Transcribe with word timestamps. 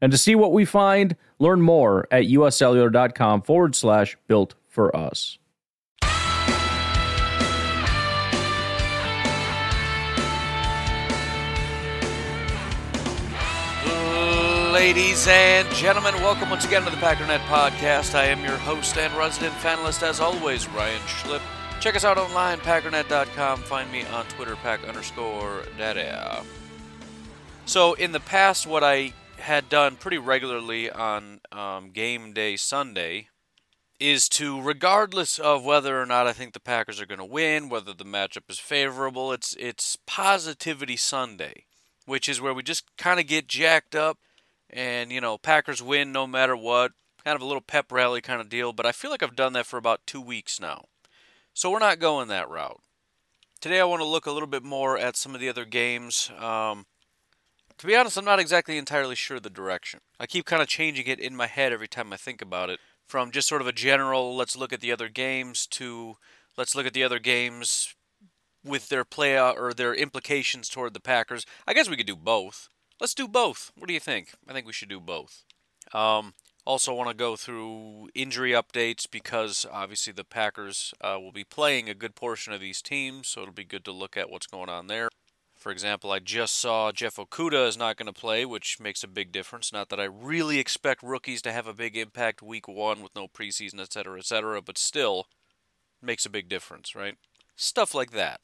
And 0.00 0.12
to 0.12 0.18
see 0.18 0.34
what 0.34 0.52
we 0.52 0.64
find, 0.64 1.16
learn 1.38 1.60
more 1.60 2.08
at 2.10 2.24
uscellular.com 2.24 3.42
forward 3.42 3.74
slash 3.74 4.16
built 4.26 4.54
for 4.68 4.94
us. 4.96 5.38
Ladies 14.72 15.28
and 15.28 15.68
gentlemen, 15.74 16.14
welcome 16.14 16.48
once 16.48 16.64
again 16.64 16.82
to 16.84 16.90
the 16.90 16.96
Packernet 16.96 17.40
Podcast. 17.40 18.14
I 18.14 18.24
am 18.24 18.42
your 18.42 18.56
host 18.56 18.96
and 18.96 19.12
resident 19.14 19.52
fanalist, 19.56 20.02
as 20.02 20.20
always, 20.20 20.66
Ryan 20.70 21.00
Schlip. 21.02 21.42
Check 21.80 21.96
us 21.96 22.04
out 22.04 22.16
online, 22.16 22.58
packernet.com. 22.58 23.60
Find 23.60 23.92
me 23.92 24.04
on 24.06 24.24
Twitter, 24.26 24.56
pack 24.56 24.82
underscore 24.88 25.64
data. 25.76 26.42
So, 27.66 27.92
in 27.94 28.12
the 28.12 28.20
past, 28.20 28.66
what 28.66 28.82
I 28.82 29.12
had 29.40 29.68
done 29.68 29.96
pretty 29.96 30.18
regularly 30.18 30.90
on 30.90 31.40
um, 31.52 31.90
game 31.90 32.32
day 32.32 32.56
Sunday 32.56 33.28
is 33.98 34.28
to, 34.30 34.60
regardless 34.60 35.38
of 35.38 35.64
whether 35.64 36.00
or 36.00 36.06
not 36.06 36.26
I 36.26 36.32
think 36.32 36.54
the 36.54 36.60
Packers 36.60 37.00
are 37.00 37.06
going 37.06 37.18
to 37.18 37.24
win, 37.24 37.68
whether 37.68 37.92
the 37.92 38.04
matchup 38.04 38.48
is 38.48 38.58
favorable, 38.58 39.32
it's 39.32 39.54
it's 39.60 39.96
positivity 40.06 40.96
Sunday, 40.96 41.66
which 42.06 42.28
is 42.28 42.40
where 42.40 42.54
we 42.54 42.62
just 42.62 42.84
kind 42.96 43.20
of 43.20 43.26
get 43.26 43.46
jacked 43.46 43.94
up, 43.94 44.18
and 44.70 45.12
you 45.12 45.20
know 45.20 45.36
Packers 45.36 45.82
win 45.82 46.12
no 46.12 46.26
matter 46.26 46.56
what, 46.56 46.92
kind 47.22 47.36
of 47.36 47.42
a 47.42 47.46
little 47.46 47.60
pep 47.60 47.92
rally 47.92 48.22
kind 48.22 48.40
of 48.40 48.48
deal. 48.48 48.72
But 48.72 48.86
I 48.86 48.92
feel 48.92 49.10
like 49.10 49.22
I've 49.22 49.36
done 49.36 49.52
that 49.52 49.66
for 49.66 49.76
about 49.76 50.06
two 50.06 50.20
weeks 50.20 50.58
now, 50.58 50.86
so 51.52 51.70
we're 51.70 51.78
not 51.78 51.98
going 51.98 52.28
that 52.28 52.48
route. 52.48 52.80
Today 53.60 53.80
I 53.80 53.84
want 53.84 54.00
to 54.00 54.08
look 54.08 54.24
a 54.24 54.32
little 54.32 54.48
bit 54.48 54.62
more 54.62 54.96
at 54.96 55.16
some 55.16 55.34
of 55.34 55.40
the 55.40 55.50
other 55.50 55.66
games. 55.66 56.30
Um, 56.38 56.86
to 57.80 57.86
be 57.86 57.96
honest, 57.96 58.18
I'm 58.18 58.26
not 58.26 58.38
exactly 58.38 58.76
entirely 58.76 59.14
sure 59.14 59.40
the 59.40 59.48
direction. 59.48 60.00
I 60.18 60.26
keep 60.26 60.44
kind 60.44 60.60
of 60.60 60.68
changing 60.68 61.06
it 61.06 61.18
in 61.18 61.34
my 61.34 61.46
head 61.46 61.72
every 61.72 61.88
time 61.88 62.12
I 62.12 62.18
think 62.18 62.42
about 62.42 62.68
it. 62.68 62.78
From 63.08 63.30
just 63.30 63.48
sort 63.48 63.62
of 63.62 63.66
a 63.66 63.72
general, 63.72 64.36
let's 64.36 64.54
look 64.54 64.74
at 64.74 64.82
the 64.82 64.92
other 64.92 65.08
games, 65.08 65.66
to 65.68 66.18
let's 66.58 66.74
look 66.74 66.84
at 66.84 66.92
the 66.92 67.02
other 67.02 67.18
games 67.18 67.94
with 68.62 68.90
their 68.90 69.06
play 69.06 69.40
or 69.40 69.72
their 69.72 69.94
implications 69.94 70.68
toward 70.68 70.92
the 70.92 71.00
Packers. 71.00 71.46
I 71.66 71.72
guess 71.72 71.88
we 71.88 71.96
could 71.96 72.06
do 72.06 72.16
both. 72.16 72.68
Let's 73.00 73.14
do 73.14 73.26
both. 73.26 73.72
What 73.78 73.88
do 73.88 73.94
you 73.94 74.00
think? 74.00 74.34
I 74.46 74.52
think 74.52 74.66
we 74.66 74.74
should 74.74 74.90
do 74.90 75.00
both. 75.00 75.44
Um, 75.94 76.34
also, 76.66 76.92
want 76.92 77.08
to 77.08 77.16
go 77.16 77.34
through 77.34 78.10
injury 78.14 78.50
updates 78.50 79.10
because 79.10 79.64
obviously 79.72 80.12
the 80.12 80.22
Packers 80.22 80.92
uh, 81.00 81.16
will 81.18 81.32
be 81.32 81.44
playing 81.44 81.88
a 81.88 81.94
good 81.94 82.14
portion 82.14 82.52
of 82.52 82.60
these 82.60 82.82
teams, 82.82 83.28
so 83.28 83.40
it'll 83.40 83.54
be 83.54 83.64
good 83.64 83.86
to 83.86 83.92
look 83.92 84.18
at 84.18 84.28
what's 84.28 84.46
going 84.46 84.68
on 84.68 84.86
there. 84.86 85.08
For 85.60 85.70
example, 85.70 86.10
I 86.10 86.20
just 86.20 86.56
saw 86.56 86.90
Jeff 86.90 87.16
Okudah 87.16 87.68
is 87.68 87.76
not 87.76 87.98
going 87.98 88.06
to 88.06 88.18
play, 88.18 88.46
which 88.46 88.80
makes 88.80 89.04
a 89.04 89.08
big 89.08 89.30
difference. 89.30 89.74
Not 89.74 89.90
that 89.90 90.00
I 90.00 90.04
really 90.04 90.58
expect 90.58 91.02
rookies 91.02 91.42
to 91.42 91.52
have 91.52 91.66
a 91.66 91.74
big 91.74 91.98
impact 91.98 92.40
week 92.40 92.66
one 92.66 93.02
with 93.02 93.14
no 93.14 93.28
preseason, 93.28 93.78
et 93.78 93.92
cetera, 93.92 94.18
et 94.18 94.24
cetera, 94.24 94.62
but 94.62 94.78
still 94.78 95.26
makes 96.00 96.24
a 96.24 96.30
big 96.30 96.48
difference, 96.48 96.94
right? 96.94 97.16
Stuff 97.56 97.94
like 97.94 98.12
that. 98.12 98.40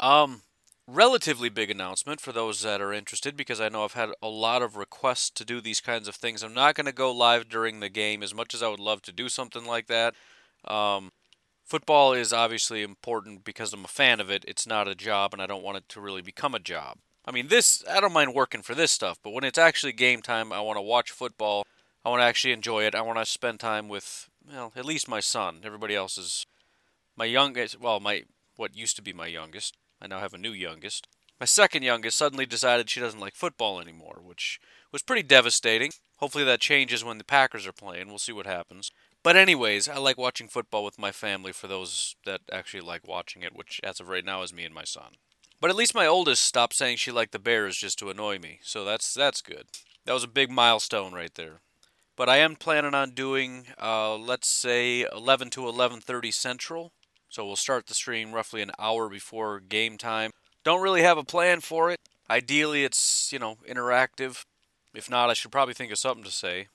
Um, 0.00 0.42
relatively 0.88 1.50
big 1.50 1.70
announcement 1.70 2.20
for 2.20 2.32
those 2.32 2.62
that 2.62 2.80
are 2.80 2.92
interested 2.92 3.36
because 3.36 3.60
I 3.60 3.68
know 3.68 3.84
I've 3.84 3.92
had 3.92 4.10
a 4.20 4.28
lot 4.28 4.60
of 4.60 4.76
requests 4.76 5.30
to 5.30 5.44
do 5.44 5.60
these 5.60 5.80
kinds 5.80 6.08
of 6.08 6.16
things. 6.16 6.42
I'm 6.42 6.52
not 6.52 6.74
going 6.74 6.86
to 6.86 6.92
go 6.92 7.12
live 7.12 7.48
during 7.48 7.78
the 7.78 7.88
game 7.88 8.24
as 8.24 8.34
much 8.34 8.54
as 8.54 8.62
I 8.62 8.68
would 8.68 8.80
love 8.80 9.02
to 9.02 9.12
do 9.12 9.28
something 9.28 9.64
like 9.64 9.86
that. 9.86 10.16
Um, 10.64 11.12
football 11.70 12.12
is 12.12 12.32
obviously 12.32 12.82
important 12.82 13.44
because 13.44 13.72
I'm 13.72 13.84
a 13.84 13.88
fan 13.88 14.18
of 14.18 14.28
it. 14.28 14.44
It's 14.46 14.66
not 14.66 14.88
a 14.88 14.94
job, 14.96 15.32
and 15.32 15.40
I 15.40 15.46
don't 15.46 15.62
want 15.62 15.78
it 15.78 15.88
to 15.90 16.00
really 16.00 16.20
become 16.20 16.54
a 16.54 16.58
job. 16.58 16.98
I 17.24 17.30
mean, 17.30 17.46
this, 17.46 17.84
I 17.88 18.00
don't 18.00 18.12
mind 18.12 18.34
working 18.34 18.62
for 18.62 18.74
this 18.74 18.90
stuff, 18.90 19.18
but 19.22 19.32
when 19.32 19.44
it's 19.44 19.58
actually 19.58 19.92
game 19.92 20.20
time, 20.20 20.52
I 20.52 20.60
want 20.60 20.78
to 20.78 20.82
watch 20.82 21.12
football. 21.12 21.64
I 22.04 22.08
want 22.08 22.20
to 22.20 22.24
actually 22.24 22.52
enjoy 22.52 22.84
it. 22.84 22.94
I 22.94 23.02
want 23.02 23.18
to 23.18 23.24
spend 23.24 23.60
time 23.60 23.88
with, 23.88 24.28
well, 24.46 24.72
at 24.74 24.84
least 24.84 25.08
my 25.08 25.20
son. 25.20 25.60
Everybody 25.62 25.94
else 25.94 26.18
is 26.18 26.44
my 27.16 27.26
youngest, 27.26 27.80
well, 27.80 28.00
my, 28.00 28.24
what 28.56 28.76
used 28.76 28.96
to 28.96 29.02
be 29.02 29.12
my 29.12 29.28
youngest. 29.28 29.76
I 30.02 30.08
now 30.08 30.18
have 30.18 30.34
a 30.34 30.38
new 30.38 30.52
youngest. 30.52 31.06
My 31.38 31.46
second 31.46 31.84
youngest 31.84 32.18
suddenly 32.18 32.46
decided 32.46 32.90
she 32.90 33.00
doesn't 33.00 33.20
like 33.20 33.36
football 33.36 33.80
anymore, 33.80 34.20
which 34.22 34.58
was 34.90 35.02
pretty 35.02 35.22
devastating. 35.22 35.92
Hopefully 36.16 36.44
that 36.44 36.60
changes 36.60 37.04
when 37.04 37.18
the 37.18 37.24
Packers 37.24 37.66
are 37.66 37.72
playing. 37.72 38.08
We'll 38.08 38.18
see 38.18 38.32
what 38.32 38.46
happens. 38.46 38.90
But 39.22 39.36
anyways, 39.36 39.86
I 39.88 39.98
like 39.98 40.16
watching 40.16 40.48
football 40.48 40.84
with 40.84 40.98
my 40.98 41.12
family 41.12 41.52
for 41.52 41.66
those 41.66 42.16
that 42.24 42.40
actually 42.50 42.80
like 42.80 43.06
watching 43.06 43.42
it, 43.42 43.54
which 43.54 43.80
as 43.84 44.00
of 44.00 44.08
right 44.08 44.24
now 44.24 44.42
is 44.42 44.52
me 44.52 44.64
and 44.64 44.74
my 44.74 44.84
son. 44.84 45.16
But 45.60 45.68
at 45.68 45.76
least 45.76 45.94
my 45.94 46.06
oldest 46.06 46.42
stopped 46.44 46.74
saying 46.74 46.96
she 46.96 47.12
liked 47.12 47.32
the 47.32 47.38
Bears 47.38 47.76
just 47.76 47.98
to 47.98 48.08
annoy 48.08 48.38
me. 48.38 48.60
So 48.62 48.84
that's 48.84 49.12
that's 49.12 49.42
good. 49.42 49.66
That 50.06 50.14
was 50.14 50.24
a 50.24 50.28
big 50.28 50.50
milestone 50.50 51.12
right 51.12 51.34
there. 51.34 51.60
But 52.16 52.30
I 52.30 52.38
am 52.38 52.56
planning 52.56 52.94
on 52.94 53.10
doing 53.10 53.66
uh, 53.80 54.16
let's 54.16 54.48
say 54.48 55.06
11 55.12 55.50
to 55.50 55.68
11:30 55.68 56.32
Central. 56.32 56.92
So 57.28 57.46
we'll 57.46 57.56
start 57.56 57.86
the 57.86 57.94
stream 57.94 58.32
roughly 58.32 58.62
an 58.62 58.72
hour 58.78 59.08
before 59.08 59.60
game 59.60 59.98
time. 59.98 60.30
Don't 60.64 60.82
really 60.82 61.02
have 61.02 61.18
a 61.18 61.24
plan 61.24 61.60
for 61.60 61.90
it. 61.90 62.00
Ideally 62.28 62.84
it's, 62.84 63.32
you 63.32 63.38
know, 63.38 63.58
interactive. 63.68 64.44
If 64.94 65.08
not, 65.08 65.30
I 65.30 65.34
should 65.34 65.52
probably 65.52 65.74
think 65.74 65.92
of 65.92 65.98
something 65.98 66.24
to 66.24 66.30
say. 66.30 66.68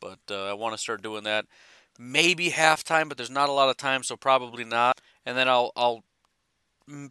But 0.00 0.18
uh, 0.30 0.50
I 0.50 0.52
want 0.52 0.74
to 0.74 0.78
start 0.78 1.00
doing 1.00 1.22
that 1.24 1.46
maybe 1.98 2.50
halftime, 2.50 3.08
but 3.08 3.16
there's 3.16 3.30
not 3.30 3.48
a 3.48 3.52
lot 3.52 3.68
of 3.68 3.76
time, 3.76 4.02
so 4.02 4.16
probably 4.16 4.64
not. 4.64 5.00
And 5.24 5.36
then 5.36 5.48
I'll 5.48 5.72
I'll 5.76 6.04
mm, 6.88 7.10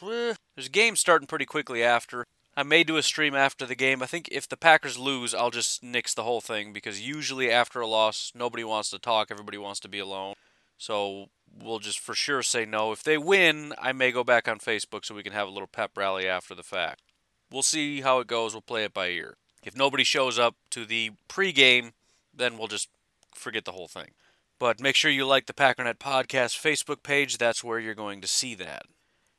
there's 0.00 0.66
a 0.66 0.70
game 0.70 0.96
starting 0.96 1.26
pretty 1.26 1.46
quickly 1.46 1.82
after. 1.82 2.26
I 2.56 2.62
may 2.62 2.84
do 2.84 2.96
a 2.96 3.02
stream 3.02 3.34
after 3.34 3.66
the 3.66 3.74
game. 3.74 4.02
I 4.02 4.06
think 4.06 4.28
if 4.30 4.48
the 4.48 4.56
Packers 4.56 4.96
lose, 4.96 5.34
I'll 5.34 5.50
just 5.50 5.82
nix 5.82 6.14
the 6.14 6.22
whole 6.22 6.40
thing 6.40 6.72
because 6.72 7.00
usually 7.00 7.50
after 7.50 7.80
a 7.80 7.86
loss, 7.86 8.30
nobody 8.34 8.62
wants 8.62 8.90
to 8.90 8.98
talk, 8.98 9.28
everybody 9.30 9.58
wants 9.58 9.80
to 9.80 9.88
be 9.88 9.98
alone. 9.98 10.34
So 10.78 11.30
we'll 11.62 11.80
just 11.80 11.98
for 11.98 12.14
sure 12.14 12.42
say 12.42 12.64
no. 12.64 12.92
If 12.92 13.02
they 13.02 13.18
win, 13.18 13.74
I 13.80 13.92
may 13.92 14.12
go 14.12 14.22
back 14.22 14.46
on 14.46 14.58
Facebook 14.58 15.04
so 15.04 15.14
we 15.14 15.24
can 15.24 15.32
have 15.32 15.48
a 15.48 15.50
little 15.50 15.66
pep 15.66 15.92
rally 15.96 16.28
after 16.28 16.54
the 16.54 16.62
fact. 16.62 17.02
We'll 17.50 17.62
see 17.62 18.02
how 18.02 18.20
it 18.20 18.26
goes. 18.26 18.52
We'll 18.52 18.62
play 18.62 18.84
it 18.84 18.94
by 18.94 19.08
ear. 19.08 19.36
If 19.64 19.76
nobody 19.76 20.04
shows 20.04 20.38
up 20.38 20.56
to 20.70 20.84
the 20.84 21.12
pregame, 21.28 21.92
then 22.32 22.58
we'll 22.58 22.68
just 22.68 22.88
forget 23.36 23.64
the 23.64 23.72
whole 23.72 23.88
thing. 23.88 24.10
But 24.58 24.80
make 24.80 24.96
sure 24.96 25.10
you 25.10 25.26
like 25.26 25.46
the 25.46 25.52
Packernet 25.52 25.98
Podcast 25.98 26.60
Facebook 26.60 27.02
page. 27.02 27.38
That's 27.38 27.64
where 27.64 27.78
you're 27.78 27.94
going 27.94 28.20
to 28.20 28.28
see 28.28 28.54
that. 28.54 28.84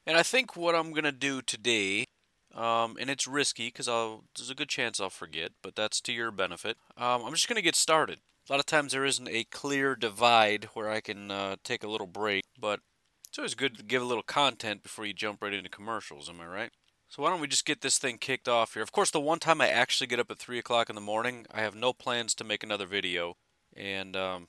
And 0.06 0.18
I 0.18 0.24
think 0.24 0.56
what 0.56 0.76
I'm 0.76 0.92
going 0.92 1.06
to 1.06 1.12
do 1.12 1.42
today, 1.42 2.06
um, 2.54 2.98
and 3.00 3.10
it's 3.10 3.28
risky 3.28 3.68
because 3.68 3.88
there's 3.88 4.50
a 4.50 4.56
good 4.56 4.70
chance 4.70 5.00
I'll 5.00 5.10
forget, 5.10 5.52
but 5.64 5.76
that's 5.76 6.02
to 6.02 6.14
your 6.14 6.32
benefit. 6.32 6.78
Um, 6.98 7.24
I'm 7.24 7.34
just 7.34 7.48
going 7.48 7.56
to 7.56 7.62
get 7.62 7.76
started. 7.76 8.20
A 8.48 8.54
lot 8.54 8.60
of 8.60 8.68
times 8.68 8.92
there 8.92 9.06
isn't 9.06 9.28
a 9.28 9.46
clear 9.46 9.96
divide 9.96 10.66
where 10.74 10.90
I 10.90 11.02
can 11.02 11.32
uh, 11.32 11.56
take 11.64 11.84
a 11.84 11.90
little 11.90 12.06
break, 12.06 12.44
but 12.60 12.82
it's 13.28 13.40
always 13.40 13.56
good 13.56 13.78
to 13.78 13.84
give 13.84 14.02
a 14.02 14.06
little 14.06 14.24
content 14.24 14.84
before 14.84 15.06
you 15.06 15.14
jump 15.14 15.42
right 15.42 15.54
into 15.54 15.70
commercials, 15.70 16.30
am 16.30 16.40
I 16.40 16.46
right? 16.46 16.72
So 17.10 17.24
why 17.24 17.30
don't 17.30 17.42
we 17.42 17.48
just 17.48 17.66
get 17.66 17.82
this 17.82 17.98
thing 17.98 18.18
kicked 18.18 18.48
off 18.48 18.74
here? 18.74 18.84
Of 18.84 18.92
course, 18.92 19.10
the 19.10 19.20
one 19.20 19.40
time 19.40 19.62
I 19.62 19.70
actually 19.70 20.08
get 20.08 20.20
up 20.20 20.30
at 20.30 20.38
3 20.38 20.60
o'clock 20.60 20.90
in 20.90 20.96
the 20.96 21.02
morning, 21.02 21.48
I 21.52 21.62
have 21.62 21.74
no 21.74 21.94
plans 21.94 22.36
to 22.36 22.44
make 22.44 22.64
another 22.64 22.86
video 22.86 23.36
and 23.76 24.16
um, 24.16 24.48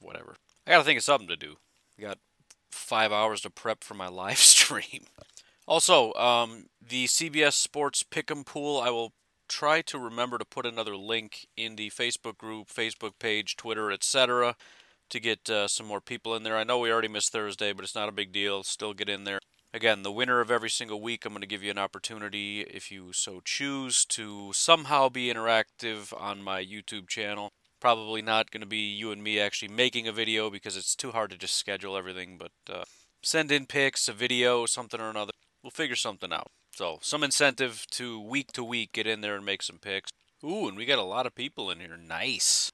whatever. 0.00 0.36
I 0.66 0.70
got 0.70 0.78
to 0.78 0.84
think 0.84 0.98
of 0.98 1.04
something 1.04 1.28
to 1.28 1.36
do. 1.36 1.56
I 1.98 2.02
got 2.02 2.18
five 2.70 3.12
hours 3.12 3.40
to 3.42 3.50
prep 3.50 3.84
for 3.84 3.94
my 3.94 4.08
live 4.08 4.38
stream. 4.38 5.04
Also, 5.66 6.12
um, 6.14 6.66
the 6.86 7.06
CBS 7.06 7.54
Sports 7.54 8.02
Pick'em 8.02 8.44
Pool, 8.44 8.80
I 8.80 8.90
will 8.90 9.12
try 9.48 9.82
to 9.82 9.98
remember 9.98 10.38
to 10.38 10.44
put 10.44 10.66
another 10.66 10.96
link 10.96 11.46
in 11.56 11.76
the 11.76 11.90
Facebook 11.90 12.36
group, 12.36 12.68
Facebook 12.68 13.12
page, 13.18 13.56
Twitter, 13.56 13.90
etc., 13.90 14.56
to 15.10 15.20
get 15.20 15.48
uh, 15.48 15.68
some 15.68 15.86
more 15.86 16.00
people 16.00 16.34
in 16.34 16.42
there. 16.42 16.56
I 16.56 16.64
know 16.64 16.78
we 16.78 16.90
already 16.90 17.08
missed 17.08 17.32
Thursday, 17.32 17.72
but 17.72 17.84
it's 17.84 17.94
not 17.94 18.08
a 18.08 18.12
big 18.12 18.32
deal. 18.32 18.62
Still 18.62 18.94
get 18.94 19.08
in 19.08 19.24
there. 19.24 19.38
Again, 19.72 20.02
the 20.02 20.12
winner 20.12 20.40
of 20.40 20.50
every 20.50 20.70
single 20.70 21.00
week, 21.00 21.24
I'm 21.24 21.32
going 21.32 21.40
to 21.40 21.46
give 21.46 21.62
you 21.62 21.70
an 21.70 21.78
opportunity, 21.78 22.60
if 22.60 22.90
you 22.90 23.12
so 23.12 23.40
choose, 23.44 24.04
to 24.06 24.52
somehow 24.52 25.08
be 25.08 25.32
interactive 25.32 26.18
on 26.18 26.42
my 26.42 26.64
YouTube 26.64 27.08
channel 27.08 27.52
probably 27.84 28.22
not 28.22 28.50
going 28.50 28.62
to 28.62 28.66
be 28.66 28.78
you 28.78 29.12
and 29.12 29.22
me 29.22 29.38
actually 29.38 29.68
making 29.68 30.08
a 30.08 30.12
video 30.12 30.48
because 30.48 30.74
it's 30.74 30.96
too 30.96 31.10
hard 31.10 31.28
to 31.28 31.36
just 31.36 31.54
schedule 31.54 31.98
everything. 31.98 32.38
But 32.38 32.52
uh, 32.74 32.84
send 33.22 33.52
in 33.52 33.66
pics, 33.66 34.08
a 34.08 34.14
video, 34.14 34.64
something 34.64 35.02
or 35.02 35.10
another. 35.10 35.32
We'll 35.62 35.70
figure 35.70 35.94
something 35.94 36.32
out. 36.32 36.46
So 36.72 36.98
some 37.02 37.22
incentive 37.22 37.84
to 37.90 38.18
week 38.18 38.52
to 38.52 38.64
week 38.64 38.94
get 38.94 39.06
in 39.06 39.20
there 39.20 39.36
and 39.36 39.44
make 39.44 39.60
some 39.60 39.76
pics. 39.76 40.10
Ooh, 40.42 40.66
and 40.66 40.78
we 40.78 40.86
got 40.86 40.98
a 40.98 41.02
lot 41.02 41.26
of 41.26 41.34
people 41.34 41.70
in 41.70 41.78
here. 41.78 41.98
Nice. 41.98 42.72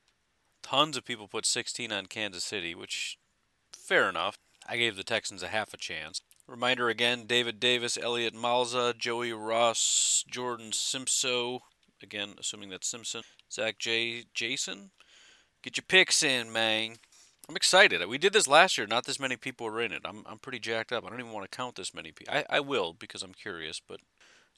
Tons 0.63 0.97
of 0.97 1.05
people 1.05 1.27
put 1.27 1.45
16 1.45 1.91
on 1.91 2.07
Kansas 2.07 2.45
City, 2.45 2.77
which 2.77 3.19
fair 3.77 4.09
enough. 4.09 4.37
I 4.69 4.77
gave 4.77 4.95
the 4.95 5.03
Texans 5.03 5.43
a 5.43 5.49
half 5.49 5.75
a 5.75 5.77
chance. 5.77 6.21
Reminder 6.47 6.89
again 6.89 7.27
David 7.27 7.59
Davis, 7.59 7.99
Elliot 8.01 8.35
Malza, 8.35 8.95
Joey 8.97 9.33
Ross, 9.33 10.25
Jordan 10.31 10.71
Simpson, 10.71 11.59
again, 12.01 12.35
assuming 12.39 12.71
that's 12.71 12.89
Simpson, 12.89 13.23
Zach 13.51 13.77
J. 13.81 14.27
Jason. 14.35 14.93
Get 15.63 15.77
your 15.77 15.85
picks 15.87 16.23
in, 16.23 16.53
man. 16.53 16.97
I'm 17.49 17.57
excited. 17.57 18.07
We 18.09 18.17
did 18.17 18.33
this 18.33 18.47
last 18.47 18.79
year. 18.79 18.87
Not 18.87 19.05
this 19.05 19.21
many 19.21 19.37
people 19.37 19.67
were 19.67 19.81
in 19.81 19.93
it. 19.93 20.03
I'm, 20.05 20.23
I'm 20.25 20.39
pretty 20.39 20.61
jacked 20.61 20.93
up. 20.93 21.05
I 21.05 21.11
don't 21.11 21.21
even 21.21 21.33
want 21.33 21.51
to 21.51 21.57
count 21.57 21.75
this 21.75 21.93
many 21.93 22.13
people. 22.13 22.33
I, 22.33 22.45
I 22.49 22.61
will 22.61 22.93
because 22.93 23.23
I'm 23.23 23.35
curious, 23.35 23.81
but 23.87 24.01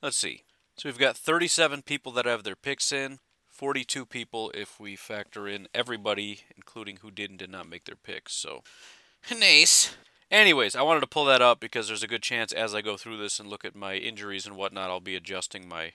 let's 0.02 0.16
see. 0.16 0.42
So 0.76 0.88
we've 0.88 0.98
got 0.98 1.16
37 1.16 1.82
people 1.82 2.12
that 2.12 2.26
have 2.26 2.44
their 2.44 2.54
picks 2.54 2.92
in, 2.92 3.18
42 3.50 4.06
people 4.06 4.50
if 4.54 4.78
we 4.78 4.94
factor 4.94 5.48
in 5.48 5.68
everybody, 5.74 6.40
including 6.56 6.98
who 7.02 7.10
did 7.10 7.30
and 7.30 7.38
did 7.38 7.50
not 7.50 7.68
make 7.68 7.84
their 7.84 7.96
picks. 7.96 8.34
So, 8.34 8.62
nice. 9.38 9.94
Anyways, 10.30 10.76
I 10.76 10.82
wanted 10.82 11.00
to 11.00 11.06
pull 11.06 11.24
that 11.26 11.42
up 11.42 11.60
because 11.60 11.88
there's 11.88 12.02
a 12.02 12.08
good 12.08 12.22
chance 12.22 12.52
as 12.52 12.74
I 12.74 12.80
go 12.80 12.96
through 12.96 13.18
this 13.18 13.40
and 13.40 13.48
look 13.48 13.64
at 13.64 13.74
my 13.74 13.94
injuries 13.94 14.46
and 14.46 14.56
whatnot, 14.56 14.90
I'll 14.90 15.00
be 15.00 15.16
adjusting 15.16 15.68
my 15.68 15.92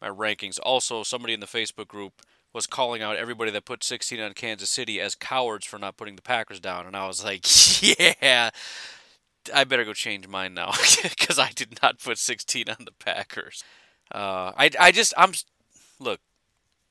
my 0.00 0.08
rankings. 0.08 0.58
Also, 0.62 1.02
somebody 1.02 1.34
in 1.34 1.40
the 1.40 1.46
Facebook 1.46 1.88
group 1.88 2.22
was 2.52 2.66
calling 2.66 3.02
out 3.02 3.16
everybody 3.16 3.50
that 3.50 3.64
put 3.64 3.84
16 3.84 4.20
on 4.20 4.34
Kansas 4.34 4.70
City 4.70 5.00
as 5.00 5.14
cowards 5.14 5.66
for 5.66 5.78
not 5.78 5.96
putting 5.96 6.16
the 6.16 6.22
Packers 6.22 6.60
down, 6.60 6.86
and 6.86 6.96
I 6.96 7.06
was 7.06 7.24
like, 7.24 7.44
yeah, 7.82 8.50
I 9.54 9.64
better 9.64 9.84
go 9.84 9.92
change 9.92 10.26
mine 10.28 10.54
now 10.54 10.72
because 11.02 11.38
I 11.38 11.50
did 11.54 11.78
not 11.82 12.00
put 12.00 12.18
16 12.18 12.68
on 12.68 12.84
the 12.84 12.92
Packers. 12.92 13.64
Uh, 14.12 14.52
I 14.56 14.70
I 14.78 14.90
just 14.92 15.14
I'm 15.16 15.32
look. 15.98 16.20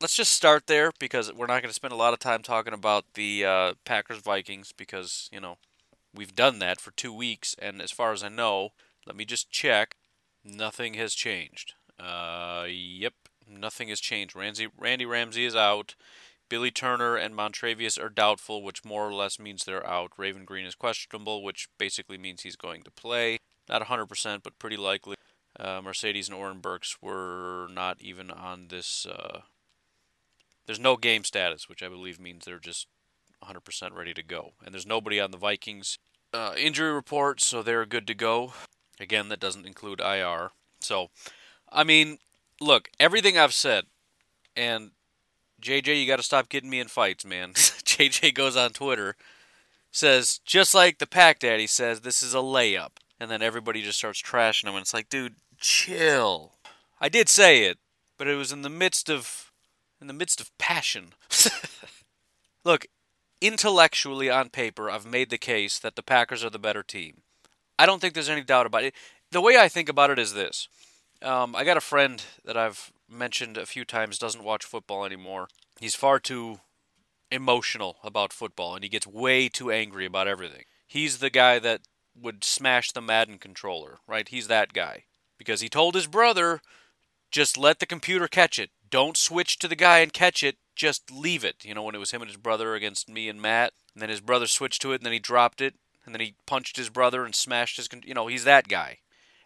Let's 0.01 0.15
just 0.15 0.31
start 0.31 0.67
there 0.67 0.93
because 0.97 1.33
we're 1.33 1.47
not 1.47 1.61
going 1.61 1.69
to 1.69 1.73
spend 1.73 1.91
a 1.91 1.97
lot 1.97 2.13
of 2.13 2.19
time 2.19 2.41
talking 2.41 2.71
about 2.71 3.03
the 3.15 3.43
uh, 3.43 3.73
Packers 3.83 4.19
Vikings 4.19 4.71
because 4.71 5.29
you 5.31 5.41
know 5.41 5.57
we've 6.15 6.35
done 6.35 6.59
that 6.59 6.79
for 6.79 6.91
two 6.91 7.13
weeks, 7.13 7.55
and 7.59 7.81
as 7.81 7.91
far 7.91 8.13
as 8.13 8.23
I 8.23 8.29
know, 8.29 8.69
let 9.05 9.15
me 9.15 9.25
just 9.25 9.51
check. 9.51 9.95
Nothing 10.43 10.93
has 10.93 11.13
changed. 11.13 11.73
Uh, 11.99 12.65
yep, 12.69 13.13
nothing 13.49 13.89
has 13.89 13.99
changed. 13.99 14.35
Randy, 14.35 14.67
Randy 14.77 15.05
Ramsey 15.05 15.45
is 15.45 15.55
out. 15.55 15.95
Billy 16.49 16.71
Turner 16.71 17.15
and 17.15 17.35
Montravius 17.35 18.01
are 18.03 18.09
doubtful, 18.09 18.63
which 18.63 18.83
more 18.83 19.07
or 19.07 19.13
less 19.13 19.39
means 19.39 19.63
they're 19.63 19.87
out. 19.87 20.11
Raven 20.17 20.45
Greene 20.45 20.65
is 20.65 20.75
questionable, 20.75 21.43
which 21.43 21.69
basically 21.77 22.17
means 22.17 22.41
he's 22.41 22.55
going 22.55 22.81
to 22.83 22.91
play. 22.91 23.37
Not 23.67 23.83
100%, 23.83 24.41
but 24.43 24.57
pretty 24.57 24.77
likely. 24.77 25.15
Uh, 25.59 25.81
Marcedes 25.81 26.27
and 26.27 26.35
Oren 26.35 26.59
Burks 26.59 26.97
were 27.01 27.67
not 27.71 28.01
even 28.01 28.31
on 28.31 28.67
this. 28.69 29.05
Uh, 29.05 29.41
there's 30.65 30.79
no 30.79 30.97
game 30.97 31.23
status, 31.23 31.69
which 31.69 31.83
I 31.83 31.87
believe 31.87 32.19
means 32.19 32.45
they're 32.45 32.59
just 32.59 32.87
100% 33.43 33.95
ready 33.95 34.13
to 34.13 34.23
go. 34.23 34.53
And 34.63 34.73
there's 34.73 34.87
nobody 34.87 35.19
on 35.19 35.31
the 35.31 35.37
Vikings 35.37 35.99
uh, 36.33 36.53
injury 36.57 36.91
report, 36.91 37.41
so 37.41 37.61
they're 37.61 37.85
good 37.85 38.07
to 38.07 38.15
go. 38.15 38.53
Again, 38.99 39.29
that 39.29 39.39
doesn't 39.39 39.67
include 39.67 40.01
IR. 40.01 40.49
So 40.79 41.09
I 41.71 41.83
mean, 41.83 42.17
look, 42.61 42.89
everything 42.99 43.37
I've 43.37 43.53
said, 43.53 43.85
and 44.55 44.91
JJ, 45.61 45.99
you 45.99 46.07
got 46.07 46.17
to 46.17 46.23
stop 46.23 46.49
getting 46.49 46.69
me 46.69 46.79
in 46.79 46.87
fights, 46.87 47.25
man. 47.25 47.53
JJ 47.53 48.33
goes 48.33 48.55
on 48.55 48.71
Twitter, 48.71 49.15
says, 49.91 50.39
just 50.45 50.73
like 50.73 50.97
the 50.97 51.07
Pack 51.07 51.39
Daddy 51.39 51.67
says, 51.67 52.01
this 52.01 52.23
is 52.23 52.33
a 52.33 52.37
layup. 52.37 52.91
And 53.19 53.29
then 53.29 53.41
everybody 53.41 53.81
just 53.81 53.97
starts 53.97 54.21
trashing 54.21 54.65
him, 54.65 54.75
and 54.75 54.81
it's 54.81 54.93
like, 54.93 55.09
dude, 55.09 55.35
chill. 55.59 56.53
I 57.01 57.09
did 57.09 57.27
say 57.27 57.63
it, 57.63 57.77
but 58.17 58.27
it 58.27 58.35
was 58.35 58.51
in 58.51 58.61
the 58.61 58.69
midst 58.69 59.09
of, 59.09 59.51
in 59.99 60.07
the 60.07 60.13
midst 60.13 60.39
of 60.39 60.57
passion. 60.57 61.13
look, 62.65 62.85
intellectually 63.41 64.29
on 64.29 64.49
paper, 64.49 64.89
I've 64.89 65.05
made 65.05 65.29
the 65.29 65.37
case 65.37 65.79
that 65.79 65.97
the 65.97 66.03
Packers 66.03 66.43
are 66.45 66.49
the 66.49 66.59
better 66.59 66.83
team. 66.83 67.21
I 67.77 67.85
don't 67.85 67.99
think 67.99 68.13
there's 68.13 68.29
any 68.29 68.43
doubt 68.43 68.65
about 68.65 68.83
it. 68.83 68.93
The 69.31 69.41
way 69.41 69.57
I 69.57 69.67
think 69.69 69.89
about 69.89 70.09
it 70.09 70.19
is 70.19 70.33
this 70.33 70.69
um, 71.21 71.55
I 71.55 71.63
got 71.63 71.77
a 71.77 71.81
friend 71.81 72.23
that 72.45 72.57
I've 72.57 72.91
mentioned 73.09 73.57
a 73.57 73.65
few 73.65 73.85
times 73.85 74.17
doesn't 74.17 74.43
watch 74.43 74.65
football 74.65 75.05
anymore. 75.05 75.47
He's 75.79 75.95
far 75.95 76.19
too 76.19 76.59
emotional 77.31 77.97
about 78.03 78.33
football 78.33 78.75
and 78.75 78.83
he 78.83 78.89
gets 78.89 79.07
way 79.07 79.49
too 79.49 79.71
angry 79.71 80.05
about 80.05 80.27
everything. 80.27 80.63
He's 80.87 81.19
the 81.19 81.29
guy 81.29 81.59
that 81.59 81.81
would 82.19 82.43
smash 82.43 82.91
the 82.91 83.01
Madden 83.01 83.37
controller, 83.37 83.99
right? 84.07 84.27
He's 84.27 84.47
that 84.47 84.73
guy. 84.73 85.05
Because 85.37 85.61
he 85.61 85.69
told 85.69 85.95
his 85.95 86.07
brother, 86.07 86.61
just 87.31 87.57
let 87.57 87.79
the 87.79 87.85
computer 87.85 88.27
catch 88.27 88.59
it. 88.59 88.71
Don't 88.89 89.15
switch 89.15 89.59
to 89.59 89.67
the 89.67 89.75
guy 89.75 89.99
and 89.99 90.11
catch 90.11 90.43
it. 90.43 90.57
Just 90.75 91.11
leave 91.11 91.43
it. 91.43 91.63
You 91.63 91.73
know, 91.73 91.83
when 91.83 91.95
it 91.95 91.99
was 91.99 92.11
him 92.11 92.21
and 92.21 92.29
his 92.29 92.37
brother 92.37 92.73
against 92.73 93.09
me 93.09 93.29
and 93.29 93.41
Matt, 93.41 93.73
and 93.93 94.01
then 94.01 94.09
his 94.09 94.21
brother 94.21 94.47
switched 94.47 94.81
to 94.81 94.91
it, 94.91 94.95
and 94.95 95.05
then 95.05 95.13
he 95.13 95.19
dropped 95.19 95.61
it, 95.61 95.75
and 96.05 96.13
then 96.13 96.21
he 96.21 96.35
punched 96.45 96.77
his 96.77 96.89
brother 96.89 97.23
and 97.23 97.35
smashed 97.35 97.77
his. 97.77 97.87
Con- 97.87 98.03
you 98.05 98.13
know, 98.13 98.27
he's 98.27 98.45
that 98.45 98.67
guy. 98.67 98.99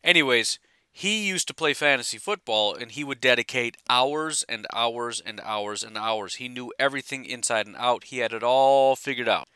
Anyways, 0.04 0.60
he 0.96 1.28
used 1.28 1.48
to 1.48 1.56
play 1.56 1.74
fantasy 1.74 2.20
football 2.20 2.76
and 2.76 2.92
he 2.92 3.04
would 3.04 3.20
dedicate 3.20 3.78
hours 3.90 4.46
and 4.48 4.68
hours 4.72 5.20
and 5.20 5.42
hours 5.44 5.82
and 5.82 5.98
hours. 5.98 6.36
He 6.36 6.48
knew 6.48 6.72
everything 6.78 7.26
inside 7.26 7.66
and 7.66 7.76
out. 7.78 8.06
He 8.06 8.20
had 8.20 8.32
it 8.32 8.44
all 8.44 8.96
figured 8.96 9.28
out. 9.28 9.48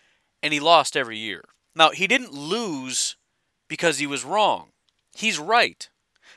And 0.41 0.51
he 0.51 0.59
lost 0.59 0.97
every 0.97 1.17
year. 1.17 1.43
Now, 1.75 1.91
he 1.91 2.07
didn't 2.07 2.33
lose 2.33 3.17
because 3.67 3.99
he 3.99 4.07
was 4.07 4.25
wrong. 4.25 4.69
He's 5.15 5.37
right. 5.37 5.87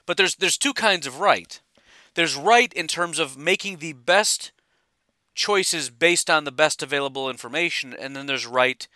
But 0.05 0.19
there's 0.19 0.37
there's 0.37 0.58
two 0.58 0.75
kinds 0.75 1.06
of 1.06 1.19
right. 1.19 1.61
There's 2.14 2.37
right 2.37 2.73
in 2.75 2.87
terms 2.87 3.19
of 3.19 3.38
making 3.38 3.79
the 3.79 3.94
best 3.94 4.53
choices 5.35 5.88
based 5.88 6.29
on 6.29 6.44
the 6.44 6.53
best 6.53 6.82
available 6.82 7.31
information 7.31 7.94
and 7.94 8.14
then 8.14 8.26
there's 8.26 8.46
right 8.46 8.87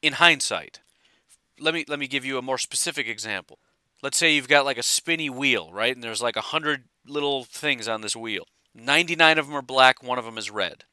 in 0.00 0.14
hindsight. 0.14 0.80
Let 1.60 1.74
me 1.74 1.84
let 1.86 2.00
me 2.00 2.08
give 2.08 2.24
you 2.24 2.38
a 2.38 2.42
more 2.42 2.58
specific 2.58 3.06
example 3.06 3.60
let's 4.02 4.18
say 4.18 4.34
you've 4.34 4.48
got 4.48 4.64
like 4.64 4.78
a 4.78 4.82
spinny 4.82 5.30
wheel, 5.30 5.70
right? 5.72 5.94
And 5.94 6.02
there's 6.02 6.22
like 6.22 6.36
a 6.36 6.40
hundred 6.40 6.84
little 7.06 7.44
things 7.44 7.88
on 7.88 8.00
this 8.00 8.16
wheel. 8.16 8.46
99 8.74 9.38
of 9.38 9.46
them 9.46 9.56
are 9.56 9.62
black, 9.62 10.02
one 10.02 10.18
of 10.18 10.24
them 10.24 10.38
is 10.38 10.50
red. 10.50 10.84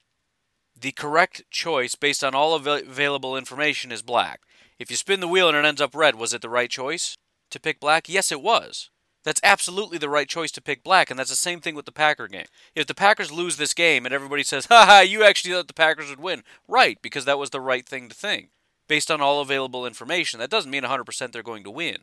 The 0.79 0.91
correct 0.91 1.43
choice, 1.49 1.95
based 1.95 2.23
on 2.23 2.35
all 2.35 2.53
available 2.53 3.35
information, 3.35 3.91
is 3.91 4.01
black. 4.01 4.41
If 4.77 4.89
you 4.89 4.95
spin 4.95 5.19
the 5.19 5.27
wheel 5.27 5.49
and 5.49 5.57
it 5.57 5.65
ends 5.65 5.81
up 5.81 5.95
red, 5.95 6.15
was 6.15 6.33
it 6.33 6.41
the 6.41 6.49
right 6.49 6.69
choice 6.69 7.17
to 7.51 7.59
pick 7.59 7.79
black? 7.79 8.07
Yes, 8.07 8.31
it 8.31 8.41
was. 8.41 8.89
That's 9.25 9.41
absolutely 9.43 9.97
the 9.97 10.09
right 10.09 10.27
choice 10.29 10.51
to 10.51 10.61
pick 10.61 10.83
black, 10.83 11.09
and 11.09 11.19
that's 11.19 11.29
the 11.29 11.35
same 11.35 11.59
thing 11.59 11.75
with 11.75 11.85
the 11.85 11.91
Packer 11.91 12.27
game. 12.29 12.45
If 12.75 12.87
the 12.87 12.95
Packers 12.95 13.31
lose 13.31 13.57
this 13.57 13.73
game 13.73 14.05
and 14.05 14.15
everybody 14.15 14.43
says, 14.43 14.67
ha 14.67 14.85
ha, 14.85 14.99
you 15.01 15.23
actually 15.23 15.53
thought 15.53 15.67
the 15.67 15.73
Packers 15.73 16.09
would 16.09 16.21
win, 16.21 16.43
right, 16.67 16.97
because 17.01 17.25
that 17.25 17.39
was 17.39 17.49
the 17.49 17.59
right 17.59 17.85
thing 17.85 18.07
to 18.07 18.15
think. 18.15 18.49
Based 18.87 19.11
on 19.11 19.19
all 19.19 19.41
available 19.41 19.85
information, 19.85 20.39
that 20.39 20.49
doesn't 20.49 20.71
mean 20.71 20.83
100% 20.83 21.31
they're 21.31 21.43
going 21.43 21.65
to 21.65 21.71
win. 21.71 21.97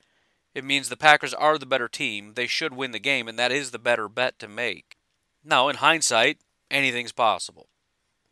It 0.57 0.65
means 0.65 0.89
the 0.89 0.97
Packers 0.97 1.35
are 1.35 1.59
the 1.59 1.67
better 1.67 1.87
team. 1.87 2.33
They 2.33 2.47
should 2.47 2.73
win 2.75 2.93
the 2.93 2.99
game, 2.99 3.29
and 3.29 3.39
that 3.39 3.53
is 3.53 3.73
the 3.73 3.79
better 3.79 4.09
bet 4.09 4.39
to 4.39 4.49
make. 4.49 4.97
Now, 5.45 5.69
in 5.69 5.77
hindsight, 5.77 6.39
anything's 6.71 7.13
possible. 7.13 7.69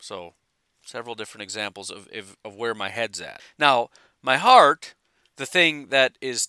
So, 0.00 0.33
several 0.83 1.14
different 1.16 1.43
examples 1.43 1.90
of, 1.90 2.09
of, 2.14 2.38
of 2.43 2.57
where 2.57 2.75
my 2.75 2.88
head's 2.88 3.21
at. 3.21 3.43
Now, 3.59 3.90
my 4.23 4.38
heart, 4.38 4.95
the 5.37 5.45
thing 5.45 5.88
that 5.88 6.16
is 6.23 6.49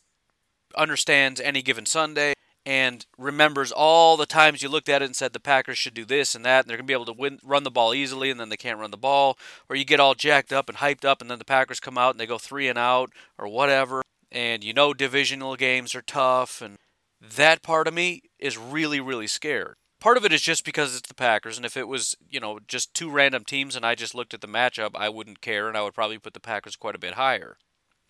understands 0.78 1.42
any 1.42 1.62
given 1.62 1.86
Sunday 1.86 2.36
and 2.66 3.06
remembers 3.18 3.74
all 3.74 4.16
the 4.16 4.26
times 4.26 4.64
you 4.64 4.70
looked 4.70 4.88
at 4.88 5.02
it 5.02 5.06
and 5.06 5.16
said 5.16 5.34
the 5.34 5.42
Packers 5.42 5.78
should 5.78 5.94
do 5.94 6.06
this 6.06 6.36
and 6.36 6.46
that, 6.46 6.64
and 6.64 6.70
they're 6.70 6.78
going 6.78 6.88
to 6.88 6.90
be 6.90 6.94
able 6.94 7.04
to 7.04 7.12
win, 7.12 7.38
run 7.44 7.64
the 7.64 7.70
ball 7.70 7.94
easily, 7.94 8.32
and 8.32 8.40
then 8.40 8.48
they 8.48 8.56
can't 8.56 8.80
run 8.80 8.92
the 8.92 8.98
ball, 8.98 9.38
or 9.70 9.76
you 9.76 9.84
get 9.84 10.00
all 10.00 10.16
jacked 10.16 10.54
up 10.54 10.70
and 10.70 10.78
hyped 10.78 11.04
up, 11.04 11.20
and 11.20 11.30
then 11.30 11.38
the 11.38 11.44
Packers 11.44 11.82
come 11.82 11.98
out 11.98 12.12
and 12.12 12.20
they 12.22 12.26
go 12.26 12.38
three 12.38 12.70
and 12.70 12.80
out, 12.80 13.12
or 13.38 13.50
whatever 13.50 14.04
and 14.36 14.64
you 14.64 14.74
know 14.74 14.94
divisional 14.94 15.56
games 15.56 15.96
are 15.96 16.02
tough 16.02 16.62
and 16.62 16.78
that 17.22 17.64
part 17.64 17.88
of 17.88 17.94
me 17.94 18.22
is 18.40 18.58
really 18.58 19.00
really 19.00 19.28
scared. 19.28 19.76
Part 20.00 20.18
of 20.18 20.26
it 20.26 20.34
is 20.34 20.42
just 20.42 20.66
because 20.66 20.96
it's 20.96 21.08
the 21.08 21.16
packers 21.16 21.58
and 21.58 21.66
if 21.66 21.76
it 21.76 21.88
was 21.88 22.16
you 22.30 22.40
know 22.40 22.60
just 22.68 22.94
two 22.94 23.10
random 23.10 23.44
teams 23.44 23.76
and 23.76 23.86
i 23.86 23.96
just 23.96 24.14
looked 24.14 24.34
at 24.34 24.42
the 24.42 24.48
matchup 24.48 24.92
i 24.94 25.10
wouldn't 25.10 25.42
care 25.42 25.68
and 25.68 25.78
i 25.78 25.82
would 25.82 25.96
probably 25.96 26.20
put 26.20 26.34
the 26.34 26.40
packers 26.40 26.76
quite 26.76 26.96
a 26.96 27.00
bit 27.00 27.14
higher. 27.16 27.58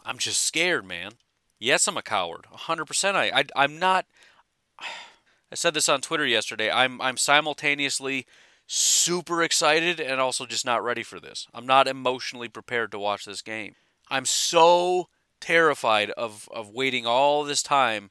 I'm 0.04 0.18
just 0.18 0.42
scared 0.42 0.86
man. 0.86 1.14
Yes 1.60 1.88
i'm 1.88 1.98
a 1.98 2.02
coward 2.02 2.46
100% 2.54 3.16
i, 3.16 3.30
I 3.30 3.46
i'm 3.56 3.80
not 3.80 4.06
i 4.80 5.56
said 5.56 5.74
this 5.74 5.88
on 5.88 6.02
twitter 6.02 6.26
yesterday 6.26 6.70
i'm 6.70 7.00
i'm 7.02 7.18
simultaneously 7.18 8.26
super 8.68 9.44
excited 9.44 10.00
and 10.00 10.20
also 10.20 10.46
just 10.46 10.66
not 10.66 10.84
ready 10.84 11.04
for 11.04 11.20
this. 11.20 11.48
I'm 11.54 11.68
not 11.68 11.88
emotionally 11.88 12.48
prepared 12.48 12.92
to 12.92 13.00
watch 13.00 13.26
this 13.26 13.42
game. 13.42 13.76
I'm 14.10 14.26
so 14.26 15.10
terrified 15.46 16.10
of, 16.12 16.50
of 16.52 16.70
waiting 16.70 17.06
all 17.06 17.44
this 17.44 17.62
time 17.62 18.10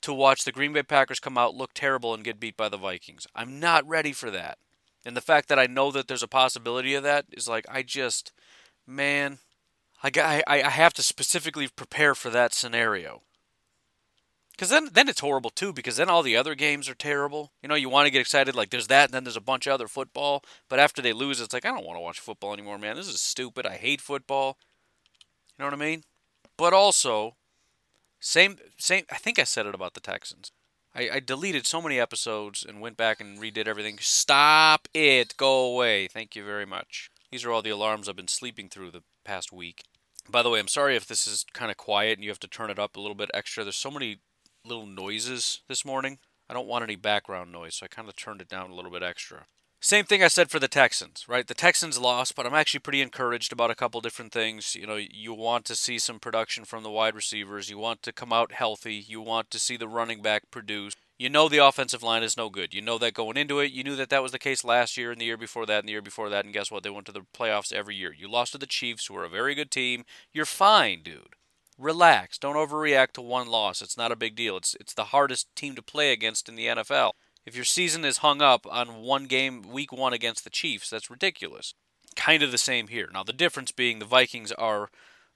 to 0.00 0.14
watch 0.14 0.44
the 0.44 0.52
Green 0.52 0.72
Bay 0.72 0.82
Packers 0.82 1.20
come 1.20 1.36
out, 1.36 1.54
look 1.54 1.74
terrible, 1.74 2.14
and 2.14 2.24
get 2.24 2.40
beat 2.40 2.56
by 2.56 2.70
the 2.70 2.78
Vikings. 2.78 3.26
I'm 3.34 3.60
not 3.60 3.86
ready 3.86 4.12
for 4.12 4.30
that. 4.30 4.56
And 5.04 5.14
the 5.14 5.20
fact 5.20 5.48
that 5.48 5.58
I 5.58 5.66
know 5.66 5.90
that 5.90 6.08
there's 6.08 6.22
a 6.22 6.28
possibility 6.28 6.94
of 6.94 7.02
that 7.02 7.26
is 7.32 7.46
like, 7.46 7.66
I 7.70 7.82
just, 7.82 8.32
man, 8.86 9.38
I, 10.02 10.10
I, 10.46 10.62
I 10.62 10.70
have 10.70 10.94
to 10.94 11.02
specifically 11.02 11.68
prepare 11.68 12.14
for 12.14 12.30
that 12.30 12.54
scenario. 12.54 13.20
Because 14.52 14.70
then, 14.70 14.88
then 14.92 15.10
it's 15.10 15.20
horrible 15.20 15.50
too. 15.50 15.74
Because 15.74 15.96
then 15.96 16.08
all 16.08 16.22
the 16.22 16.36
other 16.36 16.54
games 16.54 16.88
are 16.88 16.94
terrible. 16.94 17.52
You 17.62 17.68
know, 17.68 17.74
you 17.74 17.90
want 17.90 18.06
to 18.06 18.10
get 18.10 18.20
excited 18.20 18.54
like 18.54 18.70
there's 18.70 18.86
that, 18.86 19.06
and 19.06 19.14
then 19.14 19.24
there's 19.24 19.36
a 19.36 19.40
bunch 19.42 19.66
of 19.66 19.74
other 19.74 19.88
football. 19.88 20.42
But 20.70 20.78
after 20.78 21.02
they 21.02 21.12
lose, 21.12 21.42
it's 21.42 21.52
like 21.52 21.66
I 21.66 21.70
don't 21.72 21.84
want 21.84 21.98
to 21.98 22.02
watch 22.02 22.20
football 22.20 22.54
anymore, 22.54 22.78
man. 22.78 22.96
This 22.96 23.08
is 23.08 23.20
stupid. 23.20 23.66
I 23.66 23.76
hate 23.76 24.00
football. 24.00 24.56
You 25.58 25.64
know 25.64 25.66
what 25.66 25.74
I 25.74 25.76
mean? 25.76 26.04
But 26.56 26.72
also, 26.72 27.36
same 28.20 28.58
same. 28.78 29.04
I 29.10 29.16
think 29.16 29.38
I 29.38 29.44
said 29.44 29.66
it 29.66 29.74
about 29.74 29.94
the 29.94 30.00
Texans. 30.00 30.52
I, 30.94 31.10
I 31.14 31.20
deleted 31.20 31.66
so 31.66 31.82
many 31.82 31.98
episodes 31.98 32.64
and 32.66 32.80
went 32.80 32.96
back 32.96 33.20
and 33.20 33.38
redid 33.38 33.66
everything. 33.66 33.98
Stop 34.00 34.88
it. 34.94 35.36
Go 35.36 35.72
away. 35.72 36.06
Thank 36.06 36.36
you 36.36 36.44
very 36.44 36.66
much. 36.66 37.10
These 37.30 37.44
are 37.44 37.50
all 37.50 37.62
the 37.62 37.70
alarms 37.70 38.08
I've 38.08 38.16
been 38.16 38.28
sleeping 38.28 38.68
through 38.68 38.92
the 38.92 39.02
past 39.24 39.52
week. 39.52 39.82
By 40.30 40.42
the 40.42 40.50
way, 40.50 40.60
I'm 40.60 40.68
sorry 40.68 40.96
if 40.96 41.06
this 41.06 41.26
is 41.26 41.44
kind 41.52 41.70
of 41.70 41.76
quiet 41.76 42.18
and 42.18 42.24
you 42.24 42.30
have 42.30 42.40
to 42.40 42.48
turn 42.48 42.70
it 42.70 42.78
up 42.78 42.96
a 42.96 43.00
little 43.00 43.16
bit 43.16 43.30
extra. 43.34 43.64
There's 43.64 43.76
so 43.76 43.90
many 43.90 44.18
little 44.64 44.86
noises 44.86 45.60
this 45.68 45.84
morning. 45.84 46.18
I 46.48 46.54
don't 46.54 46.68
want 46.68 46.84
any 46.84 46.96
background 46.96 47.50
noise, 47.50 47.74
so 47.76 47.84
I 47.84 47.88
kind 47.88 48.08
of 48.08 48.16
turned 48.16 48.40
it 48.40 48.48
down 48.48 48.70
a 48.70 48.74
little 48.74 48.90
bit 48.90 49.02
extra. 49.02 49.46
Same 49.84 50.06
thing 50.06 50.22
I 50.22 50.28
said 50.28 50.50
for 50.50 50.58
the 50.58 50.66
Texans, 50.66 51.26
right? 51.28 51.46
The 51.46 51.52
Texans 51.52 51.98
lost, 51.98 52.34
but 52.34 52.46
I'm 52.46 52.54
actually 52.54 52.80
pretty 52.80 53.02
encouraged 53.02 53.52
about 53.52 53.70
a 53.70 53.74
couple 53.74 54.00
different 54.00 54.32
things. 54.32 54.74
You 54.74 54.86
know, 54.86 54.96
you 54.96 55.34
want 55.34 55.66
to 55.66 55.74
see 55.74 55.98
some 55.98 56.18
production 56.18 56.64
from 56.64 56.82
the 56.82 56.90
wide 56.90 57.14
receivers. 57.14 57.68
You 57.68 57.76
want 57.76 58.02
to 58.04 58.12
come 58.12 58.32
out 58.32 58.52
healthy. 58.52 58.94
You 58.94 59.20
want 59.20 59.50
to 59.50 59.58
see 59.58 59.76
the 59.76 59.86
running 59.86 60.22
back 60.22 60.50
produce. 60.50 60.96
You 61.18 61.28
know 61.28 61.50
the 61.50 61.58
offensive 61.58 62.02
line 62.02 62.22
is 62.22 62.34
no 62.34 62.48
good. 62.48 62.72
You 62.72 62.80
know 62.80 62.96
that 62.96 63.12
going 63.12 63.36
into 63.36 63.60
it. 63.60 63.72
You 63.72 63.84
knew 63.84 63.94
that 63.96 64.08
that 64.08 64.22
was 64.22 64.32
the 64.32 64.38
case 64.38 64.64
last 64.64 64.96
year 64.96 65.12
and 65.12 65.20
the 65.20 65.26
year 65.26 65.36
before 65.36 65.66
that 65.66 65.80
and 65.80 65.88
the 65.88 65.92
year 65.92 66.00
before 66.00 66.30
that. 66.30 66.46
And 66.46 66.54
guess 66.54 66.70
what? 66.70 66.82
They 66.82 66.88
went 66.88 67.04
to 67.04 67.12
the 67.12 67.26
playoffs 67.36 67.70
every 67.70 67.94
year. 67.94 68.14
You 68.18 68.26
lost 68.26 68.52
to 68.52 68.58
the 68.58 68.66
Chiefs, 68.66 69.08
who 69.08 69.16
are 69.16 69.24
a 69.24 69.28
very 69.28 69.54
good 69.54 69.70
team. 69.70 70.06
You're 70.32 70.46
fine, 70.46 71.02
dude. 71.02 71.36
Relax. 71.76 72.38
Don't 72.38 72.56
overreact 72.56 73.12
to 73.12 73.20
one 73.20 73.48
loss. 73.48 73.82
It's 73.82 73.98
not 73.98 74.12
a 74.12 74.16
big 74.16 74.34
deal. 74.34 74.56
It's 74.56 74.74
it's 74.80 74.94
the 74.94 75.12
hardest 75.12 75.54
team 75.54 75.74
to 75.74 75.82
play 75.82 76.10
against 76.10 76.48
in 76.48 76.56
the 76.56 76.68
NFL. 76.68 77.12
If 77.46 77.54
your 77.54 77.64
season 77.64 78.04
is 78.04 78.18
hung 78.18 78.40
up 78.40 78.66
on 78.70 79.02
one 79.02 79.26
game, 79.26 79.62
week 79.62 79.92
one 79.92 80.12
against 80.12 80.44
the 80.44 80.50
Chiefs, 80.50 80.88
that's 80.90 81.10
ridiculous. 81.10 81.74
Kind 82.16 82.42
of 82.42 82.50
the 82.50 82.58
same 82.58 82.88
here. 82.88 83.08
Now, 83.12 83.22
the 83.22 83.32
difference 83.32 83.72
being 83.72 83.98
the 83.98 84.04
Vikings 84.04 84.52
are 84.52 84.88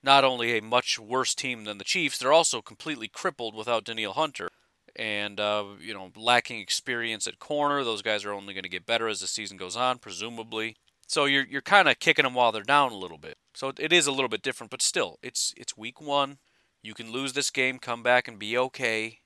not 0.02 0.24
only 0.24 0.56
a 0.56 0.62
much 0.62 0.98
worse 0.98 1.34
team 1.34 1.64
than 1.64 1.78
the 1.78 1.84
Chiefs, 1.84 2.18
they're 2.18 2.32
also 2.32 2.62
completely 2.62 3.08
crippled 3.08 3.54
without 3.54 3.84
Danielle 3.84 4.12
Hunter 4.12 4.50
and 4.96 5.38
uh, 5.38 5.64
you 5.80 5.94
know 5.94 6.10
lacking 6.16 6.60
experience 6.60 7.26
at 7.26 7.38
corner. 7.38 7.84
Those 7.84 8.02
guys 8.02 8.24
are 8.24 8.32
only 8.32 8.54
going 8.54 8.64
to 8.64 8.68
get 8.68 8.86
better 8.86 9.08
as 9.08 9.20
the 9.20 9.26
season 9.26 9.56
goes 9.56 9.76
on, 9.76 9.98
presumably. 9.98 10.76
So 11.06 11.24
you're 11.24 11.46
you're 11.46 11.62
kind 11.62 11.88
of 11.88 11.98
kicking 11.98 12.24
them 12.24 12.34
while 12.34 12.52
they're 12.52 12.62
down 12.62 12.92
a 12.92 12.96
little 12.96 13.18
bit. 13.18 13.38
So 13.54 13.72
it 13.78 13.92
is 13.92 14.06
a 14.06 14.12
little 14.12 14.28
bit 14.28 14.42
different, 14.42 14.70
but 14.70 14.82
still, 14.82 15.18
it's 15.22 15.54
it's 15.56 15.76
week 15.76 16.00
one. 16.00 16.38
You 16.82 16.94
can 16.94 17.12
lose 17.12 17.32
this 17.32 17.50
game, 17.50 17.78
come 17.78 18.02
back, 18.02 18.28
and 18.28 18.38
be 18.38 18.56
okay. 18.58 19.18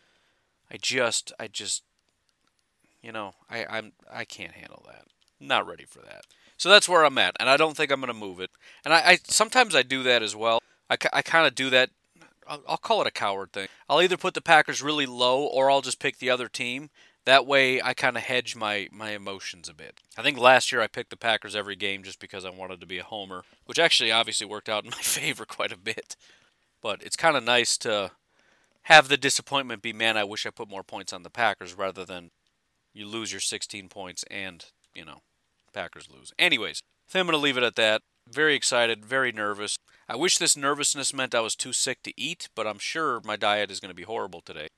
I 0.70 0.76
just 0.80 1.32
I 1.38 1.48
just 1.48 1.82
you 3.02 3.12
know, 3.12 3.34
I, 3.50 3.66
I'm 3.68 3.92
I 4.10 4.24
can't 4.24 4.52
handle 4.52 4.84
that. 4.86 5.04
Not 5.40 5.66
ready 5.66 5.84
for 5.84 6.00
that. 6.00 6.24
So 6.56 6.68
that's 6.68 6.88
where 6.88 7.04
I'm 7.04 7.18
at, 7.18 7.36
and 7.40 7.48
I 7.48 7.56
don't 7.56 7.76
think 7.76 7.90
I'm 7.90 8.00
going 8.00 8.12
to 8.12 8.14
move 8.14 8.38
it. 8.40 8.50
And 8.84 8.94
I, 8.94 8.98
I 9.00 9.18
sometimes 9.24 9.74
I 9.74 9.82
do 9.82 10.02
that 10.04 10.22
as 10.22 10.36
well. 10.36 10.60
I, 10.88 10.96
I 11.12 11.22
kind 11.22 11.46
of 11.46 11.54
do 11.54 11.70
that. 11.70 11.90
I'll, 12.46 12.62
I'll 12.68 12.76
call 12.76 13.00
it 13.00 13.06
a 13.06 13.12
coward 13.12 13.52
thing. 13.52 13.68
I'll 13.88 14.00
either 14.00 14.16
put 14.16 14.34
the 14.34 14.40
Packers 14.40 14.82
really 14.82 15.06
low, 15.06 15.44
or 15.44 15.70
I'll 15.70 15.80
just 15.80 15.98
pick 15.98 16.18
the 16.18 16.30
other 16.30 16.48
team. 16.48 16.90
That 17.24 17.46
way, 17.46 17.80
I 17.80 17.94
kind 17.94 18.16
of 18.16 18.24
hedge 18.24 18.54
my 18.54 18.88
my 18.92 19.10
emotions 19.10 19.68
a 19.68 19.74
bit. 19.74 19.98
I 20.16 20.22
think 20.22 20.38
last 20.38 20.70
year 20.70 20.80
I 20.80 20.86
picked 20.86 21.10
the 21.10 21.16
Packers 21.16 21.56
every 21.56 21.76
game 21.76 22.04
just 22.04 22.20
because 22.20 22.44
I 22.44 22.50
wanted 22.50 22.80
to 22.80 22.86
be 22.86 22.98
a 22.98 23.04
homer, 23.04 23.42
which 23.64 23.78
actually 23.78 24.12
obviously 24.12 24.46
worked 24.46 24.68
out 24.68 24.84
in 24.84 24.90
my 24.92 24.96
favor 24.98 25.44
quite 25.44 25.72
a 25.72 25.76
bit. 25.76 26.16
But 26.80 27.02
it's 27.02 27.16
kind 27.16 27.36
of 27.36 27.44
nice 27.44 27.76
to 27.78 28.12
have 28.82 29.08
the 29.08 29.16
disappointment 29.16 29.82
be, 29.82 29.92
man, 29.92 30.16
I 30.16 30.24
wish 30.24 30.44
I 30.46 30.50
put 30.50 30.68
more 30.68 30.82
points 30.82 31.12
on 31.12 31.22
the 31.22 31.30
Packers 31.30 31.74
rather 31.74 32.04
than 32.04 32.30
you 32.94 33.06
lose 33.06 33.32
your 33.32 33.40
16 33.40 33.88
points 33.88 34.24
and, 34.30 34.64
you 34.94 35.04
know, 35.04 35.20
Packers 35.72 36.08
lose. 36.12 36.32
Anyways, 36.38 36.82
I 37.08 37.12
think 37.12 37.20
I'm 37.20 37.26
going 37.26 37.38
to 37.38 37.42
leave 37.42 37.56
it 37.56 37.62
at 37.62 37.76
that. 37.76 38.02
Very 38.30 38.54
excited, 38.54 39.04
very 39.04 39.32
nervous. 39.32 39.76
I 40.08 40.16
wish 40.16 40.38
this 40.38 40.56
nervousness 40.56 41.14
meant 41.14 41.34
I 41.34 41.40
was 41.40 41.56
too 41.56 41.72
sick 41.72 42.02
to 42.04 42.12
eat, 42.20 42.48
but 42.54 42.66
I'm 42.66 42.78
sure 42.78 43.20
my 43.24 43.36
diet 43.36 43.70
is 43.70 43.80
going 43.80 43.90
to 43.90 43.94
be 43.94 44.02
horrible 44.02 44.40
today. 44.40 44.68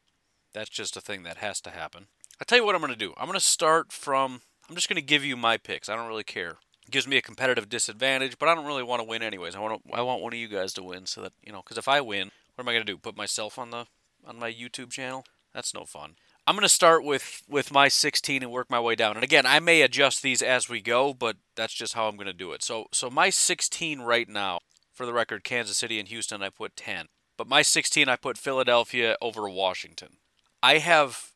That's 0.53 0.71
just 0.71 0.97
a 0.97 1.01
thing 1.01 1.25
that 1.25 1.39
has 1.39 1.61
to 1.63 1.71
happen. 1.71 2.07
I'll 2.41 2.47
tell 2.47 2.59
you 2.59 2.65
what 2.65 2.75
I'm 2.75 2.81
going 2.81 2.93
to 2.93 2.99
do. 2.99 3.13
I'm 3.17 3.27
going 3.27 3.39
to 3.39 3.45
start 3.45 3.93
from, 3.93 4.43
I'm 4.69 4.75
just 4.75 4.89
going 4.89 4.97
to 4.97 5.03
give 5.03 5.25
you 5.25 5.37
my 5.37 5.57
picks. 5.57 5.89
I 5.89 5.97
don't 5.97 6.09
really 6.09 6.25
care. 6.25 6.57
It 6.87 6.91
gives 6.91 7.09
me 7.09 7.17
a 7.17 7.23
competitive 7.23 7.69
disadvantage, 7.69 8.39
but 8.39 8.49
I 8.49 8.55
don't 8.55 8.67
really 8.67 8.83
want 8.83 9.01
to 9.01 9.09
win 9.09 9.23
anyways. 9.23 9.55
I 9.55 9.61
want 9.61 9.83
to, 9.85 9.95
I 9.95 10.03
want 10.03 10.23
one 10.23 10.33
of 10.33 10.39
you 10.39 10.49
guys 10.49 10.73
to 10.75 10.83
win 10.83 11.07
so 11.07 11.23
that, 11.23 11.33
you 11.43 11.53
know, 11.53 11.63
because 11.63 11.79
if 11.79 11.89
I 11.89 12.01
win, 12.01 12.31
what 12.55 12.65
am 12.65 12.69
I 12.69 12.73
going 12.73 12.87
to 12.87 12.93
do? 12.93 12.99
Put 12.99 13.17
myself 13.17 13.59
on 13.59 13.71
the 13.71 13.87
on 14.27 14.39
my 14.39 14.53
YouTube 14.53 14.91
channel? 14.91 15.25
That's 15.53 15.75
no 15.75 15.85
fun. 15.85 16.17
I'm 16.47 16.55
going 16.55 16.63
to 16.63 16.69
start 16.69 17.05
with 17.05 17.43
with 17.49 17.73
my 17.73 17.89
16 17.89 18.43
and 18.43 18.53
work 18.53 18.69
my 18.69 18.81
way 18.81 18.95
down. 18.95 19.15
And 19.15 19.25
again, 19.25 19.47
I 19.47 19.61
may 19.61 19.81
adjust 19.83 20.23
these 20.23 20.43
as 20.43 20.69
we 20.69 20.81
go, 20.81 21.15
but 21.15 21.37
that's 21.57 21.73
just 21.73 21.95
how 21.95 22.09
I'm 22.09 22.17
going 22.17 22.27
to 22.27 22.33
do 22.33 22.53
it. 22.53 22.63
So 22.63 22.87
so 22.93 23.09
my 23.09 23.31
16 23.31 24.01
right 24.01 24.29
now, 24.29 24.61
for 24.93 25.07
the 25.07 25.13
record, 25.13 25.43
Kansas 25.45 25.79
City 25.79 25.99
and 25.99 26.09
Houston 26.09 26.43
I 26.43 26.51
put 26.51 26.77
10. 26.77 27.07
But 27.37 27.49
my 27.49 27.63
16 27.63 28.09
I 28.09 28.17
put 28.17 28.39
Philadelphia 28.39 29.17
over 29.23 29.49
Washington. 29.49 30.19
I 30.63 30.79
have 30.79 31.33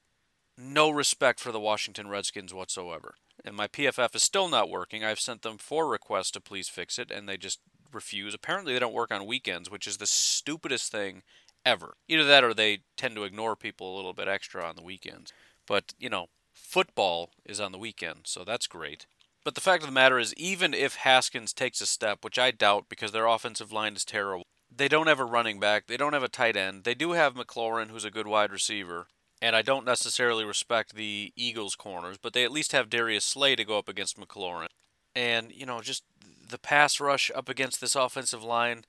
no 0.57 0.91
respect 0.91 1.41
for 1.41 1.53
the 1.53 1.61
Washington 1.61 2.09
Redskins 2.09 2.53
whatsoever. 2.53 3.15
And 3.45 3.57
my 3.57 3.69
PFF 3.69 4.15
is 4.15 4.23
still 4.23 4.49
not 4.49 4.69
working. 4.69 5.05
I've 5.05 5.21
sent 5.21 5.43
them 5.43 5.59
four 5.59 5.88
requests 5.88 6.33
to 6.33 6.41
please 6.41 6.69
fix 6.69 6.99
it 6.99 7.11
and 7.11 7.29
they 7.29 7.37
just 7.37 7.61
refuse. 7.93 8.35
Apparently 8.35 8.73
they 8.75 8.79
don't 8.79 8.93
work 8.93 9.12
on 9.12 9.27
weekends, 9.27 9.71
which 9.71 9.87
is 9.87 9.97
the 9.97 10.07
stupidest 10.07 10.93
thing 10.93 11.23
ever. 11.65 11.95
Either 12.09 12.25
that 12.25 12.45
or 12.45 12.55
they 12.55 12.81
tend 12.97 13.15
to 13.17 13.25
ignore 13.25 13.57
people 13.57 13.95
a 13.95 13.97
little 13.97 14.12
bit 14.12 14.29
extra 14.29 14.65
on 14.65 14.77
the 14.77 14.83
weekends. 14.83 15.33
But, 15.67 15.95
you 15.99 16.09
know, 16.09 16.27
football 16.55 17.31
is 17.45 17.61
on 17.61 17.73
the 17.73 17.79
weekend, 17.79 18.21
so 18.25 18.45
that's 18.45 18.67
great. 18.67 19.07
But 19.45 19.55
the 19.55 19.61
fact 19.61 19.83
of 19.83 19.88
the 19.88 19.95
matter 19.95 20.19
is, 20.19 20.35
even 20.35 20.75
if 20.75 20.97
Haskins 20.97 21.53
takes 21.53 21.81
a 21.81 21.87
step, 21.87 22.25
which 22.25 22.38
I 22.38 22.50
doubt 22.50 22.87
because 22.88 23.12
their 23.12 23.27
offensive 23.27 23.73
line 23.73 23.95
is 23.95 24.05
terrible, 24.05 24.45
they 24.75 24.88
don't 24.88 25.07
have 25.07 25.21
a 25.21 25.25
running 25.25 25.59
back, 25.59 25.87
they 25.87 25.97
don't 25.97 26.12
have 26.12 26.23
a 26.23 26.29
tight 26.29 26.57
end. 26.57 26.85
They 26.85 26.95
do 26.95 27.12
have 27.12 27.35
McLaurin, 27.35 27.88
who's 27.88 28.05
a 28.05 28.11
good 28.11 28.27
wide 28.27 28.53
receiver, 28.53 29.07
and 29.41 29.57
I 29.57 29.62
don't 29.62 29.87
necessarily 29.87 30.45
respect 30.45 30.95
the 30.95 31.33
Eagles' 31.37 31.77
corners, 31.77 32.19
but 32.21 32.33
they 32.33 32.45
at 32.45 32.53
least 32.53 32.73
have 32.73 32.91
Darius 32.91 33.25
Slay 33.25 33.57
to 33.57 33.65
go 33.65 33.79
up 33.79 33.88
against 33.88 34.19
McLaurin. 34.19 34.67
And, 35.15 35.53
you 35.53 35.65
know, 35.65 35.81
just 35.81 36.05
the 36.49 36.59
pass 36.59 37.00
rush 37.00 37.31
up 37.35 37.49
against 37.49 37.81
this 37.81 37.95
offensive 37.95 38.45
line 38.45 38.85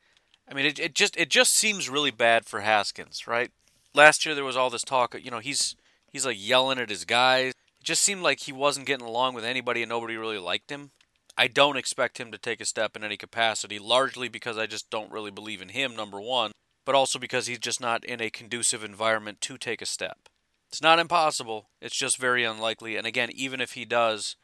I 0.49 0.53
mean, 0.53 0.65
it, 0.65 0.79
it 0.79 0.95
just 0.95 1.15
it 1.15 1.29
just 1.29 1.53
seems 1.53 1.89
really 1.89 2.11
bad 2.11 2.45
for 2.45 2.61
Haskins, 2.61 3.27
right? 3.27 3.51
Last 3.93 4.25
year 4.25 4.33
there 4.33 4.43
was 4.43 4.57
all 4.57 4.69
this 4.69 4.83
talk, 4.83 5.15
you 5.21 5.31
know, 5.31 5.39
he's 5.39 5.75
he's 6.11 6.25
like 6.25 6.37
yelling 6.39 6.79
at 6.79 6.89
his 6.89 7.05
guys. 7.05 7.53
It 7.79 7.83
just 7.83 8.01
seemed 8.01 8.21
like 8.21 8.41
he 8.41 8.51
wasn't 8.51 8.87
getting 8.87 9.05
along 9.05 9.35
with 9.35 9.45
anybody 9.45 9.83
and 9.83 9.89
nobody 9.89 10.17
really 10.17 10.39
liked 10.39 10.71
him. 10.71 10.91
I 11.37 11.47
don't 11.47 11.77
expect 11.77 12.19
him 12.19 12.31
to 12.31 12.37
take 12.37 12.59
a 12.59 12.65
step 12.65 12.97
in 12.97 13.03
any 13.03 13.15
capacity, 13.15 13.79
largely 13.79 14.27
because 14.27 14.57
I 14.57 14.65
just 14.65 14.89
don't 14.89 15.11
really 15.11 15.31
believe 15.31 15.61
in 15.61 15.69
him, 15.69 15.95
number 15.95 16.19
one, 16.19 16.51
but 16.85 16.95
also 16.95 17.17
because 17.17 17.47
he's 17.47 17.59
just 17.59 17.79
not 17.79 18.03
in 18.03 18.19
a 18.19 18.29
conducive 18.29 18.83
environment 18.83 19.39
to 19.41 19.57
take 19.57 19.81
a 19.81 19.85
step. 19.85 20.27
It's 20.67 20.81
not 20.81 20.99
impossible, 20.99 21.69
it's 21.81 21.95
just 21.95 22.17
very 22.17 22.43
unlikely, 22.43 22.97
and 22.97 23.07
again, 23.07 23.29
even 23.33 23.61
if 23.61 23.71
he 23.71 23.85
does, 23.85 24.35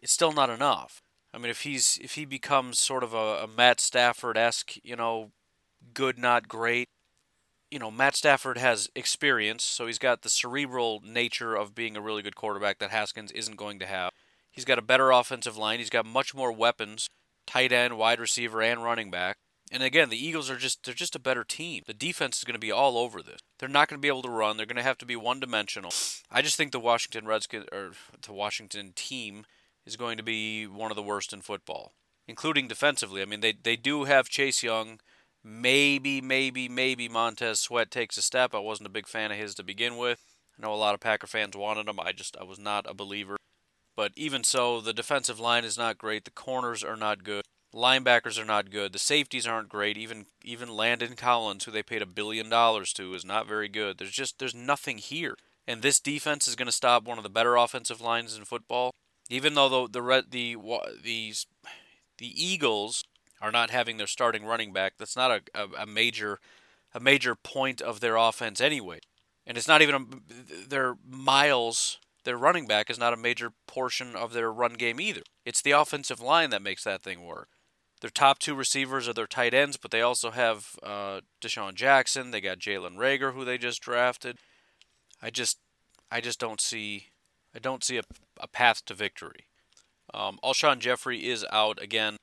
it's 0.00 0.12
still 0.12 0.32
not 0.32 0.50
enough. 0.50 1.00
I 1.32 1.38
mean, 1.38 1.50
if 1.50 1.62
he's 1.62 1.98
if 2.02 2.14
he 2.14 2.26
becomes 2.26 2.78
sort 2.78 3.02
of 3.02 3.14
a, 3.14 3.44
a 3.44 3.48
Matt 3.48 3.80
Stafford 3.80 4.36
esque, 4.36 4.74
you 4.84 4.94
know, 4.94 5.32
good, 5.92 6.18
not 6.18 6.48
great. 6.48 6.88
You 7.70 7.78
know, 7.78 7.90
Matt 7.90 8.14
Stafford 8.14 8.58
has 8.58 8.88
experience, 8.94 9.64
so 9.64 9.86
he's 9.86 9.98
got 9.98 10.22
the 10.22 10.30
cerebral 10.30 11.02
nature 11.04 11.56
of 11.56 11.74
being 11.74 11.96
a 11.96 12.00
really 12.00 12.22
good 12.22 12.36
quarterback 12.36 12.78
that 12.78 12.90
Haskins 12.90 13.32
isn't 13.32 13.56
going 13.56 13.78
to 13.80 13.86
have. 13.86 14.12
He's 14.50 14.64
got 14.64 14.78
a 14.78 14.82
better 14.82 15.10
offensive 15.10 15.56
line. 15.56 15.80
He's 15.80 15.90
got 15.90 16.06
much 16.06 16.34
more 16.34 16.52
weapons, 16.52 17.08
tight 17.46 17.72
end, 17.72 17.98
wide 17.98 18.20
receiver, 18.20 18.62
and 18.62 18.84
running 18.84 19.10
back. 19.10 19.36
And 19.72 19.82
again, 19.82 20.10
the 20.10 20.24
Eagles 20.24 20.50
are 20.50 20.56
just 20.56 20.84
they're 20.84 20.94
just 20.94 21.16
a 21.16 21.20
better 21.20 21.42
team. 21.42 21.82
The 21.86 21.94
defense 21.94 22.38
is 22.38 22.44
going 22.44 22.54
to 22.54 22.60
be 22.60 22.70
all 22.70 22.96
over 22.96 23.22
this. 23.22 23.40
They're 23.58 23.68
not 23.68 23.88
going 23.88 23.98
to 23.98 24.02
be 24.02 24.08
able 24.08 24.22
to 24.22 24.30
run. 24.30 24.56
They're 24.56 24.66
going 24.66 24.76
to 24.76 24.82
have 24.82 24.98
to 24.98 25.06
be 25.06 25.16
one-dimensional. 25.16 25.90
I 26.30 26.42
just 26.42 26.56
think 26.56 26.70
the 26.70 26.78
Washington 26.78 27.26
Redskins 27.26 27.66
or 27.72 27.92
the 28.24 28.32
Washington 28.32 28.92
team 28.94 29.46
is 29.84 29.96
going 29.96 30.16
to 30.16 30.22
be 30.22 30.66
one 30.66 30.92
of 30.92 30.96
the 30.96 31.02
worst 31.02 31.32
in 31.32 31.40
football, 31.40 31.92
including 32.28 32.68
defensively. 32.68 33.22
I 33.22 33.24
mean, 33.24 33.40
they 33.40 33.52
they 33.52 33.76
do 33.76 34.04
have 34.04 34.28
Chase 34.28 34.62
Young, 34.62 35.00
Maybe, 35.46 36.22
maybe, 36.22 36.70
maybe 36.70 37.06
Montez 37.06 37.60
Sweat 37.60 37.90
takes 37.90 38.16
a 38.16 38.22
step. 38.22 38.54
I 38.54 38.60
wasn't 38.60 38.86
a 38.86 38.92
big 38.92 39.06
fan 39.06 39.30
of 39.30 39.36
his 39.36 39.54
to 39.56 39.62
begin 39.62 39.98
with. 39.98 40.24
I 40.58 40.62
know 40.62 40.72
a 40.72 40.76
lot 40.76 40.94
of 40.94 41.00
Packer 41.00 41.26
fans 41.26 41.54
wanted 41.54 41.86
him. 41.86 42.00
I 42.00 42.12
just 42.12 42.36
I 42.40 42.44
was 42.44 42.58
not 42.58 42.88
a 42.88 42.94
believer. 42.94 43.36
But 43.94 44.12
even 44.16 44.42
so, 44.42 44.80
the 44.80 44.94
defensive 44.94 45.38
line 45.38 45.64
is 45.64 45.76
not 45.76 45.98
great. 45.98 46.24
The 46.24 46.30
corners 46.30 46.82
are 46.82 46.96
not 46.96 47.24
good. 47.24 47.44
Linebackers 47.74 48.38
are 48.40 48.44
not 48.44 48.70
good. 48.70 48.92
The 48.92 48.98
safeties 48.98 49.46
aren't 49.46 49.68
great. 49.68 49.98
Even 49.98 50.26
even 50.42 50.68
Landon 50.68 51.14
Collins, 51.14 51.64
who 51.64 51.70
they 51.70 51.82
paid 51.82 52.02
a 52.02 52.06
billion 52.06 52.48
dollars 52.48 52.92
to, 52.94 53.14
is 53.14 53.24
not 53.24 53.46
very 53.46 53.68
good. 53.68 53.98
There's 53.98 54.12
just 54.12 54.38
there's 54.38 54.54
nothing 54.54 54.98
here. 54.98 55.34
And 55.66 55.82
this 55.82 56.00
defense 56.00 56.46
is 56.46 56.56
going 56.56 56.66
to 56.66 56.72
stop 56.72 57.04
one 57.04 57.18
of 57.18 57.24
the 57.24 57.30
better 57.30 57.56
offensive 57.56 58.00
lines 58.00 58.36
in 58.36 58.44
football. 58.44 58.92
Even 59.28 59.54
though 59.54 59.68
the 59.68 60.00
the 60.00 60.24
the 60.30 60.56
the, 61.02 61.34
the 62.18 62.44
Eagles 62.44 63.04
are 63.44 63.52
not 63.52 63.68
having 63.68 63.98
their 63.98 64.06
starting 64.06 64.46
running 64.46 64.72
back. 64.72 64.94
That's 64.98 65.16
not 65.16 65.30
a, 65.30 65.42
a, 65.54 65.82
a 65.82 65.86
major 65.86 66.40
a 66.94 67.00
major 67.00 67.34
point 67.34 67.82
of 67.82 68.00
their 68.00 68.16
offense 68.16 68.58
anyway. 68.58 69.00
And 69.46 69.58
it's 69.58 69.68
not 69.68 69.82
even 69.82 69.94
a, 69.94 70.68
their 70.68 70.94
miles, 71.06 71.98
their 72.24 72.38
running 72.38 72.66
back 72.66 72.88
is 72.88 72.98
not 72.98 73.12
a 73.12 73.18
major 73.18 73.52
portion 73.66 74.16
of 74.16 74.32
their 74.32 74.50
run 74.50 74.74
game 74.74 74.98
either. 74.98 75.20
It's 75.44 75.60
the 75.60 75.72
offensive 75.72 76.20
line 76.20 76.48
that 76.50 76.62
makes 76.62 76.84
that 76.84 77.02
thing 77.02 77.22
work. 77.22 77.48
Their 78.00 78.10
top 78.10 78.38
two 78.38 78.54
receivers 78.54 79.08
are 79.08 79.12
their 79.12 79.26
tight 79.26 79.52
ends, 79.52 79.76
but 79.76 79.90
they 79.90 80.00
also 80.00 80.30
have 80.30 80.76
uh, 80.82 81.20
DeSean 81.42 81.74
Jackson. 81.74 82.30
They 82.30 82.40
got 82.40 82.60
Jalen 82.60 82.96
Reagor, 82.96 83.34
who 83.34 83.44
they 83.44 83.58
just 83.58 83.82
drafted. 83.82 84.38
I 85.20 85.28
just, 85.28 85.58
I 86.10 86.22
just 86.22 86.38
don't 86.38 86.60
see, 86.60 87.08
I 87.54 87.58
don't 87.58 87.84
see 87.84 87.98
a, 87.98 88.02
a 88.40 88.48
path 88.48 88.84
to 88.86 88.94
victory. 88.94 89.48
Um, 90.14 90.38
Alshon 90.42 90.78
Jeffery 90.78 91.26
is 91.26 91.44
out 91.50 91.82
again. 91.82 92.16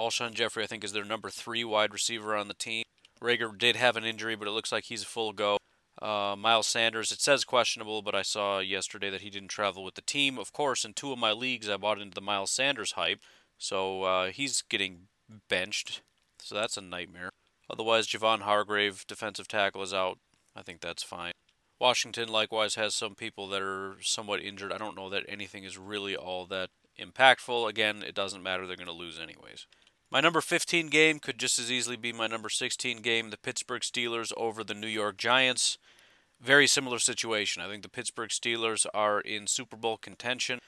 Alshon 0.00 0.32
Jeffery, 0.32 0.64
I 0.64 0.66
think, 0.66 0.82
is 0.82 0.92
their 0.92 1.04
number 1.04 1.28
three 1.28 1.62
wide 1.62 1.92
receiver 1.92 2.34
on 2.34 2.48
the 2.48 2.54
team. 2.54 2.84
Reagor 3.22 3.56
did 3.56 3.76
have 3.76 3.96
an 3.96 4.04
injury, 4.04 4.34
but 4.34 4.48
it 4.48 4.52
looks 4.52 4.72
like 4.72 4.84
he's 4.84 5.02
a 5.02 5.06
full 5.06 5.32
go. 5.34 5.58
Uh, 6.00 6.34
Miles 6.38 6.66
Sanders, 6.66 7.12
it 7.12 7.20
says 7.20 7.44
questionable, 7.44 8.00
but 8.00 8.14
I 8.14 8.22
saw 8.22 8.60
yesterday 8.60 9.10
that 9.10 9.20
he 9.20 9.28
didn't 9.28 9.48
travel 9.48 9.84
with 9.84 9.94
the 9.94 10.00
team. 10.00 10.38
Of 10.38 10.54
course, 10.54 10.86
in 10.86 10.94
two 10.94 11.12
of 11.12 11.18
my 11.18 11.32
leagues, 11.32 11.68
I 11.68 11.76
bought 11.76 12.00
into 12.00 12.14
the 12.14 12.22
Miles 12.22 12.50
Sanders 12.50 12.92
hype, 12.92 13.20
so 13.58 14.04
uh, 14.04 14.30
he's 14.30 14.62
getting 14.62 15.08
benched. 15.50 16.00
So 16.40 16.54
that's 16.54 16.78
a 16.78 16.80
nightmare. 16.80 17.28
Otherwise, 17.68 18.06
Javon 18.06 18.40
Hargrave, 18.40 19.04
defensive 19.06 19.48
tackle, 19.48 19.82
is 19.82 19.92
out. 19.92 20.18
I 20.56 20.62
think 20.62 20.80
that's 20.80 21.02
fine. 21.02 21.32
Washington 21.78 22.28
likewise 22.28 22.74
has 22.76 22.94
some 22.94 23.14
people 23.14 23.48
that 23.48 23.60
are 23.60 23.96
somewhat 24.00 24.40
injured. 24.40 24.72
I 24.72 24.78
don't 24.78 24.96
know 24.96 25.10
that 25.10 25.24
anything 25.28 25.64
is 25.64 25.76
really 25.76 26.16
all 26.16 26.46
that 26.46 26.70
impactful. 26.98 27.68
Again, 27.68 28.02
it 28.02 28.14
doesn't 28.14 28.42
matter. 28.42 28.66
They're 28.66 28.76
going 28.76 28.86
to 28.86 28.92
lose 28.92 29.18
anyways. 29.18 29.66
My 30.12 30.20
number 30.20 30.40
15 30.40 30.88
game 30.88 31.20
could 31.20 31.38
just 31.38 31.60
as 31.60 31.70
easily 31.70 31.96
be 31.96 32.12
my 32.12 32.26
number 32.26 32.48
16 32.48 33.00
game, 33.00 33.30
the 33.30 33.36
Pittsburgh 33.36 33.82
Steelers 33.82 34.32
over 34.36 34.64
the 34.64 34.74
New 34.74 34.88
York 34.88 35.16
Giants. 35.16 35.78
Very 36.40 36.66
similar 36.66 36.98
situation. 36.98 37.62
I 37.62 37.68
think 37.68 37.84
the 37.84 37.88
Pittsburgh 37.88 38.30
Steelers 38.30 38.86
are 38.92 39.20
in 39.20 39.46
Super 39.46 39.76
Bowl 39.76 39.96
contention. 39.96 40.58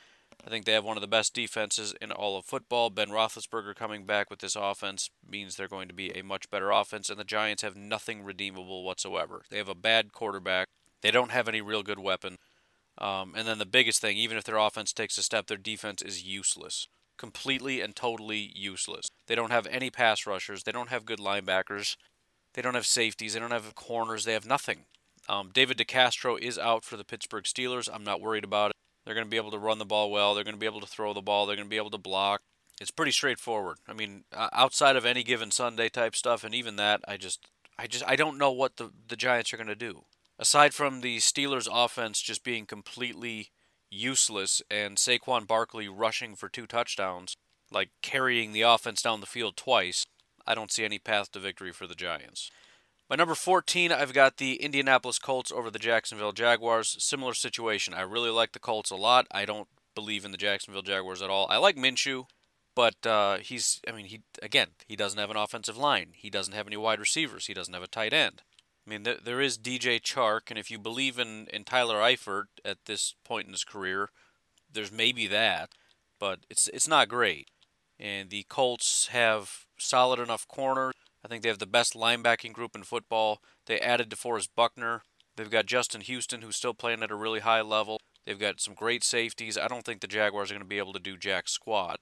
I 0.46 0.48
think 0.48 0.64
they 0.64 0.72
have 0.72 0.84
one 0.84 0.96
of 0.96 1.00
the 1.00 1.08
best 1.08 1.34
defenses 1.34 1.92
in 2.00 2.12
all 2.12 2.36
of 2.36 2.44
football. 2.44 2.88
Ben 2.88 3.08
Roethlisberger 3.08 3.74
coming 3.74 4.04
back 4.04 4.30
with 4.30 4.38
this 4.38 4.54
offense 4.54 5.10
means 5.28 5.56
they're 5.56 5.66
going 5.66 5.88
to 5.88 5.94
be 5.94 6.16
a 6.16 6.22
much 6.22 6.48
better 6.48 6.70
offense, 6.70 7.10
and 7.10 7.18
the 7.18 7.24
Giants 7.24 7.62
have 7.62 7.74
nothing 7.74 8.22
redeemable 8.22 8.84
whatsoever. 8.84 9.42
They 9.50 9.58
have 9.58 9.68
a 9.68 9.74
bad 9.74 10.12
quarterback. 10.12 10.68
They 11.00 11.10
don't 11.10 11.32
have 11.32 11.48
any 11.48 11.60
real 11.60 11.82
good 11.82 11.98
weapon. 11.98 12.38
Um, 12.96 13.34
and 13.36 13.48
then 13.48 13.58
the 13.58 13.66
biggest 13.66 14.00
thing, 14.00 14.16
even 14.18 14.36
if 14.36 14.44
their 14.44 14.56
offense 14.56 14.92
takes 14.92 15.18
a 15.18 15.22
step, 15.22 15.48
their 15.48 15.56
defense 15.56 16.00
is 16.00 16.22
useless. 16.22 16.86
Completely 17.22 17.80
and 17.80 17.94
totally 17.94 18.50
useless. 18.56 19.06
They 19.28 19.36
don't 19.36 19.52
have 19.52 19.68
any 19.68 19.90
pass 19.90 20.26
rushers. 20.26 20.64
They 20.64 20.72
don't 20.72 20.88
have 20.88 21.06
good 21.06 21.20
linebackers. 21.20 21.96
They 22.54 22.62
don't 22.62 22.74
have 22.74 22.84
safeties. 22.84 23.34
They 23.34 23.38
don't 23.38 23.52
have 23.52 23.76
corners. 23.76 24.24
They 24.24 24.32
have 24.32 24.44
nothing. 24.44 24.86
Um, 25.28 25.50
David 25.54 25.78
DeCastro 25.78 26.36
is 26.36 26.58
out 26.58 26.82
for 26.82 26.96
the 26.96 27.04
Pittsburgh 27.04 27.44
Steelers. 27.44 27.88
I'm 27.90 28.02
not 28.02 28.20
worried 28.20 28.42
about 28.42 28.70
it. 28.70 28.76
They're 29.04 29.14
going 29.14 29.26
to 29.26 29.30
be 29.30 29.36
able 29.36 29.52
to 29.52 29.58
run 29.58 29.78
the 29.78 29.84
ball 29.84 30.10
well. 30.10 30.34
They're 30.34 30.42
going 30.42 30.56
to 30.56 30.60
be 30.60 30.66
able 30.66 30.80
to 30.80 30.86
throw 30.86 31.14
the 31.14 31.22
ball. 31.22 31.46
They're 31.46 31.54
going 31.54 31.68
to 31.68 31.70
be 31.70 31.76
able 31.76 31.90
to 31.90 31.98
block. 31.98 32.40
It's 32.80 32.90
pretty 32.90 33.12
straightforward. 33.12 33.78
I 33.86 33.92
mean, 33.92 34.24
outside 34.34 34.96
of 34.96 35.06
any 35.06 35.22
given 35.22 35.52
Sunday 35.52 35.88
type 35.88 36.16
stuff, 36.16 36.42
and 36.42 36.52
even 36.52 36.74
that, 36.76 37.02
I 37.06 37.16
just, 37.18 37.46
I 37.78 37.86
just, 37.86 38.04
I 38.04 38.16
don't 38.16 38.36
know 38.36 38.50
what 38.50 38.78
the 38.78 38.90
the 39.08 39.16
Giants 39.16 39.52
are 39.52 39.56
going 39.56 39.68
to 39.68 39.76
do. 39.76 40.02
Aside 40.40 40.74
from 40.74 41.02
the 41.02 41.18
Steelers' 41.18 41.68
offense 41.70 42.20
just 42.20 42.42
being 42.42 42.66
completely 42.66 43.50
useless 43.92 44.62
and 44.70 44.96
Saquon 44.96 45.46
Barkley 45.46 45.88
rushing 45.88 46.34
for 46.34 46.48
two 46.48 46.66
touchdowns, 46.66 47.36
like 47.70 47.90
carrying 48.02 48.52
the 48.52 48.62
offense 48.62 49.02
down 49.02 49.20
the 49.20 49.26
field 49.26 49.56
twice, 49.56 50.06
I 50.46 50.54
don't 50.54 50.72
see 50.72 50.84
any 50.84 50.98
path 50.98 51.30
to 51.32 51.38
victory 51.38 51.72
for 51.72 51.86
the 51.86 51.94
Giants. 51.94 52.50
My 53.08 53.16
number 53.16 53.34
14, 53.34 53.92
I've 53.92 54.14
got 54.14 54.38
the 54.38 54.54
Indianapolis 54.54 55.18
Colts 55.18 55.52
over 55.52 55.70
the 55.70 55.78
Jacksonville 55.78 56.32
Jaguars. 56.32 56.96
Similar 56.98 57.34
situation. 57.34 57.92
I 57.92 58.00
really 58.00 58.30
like 58.30 58.52
the 58.52 58.58
Colts 58.58 58.90
a 58.90 58.96
lot. 58.96 59.26
I 59.30 59.44
don't 59.44 59.68
believe 59.94 60.24
in 60.24 60.32
the 60.32 60.38
Jacksonville 60.38 60.82
Jaguars 60.82 61.20
at 61.20 61.28
all. 61.28 61.46
I 61.50 61.58
like 61.58 61.76
Minshew, 61.76 62.24
but 62.74 63.06
uh, 63.06 63.38
he's, 63.38 63.80
I 63.86 63.92
mean, 63.92 64.06
he 64.06 64.22
again, 64.40 64.68
he 64.86 64.96
doesn't 64.96 65.18
have 65.18 65.30
an 65.30 65.36
offensive 65.36 65.76
line. 65.76 66.12
He 66.14 66.30
doesn't 66.30 66.54
have 66.54 66.66
any 66.66 66.78
wide 66.78 67.00
receivers. 67.00 67.46
He 67.46 67.54
doesn't 67.54 67.74
have 67.74 67.82
a 67.82 67.88
tight 67.88 68.14
end. 68.14 68.42
I 68.86 68.90
mean, 68.90 69.04
there, 69.04 69.18
there 69.22 69.40
is 69.40 69.58
DJ 69.58 70.00
Chark, 70.00 70.50
and 70.50 70.58
if 70.58 70.70
you 70.70 70.78
believe 70.78 71.18
in, 71.18 71.46
in 71.52 71.64
Tyler 71.64 71.96
Eifert 71.96 72.46
at 72.64 72.78
this 72.86 73.14
point 73.24 73.46
in 73.46 73.52
his 73.52 73.64
career, 73.64 74.10
there's 74.72 74.90
maybe 74.90 75.26
that, 75.28 75.70
but 76.18 76.40
it's 76.50 76.68
it's 76.68 76.88
not 76.88 77.08
great. 77.08 77.48
And 78.00 78.30
the 78.30 78.44
Colts 78.48 79.08
have 79.08 79.66
solid 79.78 80.18
enough 80.18 80.48
corners 80.48 80.94
I 81.24 81.28
think 81.28 81.42
they 81.42 81.48
have 81.48 81.58
the 81.58 81.66
best 81.66 81.94
linebacking 81.94 82.52
group 82.52 82.74
in 82.74 82.82
football. 82.82 83.40
They 83.66 83.78
added 83.78 84.10
DeForest 84.10 84.48
Buckner. 84.56 85.02
They've 85.36 85.50
got 85.50 85.66
Justin 85.66 86.00
Houston, 86.00 86.42
who's 86.42 86.56
still 86.56 86.74
playing 86.74 87.02
at 87.02 87.10
a 87.10 87.16
really 87.16 87.40
high 87.40 87.62
level. 87.62 88.00
They've 88.26 88.38
got 88.38 88.60
some 88.60 88.74
great 88.74 89.04
safeties. 89.04 89.56
I 89.56 89.68
don't 89.68 89.84
think 89.84 90.00
the 90.00 90.06
Jaguars 90.06 90.50
are 90.50 90.54
going 90.54 90.62
to 90.62 90.68
be 90.68 90.78
able 90.78 90.92
to 90.92 90.98
do 90.98 91.16
jack 91.16 91.48
squat. 91.48 92.00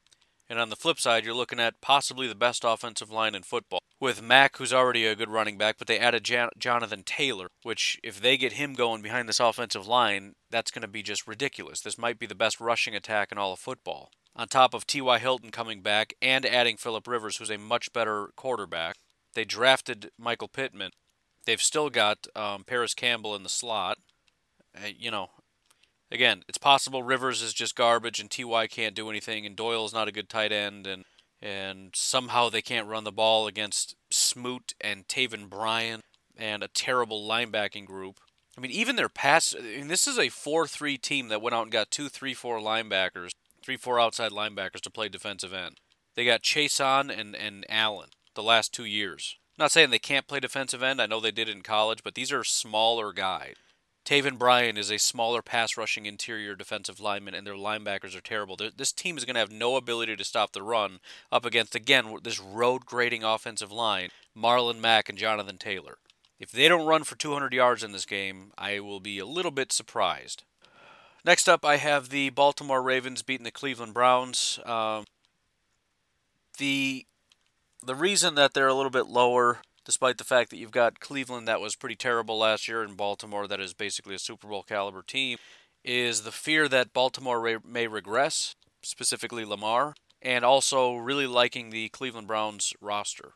And 0.50 0.58
on 0.58 0.68
the 0.68 0.76
flip 0.76 0.98
side, 0.98 1.24
you're 1.24 1.32
looking 1.32 1.60
at 1.60 1.80
possibly 1.80 2.26
the 2.26 2.34
best 2.34 2.64
offensive 2.66 3.08
line 3.08 3.36
in 3.36 3.44
football. 3.44 3.78
With 4.00 4.20
Mack, 4.20 4.56
who's 4.56 4.72
already 4.72 5.06
a 5.06 5.14
good 5.14 5.28
running 5.28 5.56
back, 5.56 5.76
but 5.78 5.86
they 5.86 6.00
added 6.00 6.24
Jan- 6.24 6.50
Jonathan 6.58 7.04
Taylor, 7.04 7.46
which, 7.62 8.00
if 8.02 8.20
they 8.20 8.36
get 8.36 8.54
him 8.54 8.74
going 8.74 9.00
behind 9.00 9.28
this 9.28 9.38
offensive 9.38 9.86
line, 9.86 10.34
that's 10.50 10.72
going 10.72 10.82
to 10.82 10.88
be 10.88 11.04
just 11.04 11.28
ridiculous. 11.28 11.80
This 11.80 11.96
might 11.96 12.18
be 12.18 12.26
the 12.26 12.34
best 12.34 12.60
rushing 12.60 12.96
attack 12.96 13.30
in 13.30 13.38
all 13.38 13.52
of 13.52 13.60
football. 13.60 14.10
On 14.34 14.48
top 14.48 14.74
of 14.74 14.88
T.Y. 14.88 15.20
Hilton 15.20 15.50
coming 15.50 15.82
back 15.82 16.14
and 16.20 16.44
adding 16.44 16.76
Philip 16.76 17.06
Rivers, 17.06 17.36
who's 17.36 17.50
a 17.50 17.56
much 17.56 17.92
better 17.92 18.30
quarterback. 18.34 18.96
They 19.34 19.44
drafted 19.44 20.10
Michael 20.18 20.48
Pittman. 20.48 20.90
They've 21.46 21.62
still 21.62 21.90
got 21.90 22.26
um, 22.34 22.64
Parris 22.64 22.94
Campbell 22.94 23.36
in 23.36 23.44
the 23.44 23.48
slot. 23.48 23.98
Uh, 24.74 24.88
you 24.98 25.12
know, 25.12 25.30
again, 26.11 26.42
it's 26.49 26.59
possible 26.59 27.03
Rivers 27.03 27.42
is 27.42 27.53
just 27.55 27.77
garbage 27.77 28.20
and 28.20 28.31
Ty 28.31 28.66
can't 28.66 28.94
do 28.94 29.11
anything, 29.11 29.46
and 29.46 29.57
Doyle's 29.57 29.94
not 29.94 30.09
a 30.09 30.12
good 30.12 30.29
tight 30.29 30.53
end, 30.53 30.87
and 30.87 31.05
and 31.42 31.90
somehow 31.94 32.51
they 32.51 32.62
can't 32.62 32.87
run 32.87 33.05
the 33.05 33.12
ball 33.12 33.46
against 33.46 33.94
Smoot 34.11 34.75
and 34.81 35.09
Taven 35.09 35.49
Bryan 35.49 36.03
and 36.37 36.62
a 36.62 36.68
terrible 36.68 37.27
linebacking 37.27 37.87
group. 37.87 38.20
I 38.59 38.61
mean, 38.61 38.70
even 38.70 38.96
their 38.96 39.09
pass. 39.09 39.55
I 39.59 39.62
mean, 39.62 39.88
this 39.88 40.07
is 40.07 40.18
a 40.18 40.29
four-three 40.29 40.99
team 40.99 41.29
that 41.29 41.40
went 41.40 41.55
out 41.55 41.62
and 41.62 41.73
got 41.73 41.90
two, 41.90 42.09
three, 42.09 42.35
four 42.35 42.59
linebackers, 42.59 43.31
three, 43.62 43.77
four 43.77 43.99
outside 43.99 44.33
linebackers 44.33 44.81
to 44.83 44.90
play 44.90 45.09
defensive 45.09 45.55
end. 45.55 45.79
They 46.14 46.25
got 46.25 46.42
Chaisson 46.42 47.16
and 47.16 47.35
and 47.35 47.64
Allen 47.68 48.11
the 48.35 48.42
last 48.42 48.75
two 48.75 48.85
years. 48.85 49.37
I'm 49.59 49.64
not 49.64 49.73
saying 49.73 49.90
they 49.90 49.99
can't 49.99 50.27
play 50.27 50.40
defensive 50.40 50.83
end. 50.83 51.01
I 51.01 51.07
know 51.07 51.20
they 51.20 51.31
did 51.31 51.49
in 51.49 51.62
college, 51.62 52.03
but 52.03 52.14
these 52.14 52.33
are 52.33 52.44
smaller 52.44 53.12
guys. 53.12 53.55
Taven 54.04 54.38
Bryan 54.38 54.76
is 54.76 54.90
a 54.90 54.98
smaller 54.98 55.42
pass 55.42 55.76
rushing 55.76 56.06
interior 56.06 56.54
defensive 56.54 57.00
lineman, 57.00 57.34
and 57.34 57.46
their 57.46 57.54
linebackers 57.54 58.16
are 58.16 58.20
terrible. 58.20 58.56
This 58.56 58.92
team 58.92 59.16
is 59.16 59.24
going 59.24 59.34
to 59.34 59.40
have 59.40 59.52
no 59.52 59.76
ability 59.76 60.16
to 60.16 60.24
stop 60.24 60.52
the 60.52 60.62
run 60.62 61.00
up 61.30 61.44
against, 61.44 61.74
again, 61.74 62.16
this 62.22 62.40
road 62.40 62.86
grading 62.86 63.22
offensive 63.22 63.70
line, 63.70 64.08
Marlon 64.36 64.80
Mack 64.80 65.08
and 65.08 65.18
Jonathan 65.18 65.58
Taylor. 65.58 65.98
If 66.38 66.50
they 66.50 66.68
don't 66.68 66.86
run 66.86 67.04
for 67.04 67.16
200 67.16 67.52
yards 67.52 67.84
in 67.84 67.92
this 67.92 68.06
game, 68.06 68.52
I 68.56 68.80
will 68.80 69.00
be 69.00 69.18
a 69.18 69.26
little 69.26 69.50
bit 69.50 69.72
surprised. 69.72 70.44
Next 71.24 71.48
up, 71.48 71.64
I 71.66 71.76
have 71.76 72.08
the 72.08 72.30
Baltimore 72.30 72.82
Ravens 72.82 73.22
beating 73.22 73.44
the 73.44 73.50
Cleveland 73.50 73.92
Browns. 73.92 74.58
Um, 74.64 75.04
the 76.58 77.06
the 77.84 77.94
reason 77.94 78.34
that 78.34 78.52
they're 78.54 78.68
a 78.68 78.74
little 78.74 78.90
bit 78.90 79.06
lower, 79.06 79.60
despite 79.90 80.18
the 80.18 80.24
fact 80.24 80.50
that 80.50 80.57
you've 80.57 80.70
got 80.70 81.00
Cleveland 81.00 81.48
that 81.48 81.61
was 81.61 81.74
pretty 81.74 81.96
terrible 81.96 82.38
last 82.38 82.68
year 82.68 82.81
and 82.81 82.96
Baltimore 82.96 83.48
that 83.48 83.59
is 83.59 83.74
basically 83.74 84.14
a 84.14 84.20
Super 84.20 84.46
Bowl 84.46 84.62
caliber 84.62 85.03
team, 85.03 85.37
is 85.83 86.22
the 86.22 86.31
fear 86.31 86.68
that 86.68 86.92
Baltimore 86.92 87.59
may 87.66 87.88
regress, 87.88 88.55
specifically 88.83 89.44
Lamar, 89.44 89.94
and 90.22 90.44
also 90.44 90.94
really 90.94 91.26
liking 91.26 91.70
the 91.70 91.88
Cleveland 91.88 92.29
Browns 92.29 92.72
roster. 92.81 93.33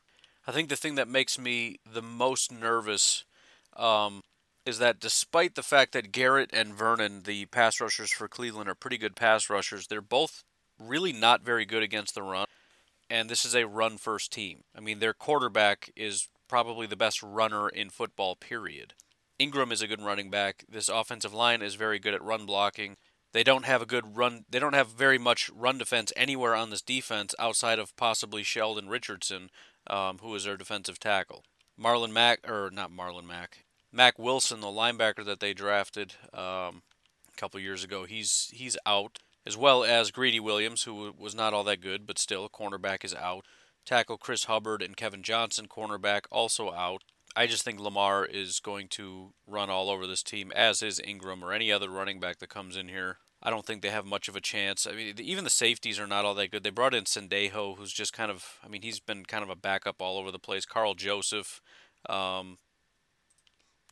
I 0.47 0.53
think 0.53 0.69
the 0.69 0.77
thing 0.77 0.95
that 0.95 1.09
makes 1.09 1.40
me 1.40 1.81
the 1.93 2.03
most 2.03 2.53
nervous 2.53 3.25
um, 3.77 4.23
is 4.64 4.79
that 4.79 5.01
despite 5.01 5.57
the 5.57 5.62
fact 5.64 5.90
that 5.95 6.12
Garrett 6.12 6.51
and 6.53 6.73
Vernon, 6.73 7.23
the 7.25 7.47
pass 7.47 7.81
rushers 7.81 8.12
for 8.12 8.29
Cleveland, 8.29 8.69
are 8.69 8.77
pretty 8.77 8.97
good 8.97 9.17
pass 9.17 9.51
rushers, 9.51 9.88
they're 9.88 10.01
both 10.01 10.45
really 10.79 11.12
not 11.12 11.43
very 11.43 11.64
good 11.64 11.83
against 11.83 12.14
the 12.14 12.23
run 12.23 12.47
and 13.11 13.29
this 13.29 13.45
is 13.45 13.55
a 13.55 13.67
run 13.67 13.99
first 13.99 14.33
team. 14.33 14.64
I 14.77 14.81
mean, 14.81 14.99
their 14.99 15.12
quarterback 15.12 15.90
is 15.95 16.29
probably 16.48 16.87
the 16.87 16.96
best 16.96 17.22
runner 17.22 17.68
in 17.68 17.90
football, 17.90 18.37
period. 18.37 18.94
Ingram 19.38 19.72
is 19.72 19.83
a 19.83 19.87
good 19.87 20.00
running 20.00 20.30
back. 20.30 20.64
This 20.68 20.88
offensive 20.88 21.35
line 21.35 21.62
is 21.62 21.74
very 21.74 21.98
good 21.98 22.14
at 22.14 22.22
run 22.22 22.46
blocking. 22.46 22.96
They 23.33 23.42
don't 23.42 23.64
have 23.64 23.83
a 23.83 23.87
good 23.87 24.16
run. 24.16 24.44
They 24.48 24.61
don't 24.61 24.74
have 24.74 24.90
very 24.90 25.18
much 25.18 25.50
run 25.52 25.78
defense 25.78 26.12
anywhere 26.16 26.54
on 26.54 26.70
this 26.70 26.83
defense 26.83 27.35
outside 27.38 27.80
of 27.80 27.96
possibly 27.96 28.44
Sheldon 28.44 28.88
Richardson, 28.88 29.50
um, 29.88 30.18
who 30.18 30.33
is 30.37 30.44
their 30.44 30.57
defensive 30.57 31.00
tackle. 31.00 31.42
Marlon 31.80 32.12
Mack, 32.12 32.48
or 32.48 32.70
not 32.72 32.92
Marlon 32.92 33.26
Mack, 33.26 33.64
Mack 33.90 34.18
Wilson, 34.18 34.61
the 34.61 34.68
linebacker 34.68 35.24
that 35.24 35.40
they 35.40 35.52
drafted 35.52 36.14
um, 36.33 36.83
a 37.28 37.37
couple 37.37 37.59
years 37.59 37.83
ago, 37.83 38.04
he's 38.04 38.50
he's 38.52 38.76
out 38.87 39.18
as 39.46 39.57
well 39.57 39.85
as 39.85 40.11
Greedy 40.11 40.40
Williams, 40.40 40.85
who 40.85 41.12
was 41.16 41.35
not 41.35 41.52
all 41.52 41.64
that 41.64 41.80
good, 41.80 42.07
but 42.07 42.18
still, 42.18 42.44
a 42.44 42.48
cornerback 42.48 43.04
is 43.04 43.14
out. 43.14 43.44
Tackle 43.85 44.18
Chris 44.18 44.44
Hubbard 44.44 44.83
and 44.83 44.97
Kevin 44.97 45.23
Johnson, 45.23 45.66
cornerback, 45.66 46.23
also 46.31 46.73
out. 46.73 47.03
I 47.37 47.47
just 47.47 47.64
think 47.64 47.81
Lamar 47.81 48.25
is 48.25 48.61
going 48.61 48.88
to 48.88 49.33
run 49.47 49.68
all 49.68 49.90
over 49.90 50.07
this 50.07 50.23
team, 50.23 50.53
as 50.53 50.83
is 50.83 51.01
Ingram 51.01 51.44
or 51.44 51.53
any 51.53 51.73
other 51.73 51.90
running 51.90 52.20
back 52.20 52.38
that 52.38 52.49
comes 52.49 52.77
in 52.77 52.88
here. 52.88 53.18
I 53.42 53.51
don't 53.51 53.66
think 53.66 53.83
they 53.83 53.90
have 53.90 54.07
much 54.07 54.29
of 54.29 54.37
a 54.37 54.40
chance. 54.40 54.87
I 54.87 54.92
mean, 54.92 55.14
even 55.18 55.44
the 55.44 55.51
safeties 55.51 55.99
are 55.99 56.07
not 56.07 56.25
all 56.25 56.35
that 56.35 56.51
good. 56.51 56.62
They 56.62 56.70
brought 56.70 56.94
in 56.94 57.05
Sendejo, 57.05 57.77
who's 57.77 57.92
just 57.92 58.12
kind 58.12 58.31
of, 58.31 58.59
I 58.64 58.68
mean, 58.68 58.83
he's 58.83 59.01
been 59.01 59.25
kind 59.27 59.44
of 59.44 59.51
a 59.51 59.57
backup 59.57 60.01
all 60.01 60.16
over 60.16 60.31
the 60.31 60.38
place. 60.38 60.64
Karl 60.64 60.94
Joseph, 60.94 61.61
um, 62.09 62.57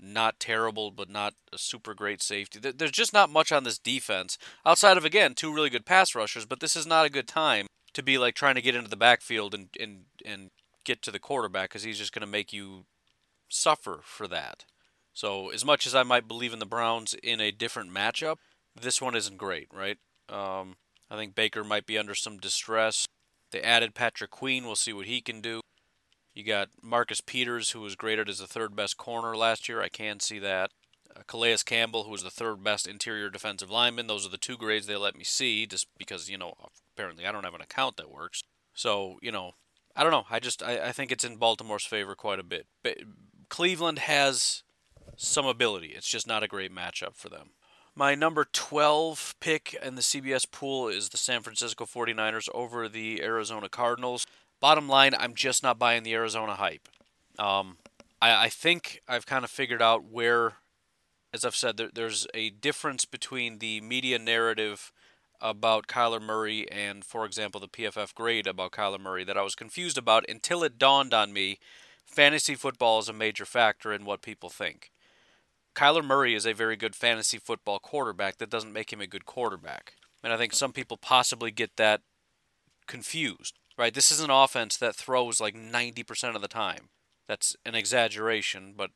not 0.00 0.40
terrible, 0.40 0.90
but 0.90 1.10
not 1.10 1.34
a 1.52 1.58
super 1.58 1.92
great 1.94 2.22
safety. 2.22 2.58
There's 2.58 2.90
just 2.90 3.12
not 3.12 3.28
much 3.28 3.52
on 3.52 3.64
this 3.64 3.78
defense 3.78 4.38
outside 4.64 4.96
of 4.96 5.04
again 5.04 5.34
two 5.34 5.54
really 5.54 5.70
good 5.70 5.84
pass 5.84 6.14
rushers. 6.14 6.46
But 6.46 6.60
this 6.60 6.74
is 6.74 6.86
not 6.86 7.06
a 7.06 7.10
good 7.10 7.28
time 7.28 7.66
to 7.94 8.02
be 8.02 8.18
like 8.18 8.34
trying 8.34 8.54
to 8.54 8.62
get 8.62 8.74
into 8.74 8.90
the 8.90 8.96
backfield 8.96 9.54
and 9.54 9.68
and 9.78 10.04
and 10.24 10.50
get 10.84 11.02
to 11.02 11.10
the 11.10 11.18
quarterback 11.18 11.70
because 11.70 11.82
he's 11.82 11.98
just 11.98 12.12
going 12.12 12.20
to 12.20 12.26
make 12.26 12.52
you 12.52 12.84
suffer 13.48 14.00
for 14.02 14.26
that. 14.28 14.64
So 15.12 15.50
as 15.50 15.64
much 15.64 15.86
as 15.86 15.94
I 15.94 16.02
might 16.02 16.26
believe 16.26 16.52
in 16.52 16.58
the 16.58 16.66
Browns 16.66 17.14
in 17.22 17.40
a 17.40 17.50
different 17.50 17.92
matchup, 17.92 18.36
this 18.80 19.00
one 19.00 19.14
isn't 19.14 19.36
great, 19.36 19.68
right? 19.72 19.98
Um, 20.28 20.76
I 21.10 21.16
think 21.16 21.34
Baker 21.34 21.62
might 21.62 21.86
be 21.86 21.98
under 21.98 22.14
some 22.14 22.38
distress. 22.38 23.06
They 23.50 23.60
added 23.60 23.94
Patrick 23.94 24.30
Queen. 24.30 24.64
We'll 24.64 24.76
see 24.76 24.94
what 24.94 25.06
he 25.06 25.20
can 25.20 25.40
do. 25.40 25.60
You 26.34 26.44
got 26.44 26.70
Marcus 26.80 27.20
Peters, 27.20 27.72
who 27.72 27.82
was 27.82 27.94
graded 27.94 28.28
as 28.30 28.38
the 28.38 28.46
third 28.46 28.74
best 28.74 28.96
corner 28.96 29.36
last 29.36 29.68
year. 29.68 29.82
I 29.82 29.88
can 29.88 30.18
see 30.18 30.38
that. 30.38 30.70
Uh, 31.14 31.20
Calais 31.26 31.58
Campbell, 31.66 32.04
who 32.04 32.10
was 32.10 32.22
the 32.22 32.30
third 32.30 32.64
best 32.64 32.86
interior 32.86 33.28
defensive 33.28 33.70
lineman. 33.70 34.06
Those 34.06 34.24
are 34.24 34.30
the 34.30 34.38
two 34.38 34.56
grades 34.56 34.86
they 34.86 34.96
let 34.96 35.14
me 35.14 35.24
see, 35.24 35.66
just 35.66 35.86
because 35.98 36.30
you 36.30 36.38
know 36.38 36.54
apparently 36.94 37.26
I 37.26 37.32
don't 37.32 37.44
have 37.44 37.54
an 37.54 37.60
account 37.60 37.96
that 37.96 38.10
works. 38.10 38.42
So 38.74 39.18
you 39.22 39.32
know, 39.32 39.52
I 39.96 40.02
don't 40.02 40.12
know. 40.12 40.24
I 40.30 40.40
just 40.40 40.62
I, 40.62 40.88
I 40.88 40.92
think 40.92 41.12
it's 41.12 41.24
in 41.24 41.36
Baltimore's 41.36 41.84
favor 41.84 42.14
quite 42.14 42.38
a 42.38 42.44
bit. 42.44 42.66
But 42.82 42.98
Cleveland 43.48 44.00
has 44.00 44.62
some 45.16 45.46
ability. 45.46 45.88
It's 45.88 46.08
just 46.08 46.26
not 46.26 46.42
a 46.42 46.48
great 46.48 46.74
matchup 46.74 47.16
for 47.16 47.28
them. 47.28 47.50
My 47.94 48.14
number 48.14 48.46
12 48.50 49.34
pick 49.40 49.76
in 49.82 49.96
the 49.96 50.02
CBS 50.02 50.50
pool 50.50 50.88
is 50.88 51.10
the 51.10 51.18
San 51.18 51.42
Francisco 51.42 51.84
49ers 51.84 52.48
over 52.54 52.88
the 52.88 53.22
Arizona 53.22 53.68
Cardinals. 53.68 54.26
Bottom 54.60 54.88
line, 54.88 55.12
I'm 55.18 55.34
just 55.34 55.62
not 55.62 55.78
buying 55.78 56.02
the 56.02 56.14
Arizona 56.14 56.54
hype. 56.54 56.88
Um, 57.38 57.76
I, 58.20 58.44
I, 58.44 58.48
think 58.48 59.02
I've 59.06 59.26
kind 59.26 59.44
of 59.44 59.50
figured 59.50 59.82
out 59.82 60.04
where, 60.04 60.54
as 61.34 61.44
I've 61.44 61.56
said, 61.56 61.76
there, 61.76 61.90
there's 61.92 62.26
a 62.32 62.50
difference 62.50 63.04
between 63.04 63.58
the 63.58 63.80
media 63.82 64.18
narrative 64.18 64.92
about 65.42 65.86
Kyler 65.86 66.22
Murray 66.22 66.70
and, 66.70 67.04
for 67.04 67.26
example, 67.26 67.60
the 67.60 67.68
PFF 67.68 68.14
grade 68.14 68.46
about 68.46 68.72
Kyler 68.72 69.00
Murray 69.00 69.24
that 69.24 69.36
I 69.36 69.42
was 69.42 69.54
confused 69.54 69.98
about 69.98 70.24
until 70.28 70.62
it 70.62 70.78
dawned 70.78 71.12
on 71.12 71.32
me 71.32 71.58
fantasy 72.06 72.54
football 72.54 72.98
is 73.00 73.08
a 73.08 73.12
major 73.12 73.44
factor 73.44 73.92
in 73.92 74.04
what 74.04 74.22
people 74.22 74.48
think. 74.48 74.90
Kyler 75.74 76.04
Murray 76.04 76.34
is 76.34 76.46
a 76.46 76.54
very 76.54 76.76
good 76.76 76.94
fantasy 76.94 77.38
football 77.38 77.78
quarterback. 77.78 78.38
That 78.38 78.50
doesn't 78.50 78.72
make 78.72 78.92
him 78.92 79.00
a 79.00 79.06
good 79.06 79.26
quarterback. 79.26 79.94
And 80.22 80.32
I 80.32 80.36
think 80.36 80.52
some 80.52 80.72
people 80.72 80.96
possibly 80.96 81.50
get 81.50 81.76
that 81.76 82.02
confused 82.86 83.58
right? 83.76 83.94
This 83.94 84.10
is 84.10 84.20
an 84.20 84.30
offense 84.30 84.76
that 84.76 84.96
throws 84.96 85.40
like 85.40 85.54
90% 85.54 86.34
of 86.34 86.42
the 86.42 86.48
time. 86.48 86.88
That's 87.28 87.56
an 87.64 87.74
exaggeration, 87.74 88.74
but 88.76 88.90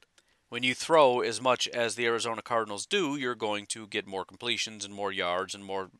when 0.48 0.62
you 0.62 0.74
throw 0.74 1.20
as 1.20 1.40
much 1.40 1.66
as 1.68 1.94
the 1.94 2.06
Arizona 2.06 2.42
Cardinals 2.42 2.86
do, 2.86 3.16
you're 3.16 3.34
going 3.34 3.66
to 3.66 3.86
get 3.86 4.06
more 4.06 4.24
completions 4.24 4.84
and 4.84 4.94
more 4.94 5.10
yards 5.10 5.54
and 5.54 5.64
more 5.64 5.90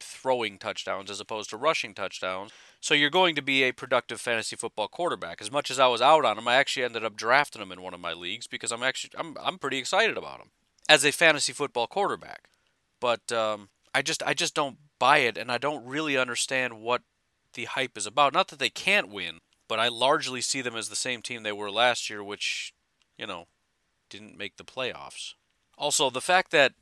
throwing 0.00 0.58
touchdowns 0.58 1.10
as 1.10 1.20
opposed 1.20 1.50
to 1.50 1.56
rushing 1.56 1.94
touchdowns. 1.94 2.52
So 2.80 2.94
you're 2.94 3.10
going 3.10 3.34
to 3.34 3.42
be 3.42 3.62
a 3.62 3.72
productive 3.72 4.20
fantasy 4.20 4.56
football 4.56 4.88
quarterback. 4.88 5.40
As 5.40 5.50
much 5.50 5.70
as 5.70 5.78
I 5.78 5.86
was 5.88 6.00
out 6.00 6.24
on 6.24 6.38
him, 6.38 6.48
I 6.48 6.56
actually 6.56 6.84
ended 6.84 7.04
up 7.04 7.16
drafting 7.16 7.62
him 7.62 7.72
in 7.72 7.82
one 7.82 7.94
of 7.94 8.00
my 8.00 8.12
leagues 8.12 8.46
because 8.46 8.72
I'm 8.72 8.82
actually 8.82 9.10
I'm 9.18 9.36
I'm 9.40 9.58
pretty 9.58 9.78
excited 9.78 10.16
about 10.16 10.40
him 10.40 10.50
as 10.88 11.04
a 11.04 11.12
fantasy 11.12 11.52
football 11.52 11.86
quarterback. 11.86 12.48
But 13.00 13.30
um, 13.32 13.68
I 13.94 14.02
just 14.02 14.22
I 14.22 14.34
just 14.34 14.54
don't 14.54 14.78
buy 14.98 15.18
it, 15.18 15.36
and 15.38 15.50
I 15.50 15.58
don't 15.58 15.84
really 15.84 16.16
understand 16.16 16.80
what 16.80 17.02
the 17.54 17.66
hype 17.66 17.96
is 17.96 18.06
about. 18.06 18.32
Not 18.32 18.48
that 18.48 18.58
they 18.58 18.70
can't 18.70 19.08
win, 19.08 19.38
but 19.68 19.78
I 19.78 19.88
largely 19.88 20.40
see 20.40 20.62
them 20.62 20.76
as 20.76 20.88
the 20.88 20.96
same 20.96 21.22
team 21.22 21.42
they 21.42 21.52
were 21.52 21.70
last 21.70 22.08
year, 22.08 22.22
which, 22.22 22.72
you 23.16 23.26
know, 23.26 23.46
didn't 24.10 24.38
make 24.38 24.56
the 24.56 24.64
playoffs. 24.64 25.34
Also, 25.76 26.10
the 26.10 26.20
fact 26.20 26.50
that 26.50 26.72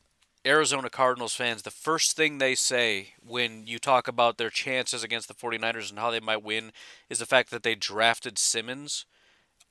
Arizona 0.47 0.89
Cardinals 0.89 1.35
fans, 1.35 1.63
the 1.63 1.71
first 1.71 2.17
thing 2.17 2.39
they 2.39 2.55
say 2.55 3.15
when 3.27 3.67
you 3.67 3.79
talk 3.79 4.07
about 4.07 4.39
their 4.39 4.51
chances 4.51 5.03
against 5.03 5.29
the 5.29 5.35
49ers 5.35 5.91
and 5.91 5.99
how 5.99 6.11
they 6.11 6.21
might 6.21 6.43
win 6.43 6.73
is 7.11 7.19
the 7.19 7.27
fact 7.27 7.51
that 7.51 7.63
they 7.63 7.75
drafted 7.75 8.39
Simmons, 8.39 9.05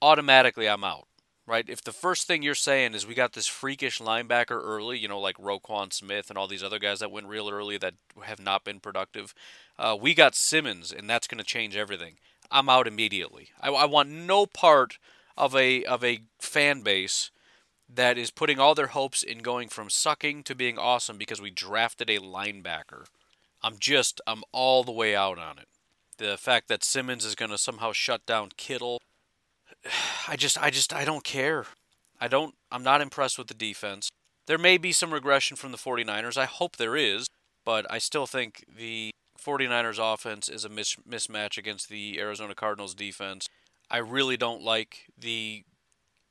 automatically 0.01 0.67
I'm 0.67 0.83
out. 0.83 1.07
Right? 1.47 1.69
If 1.69 1.83
the 1.83 1.91
first 1.91 2.25
thing 2.25 2.41
you're 2.41 2.55
saying 2.55 2.95
is 2.95 3.05
we 3.05 3.13
got 3.13 3.33
this 3.33 3.45
freakish 3.45 3.99
linebacker 3.99 4.59
early, 4.59 4.97
you 4.97 5.07
know, 5.07 5.19
like 5.19 5.37
Roquan 5.37 5.93
Smith 5.93 6.29
and 6.29 6.39
all 6.39 6.47
these 6.47 6.63
other 6.63 6.79
guys 6.79 6.99
that 6.99 7.11
went 7.11 7.27
real 7.27 7.51
early 7.51 7.77
that 7.77 7.93
have 8.23 8.39
not 8.39 8.63
been 8.63 8.79
productive, 8.79 9.35
uh, 9.77 9.95
we 9.99 10.15
got 10.15 10.33
Simmons, 10.33 10.91
and 10.91 11.07
that's 11.07 11.27
going 11.27 11.37
to 11.37 11.43
change 11.43 11.75
everything. 11.75 12.15
I'm 12.49 12.67
out 12.67 12.87
immediately. 12.87 13.49
I, 13.61 13.69
I 13.69 13.85
want 13.85 14.09
no 14.09 14.47
part 14.47 14.97
of 15.37 15.55
a 15.55 15.83
of 15.83 16.03
a 16.03 16.21
fan 16.39 16.81
base 16.81 17.29
that 17.93 18.17
is 18.17 18.31
putting 18.31 18.59
all 18.59 18.75
their 18.75 18.87
hopes 18.87 19.23
in 19.23 19.39
going 19.39 19.69
from 19.69 19.89
sucking 19.89 20.43
to 20.43 20.55
being 20.55 20.77
awesome 20.77 21.17
because 21.17 21.41
we 21.41 21.51
drafted 21.51 22.09
a 22.09 22.19
linebacker. 22.19 23.05
I'm 23.61 23.75
just 23.79 24.21
I'm 24.27 24.43
all 24.51 24.83
the 24.83 24.91
way 24.91 25.15
out 25.15 25.39
on 25.39 25.57
it. 25.59 25.67
The 26.17 26.37
fact 26.37 26.67
that 26.69 26.83
Simmons 26.83 27.25
is 27.25 27.35
going 27.35 27.51
to 27.51 27.57
somehow 27.57 27.91
shut 27.91 28.25
down 28.25 28.49
Kittle, 28.57 29.01
I 30.27 30.35
just 30.35 30.61
I 30.61 30.69
just 30.69 30.93
I 30.93 31.05
don't 31.05 31.23
care. 31.23 31.65
I 32.19 32.27
don't 32.27 32.55
I'm 32.71 32.83
not 32.83 33.01
impressed 33.01 33.37
with 33.37 33.47
the 33.47 33.53
defense. 33.53 34.09
There 34.47 34.57
may 34.57 34.77
be 34.77 34.91
some 34.91 35.13
regression 35.13 35.57
from 35.57 35.71
the 35.71 35.77
49ers. 35.77 36.37
I 36.37 36.45
hope 36.45 36.77
there 36.77 36.95
is, 36.95 37.27
but 37.65 37.89
I 37.91 37.97
still 37.97 38.27
think 38.27 38.63
the 38.67 39.11
49ers 39.43 40.13
offense 40.13 40.49
is 40.49 40.65
a 40.65 40.69
mismatch 40.69 41.57
against 41.57 41.89
the 41.89 42.19
Arizona 42.19 42.55
Cardinals 42.55 42.95
defense. 42.95 43.47
I 43.89 43.97
really 43.97 44.37
don't 44.37 44.61
like 44.61 45.05
the 45.17 45.63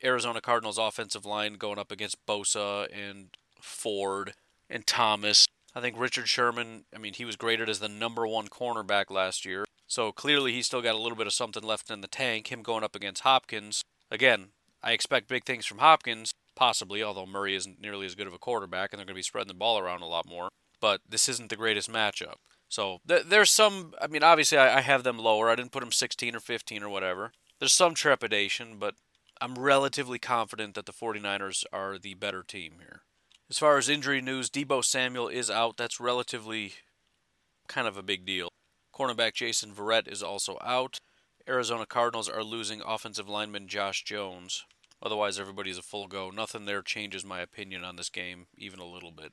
Arizona 0.05 0.41
Cardinals 0.41 0.79
offensive 0.79 1.25
line 1.25 1.55
going 1.55 1.79
up 1.79 1.91
against 1.91 2.25
Bosa 2.27 2.87
and 2.93 3.29
Ford 3.61 4.35
and 4.69 4.87
Thomas. 4.87 5.47
I 5.75 5.81
think 5.81 5.99
Richard 5.99 6.29
Sherman, 6.29 6.85
I 6.95 6.99
mean, 6.99 7.15
he 7.15 7.25
was 7.25 7.37
graded 7.37 7.69
as 7.69 7.81
the 7.81 7.89
number 7.89 8.27
one 8.27 8.49
cornerback 8.49 9.11
last 9.11 9.45
year. 9.45 9.65
So 9.87 10.13
clearly 10.13 10.53
he's 10.53 10.67
still 10.67 10.83
got 10.83 10.95
a 10.95 10.99
little 10.99 11.17
bit 11.17 11.27
of 11.27 11.33
something 11.33 11.63
left 11.63 11.91
in 11.91 12.01
the 12.01 12.09
tank. 12.09 12.51
Him 12.51 12.63
going 12.63 12.85
up 12.85 12.95
against 12.95 13.23
Hopkins. 13.23 13.83
Again, 14.11 14.49
I 14.83 14.93
expect 14.93 15.29
big 15.29 15.45
things 15.45 15.67
from 15.67 15.79
Hopkins, 15.79 16.33
possibly, 16.55 17.03
although 17.03 17.27
Murray 17.27 17.57
isn't 17.57 17.81
nearly 17.81 18.07
as 18.07 18.15
good 18.15 18.27
of 18.27 18.35
a 18.35 18.39
quarterback 18.39 18.93
and 18.93 18.99
they're 18.99 19.07
going 19.07 19.15
to 19.15 19.19
be 19.19 19.23
spreading 19.23 19.49
the 19.49 19.55
ball 19.55 19.79
around 19.79 20.03
a 20.03 20.07
lot 20.07 20.29
more. 20.29 20.49
But 20.81 21.01
this 21.09 21.29
isn't 21.29 21.51
the 21.51 21.57
greatest 21.57 21.91
matchup. 21.91 22.37
So 22.69 22.99
th- 23.07 23.25
there's 23.27 23.51
some. 23.51 23.95
I 24.01 24.07
mean, 24.07 24.23
obviously, 24.23 24.59
I, 24.59 24.79
I 24.79 24.81
have 24.81 25.03
them 25.03 25.19
lower. 25.19 25.49
I 25.49 25.55
didn't 25.55 25.73
put 25.73 25.81
them 25.81 25.93
16 25.93 26.37
or 26.37 26.41
15 26.41 26.83
or 26.83 26.89
whatever. 26.89 27.33
There's 27.59 27.73
some 27.73 27.95
trepidation, 27.95 28.79
but 28.79 28.95
I'm 29.41 29.55
relatively 29.57 30.19
confident 30.19 30.75
that 30.75 30.87
the 30.87 30.93
49ers 30.93 31.65
are 31.73 31.99
the 31.99 32.15
better 32.15 32.43
team 32.43 32.75
here. 32.81 33.03
As 33.51 33.59
far 33.59 33.77
as 33.77 33.89
injury 33.89 34.21
news, 34.21 34.49
Deebo 34.49 34.85
Samuel 34.85 35.29
is 35.29 35.51
out. 35.51 35.77
That's 35.77 36.01
relatively 36.01 36.75
kind 37.69 37.87
of 37.87 37.97
a 37.97 38.03
big 38.03 38.25
deal. 38.25 38.49
Cornerback 38.95 39.35
Jason 39.35 39.73
Verrett 39.73 40.11
is 40.11 40.23
also 40.23 40.59
out. 40.63 41.01
Arizona 41.49 41.85
Cardinals 41.85 42.29
are 42.29 42.45
losing 42.45 42.81
offensive 42.81 43.29
lineman 43.29 43.69
Josh 43.69 44.03
Jones. 44.03 44.65
Otherwise, 45.03 45.39
everybody's 45.39 45.77
a 45.77 45.83
full 45.83 46.07
go. 46.07 46.31
Nothing 46.31 46.65
there 46.65 46.81
changes 46.81 47.25
my 47.25 47.41
opinion 47.41 47.85
on 47.85 47.97
this 47.97 48.09
game, 48.09 48.47
even 48.57 48.81
a 48.81 48.87
little 48.87 49.11
bit. 49.11 49.33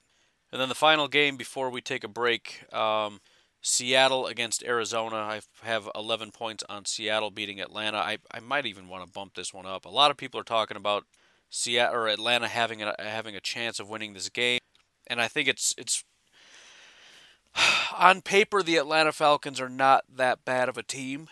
And 0.52 0.60
then 0.60 0.68
the 0.68 0.76
final 0.76 1.08
game 1.08 1.38
before 1.38 1.70
we 1.70 1.80
take 1.80 2.04
a 2.04 2.10
break 2.10 2.66
um, 2.74 3.22
Seattle 3.62 4.26
against 4.26 4.64
Arizona. 4.64 5.18
I 5.18 5.42
have 5.64 5.90
11 5.96 6.32
points 6.32 6.64
on 6.68 6.86
Seattle 6.86 7.30
beating 7.30 7.62
Atlanta. 7.62 7.98
I, 7.98 8.18
I 8.32 8.40
might 8.40 8.66
even 8.66 8.88
want 8.88 9.06
to 9.06 9.12
bump 9.12 9.36
this 9.36 9.54
one 9.54 9.68
up. 9.68 9.86
A 9.86 9.90
lot 9.90 10.12
of 10.12 10.18
people 10.18 10.40
are 10.40 10.44
talking 10.44 10.78
about 10.78 11.06
Seattle 11.50 11.96
or 11.96 12.08
Atlanta 12.08 12.48
having 12.48 12.82
a, 12.82 12.96
having 12.98 13.36
a 13.36 13.42
chance 13.42 13.80
of 13.80 13.90
winning 13.90 14.14
this 14.14 14.30
game, 14.30 14.60
and 15.08 15.22
I 15.22 15.28
think 15.28 15.48
it's 15.48 15.76
it's 15.78 16.04
on 17.98 18.22
paper 18.22 18.64
the 18.64 18.78
Atlanta 18.78 19.12
Falcons 19.12 19.60
are 19.60 19.70
not 19.70 20.06
that 20.10 20.44
bad 20.46 20.70
of 20.70 20.78
a 20.78 20.84
team, 20.84 21.28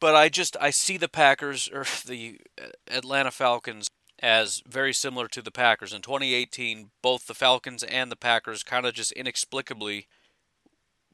but 0.00 0.14
I 0.14 0.28
just 0.28 0.56
I 0.60 0.70
see 0.70 0.96
the 0.96 1.08
Packers 1.08 1.68
or 1.72 1.84
the 2.06 2.40
uh, 2.60 2.66
Atlanta 2.88 3.30
Falcons 3.30 3.88
as 4.20 4.62
very 4.66 4.92
similar 4.92 5.28
to 5.28 5.40
the 5.40 5.52
Packers. 5.52 5.92
In 5.92 6.02
2018, 6.02 6.90
both 7.00 7.26
the 7.26 7.34
Falcons 7.34 7.84
and 7.84 8.10
the 8.10 8.16
Packers 8.16 8.64
kind 8.64 8.84
of 8.84 8.92
just 8.92 9.12
inexplicably 9.12 10.08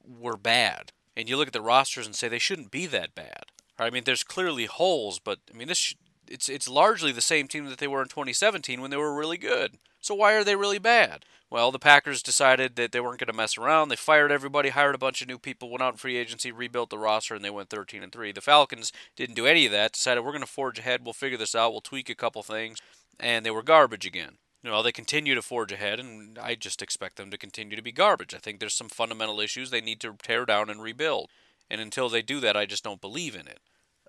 were 0.07 0.37
bad. 0.37 0.93
And 1.17 1.29
you 1.29 1.37
look 1.37 1.49
at 1.49 1.53
the 1.53 1.61
rosters 1.61 2.07
and 2.07 2.14
say 2.14 2.29
they 2.29 2.38
shouldn't 2.38 2.71
be 2.71 2.87
that 2.87 3.14
bad. 3.14 3.45
I 3.79 3.90
mean, 3.90 4.05
there's 4.05 4.25
clearly 4.25 4.67
holes, 4.67 5.19
but 5.19 5.38
I 5.53 5.57
mean, 5.57 5.69
this 5.69 5.95
it's 6.29 6.49
it's 6.49 6.69
largely 6.69 7.12
the 7.12 7.21
same 7.21 7.49
team 7.49 7.67
that 7.67 7.79
they 7.79 7.88
were 7.88 8.03
in 8.03 8.09
2017 8.09 8.81
when 8.81 8.90
they 8.90 8.97
were 8.97 9.14
really 9.14 9.38
good. 9.38 9.79
So 10.01 10.14
why 10.14 10.35
are 10.35 10.45
they 10.45 10.57
really 10.57 10.79
bad? 10.79 11.25
Well, 11.51 11.71
the 11.71 11.79
Packers 11.79 12.23
decided 12.23 12.77
that 12.77 12.93
they 12.93 13.01
weren't 13.01 13.21
going 13.21 13.29
to 13.29 13.33
mess 13.33 13.57
around. 13.57 13.88
They 13.88 13.97
fired 13.97 14.33
everybody, 14.33 14.71
hired 14.71 14.95
a 14.95 14.99
bunch 14.99 15.23
of 15.23 15.29
new 15.29 15.38
people, 15.38 15.71
went 15.71 15.83
out 15.83 15.95
in 15.95 15.99
free 15.99 16.17
agency, 16.17 16.53
rebuilt 16.53 16.90
the 16.90 16.99
roster, 16.99 17.35
and 17.35 17.45
they 17.45 17.51
went 17.51 17.71
13 17.71 18.03
and 18.03 18.12
3. 18.12 18.33
The 18.33 18.40
Falcons 18.40 18.93
didn't 19.17 19.37
do 19.37 19.47
any 19.47 19.67
of 19.67 19.73
that. 19.73 19.93
Decided 19.93 20.23
we're 20.23 20.33
going 20.33 20.40
to 20.43 20.47
forge 20.47 20.79
ahead. 20.79 21.03
We'll 21.05 21.12
figure 21.12 21.38
this 21.38 21.55
out. 21.55 21.73
We'll 21.73 21.81
tweak 21.81 22.11
a 22.11 22.14
couple 22.14 22.43
things, 22.43 22.81
and 23.19 23.47
they 23.47 23.51
were 23.51 23.62
garbage 23.62 24.05
again. 24.05 24.38
You 24.64 24.70
know, 24.70 24.83
they 24.83 24.92
continue 24.92 25.35
to 25.35 25.42
forge 25.42 25.72
ahead, 25.72 26.00
and 26.00 26.38
I 26.38 26.55
just 26.55 26.81
expect 26.81 27.16
them 27.16 27.31
to 27.31 27.37
continue 27.37 27.77
to 27.77 27.83
be 27.83 27.92
garbage. 27.92 28.35
I 28.35 28.38
think 28.38 28.59
there's 28.59 28.72
some 28.72 28.88
fundamental 28.88 29.38
issues 29.38 29.68
they 29.68 29.83
need 29.83 30.00
to 30.00 30.16
tear 30.22 30.46
down 30.46 30.70
and 30.70 30.83
rebuild. 30.83 31.29
And 31.70 31.83
until 31.83 32.09
they 32.09 32.22
do 32.22 32.40
that, 32.40 32.57
I 32.57 32.64
just 32.64 32.83
don't 32.83 33.00
believe 33.00 33.35
in 33.35 33.46
it. 33.46 33.61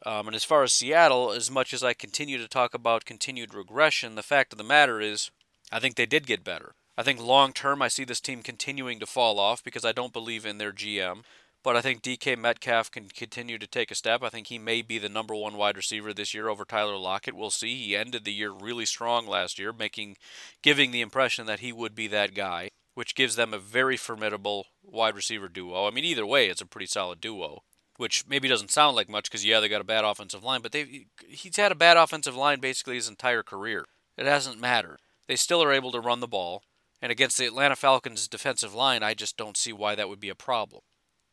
Um, 0.05 0.27
and 0.27 0.35
as 0.35 0.45
far 0.45 0.63
as 0.63 0.71
Seattle, 0.71 1.31
as 1.33 1.51
much 1.51 1.73
as 1.73 1.83
I 1.83 1.93
continue 1.93 2.37
to 2.37 2.47
talk 2.47 2.73
about 2.73 3.03
continued 3.03 3.53
regression, 3.53 4.15
the 4.15 4.23
fact 4.23 4.53
of 4.53 4.57
the 4.57 4.63
matter 4.63 5.01
is, 5.01 5.29
I 5.73 5.79
think 5.81 5.95
they 5.95 6.05
did 6.05 6.25
get 6.25 6.45
better. 6.45 6.73
I 6.97 7.03
think 7.03 7.19
long 7.19 7.51
term, 7.51 7.81
I 7.81 7.89
see 7.89 8.05
this 8.05 8.21
team 8.21 8.41
continuing 8.41 9.01
to 9.01 9.05
fall 9.05 9.41
off 9.41 9.61
because 9.61 9.83
I 9.83 9.91
don't 9.91 10.13
believe 10.13 10.45
in 10.45 10.57
their 10.57 10.71
GM. 10.71 11.23
But 11.65 11.75
I 11.75 11.81
think 11.81 12.03
DK 12.03 12.37
Metcalf 12.37 12.91
can 12.91 13.07
continue 13.09 13.57
to 13.57 13.65
take 13.65 13.89
a 13.89 13.95
step. 13.95 14.21
I 14.21 14.29
think 14.29 14.47
he 14.47 14.59
may 14.59 14.83
be 14.83 14.99
the 14.99 15.09
number 15.09 15.33
one 15.33 15.57
wide 15.57 15.75
receiver 15.75 16.13
this 16.13 16.31
year 16.31 16.47
over 16.47 16.63
Tyler 16.63 16.95
Lockett. 16.95 17.35
We'll 17.35 17.49
see. 17.49 17.75
He 17.75 17.95
ended 17.95 18.23
the 18.23 18.31
year 18.31 18.51
really 18.51 18.85
strong 18.85 19.25
last 19.25 19.57
year, 19.57 19.73
making 19.73 20.17
giving 20.61 20.91
the 20.91 21.01
impression 21.01 21.47
that 21.47 21.61
he 21.61 21.73
would 21.73 21.95
be 21.95 22.05
that 22.05 22.35
guy, 22.35 22.69
which 22.93 23.15
gives 23.15 23.35
them 23.35 23.51
a 23.51 23.57
very 23.57 23.97
formidable 23.97 24.67
wide 24.83 25.15
receiver 25.15 25.47
duo. 25.47 25.87
I 25.87 25.89
mean, 25.89 26.05
either 26.05 26.23
way, 26.23 26.49
it's 26.49 26.61
a 26.61 26.67
pretty 26.67 26.85
solid 26.85 27.19
duo. 27.19 27.63
Which 27.97 28.27
maybe 28.27 28.47
doesn't 28.47 28.69
sound 28.69 28.95
like 28.95 29.09
much 29.09 29.31
because 29.31 29.43
yeah, 29.43 29.59
they 29.59 29.67
got 29.67 29.81
a 29.81 29.85
bad 29.85 30.05
offensive 30.05 30.43
line, 30.43 30.61
but 30.61 30.71
they 30.71 31.07
he's 31.27 31.57
had 31.57 31.71
a 31.71 31.75
bad 31.75 31.97
offensive 31.97 32.35
line 32.35 32.59
basically 32.59 32.93
his 32.93 33.09
entire 33.09 33.41
career. 33.41 33.85
It 34.17 34.27
hasn't 34.27 34.61
mattered. 34.61 34.99
They 35.27 35.35
still 35.35 35.63
are 35.63 35.73
able 35.73 35.91
to 35.93 35.99
run 35.99 36.19
the 36.19 36.27
ball. 36.27 36.61
And 37.01 37.11
against 37.11 37.39
the 37.39 37.47
Atlanta 37.47 37.75
Falcons 37.75 38.27
defensive 38.27 38.75
line, 38.75 39.01
I 39.01 39.15
just 39.15 39.35
don't 39.35 39.57
see 39.57 39.73
why 39.73 39.95
that 39.95 40.09
would 40.09 40.19
be 40.19 40.29
a 40.29 40.35
problem. 40.35 40.81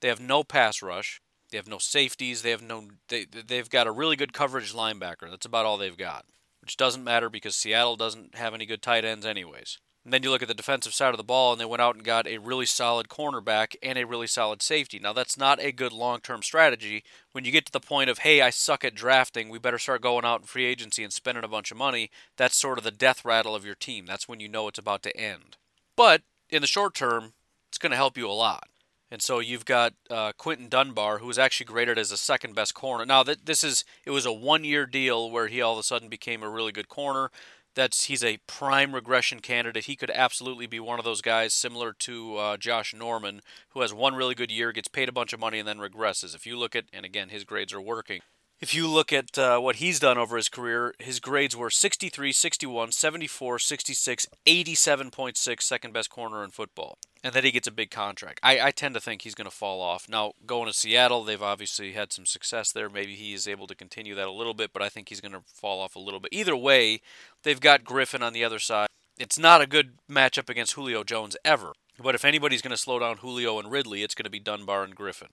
They 0.02 0.08
have 0.08 0.20
no 0.20 0.44
pass 0.44 0.82
rush. 0.82 1.22
They 1.50 1.56
have 1.56 1.68
no 1.68 1.78
safeties. 1.78 2.42
They 2.42 2.50
have 2.50 2.62
no 2.62 2.88
they 3.08 3.24
they've 3.24 3.70
got 3.70 3.86
a 3.86 3.92
really 3.92 4.16
good 4.16 4.34
coverage 4.34 4.74
linebacker. 4.74 5.30
That's 5.30 5.46
about 5.46 5.64
all 5.64 5.78
they've 5.78 5.96
got. 5.96 6.26
Which 6.60 6.76
doesn't 6.76 7.04
matter 7.04 7.30
because 7.30 7.56
Seattle 7.56 7.96
doesn't 7.96 8.34
have 8.34 8.52
any 8.52 8.66
good 8.66 8.82
tight 8.82 9.04
ends 9.04 9.24
anyways. 9.24 9.78
And 10.04 10.12
then 10.12 10.24
you 10.24 10.30
look 10.30 10.42
at 10.42 10.48
the 10.48 10.54
defensive 10.54 10.94
side 10.94 11.14
of 11.14 11.16
the 11.16 11.22
ball, 11.22 11.52
and 11.52 11.60
they 11.60 11.64
went 11.64 11.80
out 11.80 11.94
and 11.94 12.04
got 12.04 12.26
a 12.26 12.38
really 12.38 12.66
solid 12.66 13.08
cornerback 13.08 13.76
and 13.82 13.96
a 13.96 14.04
really 14.04 14.26
solid 14.26 14.60
safety. 14.60 14.98
Now, 14.98 15.12
that's 15.12 15.38
not 15.38 15.60
a 15.60 15.70
good 15.70 15.92
long 15.92 16.20
term 16.20 16.42
strategy. 16.42 17.04
When 17.30 17.44
you 17.44 17.52
get 17.52 17.66
to 17.66 17.72
the 17.72 17.78
point 17.78 18.10
of, 18.10 18.18
hey, 18.18 18.40
I 18.40 18.50
suck 18.50 18.84
at 18.84 18.96
drafting, 18.96 19.48
we 19.48 19.60
better 19.60 19.78
start 19.78 20.02
going 20.02 20.24
out 20.24 20.40
in 20.40 20.46
free 20.46 20.64
agency 20.64 21.04
and 21.04 21.12
spending 21.12 21.44
a 21.44 21.48
bunch 21.48 21.70
of 21.70 21.76
money, 21.76 22.10
that's 22.36 22.56
sort 22.56 22.78
of 22.78 22.84
the 22.84 22.90
death 22.90 23.24
rattle 23.24 23.54
of 23.54 23.64
your 23.64 23.76
team. 23.76 24.06
That's 24.06 24.26
when 24.26 24.40
you 24.40 24.48
know 24.48 24.66
it's 24.66 24.78
about 24.78 25.04
to 25.04 25.16
end. 25.16 25.56
But 25.96 26.22
in 26.50 26.62
the 26.62 26.66
short 26.66 26.94
term, 26.94 27.34
it's 27.68 27.78
going 27.78 27.90
to 27.90 27.96
help 27.96 28.18
you 28.18 28.28
a 28.28 28.32
lot. 28.32 28.68
And 29.12 29.20
so 29.20 29.40
you've 29.40 29.66
got 29.66 29.92
uh, 30.08 30.32
Quinton 30.38 30.70
Dunbar, 30.70 31.18
who 31.18 31.26
was 31.26 31.38
actually 31.38 31.66
graded 31.66 31.98
as 31.98 32.08
the 32.08 32.16
second 32.16 32.54
best 32.54 32.72
corner. 32.72 33.04
Now 33.04 33.22
that 33.24 33.44
this 33.44 33.62
is, 33.62 33.84
it 34.06 34.10
was 34.10 34.24
a 34.24 34.32
one-year 34.32 34.86
deal 34.86 35.30
where 35.30 35.48
he 35.48 35.60
all 35.60 35.74
of 35.74 35.78
a 35.78 35.82
sudden 35.82 36.08
became 36.08 36.42
a 36.42 36.48
really 36.48 36.72
good 36.72 36.88
corner. 36.88 37.30
That's 37.74 38.04
he's 38.04 38.24
a 38.24 38.38
prime 38.46 38.94
regression 38.94 39.40
candidate. 39.40 39.84
He 39.84 39.96
could 39.96 40.10
absolutely 40.10 40.66
be 40.66 40.80
one 40.80 40.98
of 40.98 41.04
those 41.04 41.20
guys, 41.20 41.52
similar 41.52 41.92
to 41.98 42.36
uh, 42.38 42.56
Josh 42.56 42.94
Norman, 42.94 43.42
who 43.74 43.82
has 43.82 43.92
one 43.92 44.14
really 44.14 44.34
good 44.34 44.50
year, 44.50 44.72
gets 44.72 44.88
paid 44.88 45.10
a 45.10 45.12
bunch 45.12 45.34
of 45.34 45.40
money, 45.40 45.58
and 45.58 45.68
then 45.68 45.76
regresses. 45.76 46.34
If 46.34 46.46
you 46.46 46.56
look 46.56 46.74
at, 46.74 46.86
and 46.90 47.04
again, 47.04 47.28
his 47.28 47.44
grades 47.44 47.74
are 47.74 47.82
working 47.82 48.22
if 48.62 48.76
you 48.76 48.86
look 48.86 49.12
at 49.12 49.36
uh, 49.36 49.58
what 49.58 49.76
he's 49.76 49.98
done 49.98 50.16
over 50.16 50.36
his 50.36 50.48
career, 50.48 50.94
his 51.00 51.18
grades 51.18 51.56
were 51.56 51.68
63, 51.68 52.30
61, 52.30 52.92
74, 52.92 53.58
66, 53.58 54.26
87.6, 54.46 55.62
second 55.62 55.92
best 55.92 56.08
corner 56.08 56.44
in 56.44 56.50
football. 56.50 56.96
And 57.24 57.34
then 57.34 57.42
he 57.42 57.50
gets 57.50 57.66
a 57.66 57.72
big 57.72 57.90
contract. 57.90 58.38
I, 58.40 58.60
I 58.60 58.70
tend 58.70 58.94
to 58.94 59.00
think 59.00 59.22
he's 59.22 59.34
going 59.34 59.50
to 59.50 59.56
fall 59.56 59.80
off. 59.80 60.08
Now, 60.08 60.34
going 60.46 60.68
to 60.68 60.72
Seattle, 60.72 61.24
they've 61.24 61.42
obviously 61.42 61.92
had 61.92 62.12
some 62.12 62.24
success 62.24 62.70
there. 62.70 62.88
Maybe 62.88 63.16
he 63.16 63.34
is 63.34 63.48
able 63.48 63.66
to 63.66 63.74
continue 63.74 64.14
that 64.14 64.28
a 64.28 64.32
little 64.32 64.54
bit, 64.54 64.72
but 64.72 64.82
I 64.82 64.88
think 64.88 65.08
he's 65.08 65.20
going 65.20 65.32
to 65.32 65.42
fall 65.44 65.80
off 65.80 65.96
a 65.96 66.00
little 66.00 66.20
bit. 66.20 66.32
Either 66.32 66.56
way, 66.56 67.00
they've 67.42 67.60
got 67.60 67.84
Griffin 67.84 68.22
on 68.22 68.32
the 68.32 68.44
other 68.44 68.60
side. 68.60 68.86
It's 69.18 69.38
not 69.38 69.60
a 69.60 69.66
good 69.66 69.94
matchup 70.08 70.48
against 70.48 70.74
Julio 70.74 71.02
Jones 71.02 71.36
ever. 71.44 71.72
But 72.00 72.14
if 72.14 72.24
anybody's 72.24 72.62
going 72.62 72.70
to 72.70 72.76
slow 72.76 73.00
down 73.00 73.18
Julio 73.18 73.58
and 73.58 73.72
Ridley, 73.72 74.04
it's 74.04 74.14
going 74.14 74.24
to 74.24 74.30
be 74.30 74.38
Dunbar 74.38 74.84
and 74.84 74.94
Griffin. 74.94 75.28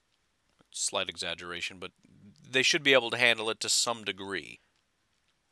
Slight 0.71 1.09
exaggeration, 1.09 1.77
but 1.79 1.91
they 2.51 2.63
should 2.63 2.83
be 2.83 2.93
able 2.93 3.09
to 3.11 3.17
handle 3.17 3.49
it 3.49 3.59
to 3.61 3.69
some 3.69 4.03
degree. 4.03 4.59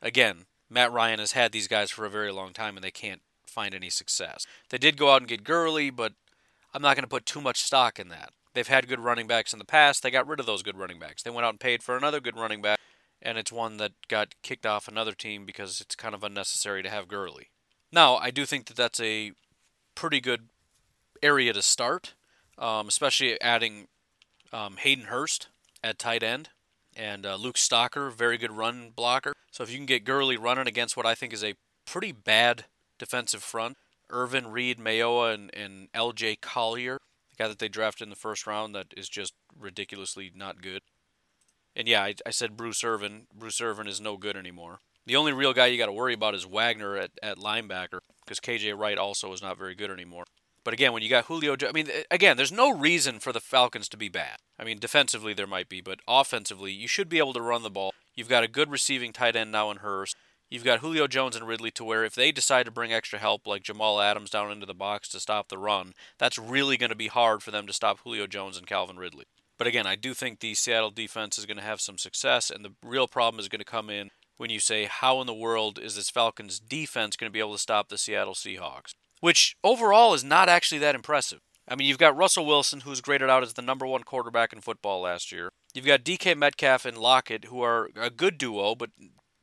Again, 0.02 0.46
Matt 0.70 0.92
Ryan 0.92 1.18
has 1.18 1.32
had 1.32 1.52
these 1.52 1.68
guys 1.68 1.90
for 1.90 2.04
a 2.04 2.10
very 2.10 2.32
long 2.32 2.52
time 2.52 2.76
and 2.76 2.84
they 2.84 2.90
can't 2.90 3.22
find 3.46 3.74
any 3.74 3.90
success. 3.90 4.46
They 4.70 4.78
did 4.78 4.96
go 4.96 5.10
out 5.10 5.22
and 5.22 5.28
get 5.28 5.44
Gurley, 5.44 5.90
but 5.90 6.12
I'm 6.74 6.82
not 6.82 6.94
going 6.94 7.04
to 7.04 7.08
put 7.08 7.26
too 7.26 7.40
much 7.40 7.62
stock 7.62 7.98
in 7.98 8.08
that. 8.08 8.32
They've 8.54 8.68
had 8.68 8.88
good 8.88 9.00
running 9.00 9.26
backs 9.26 9.52
in 9.52 9.58
the 9.58 9.64
past. 9.64 10.02
They 10.02 10.10
got 10.10 10.26
rid 10.26 10.40
of 10.40 10.46
those 10.46 10.62
good 10.62 10.76
running 10.76 10.98
backs. 10.98 11.22
They 11.22 11.30
went 11.30 11.44
out 11.44 11.50
and 11.50 11.60
paid 11.60 11.82
for 11.82 11.96
another 11.96 12.20
good 12.20 12.36
running 12.36 12.60
back, 12.60 12.78
and 13.22 13.38
it's 13.38 13.52
one 13.52 13.76
that 13.76 13.92
got 14.08 14.34
kicked 14.42 14.66
off 14.66 14.88
another 14.88 15.12
team 15.12 15.44
because 15.44 15.80
it's 15.80 15.94
kind 15.94 16.14
of 16.14 16.24
unnecessary 16.24 16.82
to 16.82 16.90
have 16.90 17.08
Gurley. 17.08 17.50
Now, 17.92 18.16
I 18.16 18.30
do 18.30 18.44
think 18.44 18.66
that 18.66 18.76
that's 18.76 19.00
a 19.00 19.32
pretty 19.94 20.20
good 20.20 20.48
area 21.22 21.52
to 21.52 21.62
start, 21.62 22.14
um, 22.58 22.88
especially 22.88 23.40
adding 23.40 23.88
um, 24.52 24.76
Hayden 24.78 25.06
Hurst 25.06 25.48
at 25.82 25.98
tight 25.98 26.22
end 26.22 26.50
and 26.98 27.24
uh, 27.24 27.36
Luke 27.36 27.56
Stocker, 27.56 28.12
very 28.12 28.36
good 28.36 28.50
run 28.50 28.90
blocker. 28.94 29.32
So 29.52 29.62
if 29.62 29.70
you 29.70 29.76
can 29.76 29.86
get 29.86 30.04
Gurley 30.04 30.36
running 30.36 30.66
against 30.66 30.96
what 30.96 31.06
I 31.06 31.14
think 31.14 31.32
is 31.32 31.44
a 31.44 31.54
pretty 31.86 32.12
bad 32.12 32.64
defensive 32.98 33.42
front, 33.42 33.76
Irvin 34.10 34.48
Reed, 34.48 34.78
Mayowa, 34.78 35.32
and, 35.32 35.54
and 35.54 35.88
L.J. 35.94 36.36
Collier, 36.36 36.98
the 37.30 37.42
guy 37.42 37.48
that 37.48 37.60
they 37.60 37.68
drafted 37.68 38.06
in 38.06 38.10
the 38.10 38.16
first 38.16 38.46
round, 38.46 38.74
that 38.74 38.88
is 38.96 39.08
just 39.08 39.32
ridiculously 39.58 40.32
not 40.34 40.60
good. 40.60 40.82
And 41.76 41.86
yeah, 41.86 42.02
I, 42.02 42.14
I 42.26 42.30
said 42.30 42.56
Bruce 42.56 42.82
Irvin. 42.82 43.28
Bruce 43.32 43.60
Irvin 43.60 43.86
is 43.86 44.00
no 44.00 44.16
good 44.16 44.36
anymore. 44.36 44.80
The 45.06 45.16
only 45.16 45.32
real 45.32 45.54
guy 45.54 45.66
you 45.66 45.78
got 45.78 45.86
to 45.86 45.92
worry 45.92 46.14
about 46.14 46.34
is 46.34 46.44
Wagner 46.44 46.96
at, 46.96 47.12
at 47.22 47.38
linebacker 47.38 48.00
because 48.24 48.40
KJ 48.40 48.76
Wright 48.76 48.98
also 48.98 49.32
is 49.32 49.40
not 49.40 49.56
very 49.56 49.74
good 49.74 49.90
anymore. 49.90 50.24
But 50.68 50.74
again, 50.74 50.92
when 50.92 51.02
you 51.02 51.08
got 51.08 51.24
Julio, 51.24 51.56
I 51.66 51.72
mean, 51.72 51.88
again, 52.10 52.36
there's 52.36 52.52
no 52.52 52.70
reason 52.70 53.20
for 53.20 53.32
the 53.32 53.40
Falcons 53.40 53.88
to 53.88 53.96
be 53.96 54.10
bad. 54.10 54.36
I 54.58 54.64
mean, 54.64 54.78
defensively 54.78 55.32
there 55.32 55.46
might 55.46 55.70
be, 55.70 55.80
but 55.80 56.00
offensively, 56.06 56.72
you 56.72 56.86
should 56.86 57.08
be 57.08 57.16
able 57.16 57.32
to 57.32 57.40
run 57.40 57.62
the 57.62 57.70
ball. 57.70 57.94
You've 58.14 58.28
got 58.28 58.44
a 58.44 58.48
good 58.48 58.70
receiving 58.70 59.14
tight 59.14 59.34
end 59.34 59.50
now 59.50 59.70
in 59.70 59.78
Hurst. 59.78 60.14
You've 60.50 60.64
got 60.64 60.80
Julio 60.80 61.06
Jones 61.06 61.36
and 61.36 61.48
Ridley 61.48 61.70
to 61.70 61.84
where 61.84 62.04
if 62.04 62.14
they 62.14 62.32
decide 62.32 62.66
to 62.66 62.70
bring 62.70 62.92
extra 62.92 63.18
help 63.18 63.46
like 63.46 63.62
Jamal 63.62 63.98
Adams 63.98 64.28
down 64.28 64.52
into 64.52 64.66
the 64.66 64.74
box 64.74 65.08
to 65.08 65.20
stop 65.20 65.48
the 65.48 65.56
run, 65.56 65.94
that's 66.18 66.38
really 66.38 66.76
going 66.76 66.90
to 66.90 66.94
be 66.94 67.08
hard 67.08 67.42
for 67.42 67.50
them 67.50 67.66
to 67.66 67.72
stop 67.72 68.00
Julio 68.00 68.26
Jones 68.26 68.58
and 68.58 68.66
Calvin 68.66 68.98
Ridley. 68.98 69.24
But 69.56 69.68
again, 69.68 69.86
I 69.86 69.96
do 69.96 70.12
think 70.12 70.40
the 70.40 70.52
Seattle 70.52 70.90
defense 70.90 71.38
is 71.38 71.46
going 71.46 71.56
to 71.56 71.62
have 71.62 71.80
some 71.80 71.96
success, 71.96 72.50
and 72.50 72.62
the 72.62 72.74
real 72.84 73.08
problem 73.08 73.40
is 73.40 73.48
going 73.48 73.60
to 73.60 73.64
come 73.64 73.88
in 73.88 74.10
when 74.36 74.50
you 74.50 74.60
say, 74.60 74.84
how 74.84 75.22
in 75.22 75.26
the 75.26 75.32
world 75.32 75.78
is 75.78 75.96
this 75.96 76.10
Falcons 76.10 76.60
defense 76.60 77.16
going 77.16 77.30
to 77.30 77.32
be 77.32 77.40
able 77.40 77.54
to 77.54 77.58
stop 77.58 77.88
the 77.88 77.96
Seattle 77.96 78.34
Seahawks? 78.34 78.92
Which 79.20 79.56
overall 79.62 80.14
is 80.14 80.24
not 80.24 80.48
actually 80.48 80.78
that 80.78 80.94
impressive. 80.94 81.40
I 81.68 81.74
mean, 81.74 81.86
you've 81.86 81.98
got 81.98 82.16
Russell 82.16 82.46
Wilson, 82.46 82.80
who's 82.80 83.00
graded 83.00 83.28
out 83.28 83.42
as 83.42 83.52
the 83.52 83.62
number 83.62 83.86
one 83.86 84.02
quarterback 84.02 84.52
in 84.52 84.60
football 84.60 85.02
last 85.02 85.30
year. 85.30 85.50
You've 85.74 85.84
got 85.84 86.04
DK 86.04 86.36
Metcalf 86.36 86.86
and 86.86 86.96
Lockett, 86.96 87.46
who 87.46 87.60
are 87.60 87.90
a 87.94 88.10
good 88.10 88.38
duo, 88.38 88.74
but 88.74 88.90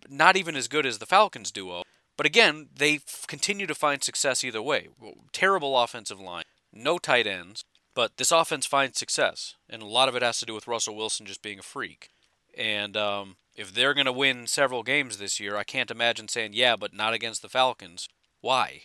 not 0.10 0.36
even 0.36 0.56
as 0.56 0.68
good 0.68 0.86
as 0.86 0.98
the 0.98 1.06
Falcons 1.06 1.52
duo. 1.52 1.84
But 2.18 2.26
again, 2.26 2.70
they 2.76 3.00
continue 3.28 3.68
to 3.68 3.76
find 3.76 4.04
success 4.04 4.44
either 4.44 4.62
way. 4.62 4.88
Terrible 5.34 5.78
offensive 5.78 6.20
line, 6.20 6.46
no 6.74 6.98
tight 6.98 7.28
ends, 7.28 7.64
but 7.94 8.18
this 8.18 8.32
offense 8.32 8.66
finds 8.66 8.98
success, 8.98 9.56
and 9.70 9.82
a 9.82 9.88
lot 9.88 10.10
of 10.10 10.16
it 10.16 10.24
has 10.24 10.40
to 10.40 10.46
do 10.46 10.54
with 10.54 10.68
Russell 10.68 10.96
Wilson 10.96 11.26
just 11.26 11.42
being 11.42 11.60
a 11.60 11.64
freak. 11.64 12.10
And 12.58 12.96
um, 12.96 13.36
if 13.56 13.74
they're 13.74 13.94
going 13.94 14.06
to 14.06 14.12
win 14.14 14.48
several 14.48 14.84
games 14.84 15.18
this 15.18 15.40
year, 15.40 15.58
I 15.58 15.64
can't 15.64 15.92
imagine 15.92 16.28
saying, 16.28 16.52
yeah, 16.54 16.76
but 16.76 16.94
not 16.94 17.14
against 17.14 17.42
the 17.42 17.50
Falcons. 17.50 18.08
Why? 18.42 18.84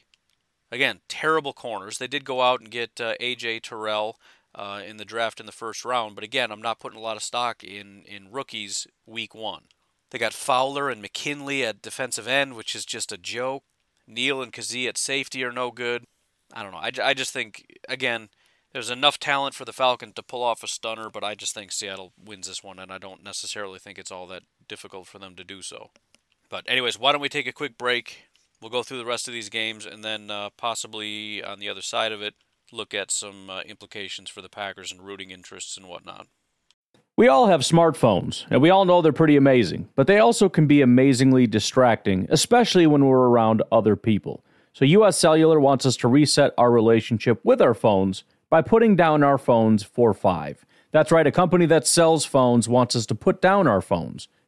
Again, 0.73 1.01
terrible 1.09 1.53
corners. 1.53 1.99
They 1.99 2.07
did 2.07 2.25
go 2.25 2.43
out 2.43 2.61
and 2.61 2.71
get 2.71 3.01
uh, 3.01 3.15
A.J. 3.19 3.61
Terrell 3.61 4.19
uh, 4.55 4.83
in 4.87 4.97
the 4.97 5.05
draft 5.05 5.41
in 5.41 5.47
the 5.47 5.53
first 5.53 5.85
round, 5.85 6.15
but 6.15 6.25
again, 6.25 6.51
I'm 6.51 6.63
not 6.63 6.81
putting 6.81 6.99
a 6.99 7.03
lot 7.03 7.17
of 7.17 7.23
stock 7.23 7.63
in, 7.63 8.03
in 8.07 8.31
rookies 8.31 8.87
week 9.07 9.35
one. 9.35 9.65
They 10.11 10.19
got 10.19 10.33
Fowler 10.33 10.91
and 10.91 11.01
McKinley 11.01 11.65
at 11.65 11.83
defensive 11.83 12.27
end, 12.27 12.55
which 12.55 12.75
is 12.75 12.85
just 12.85 13.13
a 13.13 13.19
joke. 13.19 13.63
Neal 14.09 14.43
and 14.43 14.53
Kazee 14.53 14.89
at 14.89 14.99
safety 14.99 15.45
are 15.45 15.53
no 15.53 15.71
good. 15.71 16.05
I 16.53 16.65
don't 16.65 16.73
know. 16.73 16.79
I, 16.79 16.91
I 17.03 17.15
just 17.15 17.33
think, 17.33 17.65
again, 17.89 18.29
there's 18.73 18.91
enough 18.91 19.21
talent 19.21 19.55
for 19.55 19.65
the 19.65 19.73
Falcons 19.73 20.15
to 20.15 20.23
pull 20.23 20.43
off 20.43 20.65
a 20.65 20.67
stunner, 20.67 21.11
but 21.11 21.23
I 21.23 21.37
just 21.37 21.55
think 21.55 21.71
Seattle 21.71 22.13
wins 22.23 22.49
this 22.49 22.63
one, 22.65 22.81
and 22.81 22.93
I 22.93 22.99
don't 22.99 23.23
necessarily 23.23 23.79
think 23.79 23.99
it's 23.99 24.11
all 24.11 24.27
that 24.29 24.43
difficult 24.67 25.07
for 25.07 25.21
them 25.21 25.37
to 25.37 25.45
do 25.45 25.63
so. 25.63 25.91
But, 26.49 26.65
anyways, 26.69 26.99
why 26.99 27.13
don't 27.13 27.21
we 27.21 27.29
take 27.29 27.47
a 27.47 27.53
quick 27.53 27.79
break? 27.79 28.25
We'll 28.61 28.71
go 28.71 28.83
through 28.83 28.99
the 28.99 29.07
rest 29.07 29.27
of 29.27 29.33
these 29.33 29.49
games 29.49 29.87
and 29.87 30.05
then 30.05 30.31
uh, 30.31 30.51
possibly 30.57 31.43
on 31.43 31.61
the 31.61 31.69
other 31.69 31.81
side 31.81 32.13
of 32.13 32.21
it, 32.21 32.35
look 32.73 32.93
at 32.93 33.11
some 33.11 33.49
uh, 33.49 33.63
implications 33.63 34.29
for 34.29 34.43
the 34.43 34.49
Packers 34.49 34.93
and 34.93 35.01
rooting 35.01 35.31
interests 35.31 35.77
and 35.77 35.89
whatnot. 35.89 36.27
We 37.17 37.29
all 37.29 37.49
have 37.49 37.61
smartphones, 37.61 38.47
and 38.51 38.63
we 38.63 38.71
all 38.71 38.85
know 38.85 39.03
they're 39.03 39.13
pretty 39.13 39.37
amazing, 39.37 39.89
but 39.95 40.07
they 40.07 40.19
also 40.19 40.49
can 40.49 40.67
be 40.67 40.81
amazingly 40.81 41.47
distracting, 41.47 42.27
especially 42.31 42.87
when 42.87 43.05
we're 43.05 43.29
around 43.29 43.63
other 43.71 43.97
people. 43.97 44.45
So, 44.73 44.85
US 44.85 45.19
Cellular 45.19 45.59
wants 45.59 45.85
us 45.85 45.97
to 45.99 46.09
reset 46.09 46.55
our 46.57 46.71
relationship 46.71 47.41
with 47.45 47.61
our 47.61 47.75
phones 47.75 48.25
by 48.49 48.63
putting 48.63 48.97
down 48.97 49.23
our 49.23 49.37
phones 49.39 49.83
for 49.83 50.15
five. 50.15 50.65
That's 50.93 51.13
right, 51.13 51.27
a 51.27 51.33
company 51.33 51.67
that 51.67 51.87
sells 51.87 52.25
phones 52.25 52.69
wants 52.69 52.97
us 52.97 53.07
to 53.07 53.15
put 53.15 53.43
down 53.43 53.67
our 53.67 53.81
phones. 53.81 54.29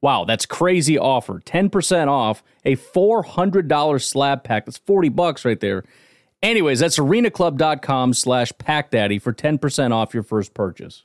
Wow, 0.00 0.24
that's 0.24 0.46
crazy 0.46 0.96
offer. 0.96 1.40
10% 1.40 2.08
off 2.08 2.42
a 2.64 2.76
$400 2.76 4.02
slab 4.02 4.44
pack. 4.44 4.66
That's 4.66 4.78
40 4.78 5.08
bucks 5.08 5.44
right 5.44 5.58
there. 5.58 5.84
Anyways, 6.42 6.78
that's 6.78 6.98
arenaclub.com 6.98 8.14
slash 8.14 8.52
packdaddy 8.52 9.20
for 9.20 9.32
10% 9.32 9.92
off 9.92 10.14
your 10.14 10.22
first 10.22 10.54
purchase. 10.54 11.04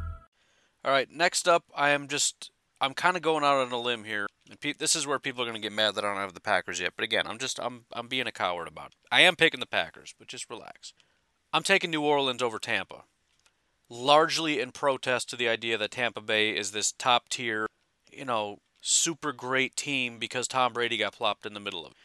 All 0.83 0.91
right, 0.91 1.09
next 1.11 1.47
up, 1.47 1.65
I 1.75 1.89
am 1.89 2.07
just 2.07 2.51
I'm 2.79 2.95
kind 2.95 3.15
of 3.15 3.21
going 3.21 3.43
out 3.43 3.57
on 3.57 3.71
a 3.71 3.79
limb 3.79 4.03
here. 4.03 4.27
And 4.49 4.59
pe- 4.59 4.73
this 4.73 4.95
is 4.95 5.05
where 5.05 5.19
people 5.19 5.43
are 5.43 5.45
going 5.45 5.61
to 5.61 5.61
get 5.61 5.71
mad 5.71 5.93
that 5.93 6.03
I 6.03 6.07
don't 6.07 6.17
have 6.17 6.33
the 6.33 6.41
Packers 6.41 6.79
yet. 6.79 6.93
But 6.95 7.03
again, 7.03 7.27
I'm 7.27 7.37
just 7.37 7.59
I'm 7.59 7.85
I'm 7.93 8.07
being 8.07 8.27
a 8.27 8.31
coward 8.31 8.67
about 8.67 8.87
it. 8.87 8.97
I 9.11 9.21
am 9.21 9.35
picking 9.35 9.59
the 9.59 9.67
Packers, 9.67 10.15
but 10.17 10.27
just 10.27 10.49
relax. 10.49 10.93
I'm 11.53 11.63
taking 11.63 11.91
New 11.91 12.01
Orleans 12.01 12.41
over 12.41 12.57
Tampa, 12.57 13.03
largely 13.89 14.59
in 14.59 14.71
protest 14.71 15.29
to 15.29 15.35
the 15.35 15.49
idea 15.49 15.77
that 15.77 15.91
Tampa 15.91 16.21
Bay 16.21 16.55
is 16.55 16.71
this 16.71 16.91
top 16.91 17.29
tier, 17.29 17.67
you 18.11 18.25
know, 18.25 18.57
super 18.81 19.33
great 19.33 19.75
team 19.75 20.17
because 20.17 20.47
Tom 20.47 20.73
Brady 20.73 20.97
got 20.97 21.13
plopped 21.13 21.45
in 21.45 21.53
the 21.53 21.59
middle 21.59 21.85
of 21.85 21.91
it. 21.91 21.97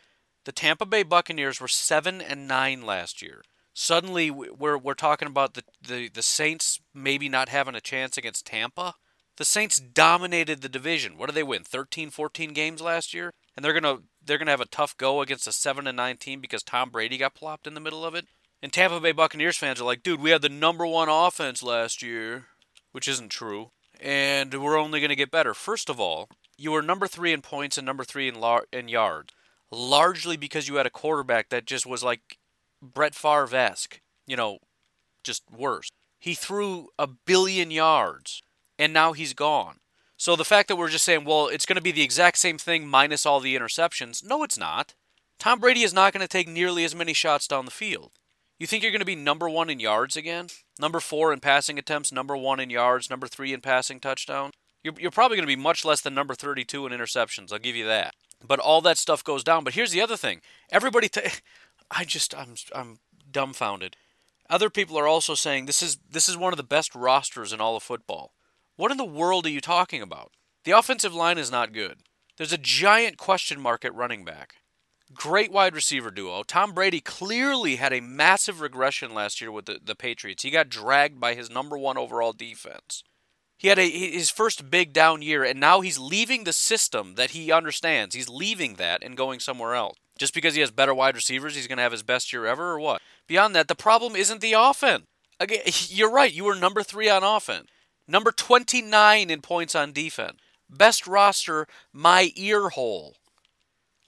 The 0.44 0.52
Tampa 0.52 0.84
Bay 0.84 1.02
Buccaneers 1.02 1.60
were 1.60 1.68
seven 1.68 2.20
and 2.20 2.46
nine 2.46 2.82
last 2.82 3.22
year 3.22 3.42
suddenly 3.76 4.30
we're 4.30 4.78
we're 4.78 4.94
talking 4.94 5.28
about 5.28 5.52
the, 5.54 5.62
the 5.86 6.08
the 6.08 6.22
Saints 6.22 6.80
maybe 6.94 7.28
not 7.28 7.50
having 7.50 7.74
a 7.74 7.80
chance 7.80 8.16
against 8.16 8.46
Tampa. 8.46 8.94
The 9.36 9.44
Saints 9.44 9.78
dominated 9.78 10.62
the 10.62 10.68
division. 10.68 11.18
What 11.18 11.26
did 11.26 11.34
they 11.34 11.42
win? 11.42 11.62
13, 11.62 12.08
14 12.08 12.54
games 12.54 12.80
last 12.80 13.12
year? 13.12 13.30
And 13.54 13.62
they're 13.62 13.78
going 13.78 13.82
to 13.82 14.02
they're 14.24 14.38
to 14.38 14.46
have 14.46 14.62
a 14.62 14.66
tough 14.66 14.96
go 14.96 15.20
against 15.20 15.46
a 15.46 15.52
7 15.52 15.86
and 15.86 15.96
9 15.96 16.16
team 16.16 16.40
because 16.40 16.62
Tom 16.62 16.88
Brady 16.88 17.18
got 17.18 17.34
plopped 17.34 17.66
in 17.66 17.74
the 17.74 17.80
middle 17.80 18.04
of 18.04 18.14
it. 18.14 18.24
And 18.62 18.72
Tampa 18.72 18.98
Bay 18.98 19.12
Buccaneers 19.12 19.58
fans 19.58 19.80
are 19.80 19.84
like, 19.84 20.02
"Dude, 20.02 20.20
we 20.20 20.30
had 20.30 20.40
the 20.40 20.48
number 20.48 20.86
1 20.86 21.10
offense 21.10 21.62
last 21.62 22.02
year," 22.02 22.46
which 22.92 23.06
isn't 23.06 23.28
true. 23.28 23.72
And 24.00 24.54
we're 24.54 24.78
only 24.78 25.00
going 25.00 25.10
to 25.10 25.16
get 25.16 25.30
better. 25.30 25.52
First 25.52 25.90
of 25.90 26.00
all, 26.00 26.28
you 26.56 26.72
were 26.72 26.82
number 26.82 27.06
3 27.06 27.34
in 27.34 27.42
points 27.42 27.76
and 27.76 27.84
number 27.84 28.04
3 28.04 28.28
in 28.28 28.40
lar- 28.40 28.66
in 28.72 28.88
yards, 28.88 29.34
largely 29.70 30.38
because 30.38 30.66
you 30.66 30.76
had 30.76 30.86
a 30.86 30.90
quarterback 30.90 31.50
that 31.50 31.66
just 31.66 31.84
was 31.84 32.02
like 32.02 32.38
Brett 32.82 33.14
Favre 33.14 33.54
esque, 33.54 34.00
you 34.26 34.36
know, 34.36 34.58
just 35.24 35.42
worse. 35.50 35.90
He 36.18 36.34
threw 36.34 36.88
a 36.98 37.06
billion 37.06 37.70
yards 37.70 38.42
and 38.78 38.92
now 38.92 39.12
he's 39.12 39.34
gone. 39.34 39.76
So 40.16 40.34
the 40.34 40.44
fact 40.44 40.68
that 40.68 40.76
we're 40.76 40.88
just 40.88 41.04
saying, 41.04 41.24
well, 41.24 41.48
it's 41.48 41.66
going 41.66 41.76
to 41.76 41.82
be 41.82 41.92
the 41.92 42.02
exact 42.02 42.38
same 42.38 42.56
thing 42.56 42.86
minus 42.86 43.26
all 43.26 43.40
the 43.40 43.56
interceptions, 43.56 44.24
no, 44.24 44.42
it's 44.42 44.58
not. 44.58 44.94
Tom 45.38 45.58
Brady 45.58 45.82
is 45.82 45.92
not 45.92 46.12
going 46.12 46.22
to 46.22 46.28
take 46.28 46.48
nearly 46.48 46.84
as 46.84 46.94
many 46.94 47.12
shots 47.12 47.46
down 47.46 47.66
the 47.66 47.70
field. 47.70 48.12
You 48.58 48.66
think 48.66 48.82
you're 48.82 48.92
going 48.92 49.00
to 49.00 49.04
be 49.04 49.14
number 49.14 49.50
one 49.50 49.68
in 49.68 49.80
yards 49.80 50.16
again? 50.16 50.46
Number 50.80 51.00
four 51.00 51.32
in 51.32 51.40
passing 51.40 51.78
attempts, 51.78 52.10
number 52.10 52.34
one 52.34 52.58
in 52.58 52.70
yards, 52.70 53.10
number 53.10 53.26
three 53.26 53.52
in 53.52 53.60
passing 53.60 54.00
touchdown? 54.00 54.52
You're, 54.82 54.94
you're 54.98 55.10
probably 55.10 55.36
going 55.36 55.46
to 55.46 55.54
be 55.54 55.60
much 55.60 55.84
less 55.84 56.00
than 56.00 56.14
number 56.14 56.34
32 56.34 56.86
in 56.86 56.92
interceptions. 56.92 57.52
I'll 57.52 57.58
give 57.58 57.76
you 57.76 57.86
that. 57.86 58.14
But 58.46 58.60
all 58.60 58.80
that 58.82 58.98
stuff 58.98 59.22
goes 59.22 59.44
down. 59.44 59.64
But 59.64 59.74
here's 59.74 59.90
the 59.90 60.00
other 60.00 60.16
thing 60.16 60.40
everybody, 60.70 61.08
t- 61.08 61.22
I 61.90 62.05
just 62.05 62.35
I'm 62.37 62.55
I'm 62.75 62.99
dumbfounded. 63.31 63.96
Other 64.49 64.70
people 64.70 64.99
are 64.99 65.09
also 65.09 65.35
saying 65.35 65.66
this 65.66 65.83
is 65.83 65.99
this 66.09 66.29
is 66.29 66.37
one 66.37 66.53
of 66.53 66.57
the 66.57 66.62
best 66.62 66.94
rosters 66.94 67.53
in 67.53 67.61
all 67.61 67.77
of 67.77 67.83
football. 67.83 68.33
What 68.77 68.90
in 68.90 68.96
the 68.96 69.05
world 69.05 69.46
are 69.46 69.51
you 69.51 69.61
talking 69.61 70.03
about? 70.03 70.33
The 70.64 70.72
offensive 70.72 71.14
line 71.14 71.38
is 71.38 71.51
not 71.51 71.72
good. 71.72 71.99
There's 72.37 72.53
a 72.53 72.59
giant 72.59 73.16
question 73.16 73.61
mark 73.61 73.85
at 73.85 73.94
running 73.94 74.25
back. 74.25 74.57
Great 75.14 75.53
wide 75.53 75.75
receiver 75.75 76.11
duo. 76.11 76.42
Tom 76.42 76.72
Brady 76.72 77.01
clearly 77.01 77.77
had 77.77 77.92
a 77.92 78.01
massive 78.01 78.61
regression 78.61 79.14
last 79.14 79.40
year 79.40 79.53
with 79.53 79.66
the, 79.66 79.79
the 79.83 79.94
Patriots. 79.94 80.42
He 80.42 80.51
got 80.51 80.68
dragged 80.68 81.20
by 81.20 81.35
his 81.35 81.49
number 81.49 81.79
one 81.79 81.96
overall 81.96 82.33
defense. 82.33 83.05
He 83.57 83.68
had 83.68 83.79
a, 83.79 83.88
his 83.88 84.31
first 84.31 84.70
big 84.70 84.92
down 84.92 85.22
year, 85.22 85.44
and 85.44 85.59
now 85.59 85.81
he's 85.81 85.99
leaving 85.99 86.44
the 86.44 86.53
system 86.53 87.14
that 87.14 87.31
he 87.31 87.53
understands. 87.53 88.14
He's 88.14 88.29
leaving 88.29 88.75
that 88.75 89.03
and 89.03 89.16
going 89.16 89.40
somewhere 89.40 89.75
else. 89.75 89.96
Just 90.18 90.35
because 90.35 90.55
he 90.55 90.61
has 90.61 90.70
better 90.70 90.94
wide 90.94 91.14
receivers, 91.14 91.55
he's 91.55 91.66
going 91.66 91.76
to 91.76 91.83
have 91.83 91.92
his 91.92 92.02
best 92.02 92.33
year 92.33 92.46
ever, 92.46 92.72
or 92.72 92.81
what? 92.81 93.02
Beyond 93.26 93.55
that, 93.55 93.68
the 93.68 93.74
problem 93.74 94.16
isn't 94.16 94.40
the 94.40 94.55
offense. 94.55 95.05
Again, 95.38 95.61
you're 95.88 96.11
right. 96.11 96.33
You 96.33 96.44
were 96.44 96.55
number 96.55 96.83
three 96.83 97.09
on 97.09 97.22
offense, 97.22 97.66
number 98.09 98.33
29 98.33 99.31
in 99.31 99.40
points 99.42 99.74
on 99.74 99.92
defense. 99.92 100.38
Best 100.68 101.07
roster, 101.07 101.66
my 101.92 102.33
ear 102.35 102.70
hole. 102.70 103.16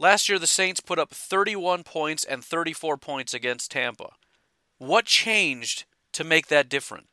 Last 0.01 0.29
year, 0.29 0.38
the 0.38 0.47
Saints 0.47 0.81
put 0.81 0.99
up 0.99 1.11
31 1.11 1.83
points 1.83 2.25
and 2.25 2.44
34 2.44 2.97
points 2.97 3.35
against 3.35 3.71
Tampa. 3.71 4.11
What 4.79 5.07
changed 5.07 5.85
to 6.12 6.25
make 6.25 6.47
that 6.49 6.68
different? 6.68 7.09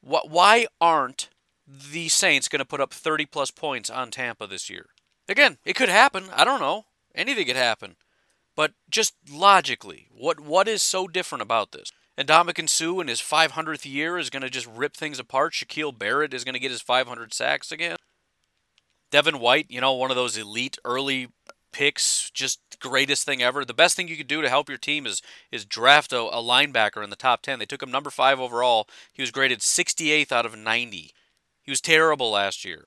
Why 0.00 0.66
aren't 0.80 1.28
the 1.66 2.08
Saints 2.08 2.48
going 2.48 2.58
to 2.58 2.64
put 2.64 2.80
up 2.80 2.92
30 2.92 3.26
plus 3.26 3.50
points 3.50 3.88
on 3.88 4.10
Tampa 4.10 4.46
this 4.46 4.68
year? 4.68 4.86
Again, 5.28 5.58
it 5.64 5.76
could 5.76 5.88
happen. 5.88 6.24
I 6.34 6.44
don't 6.44 6.60
know. 6.60 6.86
Anything 7.14 7.46
could 7.46 7.56
happen. 7.56 7.96
But 8.56 8.72
just 8.88 9.14
logically, 9.30 10.08
what 10.16 10.40
what 10.40 10.68
is 10.68 10.82
so 10.82 11.08
different 11.08 11.42
about 11.42 11.72
this? 11.72 11.90
Ndamukong 12.16 12.68
Suh 12.68 13.00
in 13.00 13.08
his 13.08 13.20
500th 13.20 13.84
year 13.84 14.16
is 14.18 14.30
going 14.30 14.42
to 14.42 14.50
just 14.50 14.68
rip 14.68 14.96
things 14.96 15.18
apart. 15.18 15.52
Shaquille 15.52 15.96
Barrett 15.96 16.32
is 16.32 16.44
going 16.44 16.52
to 16.52 16.60
get 16.60 16.70
his 16.70 16.80
500 16.80 17.34
sacks 17.34 17.72
again. 17.72 17.96
Devin 19.10 19.40
White, 19.40 19.66
you 19.68 19.80
know, 19.80 19.92
one 19.92 20.10
of 20.10 20.16
those 20.16 20.36
elite 20.36 20.78
early 20.84 21.28
picks, 21.72 22.30
just 22.30 22.60
greatest 22.78 23.24
thing 23.24 23.42
ever. 23.42 23.64
The 23.64 23.74
best 23.74 23.96
thing 23.96 24.06
you 24.06 24.16
could 24.16 24.28
do 24.28 24.40
to 24.42 24.48
help 24.48 24.68
your 24.68 24.78
team 24.78 25.06
is 25.06 25.20
is 25.50 25.64
draft 25.64 26.12
a, 26.12 26.20
a 26.20 26.42
linebacker 26.42 27.02
in 27.02 27.10
the 27.10 27.16
top 27.16 27.42
10. 27.42 27.58
They 27.58 27.66
took 27.66 27.82
him 27.82 27.90
number 27.90 28.10
5 28.10 28.38
overall. 28.40 28.86
He 29.12 29.22
was 29.22 29.32
graded 29.32 29.58
68th 29.58 30.30
out 30.30 30.46
of 30.46 30.56
90. 30.56 31.10
He 31.62 31.70
was 31.70 31.80
terrible 31.80 32.30
last 32.30 32.64
year. 32.64 32.84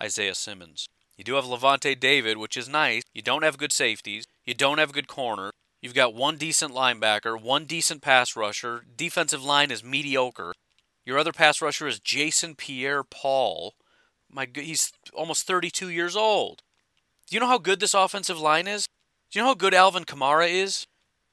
Isaiah 0.00 0.34
Simmons. 0.34 0.88
You 1.16 1.24
do 1.24 1.34
have 1.34 1.44
Lavonte 1.44 2.00
David, 2.00 2.38
which 2.38 2.56
is 2.56 2.68
nice. 2.68 3.02
You 3.12 3.20
don't 3.20 3.42
have 3.42 3.58
good 3.58 3.72
safeties. 3.72 4.26
You 4.44 4.54
don't 4.54 4.78
have 4.78 4.90
a 4.90 4.94
good 4.94 5.08
corner. 5.08 5.50
You've 5.80 5.94
got 5.94 6.14
one 6.14 6.36
decent 6.36 6.74
linebacker, 6.74 7.40
one 7.40 7.64
decent 7.64 8.02
pass 8.02 8.36
rusher. 8.36 8.84
Defensive 8.96 9.42
line 9.42 9.70
is 9.70 9.82
mediocre. 9.82 10.52
Your 11.04 11.18
other 11.18 11.32
pass 11.32 11.62
rusher 11.62 11.86
is 11.86 11.98
Jason 11.98 12.54
Pierre 12.54 13.02
Paul. 13.02 13.74
My 14.30 14.46
he's 14.54 14.92
almost 15.14 15.46
32 15.46 15.88
years 15.88 16.14
old. 16.14 16.62
Do 17.26 17.36
you 17.36 17.40
know 17.40 17.46
how 17.46 17.58
good 17.58 17.80
this 17.80 17.94
offensive 17.94 18.38
line 18.38 18.68
is? 18.68 18.86
Do 19.30 19.38
you 19.38 19.42
know 19.42 19.50
how 19.50 19.54
good 19.54 19.74
Alvin 19.74 20.04
Kamara 20.04 20.50
is? 20.50 20.86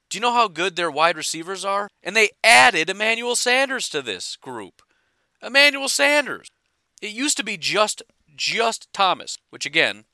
Do 0.09 0.17
you 0.17 0.21
know 0.21 0.31
how 0.31 0.47
good 0.47 0.75
their 0.75 0.91
wide 0.91 1.17
receivers 1.17 1.65
are? 1.65 1.89
And 2.01 2.15
they 2.15 2.29
added 2.43 2.89
Emmanuel 2.89 3.35
Sanders 3.35 3.89
to 3.89 4.01
this 4.01 4.37
group. 4.37 4.81
Emmanuel 5.41 5.89
Sanders. 5.89 6.47
It 7.01 7.11
used 7.11 7.37
to 7.37 7.43
be 7.43 7.57
just 7.57 8.01
just 8.35 8.87
Thomas, 8.93 9.37
which 9.49 9.65
again, 9.65 10.05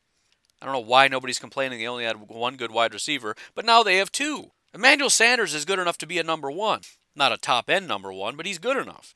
I 0.64 0.66
don't 0.66 0.76
know 0.76 0.80
why 0.80 1.09
nobody's 1.09 1.39
complaining 1.39 1.80
they 1.80 1.88
only 1.88 2.05
had 2.05 2.30
one 2.30 2.55
good 2.55 2.72
wide 2.72 2.93
receiver, 2.93 3.36
but 3.53 3.66
now 3.66 3.84
they 3.84 3.97
have 3.97 4.14
two. 4.14 4.51
Emmanuel 4.74 5.09
Sanders 5.09 5.53
is 5.53 5.66
good 5.66 5.78
enough 5.78 5.97
to 5.97 6.07
be 6.07 6.20
a 6.20 6.24
number 6.24 6.49
one. 6.49 6.82
Not 7.18 7.34
a 7.34 7.38
top 7.38 7.70
end 7.70 7.86
number 7.86 8.14
one, 8.14 8.38
but 8.38 8.45
he's 8.45 8.59
good 8.59 8.78
enough. 8.78 9.14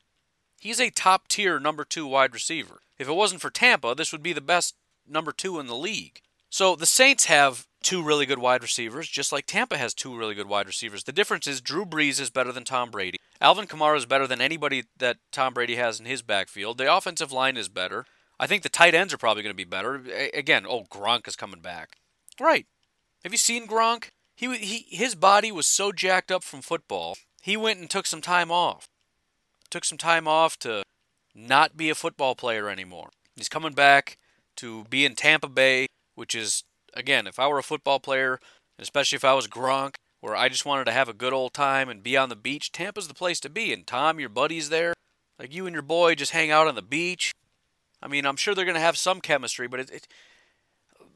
He's 0.60 0.78
a 0.78 0.90
top 0.90 1.26
tier 1.26 1.58
number 1.58 1.86
two 1.86 2.06
wide 2.06 2.34
receiver. 2.34 2.80
If 2.98 3.08
it 3.08 3.14
wasn't 3.14 3.40
for 3.40 3.48
Tampa, 3.48 3.94
this 3.94 4.12
would 4.12 4.22
be 4.22 4.34
the 4.34 4.42
best 4.42 4.74
number 5.08 5.32
two 5.32 5.58
in 5.58 5.68
the 5.68 5.74
league. 5.74 6.20
So 6.50 6.76
the 6.76 6.84
Saints 6.84 7.24
have 7.24 7.66
two 7.82 8.02
really 8.02 8.26
good 8.26 8.40
wide 8.40 8.62
receivers, 8.62 9.08
just 9.08 9.32
like 9.32 9.46
Tampa 9.46 9.78
has 9.78 9.94
two 9.94 10.14
really 10.14 10.34
good 10.34 10.48
wide 10.48 10.66
receivers. 10.66 11.04
The 11.04 11.12
difference 11.12 11.46
is 11.46 11.62
Drew 11.62 11.86
Brees 11.86 12.20
is 12.20 12.28
better 12.28 12.52
than 12.52 12.64
Tom 12.64 12.90
Brady. 12.90 13.16
Alvin 13.40 13.66
Kamara 13.66 13.96
is 13.96 14.04
better 14.04 14.26
than 14.26 14.42
anybody 14.42 14.84
that 14.98 15.16
Tom 15.32 15.54
Brady 15.54 15.76
has 15.76 15.98
in 15.98 16.04
his 16.04 16.20
backfield. 16.20 16.76
The 16.76 16.94
offensive 16.94 17.32
line 17.32 17.56
is 17.56 17.70
better. 17.70 18.04
I 18.40 18.46
think 18.46 18.62
the 18.62 18.68
tight 18.68 18.94
ends 18.94 19.12
are 19.12 19.18
probably 19.18 19.42
going 19.42 19.52
to 19.52 19.56
be 19.56 19.64
better. 19.64 20.02
Again, 20.34 20.64
oh 20.68 20.84
Gronk 20.84 21.26
is 21.26 21.36
coming 21.36 21.60
back. 21.60 21.96
Right. 22.40 22.66
Have 23.24 23.32
you 23.32 23.38
seen 23.38 23.66
Gronk? 23.66 24.08
He, 24.36 24.56
he 24.56 24.96
his 24.96 25.14
body 25.14 25.50
was 25.50 25.66
so 25.66 25.90
jacked 25.90 26.30
up 26.30 26.44
from 26.44 26.62
football. 26.62 27.16
He 27.42 27.56
went 27.56 27.80
and 27.80 27.90
took 27.90 28.06
some 28.06 28.20
time 28.20 28.50
off. 28.50 28.86
Took 29.70 29.84
some 29.84 29.98
time 29.98 30.28
off 30.28 30.58
to 30.60 30.82
not 31.34 31.76
be 31.76 31.90
a 31.90 31.94
football 31.94 32.34
player 32.34 32.68
anymore. 32.68 33.10
He's 33.36 33.48
coming 33.48 33.72
back 33.72 34.18
to 34.56 34.84
be 34.84 35.04
in 35.04 35.14
Tampa 35.14 35.48
Bay, 35.48 35.86
which 36.14 36.34
is 36.34 36.62
again, 36.94 37.26
if 37.26 37.38
I 37.38 37.48
were 37.48 37.58
a 37.58 37.64
football 37.64 37.98
player, 37.98 38.38
especially 38.78 39.16
if 39.16 39.24
I 39.24 39.34
was 39.34 39.48
Gronk, 39.48 39.94
where 40.20 40.36
I 40.36 40.48
just 40.48 40.64
wanted 40.64 40.84
to 40.84 40.92
have 40.92 41.08
a 41.08 41.12
good 41.12 41.32
old 41.32 41.54
time 41.54 41.88
and 41.88 42.02
be 42.02 42.16
on 42.16 42.28
the 42.28 42.36
beach, 42.36 42.72
Tampa's 42.72 43.08
the 43.08 43.14
place 43.14 43.40
to 43.40 43.48
be. 43.48 43.72
And 43.72 43.86
Tom, 43.86 44.20
your 44.20 44.28
buddy's 44.28 44.68
there. 44.68 44.94
Like 45.38 45.54
you 45.54 45.66
and 45.66 45.74
your 45.74 45.82
boy 45.82 46.14
just 46.14 46.32
hang 46.32 46.50
out 46.50 46.66
on 46.66 46.74
the 46.74 46.82
beach. 46.82 47.32
I 48.02 48.08
mean, 48.08 48.26
I'm 48.26 48.36
sure 48.36 48.54
they're 48.54 48.64
going 48.64 48.74
to 48.74 48.80
have 48.80 48.96
some 48.96 49.20
chemistry, 49.20 49.66
but 49.66 49.80
it, 49.80 49.90
it 49.90 50.08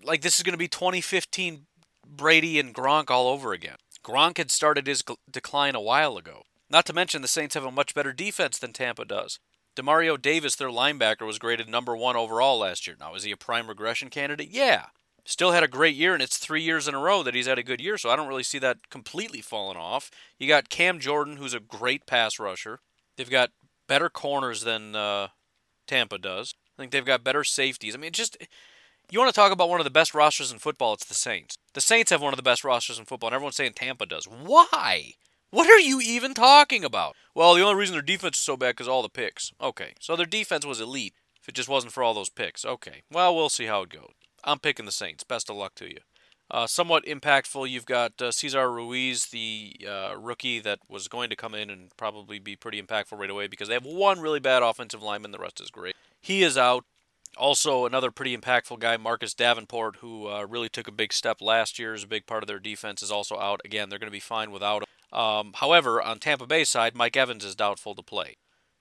like 0.04 0.22
this 0.22 0.36
is 0.36 0.42
going 0.42 0.54
to 0.54 0.58
be 0.58 0.68
2015 0.68 1.66
Brady 2.06 2.58
and 2.58 2.74
Gronk 2.74 3.10
all 3.10 3.28
over 3.28 3.52
again. 3.52 3.76
Gronk 4.04 4.38
had 4.38 4.50
started 4.50 4.86
his 4.86 5.04
decline 5.30 5.74
a 5.74 5.80
while 5.80 6.16
ago. 6.16 6.42
Not 6.68 6.86
to 6.86 6.92
mention 6.92 7.22
the 7.22 7.28
Saints 7.28 7.54
have 7.54 7.64
a 7.64 7.70
much 7.70 7.94
better 7.94 8.12
defense 8.12 8.58
than 8.58 8.72
Tampa 8.72 9.04
does. 9.04 9.38
Demario 9.76 10.20
Davis, 10.20 10.56
their 10.56 10.68
linebacker, 10.68 11.26
was 11.26 11.38
graded 11.38 11.68
number 11.68 11.96
one 11.96 12.16
overall 12.16 12.58
last 12.58 12.86
year. 12.86 12.96
Now, 12.98 13.14
is 13.14 13.22
he 13.22 13.30
a 13.30 13.36
prime 13.36 13.68
regression 13.68 14.10
candidate? 14.10 14.50
Yeah. 14.50 14.86
Still 15.24 15.52
had 15.52 15.62
a 15.62 15.68
great 15.68 15.94
year, 15.94 16.14
and 16.14 16.22
it's 16.22 16.36
three 16.36 16.62
years 16.62 16.88
in 16.88 16.94
a 16.94 16.98
row 16.98 17.22
that 17.22 17.34
he's 17.34 17.46
had 17.46 17.58
a 17.58 17.62
good 17.62 17.80
year, 17.80 17.96
so 17.96 18.10
I 18.10 18.16
don't 18.16 18.28
really 18.28 18.42
see 18.42 18.58
that 18.58 18.90
completely 18.90 19.40
falling 19.40 19.76
off. 19.76 20.10
You 20.38 20.48
got 20.48 20.68
Cam 20.68 20.98
Jordan, 20.98 21.36
who's 21.36 21.54
a 21.54 21.60
great 21.60 22.06
pass 22.06 22.38
rusher. 22.38 22.80
They've 23.16 23.30
got 23.30 23.50
better 23.86 24.10
corners 24.10 24.62
than 24.62 24.96
uh, 24.96 25.28
Tampa 25.86 26.18
does. 26.18 26.54
Think 26.82 26.90
they've 26.90 27.04
got 27.04 27.22
better 27.22 27.44
safeties. 27.44 27.94
I 27.94 27.98
mean, 27.98 28.10
just 28.10 28.36
you 29.08 29.20
want 29.20 29.32
to 29.32 29.40
talk 29.40 29.52
about 29.52 29.68
one 29.68 29.78
of 29.78 29.84
the 29.84 29.90
best 29.90 30.14
rosters 30.14 30.50
in 30.50 30.58
football? 30.58 30.94
It's 30.94 31.04
the 31.04 31.14
Saints. 31.14 31.56
The 31.74 31.80
Saints 31.80 32.10
have 32.10 32.20
one 32.20 32.32
of 32.32 32.36
the 32.36 32.42
best 32.42 32.64
rosters 32.64 32.98
in 32.98 33.04
football, 33.04 33.28
and 33.28 33.34
everyone's 33.36 33.54
saying 33.54 33.74
Tampa 33.74 34.04
does. 34.04 34.24
Why? 34.24 35.12
What 35.50 35.70
are 35.70 35.78
you 35.78 36.00
even 36.00 36.34
talking 36.34 36.84
about? 36.84 37.14
Well, 37.36 37.54
the 37.54 37.62
only 37.62 37.76
reason 37.76 37.94
their 37.94 38.02
defense 38.02 38.38
is 38.38 38.42
so 38.42 38.56
bad 38.56 38.80
is 38.80 38.88
all 38.88 39.00
the 39.02 39.08
picks. 39.08 39.52
Okay, 39.60 39.92
so 40.00 40.16
their 40.16 40.26
defense 40.26 40.66
was 40.66 40.80
elite. 40.80 41.14
If 41.40 41.48
it 41.48 41.54
just 41.54 41.68
wasn't 41.68 41.92
for 41.92 42.02
all 42.02 42.14
those 42.14 42.30
picks, 42.30 42.64
okay. 42.64 43.02
Well, 43.12 43.36
we'll 43.36 43.48
see 43.48 43.66
how 43.66 43.82
it 43.82 43.90
goes. 43.90 44.10
I'm 44.42 44.58
picking 44.58 44.86
the 44.86 44.90
Saints. 44.90 45.22
Best 45.22 45.48
of 45.48 45.54
luck 45.54 45.76
to 45.76 45.88
you. 45.88 45.98
Uh, 46.50 46.66
somewhat 46.66 47.06
impactful, 47.06 47.70
you've 47.70 47.86
got 47.86 48.20
uh, 48.20 48.32
Cesar 48.32 48.70
Ruiz, 48.70 49.26
the 49.26 49.74
uh, 49.88 50.14
rookie 50.18 50.58
that 50.58 50.80
was 50.88 51.06
going 51.06 51.30
to 51.30 51.36
come 51.36 51.54
in 51.54 51.70
and 51.70 51.96
probably 51.96 52.40
be 52.40 52.56
pretty 52.56 52.82
impactful 52.82 53.18
right 53.18 53.30
away 53.30 53.46
because 53.46 53.68
they 53.68 53.74
have 53.74 53.86
one 53.86 54.20
really 54.20 54.40
bad 54.40 54.62
offensive 54.62 55.02
lineman, 55.02 55.30
the 55.30 55.38
rest 55.38 55.60
is 55.60 55.70
great. 55.70 55.94
He 56.22 56.42
is 56.42 56.56
out. 56.56 56.84
Also, 57.36 57.86
another 57.86 58.10
pretty 58.10 58.36
impactful 58.36 58.78
guy, 58.78 58.96
Marcus 58.96 59.34
Davenport, 59.34 59.96
who 59.96 60.28
uh, 60.28 60.46
really 60.46 60.68
took 60.68 60.86
a 60.86 60.92
big 60.92 61.12
step 61.12 61.40
last 61.40 61.78
year 61.78 61.94
as 61.94 62.04
a 62.04 62.08
big 62.08 62.26
part 62.26 62.42
of 62.42 62.46
their 62.46 62.58
defense, 62.58 63.02
is 63.02 63.10
also 63.10 63.38
out. 63.38 63.60
Again, 63.64 63.88
they're 63.88 63.98
going 63.98 64.06
to 64.06 64.12
be 64.12 64.20
fine 64.20 64.50
without 64.50 64.82
him. 64.82 65.18
Um, 65.18 65.52
however, 65.56 66.00
on 66.00 66.18
Tampa 66.18 66.46
Bay 66.46 66.64
side, 66.64 66.94
Mike 66.94 67.16
Evans 67.16 67.44
is 67.44 67.54
doubtful 67.54 67.94
to 67.94 68.02
play. 68.02 68.36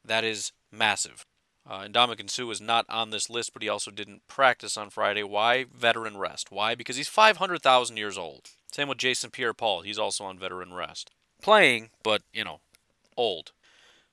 That 0.05 0.23
is 0.23 0.51
massive. 0.71 1.25
Uh, 1.69 1.81
and 1.85 1.93
Ndamukong 1.93 2.29
Suh 2.29 2.49
is 2.49 2.61
not 2.61 2.85
on 2.89 3.11
this 3.11 3.29
list, 3.29 3.53
but 3.53 3.61
he 3.61 3.69
also 3.69 3.91
didn't 3.91 4.27
practice 4.27 4.77
on 4.77 4.89
Friday. 4.89 5.23
Why? 5.23 5.65
Veteran 5.73 6.17
rest. 6.17 6.51
Why? 6.51 6.75
Because 6.75 6.95
he's 6.95 7.07
500,000 7.07 7.97
years 7.97 8.17
old. 8.17 8.49
Same 8.71 8.87
with 8.87 8.97
Jason 8.97 9.29
Pierre 9.29 9.53
Paul. 9.53 9.81
He's 9.81 9.99
also 9.99 10.23
on 10.23 10.39
veteran 10.39 10.73
rest. 10.73 11.11
Playing, 11.41 11.89
but, 12.03 12.21
you 12.33 12.43
know, 12.43 12.59
old. 13.15 13.51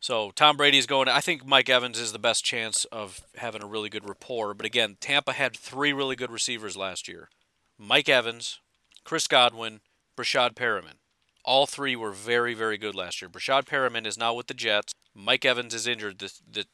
So 0.01 0.31
Tom 0.31 0.57
Brady's 0.57 0.87
going. 0.87 1.09
I 1.09 1.21
think 1.21 1.45
Mike 1.45 1.69
Evans 1.69 1.99
is 1.99 2.13
the 2.13 2.19
best 2.19 2.45
chance 2.45 2.85
of 2.87 3.21
having 3.37 3.63
a 3.63 3.67
really 3.67 3.89
good 3.89 4.09
rapport. 4.09 4.55
But 4.55 4.67
again, 4.67 4.97
Tampa 5.01 5.33
had 5.33 5.57
three 5.57 5.93
really 5.93 6.17
good 6.17 6.31
receivers 6.31 6.77
last 6.77 7.09
year: 7.09 7.29
Mike 7.77 8.09
Evans, 8.09 8.61
Chris 9.05 9.27
Godwin, 9.27 9.81
Breshad 10.17 10.55
Perriman. 10.55 10.99
All 11.45 11.67
three 11.67 11.97
were 11.97 12.13
very, 12.13 12.55
very 12.55 12.77
good 12.77 12.95
last 12.95 13.23
year. 13.23 13.29
Breshad 13.29 13.65
Perriman 13.65 14.07
is 14.07 14.19
now 14.19 14.35
with 14.35 14.49
the 14.49 14.55
Jets. 14.55 14.93
Mike 15.15 15.45
Evans 15.45 15.73
is 15.73 15.87
injured 15.87 16.19
this, 16.19 16.43
this 16.49 16.67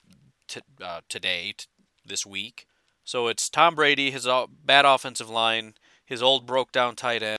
t- 0.49 0.61
uh, 0.83 1.01
today, 1.09 1.55
t- 1.57 1.67
this 2.05 2.27
week. 2.27 2.67
So 3.05 3.29
it's 3.29 3.49
Tom 3.49 3.75
Brady, 3.75 4.11
his 4.11 4.27
bad 4.65 4.85
offensive 4.85 5.31
line, 5.31 5.75
his 6.05 6.23
old 6.23 6.47
broke 6.47 6.73
down 6.73 6.97
tight 6.97 7.23
end, 7.23 7.39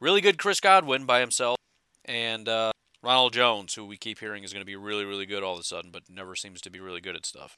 really 0.00 0.20
good 0.20 0.38
Chris 0.38 0.60
Godwin 0.60 1.06
by 1.06 1.20
himself, 1.20 1.56
and 2.04 2.48
uh, 2.48 2.72
Ronald 3.04 3.34
Jones, 3.34 3.74
who 3.74 3.84
we 3.84 3.98
keep 3.98 4.18
hearing 4.18 4.44
is 4.44 4.52
going 4.52 4.62
to 4.62 4.66
be 4.66 4.76
really, 4.76 5.04
really 5.04 5.26
good 5.26 5.42
all 5.42 5.54
of 5.54 5.60
a 5.60 5.64
sudden, 5.64 5.90
but 5.90 6.04
never 6.08 6.34
seems 6.34 6.62
to 6.62 6.70
be 6.70 6.80
really 6.80 7.02
good 7.02 7.14
at 7.14 7.26
stuff. 7.26 7.54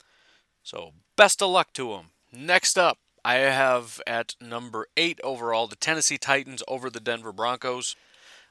So 0.64 0.92
best 1.16 1.40
of 1.40 1.50
luck 1.50 1.72
to 1.74 1.92
him. 1.92 2.06
Next 2.32 2.76
up, 2.76 2.98
I 3.24 3.34
have 3.34 4.00
at 4.06 4.34
number 4.40 4.88
eight 4.96 5.20
overall 5.22 5.68
the 5.68 5.76
Tennessee 5.76 6.18
Titans 6.18 6.64
over 6.66 6.90
the 6.90 6.98
Denver 6.98 7.32
Broncos. 7.32 7.94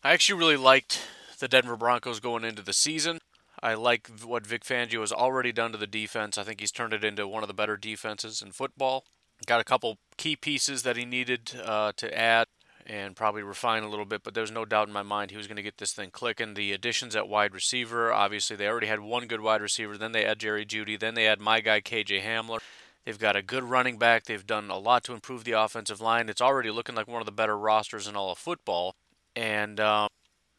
I 0.03 0.13
actually 0.13 0.39
really 0.39 0.57
liked 0.57 1.01
the 1.39 1.49
Denver 1.49 1.75
Broncos 1.75 2.21
going 2.21 2.45
into 2.45 2.61
the 2.61 2.73
season. 2.73 3.19
I 3.61 3.73
like 3.73 4.07
what 4.23 4.47
Vic 4.47 4.63
Fangio 4.63 5.01
has 5.01 5.11
already 5.11 5.51
done 5.51 5.73
to 5.73 5.77
the 5.77 5.87
defense. 5.87 6.37
I 6.37 6.43
think 6.43 6.61
he's 6.61 6.71
turned 6.71 6.93
it 6.93 7.03
into 7.03 7.27
one 7.27 7.43
of 7.43 7.47
the 7.47 7.53
better 7.53 7.75
defenses 7.75 8.41
in 8.41 8.51
football. 8.51 9.03
Got 9.45 9.59
a 9.59 9.65
couple 9.65 9.97
key 10.15 10.37
pieces 10.37 10.83
that 10.83 10.95
he 10.95 11.03
needed 11.03 11.51
uh, 11.65 11.91
to 11.97 12.17
add 12.17 12.47
and 12.85 13.15
probably 13.15 13.41
refine 13.41 13.83
a 13.83 13.89
little 13.89 14.05
bit, 14.05 14.21
but 14.23 14.33
there's 14.33 14.51
no 14.51 14.63
doubt 14.63 14.87
in 14.87 14.93
my 14.93 15.01
mind 15.01 15.31
he 15.31 15.37
was 15.37 15.47
going 15.47 15.55
to 15.55 15.63
get 15.63 15.77
this 15.77 15.93
thing 15.93 16.11
clicking. 16.11 16.53
The 16.53 16.71
additions 16.71 17.15
at 17.15 17.27
wide 17.27 17.53
receiver, 17.53 18.13
obviously, 18.13 18.55
they 18.55 18.67
already 18.67 18.87
had 18.87 18.99
one 18.99 19.27
good 19.27 19.41
wide 19.41 19.61
receiver. 19.61 19.97
Then 19.97 20.11
they 20.11 20.25
add 20.25 20.39
Jerry 20.39 20.65
Jeudy. 20.65 20.99
Then 20.99 21.15
they 21.15 21.27
add 21.27 21.39
my 21.39 21.61
guy, 21.61 21.81
KJ 21.81 22.21
Hamler. 22.21 22.59
They've 23.05 23.19
got 23.19 23.35
a 23.35 23.41
good 23.41 23.63
running 23.63 23.97
back. 23.97 24.25
They've 24.25 24.45
done 24.45 24.69
a 24.69 24.77
lot 24.77 25.03
to 25.05 25.13
improve 25.13 25.43
the 25.43 25.53
offensive 25.53 26.01
line. 26.01 26.29
It's 26.29 26.41
already 26.41 26.71
looking 26.71 26.95
like 26.95 27.07
one 27.07 27.21
of 27.21 27.25
the 27.25 27.31
better 27.31 27.57
rosters 27.57 28.07
in 28.07 28.15
all 28.15 28.31
of 28.31 28.37
football. 28.37 28.93
And 29.35 29.79
um, 29.79 30.07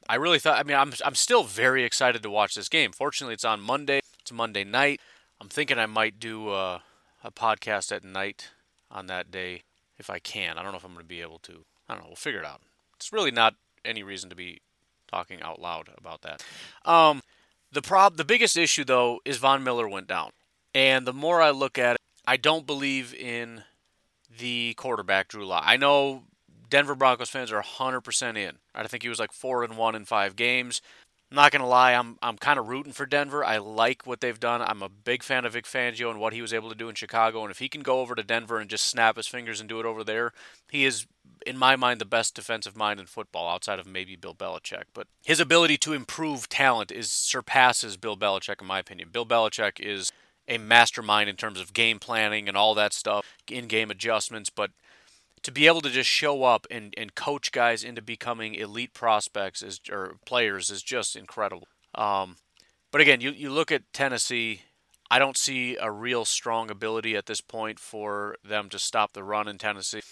I 0.08 0.16
really 0.16 0.38
thought. 0.38 0.58
I 0.58 0.62
mean, 0.62 0.76
I'm 0.76 0.92
I'm 1.04 1.14
still 1.14 1.44
very 1.44 1.84
excited 1.84 2.22
to 2.22 2.30
watch 2.30 2.54
this 2.54 2.68
game. 2.68 2.92
Fortunately, 2.92 3.34
it's 3.34 3.44
on 3.44 3.60
Monday. 3.60 4.00
It's 4.20 4.32
Monday 4.32 4.64
night. 4.64 5.00
I'm 5.40 5.48
thinking 5.48 5.78
I 5.78 5.86
might 5.86 6.18
do 6.18 6.50
a, 6.52 6.82
a 7.22 7.30
podcast 7.30 7.94
at 7.94 8.04
night 8.04 8.50
on 8.90 9.06
that 9.06 9.30
day 9.30 9.62
if 9.98 10.08
I 10.08 10.18
can. 10.18 10.56
I 10.56 10.62
don't 10.62 10.72
know 10.72 10.78
if 10.78 10.84
I'm 10.84 10.92
going 10.92 11.04
to 11.04 11.08
be 11.08 11.20
able 11.20 11.38
to. 11.40 11.64
I 11.88 11.94
don't 11.94 12.02
know. 12.02 12.08
We'll 12.08 12.16
figure 12.16 12.40
it 12.40 12.46
out. 12.46 12.62
It's 12.96 13.12
really 13.12 13.30
not 13.30 13.54
any 13.84 14.02
reason 14.02 14.30
to 14.30 14.36
be 14.36 14.60
talking 15.10 15.40
out 15.42 15.60
loud 15.60 15.88
about 15.96 16.22
that. 16.22 16.42
Um, 16.84 17.22
the 17.72 17.82
prob 17.82 18.16
the 18.16 18.24
biggest 18.24 18.56
issue 18.56 18.84
though 18.84 19.20
is 19.24 19.36
Von 19.36 19.62
Miller 19.62 19.88
went 19.88 20.06
down, 20.06 20.30
and 20.74 21.06
the 21.06 21.12
more 21.12 21.40
I 21.40 21.50
look 21.50 21.78
at 21.78 21.94
it, 21.94 22.00
I 22.26 22.36
don't 22.36 22.66
believe 22.66 23.14
in 23.14 23.62
the 24.38 24.74
quarterback 24.76 25.28
Drew 25.28 25.46
Lock. 25.46 25.62
I 25.66 25.76
know 25.76 26.24
Denver 26.68 26.94
Broncos 26.94 27.30
fans 27.30 27.52
are 27.52 27.62
100% 27.62 28.36
in. 28.36 28.56
I 28.74 28.86
think 28.86 29.02
he 29.02 29.08
was 29.08 29.18
like 29.18 29.32
4 29.32 29.64
and 29.64 29.76
1 29.76 29.94
in 29.94 30.04
5 30.04 30.36
games. 30.36 30.82
I'm 31.30 31.34
not 31.34 31.50
to 31.52 31.66
lie, 31.66 31.92
I'm 31.92 32.18
I'm 32.22 32.36
kind 32.36 32.58
of 32.58 32.68
rooting 32.68 32.92
for 32.92 33.04
Denver. 33.04 33.44
I 33.44 33.58
like 33.58 34.06
what 34.06 34.20
they've 34.20 34.38
done. 34.38 34.62
I'm 34.62 34.82
a 34.82 34.88
big 34.88 35.22
fan 35.22 35.44
of 35.44 35.54
Vic 35.54 35.64
Fangio 35.64 36.10
and 36.10 36.20
what 36.20 36.32
he 36.32 36.40
was 36.40 36.54
able 36.54 36.68
to 36.68 36.74
do 36.76 36.88
in 36.88 36.94
Chicago 36.94 37.42
and 37.42 37.50
if 37.50 37.58
he 37.58 37.68
can 37.68 37.82
go 37.82 38.00
over 38.00 38.14
to 38.14 38.22
Denver 38.22 38.58
and 38.58 38.70
just 38.70 38.86
snap 38.86 39.16
his 39.16 39.26
fingers 39.26 39.58
and 39.58 39.68
do 39.68 39.80
it 39.80 39.86
over 39.86 40.04
there, 40.04 40.32
he 40.70 40.84
is 40.84 41.06
in 41.44 41.56
my 41.56 41.74
mind 41.74 42.00
the 42.00 42.04
best 42.04 42.34
defensive 42.34 42.76
mind 42.76 43.00
in 43.00 43.06
football 43.06 43.48
outside 43.48 43.78
of 43.78 43.86
maybe 43.86 44.14
Bill 44.14 44.34
Belichick. 44.34 44.84
But 44.94 45.08
his 45.24 45.40
ability 45.40 45.78
to 45.78 45.92
improve 45.92 46.48
talent 46.48 46.92
is 46.92 47.10
surpasses 47.10 47.96
Bill 47.96 48.16
Belichick 48.16 48.60
in 48.60 48.66
my 48.66 48.78
opinion. 48.78 49.08
Bill 49.10 49.26
Belichick 49.26 49.80
is 49.80 50.12
a 50.48 50.58
mastermind 50.58 51.28
in 51.28 51.36
terms 51.36 51.60
of 51.60 51.72
game 51.72 51.98
planning 51.98 52.48
and 52.48 52.56
all 52.56 52.74
that 52.74 52.92
stuff, 52.92 53.36
in-game 53.48 53.90
adjustments, 53.90 54.48
but 54.48 54.70
to 55.46 55.52
be 55.52 55.68
able 55.68 55.80
to 55.80 55.90
just 55.90 56.10
show 56.10 56.42
up 56.42 56.66
and, 56.72 56.92
and 56.96 57.14
coach 57.14 57.52
guys 57.52 57.84
into 57.84 58.02
becoming 58.02 58.56
elite 58.56 58.92
prospects 58.92 59.62
is, 59.62 59.80
or 59.88 60.16
players 60.26 60.70
is 60.70 60.82
just 60.82 61.14
incredible. 61.14 61.68
Um, 61.94 62.38
but 62.90 63.00
again, 63.00 63.20
you, 63.20 63.30
you 63.30 63.52
look 63.52 63.70
at 63.70 63.84
Tennessee, 63.92 64.62
I 65.08 65.20
don't 65.20 65.36
see 65.36 65.76
a 65.76 65.88
real 65.88 66.24
strong 66.24 66.68
ability 66.68 67.14
at 67.14 67.26
this 67.26 67.40
point 67.40 67.78
for 67.78 68.34
them 68.44 68.68
to 68.70 68.78
stop 68.80 69.12
the 69.12 69.22
run 69.22 69.46
in 69.46 69.56
Tennessee. 69.56 70.02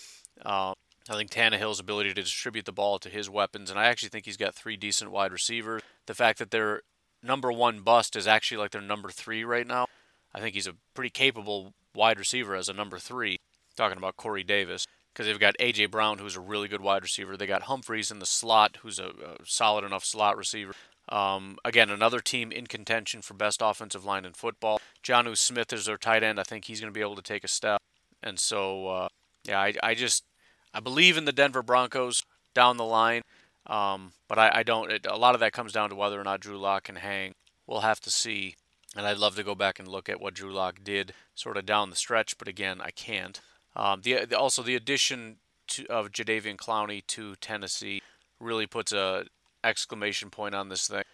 Uh, 0.46 0.74
I 1.10 1.14
think 1.16 1.30
Tannehill's 1.30 1.80
ability 1.80 2.10
to 2.14 2.22
distribute 2.22 2.64
the 2.64 2.70
ball 2.70 3.00
to 3.00 3.08
his 3.08 3.28
weapons, 3.28 3.70
and 3.70 3.78
I 3.78 3.86
actually 3.86 4.10
think 4.10 4.26
he's 4.26 4.36
got 4.36 4.54
three 4.54 4.76
decent 4.76 5.10
wide 5.10 5.32
receivers. 5.32 5.82
The 6.06 6.14
fact 6.14 6.38
that 6.38 6.52
their 6.52 6.82
number 7.24 7.50
one 7.50 7.80
bust 7.80 8.14
is 8.14 8.28
actually 8.28 8.58
like 8.58 8.70
their 8.70 8.80
number 8.80 9.10
three 9.10 9.42
right 9.42 9.66
now, 9.66 9.88
I 10.32 10.38
think 10.38 10.54
he's 10.54 10.68
a 10.68 10.76
pretty 10.94 11.10
capable 11.10 11.74
wide 11.92 12.20
receiver 12.20 12.54
as 12.54 12.68
a 12.68 12.72
number 12.72 13.00
three. 13.00 13.40
Talking 13.76 13.98
about 13.98 14.16
Corey 14.16 14.44
Davis, 14.44 14.86
because 15.14 15.26
they've 15.26 15.38
got 15.38 15.54
A.J. 15.60 15.86
Brown, 15.86 16.18
who's 16.18 16.34
a 16.34 16.40
really 16.40 16.66
good 16.66 16.80
wide 16.80 17.02
receiver. 17.02 17.36
They 17.36 17.46
got 17.46 17.62
Humphreys 17.62 18.10
in 18.10 18.18
the 18.18 18.26
slot, 18.26 18.78
who's 18.82 18.98
a, 18.98 19.06
a 19.06 19.36
solid 19.44 19.84
enough 19.84 20.04
slot 20.04 20.36
receiver. 20.36 20.72
Um, 21.08 21.58
again, 21.64 21.88
another 21.88 22.18
team 22.18 22.50
in 22.50 22.66
contention 22.66 23.22
for 23.22 23.34
best 23.34 23.60
offensive 23.62 24.04
line 24.04 24.24
in 24.24 24.32
football. 24.32 24.80
Jonnu 25.04 25.36
Smith 25.36 25.72
is 25.72 25.86
their 25.86 25.98
tight 25.98 26.24
end. 26.24 26.40
I 26.40 26.42
think 26.42 26.64
he's 26.64 26.80
going 26.80 26.92
to 26.92 26.98
be 26.98 27.02
able 27.02 27.14
to 27.14 27.22
take 27.22 27.44
a 27.44 27.48
step. 27.48 27.80
And 28.22 28.40
so, 28.40 28.88
uh, 28.88 29.08
yeah, 29.44 29.60
I, 29.60 29.74
I 29.82 29.94
just 29.94 30.24
I 30.72 30.80
believe 30.80 31.16
in 31.16 31.26
the 31.26 31.32
Denver 31.32 31.62
Broncos 31.62 32.24
down 32.52 32.76
the 32.76 32.84
line, 32.84 33.22
um, 33.66 34.12
but 34.28 34.38
I, 34.38 34.50
I 34.52 34.62
don't. 34.64 34.90
It, 34.90 35.06
a 35.06 35.16
lot 35.16 35.34
of 35.34 35.40
that 35.40 35.52
comes 35.52 35.72
down 35.72 35.90
to 35.90 35.94
whether 35.94 36.20
or 36.20 36.24
not 36.24 36.40
Drew 36.40 36.58
Lock 36.58 36.84
can 36.84 36.96
hang. 36.96 37.34
We'll 37.66 37.80
have 37.80 38.00
to 38.00 38.10
see. 38.10 38.56
And 38.96 39.06
I'd 39.06 39.18
love 39.18 39.36
to 39.36 39.42
go 39.42 39.54
back 39.54 39.78
and 39.78 39.88
look 39.88 40.08
at 40.08 40.20
what 40.20 40.34
Drew 40.34 40.52
Lock 40.52 40.78
did 40.82 41.14
sort 41.34 41.56
of 41.56 41.66
down 41.66 41.90
the 41.90 41.96
stretch, 41.96 42.38
but 42.38 42.48
again, 42.48 42.80
I 42.80 42.90
can't. 42.90 43.40
Um, 43.76 44.02
the, 44.02 44.24
the, 44.24 44.38
also 44.38 44.62
the 44.62 44.76
addition 44.76 45.36
to, 45.68 45.86
of 45.86 46.12
Jadeveon 46.12 46.56
Clowney 46.56 47.06
to 47.08 47.34
Tennessee 47.36 48.02
really 48.40 48.66
puts 48.66 48.92
a 48.92 49.26
exclamation 49.62 50.30
point 50.30 50.54
on 50.54 50.68
this 50.68 50.86
thing. 50.86 51.04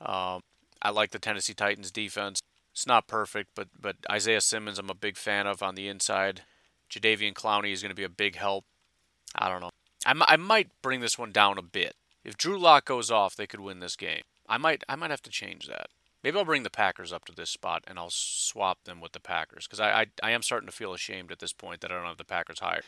Um, 0.00 0.40
I 0.80 0.90
like 0.90 1.10
the 1.10 1.18
Tennessee 1.18 1.54
Titans 1.54 1.90
defense. 1.90 2.40
It's 2.72 2.86
not 2.86 3.06
perfect, 3.06 3.50
but 3.54 3.68
but 3.78 3.96
Isaiah 4.10 4.40
Simmons 4.40 4.78
I'm 4.78 4.90
a 4.90 4.94
big 4.94 5.16
fan 5.16 5.46
of 5.46 5.62
on 5.62 5.74
the 5.74 5.88
inside. 5.88 6.42
Jadeveon 6.90 7.34
Clowney 7.34 7.72
is 7.72 7.82
going 7.82 7.90
to 7.90 7.96
be 7.96 8.04
a 8.04 8.08
big 8.08 8.36
help. 8.36 8.64
I 9.34 9.48
don't 9.48 9.60
know. 9.60 9.70
I, 10.04 10.14
I 10.26 10.36
might 10.36 10.68
bring 10.82 11.00
this 11.00 11.18
one 11.18 11.32
down 11.32 11.58
a 11.58 11.62
bit. 11.62 11.94
If 12.24 12.36
Drew 12.36 12.58
Lock 12.58 12.84
goes 12.86 13.10
off, 13.10 13.36
they 13.36 13.46
could 13.46 13.60
win 13.60 13.80
this 13.80 13.96
game. 13.96 14.22
I 14.48 14.58
might 14.58 14.84
I 14.88 14.96
might 14.96 15.10
have 15.10 15.22
to 15.22 15.30
change 15.30 15.66
that. 15.68 15.88
Maybe 16.22 16.38
I'll 16.38 16.44
bring 16.44 16.62
the 16.62 16.70
Packers 16.70 17.12
up 17.12 17.24
to 17.26 17.32
this 17.32 17.50
spot 17.50 17.84
and 17.86 17.98
I'll 17.98 18.10
swap 18.10 18.84
them 18.84 19.00
with 19.00 19.12
the 19.12 19.20
Packers 19.20 19.66
because 19.66 19.80
I, 19.80 19.90
I 19.92 20.06
I 20.22 20.30
am 20.30 20.42
starting 20.42 20.68
to 20.68 20.74
feel 20.74 20.92
ashamed 20.92 21.32
at 21.32 21.40
this 21.40 21.52
point 21.52 21.80
that 21.80 21.90
I 21.90 21.96
don't 21.96 22.06
have 22.06 22.16
the 22.16 22.24
Packers 22.24 22.60
higher. 22.60 22.82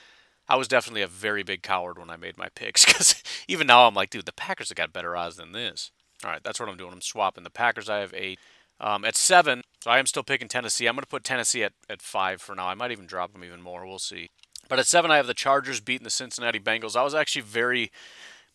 I 0.48 0.56
was 0.56 0.68
definitely 0.68 1.02
a 1.02 1.06
very 1.06 1.42
big 1.42 1.62
coward 1.62 1.98
when 1.98 2.10
I 2.10 2.16
made 2.16 2.36
my 2.36 2.48
picks 2.54 2.84
because 2.86 3.22
even 3.48 3.66
now 3.66 3.86
I'm 3.86 3.94
like, 3.94 4.10
dude, 4.10 4.26
the 4.26 4.32
Packers 4.32 4.68
have 4.68 4.76
got 4.76 4.92
better 4.92 5.16
odds 5.16 5.36
than 5.36 5.52
this. 5.52 5.90
All 6.24 6.30
right, 6.30 6.42
that's 6.42 6.60
what 6.60 6.68
I'm 6.68 6.76
doing. 6.76 6.92
I'm 6.92 7.00
swapping 7.00 7.44
the 7.44 7.50
Packers. 7.50 7.88
I 7.88 7.98
have 7.98 8.14
eight. 8.14 8.38
Um, 8.80 9.04
at 9.04 9.16
seven, 9.16 9.62
so 9.80 9.90
I 9.90 9.98
am 9.98 10.06
still 10.06 10.24
picking 10.24 10.48
Tennessee. 10.48 10.86
I'm 10.86 10.96
going 10.96 11.02
to 11.02 11.08
put 11.08 11.22
Tennessee 11.22 11.62
at, 11.62 11.74
at 11.88 12.02
five 12.02 12.42
for 12.42 12.56
now. 12.56 12.66
I 12.66 12.74
might 12.74 12.90
even 12.90 13.06
drop 13.06 13.32
them 13.32 13.44
even 13.44 13.62
more. 13.62 13.86
We'll 13.86 14.00
see. 14.00 14.30
But 14.68 14.78
at 14.80 14.86
seven, 14.86 15.10
I 15.10 15.16
have 15.16 15.28
the 15.28 15.34
Chargers 15.34 15.80
beating 15.80 16.04
the 16.04 16.10
Cincinnati 16.10 16.58
Bengals. 16.58 16.96
I 16.96 17.04
was 17.04 17.14
actually 17.14 17.42
very 17.42 17.92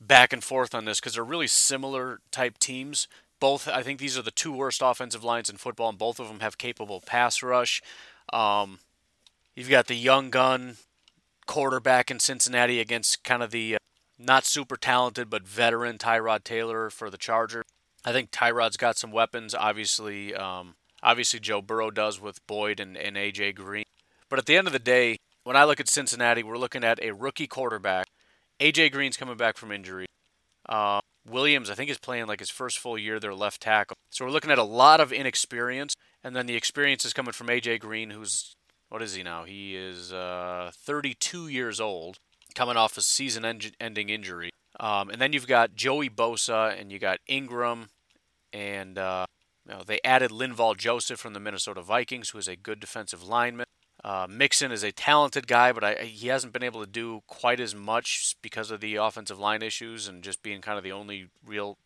back 0.02 0.34
and 0.34 0.44
forth 0.44 0.76
on 0.76 0.86
this 0.86 1.00
because 1.00 1.14
they're 1.14 1.24
really 1.24 1.48
similar 1.48 2.20
type 2.32 2.58
teams. 2.58 3.08
Both, 3.40 3.68
I 3.68 3.84
think 3.84 4.00
these 4.00 4.18
are 4.18 4.22
the 4.22 4.32
two 4.32 4.52
worst 4.52 4.82
offensive 4.84 5.24
lines 5.24 5.50
in 5.50 5.58
football, 5.58 5.90
and 5.90 5.98
both 5.98 6.20
of 6.20 6.28
them 6.28 6.42
have 6.42 6.58
capable 6.58 7.02
pass 7.02 7.42
rush. 7.42 7.82
Um, 8.34 8.80
you've 9.56 9.70
got 9.70 9.88
the 9.88 9.96
young 9.96 10.30
gun 10.30 10.78
quarterback 11.46 12.12
in 12.12 12.20
Cincinnati 12.20 12.80
against 12.80 13.24
kind 13.24 13.42
of 13.42 13.52
the 13.52 13.76
uh, 13.76 13.80
not 14.20 14.46
super 14.46 14.76
talented 14.76 15.30
but 15.30 15.48
veteran 15.48 15.98
Tyrod 15.98 16.44
Taylor 16.44 16.90
for 16.90 17.10
the 17.10 17.18
Charger. 17.18 17.64
I 18.06 18.12
think 18.12 18.32
Tyrod's 18.32 18.78
got 18.78 18.98
some 18.98 19.12
weapons. 19.12 19.56
Obviously, 19.56 20.36
um, 20.36 20.76
obviously 21.02 21.40
Joe 21.40 21.62
Burrow 21.62 21.92
does 21.92 22.20
with 22.20 22.46
Boyd 22.48 22.80
and, 22.80 22.98
and 22.98 23.16
AJ 23.16 23.56
Green. 23.56 23.86
But 24.30 24.40
at 24.40 24.46
the 24.46 24.58
end 24.58 24.68
of 24.68 24.74
the 24.74 24.80
day, 24.80 25.18
when 25.44 25.56
I 25.56 25.64
look 25.64 25.80
at 25.80 25.88
Cincinnati, 25.88 26.44
we're 26.44 26.58
looking 26.58 26.84
at 26.84 27.02
a 27.02 27.12
rookie 27.12 27.48
quarterback. 27.48 28.08
AJ 28.60 28.92
Green's 28.92 29.18
coming 29.18 29.38
back 29.38 29.58
from 29.58 29.72
injury. 29.72 30.06
Uh, 30.68 31.02
Williams, 31.28 31.70
I 31.70 31.76
think, 31.76 31.90
is 31.90 31.98
playing 31.98 32.28
like 32.28 32.40
his 32.40 32.50
first 32.50 32.80
full 32.80 32.98
year, 32.98 33.20
their 33.20 33.34
left 33.34 33.62
tackle. 33.62 33.96
So 34.10 34.26
we're 34.26 34.32
looking 34.32 34.52
at 34.52 34.58
a 34.58 34.64
lot 34.64 35.00
of 35.00 35.14
inexperience, 35.14 35.94
and 36.24 36.36
then 36.36 36.46
the 36.46 36.56
experience 36.56 37.06
is 37.06 37.14
coming 37.14 37.34
from 37.34 37.48
AJ 37.48 37.80
Green, 37.80 38.12
who's 38.12 38.56
what 38.90 39.04
is 39.04 39.14
he 39.14 39.24
now? 39.24 39.44
He 39.44 39.76
is 39.76 40.12
uh, 40.12 40.72
32 40.76 41.48
years 41.48 41.80
old, 41.80 42.18
coming 42.56 42.76
off 42.76 42.98
a 42.98 43.02
season-ending 43.02 44.10
injury. 44.10 44.50
Um, 44.80 45.10
and 45.10 45.22
then 45.22 45.32
you've 45.32 45.48
got 45.48 45.76
Joey 45.76 46.10
Bosa, 46.10 46.80
and 46.80 46.92
you 46.92 46.98
got 46.98 47.20
Ingram, 47.28 47.90
and 48.52 48.98
uh, 48.98 49.26
you 49.68 49.74
know, 49.74 49.84
they 49.86 50.00
added 50.04 50.32
Linval 50.32 50.76
Joseph 50.76 51.20
from 51.20 51.34
the 51.34 51.40
Minnesota 51.40 51.82
Vikings, 51.82 52.30
who 52.32 52.40
is 52.40 52.48
a 52.48 52.56
good 52.56 52.80
defensive 52.80 53.24
lineman. 53.24 53.66
Uh, 54.04 54.28
Mixon 54.30 54.72
is 54.72 54.84
a 54.84 54.92
talented 54.92 55.48
guy, 55.48 55.72
but 55.72 55.84
I, 55.84 55.96
he 55.96 56.28
hasn't 56.28 56.54
been 56.54 56.64
able 56.64 56.80
to 56.82 56.90
do 56.90 57.22
quite 57.28 57.60
as 57.60 57.76
much 57.76 58.36
because 58.42 58.72
of 58.72 58.80
the 58.80 58.96
offensive 58.96 59.40
line 59.40 59.62
issues 59.62 60.08
and 60.08 60.24
just 60.24 60.42
being 60.42 60.62
kind 60.62 60.78
of 60.78 60.84
the 60.84 60.92
only 60.92 61.28
real. 61.46 61.78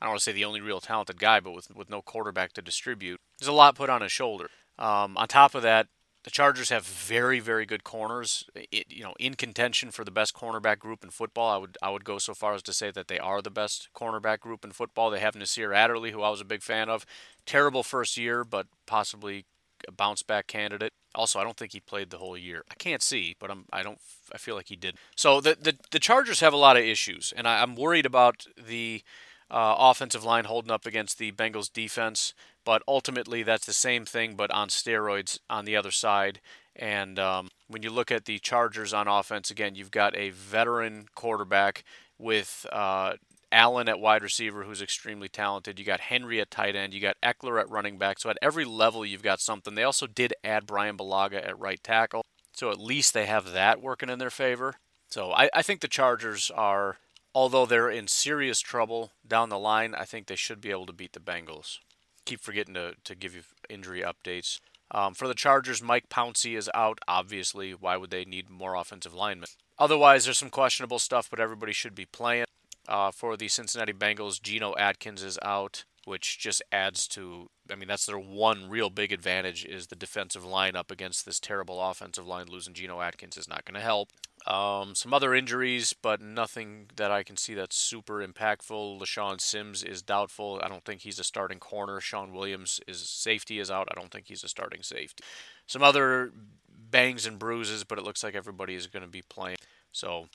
I 0.00 0.04
don't 0.04 0.12
want 0.12 0.20
to 0.20 0.24
say 0.24 0.32
the 0.32 0.44
only 0.44 0.60
real 0.60 0.80
talented 0.80 1.18
guy, 1.18 1.40
but 1.40 1.52
with 1.52 1.74
with 1.74 1.90
no 1.90 2.02
quarterback 2.02 2.52
to 2.52 2.62
distribute, 2.62 3.20
there's 3.38 3.48
a 3.48 3.52
lot 3.52 3.74
put 3.74 3.90
on 3.90 4.02
his 4.02 4.12
shoulder. 4.12 4.48
Um, 4.78 5.16
on 5.16 5.26
top 5.26 5.54
of 5.54 5.62
that, 5.62 5.88
the 6.26 6.30
Chargers 6.30 6.70
have 6.70 6.84
very, 6.84 7.38
very 7.38 7.64
good 7.66 7.84
corners. 7.84 8.44
It, 8.54 8.86
you 8.90 9.04
know, 9.04 9.14
in 9.18 9.34
contention 9.34 9.92
for 9.92 10.04
the 10.04 10.10
best 10.10 10.34
cornerback 10.34 10.80
group 10.80 11.04
in 11.04 11.10
football. 11.10 11.48
I 11.48 11.56
would 11.56 11.78
I 11.80 11.90
would 11.90 12.04
go 12.04 12.18
so 12.18 12.34
far 12.34 12.54
as 12.54 12.62
to 12.64 12.72
say 12.72 12.90
that 12.90 13.08
they 13.08 13.18
are 13.18 13.40
the 13.40 13.50
best 13.50 13.88
cornerback 13.94 14.40
group 14.40 14.64
in 14.64 14.72
football. 14.72 15.10
They 15.10 15.20
have 15.20 15.36
Nasir 15.36 15.72
Adderley, 15.72 16.10
who 16.10 16.22
I 16.22 16.30
was 16.30 16.40
a 16.40 16.44
big 16.44 16.62
fan 16.62 16.88
of. 16.88 17.06
Terrible 17.46 17.82
first 17.82 18.16
year, 18.16 18.44
but 18.44 18.66
possibly 18.86 19.46
a 19.88 19.92
bounce 19.92 20.22
back 20.22 20.46
candidate. 20.46 20.92
Also, 21.14 21.38
I 21.38 21.44
don't 21.44 21.56
think 21.56 21.72
he 21.72 21.80
played 21.80 22.10
the 22.10 22.18
whole 22.18 22.36
year. 22.36 22.64
I 22.70 22.74
can't 22.74 23.02
see, 23.02 23.36
but 23.38 23.50
I'm 23.50 23.64
I 23.72 23.82
don't 23.82 23.98
I 24.32 24.38
feel 24.38 24.54
like 24.54 24.68
he 24.68 24.76
did. 24.76 24.96
So 25.14 25.40
the 25.40 25.56
the, 25.60 25.76
the 25.90 25.98
Chargers 25.98 26.40
have 26.40 26.52
a 26.52 26.58
lot 26.58 26.76
of 26.76 26.84
issues, 26.84 27.32
and 27.36 27.46
I, 27.46 27.62
I'm 27.62 27.76
worried 27.76 28.06
about 28.06 28.46
the 28.56 29.02
uh, 29.50 29.74
offensive 29.78 30.24
line 30.24 30.44
holding 30.44 30.70
up 30.70 30.86
against 30.86 31.18
the 31.18 31.32
Bengals 31.32 31.72
defense. 31.72 32.34
But 32.64 32.82
ultimately, 32.88 33.44
that's 33.44 33.66
the 33.66 33.72
same 33.72 34.04
thing, 34.04 34.34
but 34.34 34.50
on 34.50 34.68
steroids 34.68 35.38
on 35.48 35.64
the 35.64 35.76
other 35.76 35.92
side. 35.92 36.40
And 36.74 37.18
um, 37.18 37.48
when 37.68 37.82
you 37.82 37.90
look 37.90 38.10
at 38.10 38.24
the 38.24 38.38
Chargers 38.40 38.92
on 38.92 39.06
offense, 39.08 39.50
again, 39.50 39.76
you've 39.76 39.92
got 39.92 40.16
a 40.16 40.30
veteran 40.30 41.06
quarterback 41.14 41.84
with 42.18 42.66
uh, 42.72 43.14
Allen 43.52 43.88
at 43.88 44.00
wide 44.00 44.22
receiver, 44.22 44.64
who's 44.64 44.82
extremely 44.82 45.28
talented. 45.28 45.78
You 45.78 45.84
got 45.84 46.00
Henry 46.00 46.40
at 46.40 46.50
tight 46.50 46.76
end. 46.76 46.92
You 46.92 47.00
got 47.00 47.20
Ekeler 47.22 47.60
at 47.60 47.70
running 47.70 47.98
back. 47.98 48.18
So 48.18 48.30
at 48.30 48.38
every 48.42 48.64
level, 48.64 49.06
you've 49.06 49.22
got 49.22 49.40
something. 49.40 49.74
They 49.74 49.82
also 49.82 50.06
did 50.06 50.34
add 50.42 50.66
Bryan 50.66 50.96
Bulaga 50.96 51.46
at 51.46 51.58
right 51.58 51.82
tackle. 51.82 52.24
So 52.52 52.70
at 52.70 52.80
least 52.80 53.14
they 53.14 53.26
have 53.26 53.52
that 53.52 53.82
working 53.82 54.08
in 54.08 54.18
their 54.18 54.30
favor. 54.30 54.76
So 55.08 55.32
I, 55.32 55.48
I 55.54 55.62
think 55.62 55.80
the 55.80 55.88
Chargers 55.88 56.50
are, 56.50 56.98
although 57.34 57.66
they're 57.66 57.90
in 57.90 58.08
serious 58.08 58.60
trouble 58.60 59.12
down 59.26 59.48
the 59.48 59.58
line, 59.58 59.94
I 59.94 60.04
think 60.04 60.26
they 60.26 60.36
should 60.36 60.60
be 60.60 60.70
able 60.70 60.86
to 60.86 60.92
beat 60.92 61.12
the 61.12 61.20
Bengals. 61.20 61.78
Keep 62.24 62.40
forgetting 62.40 62.74
to, 62.74 62.94
to 63.04 63.14
give 63.14 63.36
you 63.36 63.42
injury 63.68 64.02
updates. 64.02 64.58
Um, 64.90 65.14
for 65.14 65.28
the 65.28 65.34
Chargers, 65.34 65.82
Mike 65.82 66.08
Pouncey 66.08 66.56
is 66.56 66.70
out, 66.74 66.98
obviously. 67.06 67.72
Why 67.72 67.96
would 67.96 68.10
they 68.10 68.24
need 68.24 68.50
more 68.50 68.74
offensive 68.74 69.14
linemen? 69.14 69.48
Otherwise, 69.78 70.24
there's 70.24 70.38
some 70.38 70.50
questionable 70.50 70.98
stuff, 70.98 71.28
but 71.28 71.40
everybody 71.40 71.72
should 71.72 71.94
be 71.94 72.06
playing. 72.06 72.46
Uh, 72.88 73.10
for 73.10 73.36
the 73.36 73.48
Cincinnati 73.48 73.92
Bengals, 73.92 74.40
Geno 74.40 74.74
Atkins 74.76 75.22
is 75.22 75.38
out, 75.42 75.84
which 76.04 76.38
just 76.38 76.62
adds 76.70 77.08
to. 77.08 77.50
I 77.70 77.74
mean, 77.74 77.88
that's 77.88 78.06
their 78.06 78.18
one 78.18 78.68
real 78.68 78.90
big 78.90 79.12
advantage 79.12 79.64
is 79.64 79.88
the 79.88 79.96
defensive 79.96 80.44
line 80.44 80.76
up 80.76 80.90
against 80.90 81.26
this 81.26 81.40
terrible 81.40 81.82
offensive 81.82 82.26
line. 82.26 82.46
Losing 82.46 82.74
Geno 82.74 83.00
Atkins 83.00 83.36
is 83.36 83.48
not 83.48 83.64
going 83.64 83.74
to 83.74 83.80
help. 83.80 84.10
Um, 84.46 84.94
some 84.94 85.12
other 85.12 85.34
injuries, 85.34 85.92
but 85.92 86.20
nothing 86.20 86.86
that 86.94 87.10
I 87.10 87.24
can 87.24 87.36
see 87.36 87.54
that's 87.54 87.76
super 87.76 88.24
impactful. 88.24 89.00
LeShaun 89.00 89.40
Sims 89.40 89.82
is 89.82 90.02
doubtful. 90.02 90.60
I 90.62 90.68
don't 90.68 90.84
think 90.84 91.00
he's 91.00 91.18
a 91.18 91.24
starting 91.24 91.58
corner. 91.58 92.00
Shawn 92.00 92.32
Williams 92.32 92.80
is 92.86 93.08
safety 93.08 93.58
is 93.58 93.70
out. 93.70 93.88
I 93.90 93.98
don't 93.98 94.12
think 94.12 94.28
he's 94.28 94.44
a 94.44 94.48
starting 94.48 94.82
safety. 94.82 95.24
Some 95.66 95.82
other 95.82 96.32
bangs 96.68 97.26
and 97.26 97.38
bruises, 97.38 97.82
but 97.82 97.98
it 97.98 98.04
looks 98.04 98.22
like 98.22 98.36
everybody 98.36 98.76
is 98.76 98.86
going 98.86 99.02
to 99.02 99.08
be 99.08 99.22
playing. 99.22 99.56
So 99.90 100.28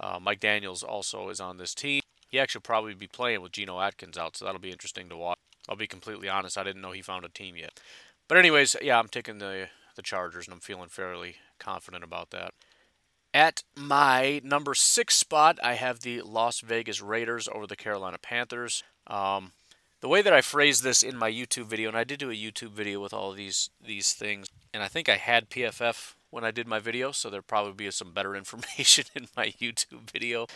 uh, 0.00 0.18
Mike 0.20 0.40
Daniels 0.40 0.82
also 0.82 1.28
is 1.28 1.40
on 1.40 1.56
this 1.56 1.74
team. 1.74 2.00
He 2.28 2.38
actually 2.38 2.62
probably 2.62 2.94
be 2.94 3.06
playing 3.06 3.42
with 3.42 3.52
Geno 3.52 3.80
Atkins 3.80 4.18
out, 4.18 4.36
so 4.36 4.44
that'll 4.44 4.60
be 4.60 4.72
interesting 4.72 5.08
to 5.08 5.16
watch. 5.16 5.38
I'll 5.68 5.76
be 5.76 5.86
completely 5.86 6.28
honest, 6.28 6.58
I 6.58 6.64
didn't 6.64 6.82
know 6.82 6.92
he 6.92 7.02
found 7.02 7.24
a 7.24 7.28
team 7.28 7.56
yet. 7.56 7.80
But 8.28 8.38
anyways, 8.38 8.76
yeah, 8.82 8.98
I'm 8.98 9.08
taking 9.08 9.38
the 9.38 9.68
the 9.96 10.02
Chargers, 10.02 10.46
and 10.46 10.54
I'm 10.54 10.60
feeling 10.60 10.88
fairly 10.88 11.36
confident 11.58 12.02
about 12.02 12.30
that. 12.30 12.52
At 13.32 13.62
my 13.76 14.40
number 14.44 14.74
six 14.74 15.16
spot, 15.16 15.58
I 15.62 15.74
have 15.74 16.00
the 16.00 16.22
Las 16.22 16.60
Vegas 16.60 17.00
Raiders 17.00 17.48
over 17.52 17.66
the 17.66 17.76
Carolina 17.76 18.18
Panthers. 18.18 18.82
Um, 19.06 19.52
the 20.00 20.08
way 20.08 20.22
that 20.22 20.32
I 20.32 20.40
phrased 20.40 20.82
this 20.82 21.02
in 21.02 21.16
my 21.16 21.30
YouTube 21.30 21.66
video, 21.66 21.88
and 21.88 21.96
I 21.96 22.04
did 22.04 22.18
do 22.18 22.30
a 22.30 22.34
YouTube 22.34 22.72
video 22.72 23.00
with 23.00 23.12
all 23.12 23.32
these 23.32 23.70
these 23.84 24.12
things, 24.12 24.48
and 24.72 24.82
I 24.82 24.88
think 24.88 25.08
I 25.08 25.16
had 25.16 25.50
PFF 25.50 26.13
when 26.34 26.44
I 26.44 26.50
did 26.50 26.66
my 26.66 26.80
video, 26.80 27.12
so 27.12 27.30
there'll 27.30 27.44
probably 27.44 27.72
be 27.72 27.90
some 27.92 28.12
better 28.12 28.34
information 28.42 29.04
in 29.14 29.28
my 29.36 29.54
YouTube 29.60 30.10
video. 30.10 30.46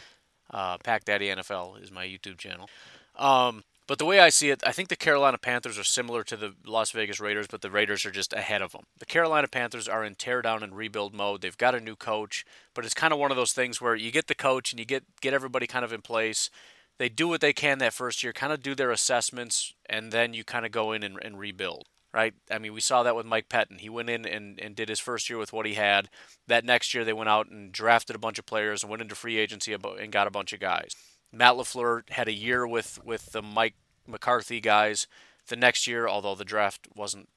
Uh, 0.51 0.77
Pack 0.79 1.05
Daddy 1.05 1.29
NFL 1.29 1.83
is 1.83 1.93
my 1.93 2.05
YouTube 2.05 2.39
channel. 2.39 2.69
Um, 3.17 3.65
But 3.87 3.99
the 3.99 4.05
way 4.05 4.21
I 4.21 4.29
see 4.29 4.51
it, 4.51 4.63
I 4.67 4.73
think 4.73 4.89
the 4.91 4.97
Carolina 4.97 5.39
Panthers 5.39 5.79
are 5.79 5.85
similar 5.85 6.23
to 6.25 6.37
the 6.37 6.55
Las 6.67 6.91
Vegas 6.91 7.21
Raiders, 7.21 7.47
but 7.47 7.63
the 7.63 7.71
Raiders 7.71 8.05
are 8.05 8.11
just 8.11 8.35
ahead 8.35 8.61
of 8.61 8.73
them. 8.73 8.83
The 8.99 9.07
Carolina 9.07 9.49
Panthers 9.49 9.89
are 9.89 10.05
in 10.05 10.15
tear 10.15 10.43
down 10.43 10.63
and 10.63 10.77
rebuild 10.77 11.15
mode. 11.15 11.41
They've 11.41 11.57
got 11.57 11.75
a 11.75 11.81
new 11.81 11.97
coach, 11.97 12.45
but 12.75 12.85
it's 12.85 12.93
kind 12.93 13.15
of 13.15 13.19
one 13.19 13.31
of 13.31 13.39
those 13.39 13.55
things 13.55 13.81
where 13.81 13.95
you 13.95 14.11
get 14.11 14.27
the 14.27 14.35
coach 14.35 14.73
and 14.73 14.81
you 14.81 14.85
get 14.85 15.05
get 15.23 15.33
everybody 15.33 15.67
kind 15.67 15.85
of 15.85 15.93
in 15.93 16.03
place. 16.03 16.51
They 16.99 17.09
do 17.09 17.29
what 17.29 17.41
they 17.41 17.53
can 17.53 17.79
that 17.79 17.95
first 17.95 18.23
year, 18.23 18.33
kind 18.33 18.53
of 18.53 18.63
do 18.63 18.75
their 18.75 18.91
assessments, 18.91 19.73
and 19.89 20.13
then 20.13 20.35
you 20.35 20.45
kind 20.45 20.67
of 20.67 20.73
go 20.73 20.93
in 20.93 21.03
and, 21.03 21.19
and 21.23 21.39
rebuild 21.39 21.87
right? 22.13 22.35
I 22.51 22.59
mean, 22.59 22.73
we 22.73 22.81
saw 22.81 23.03
that 23.03 23.17
with 23.17 23.27
Mike 23.27 23.49
Pettine. 23.49 23.81
He 23.81 23.89
went 23.89 24.11
in 24.11 24.27
and, 24.27 24.59
and 24.59 24.75
did 24.75 24.89
his 24.89 25.01
first 25.01 25.29
year 25.29 25.39
with 25.39 25.53
what 25.53 25.67
he 25.67 25.75
had. 25.75 26.09
That 26.47 26.65
next 26.65 26.95
year, 26.95 27.05
they 27.05 27.13
went 27.13 27.29
out 27.29 27.51
and 27.51 27.73
drafted 27.73 28.17
a 28.17 28.21
bunch 28.21 28.39
of 28.39 28.47
players 28.47 28.83
and 28.83 28.91
went 28.91 29.03
into 29.03 29.15
free 29.15 29.39
agency 29.39 29.73
and 29.73 30.13
got 30.13 30.27
a 30.27 30.31
bunch 30.31 30.53
of 30.53 30.61
guys. 30.61 30.95
Matt 31.33 31.55
LaFleur 31.55 32.09
had 32.11 32.29
a 32.29 32.33
year 32.33 32.67
with, 32.67 32.99
with 33.05 33.33
the 33.33 33.43
Mike 33.43 33.75
McCarthy 34.07 34.61
guys. 34.61 35.07
The 35.49 35.57
next 35.57 35.87
year, 35.87 36.07
although 36.07 36.35
the 36.35 36.45
draft 36.45 36.89
wasn't, 36.95 37.29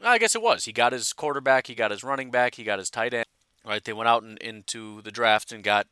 I 0.00 0.18
guess 0.18 0.36
it 0.36 0.42
was. 0.42 0.64
He 0.64 0.72
got 0.72 0.92
his 0.92 1.12
quarterback, 1.12 1.66
he 1.66 1.74
got 1.74 1.90
his 1.90 2.04
running 2.04 2.30
back, 2.30 2.54
he 2.54 2.62
got 2.62 2.78
his 2.78 2.88
tight 2.88 3.12
end. 3.12 3.26
Right? 3.64 3.82
They 3.82 3.92
went 3.92 4.08
out 4.08 4.22
and, 4.22 4.38
into 4.38 5.02
the 5.02 5.10
draft 5.10 5.50
and 5.50 5.62
got 5.62 5.88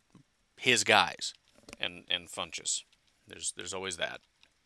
his 0.57 0.85
guys 0.85 1.35
and 1.81 2.05
and 2.09 2.29
Funchess. 2.29 2.83
There's 3.27 3.53
there's 3.57 3.75
always 3.75 3.97
that. 3.97 4.21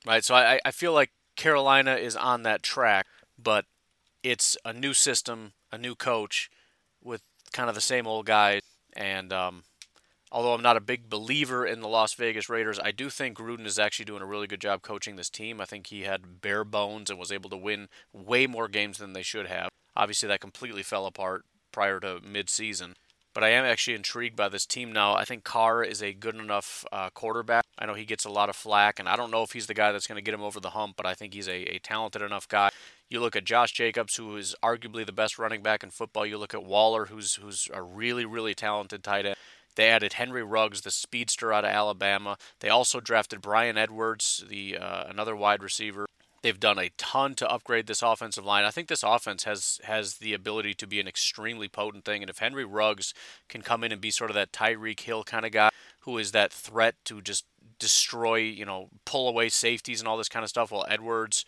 Right? 0.07 0.24
So 0.24 0.34
I, 0.34 0.61
I 0.64 0.70
feel 0.70 0.92
like 0.92 1.11
Carolina 1.36 1.95
is 1.95 2.16
on 2.16 2.42
that 2.42 2.62
track 2.62 3.07
but 3.39 3.66
it's 4.22 4.57
a 4.64 4.72
new 4.72 4.95
system, 4.95 5.53
a 5.70 5.78
new 5.78 5.95
coach 5.95 6.51
with 7.03 7.22
kind 7.53 7.68
of 7.68 7.74
the 7.74 7.80
same 7.80 8.07
old 8.07 8.26
guys. 8.26 8.61
And 8.97 9.32
um, 9.32 9.64
although 10.32 10.55
I'm 10.55 10.62
not 10.62 10.76
a 10.76 10.80
big 10.80 11.09
believer 11.09 11.66
in 11.66 11.80
the 11.80 11.89
Las 11.89 12.14
Vegas 12.14 12.49
Raiders, 12.49 12.80
I 12.82 12.91
do 12.91 13.11
think 13.11 13.39
Gruden 13.39 13.66
is 13.66 13.78
actually 13.78 14.07
doing 14.07 14.22
a 14.22 14.26
really 14.26 14.47
good 14.47 14.61
job 14.61 14.82
coaching 14.82 15.16
this 15.16 15.30
team. 15.30 15.61
I 15.61 15.64
think 15.64 15.89
he 15.89 16.03
had 16.03 16.41
bare 16.41 16.64
bones 16.64 17.11
and 17.11 17.18
was 17.18 17.32
able 17.32 17.51
to 17.51 17.57
win 17.57 17.89
way 18.12 18.47
more 18.47 18.68
games 18.68 18.99
than 18.99 19.12
they 19.12 19.22
should 19.22 19.47
have. 19.47 19.68
Obviously, 19.97 20.28
that 20.28 20.41
completely 20.41 20.82
fell 20.82 21.07
apart 21.07 21.45
prior 21.70 22.01
to 22.01 22.20
midseason. 22.20 22.95
But 23.35 23.43
I 23.43 23.49
am 23.49 23.64
actually 23.64 23.95
intrigued 23.95 24.37
by 24.37 24.49
this 24.49 24.64
team 24.64 24.93
now. 24.93 25.14
I 25.14 25.24
think 25.24 25.43
Carr 25.43 25.82
is 25.82 26.01
a 26.01 26.12
good 26.12 26.37
enough 26.37 26.85
uh, 26.93 27.11
quarterback. 27.11 27.64
I 27.76 27.87
know 27.87 27.95
he 27.95 28.05
gets 28.05 28.24
a 28.24 28.30
lot 28.30 28.49
of 28.49 28.55
flack, 28.55 29.01
and 29.01 29.09
I 29.09 29.16
don't 29.16 29.32
know 29.32 29.43
if 29.43 29.53
he's 29.53 29.66
the 29.66 29.74
guy 29.74 29.91
that's 29.91 30.07
going 30.07 30.16
to 30.16 30.22
get 30.22 30.35
him 30.35 30.43
over 30.43 30.61
the 30.61 30.70
hump, 30.70 30.95
but 30.97 31.05
I 31.05 31.14
think 31.14 31.35
he's 31.35 31.49
a, 31.49 31.74
a 31.74 31.78
talented 31.80 32.22
enough 32.22 32.49
guy. 32.49 32.70
You 33.11 33.20
look 33.20 33.36
at 33.36 33.44
Josh 33.44 33.72
Jacobs, 33.72 34.16
who 34.16 34.36
is 34.36 34.55
arguably 34.62 35.05
the 35.07 35.12
best 35.12 35.38
running 35.38 35.62
back 35.62 35.82
in 35.82 35.90
football. 35.90 36.26
You 36.26 36.38
look 36.38 36.55
at 36.55 36.64
Waller, 36.64 37.07
who's 37.07 37.36
who's 37.36 37.68
a 37.72 37.82
really 37.82 38.24
really 38.24 38.55
talented 38.55 39.05
tight 39.05 39.26
end. 39.26 39.36
They 39.76 39.88
added 39.88 40.14
Henry 40.14 40.42
Ruggs, 40.42 40.82
the 40.82 40.90
speedster 40.90 41.52
out 41.52 41.64
of 41.64 41.70
Alabama. 41.70 42.38
They 42.61 42.68
also 42.68 43.00
drafted 43.00 43.40
Bryan 43.40 43.76
Edwards, 43.76 44.44
the 44.48 44.78
uh, 44.78 45.05
another 45.09 45.34
wide 45.36 45.62
receiver. 45.62 46.07
They've 46.42 46.61
done 46.61 46.78
a 46.78 46.90
ton 46.98 47.34
to 47.36 47.50
upgrade 47.50 47.86
this 47.86 48.02
offensive 48.02 48.44
line. 48.44 48.64
I 48.64 48.70
think 48.70 48.88
this 48.88 49.02
offense 49.02 49.44
has 49.44 49.80
has 49.84 50.16
the 50.18 50.34
ability 50.34 50.74
to 50.74 50.86
be 50.86 51.00
an 51.00 51.09
extremely 51.09 51.68
potent 51.68 52.05
thing. 52.05 52.22
And 52.22 52.30
if 52.30 52.38
Henry 52.38 52.64
Ruggs 52.64 53.14
can 53.48 53.62
come 53.62 53.82
in 53.82 53.92
and 53.92 54.00
be 54.00 54.11
sort 54.11 54.30
of 54.30 54.34
that 54.34 54.52
Tyreek 54.52 55.00
Hill 55.00 55.24
kind 55.24 55.46
of 55.46 55.52
guy, 55.52 55.70
who 56.00 56.18
is 56.18 56.32
that 56.32 56.52
threat 56.52 56.96
to 57.07 57.20
just 57.20 57.44
destroy, 57.78 58.36
you 58.36 58.64
know, 58.64 58.90
pull 59.05 59.28
away 59.28 59.48
safeties 59.48 60.00
and 60.00 60.07
all 60.07 60.18
this 60.18 60.28
kind 60.28 60.44
of 60.44 60.50
stuff, 60.50 60.70
while 60.70 60.84
Edwards 60.88 61.44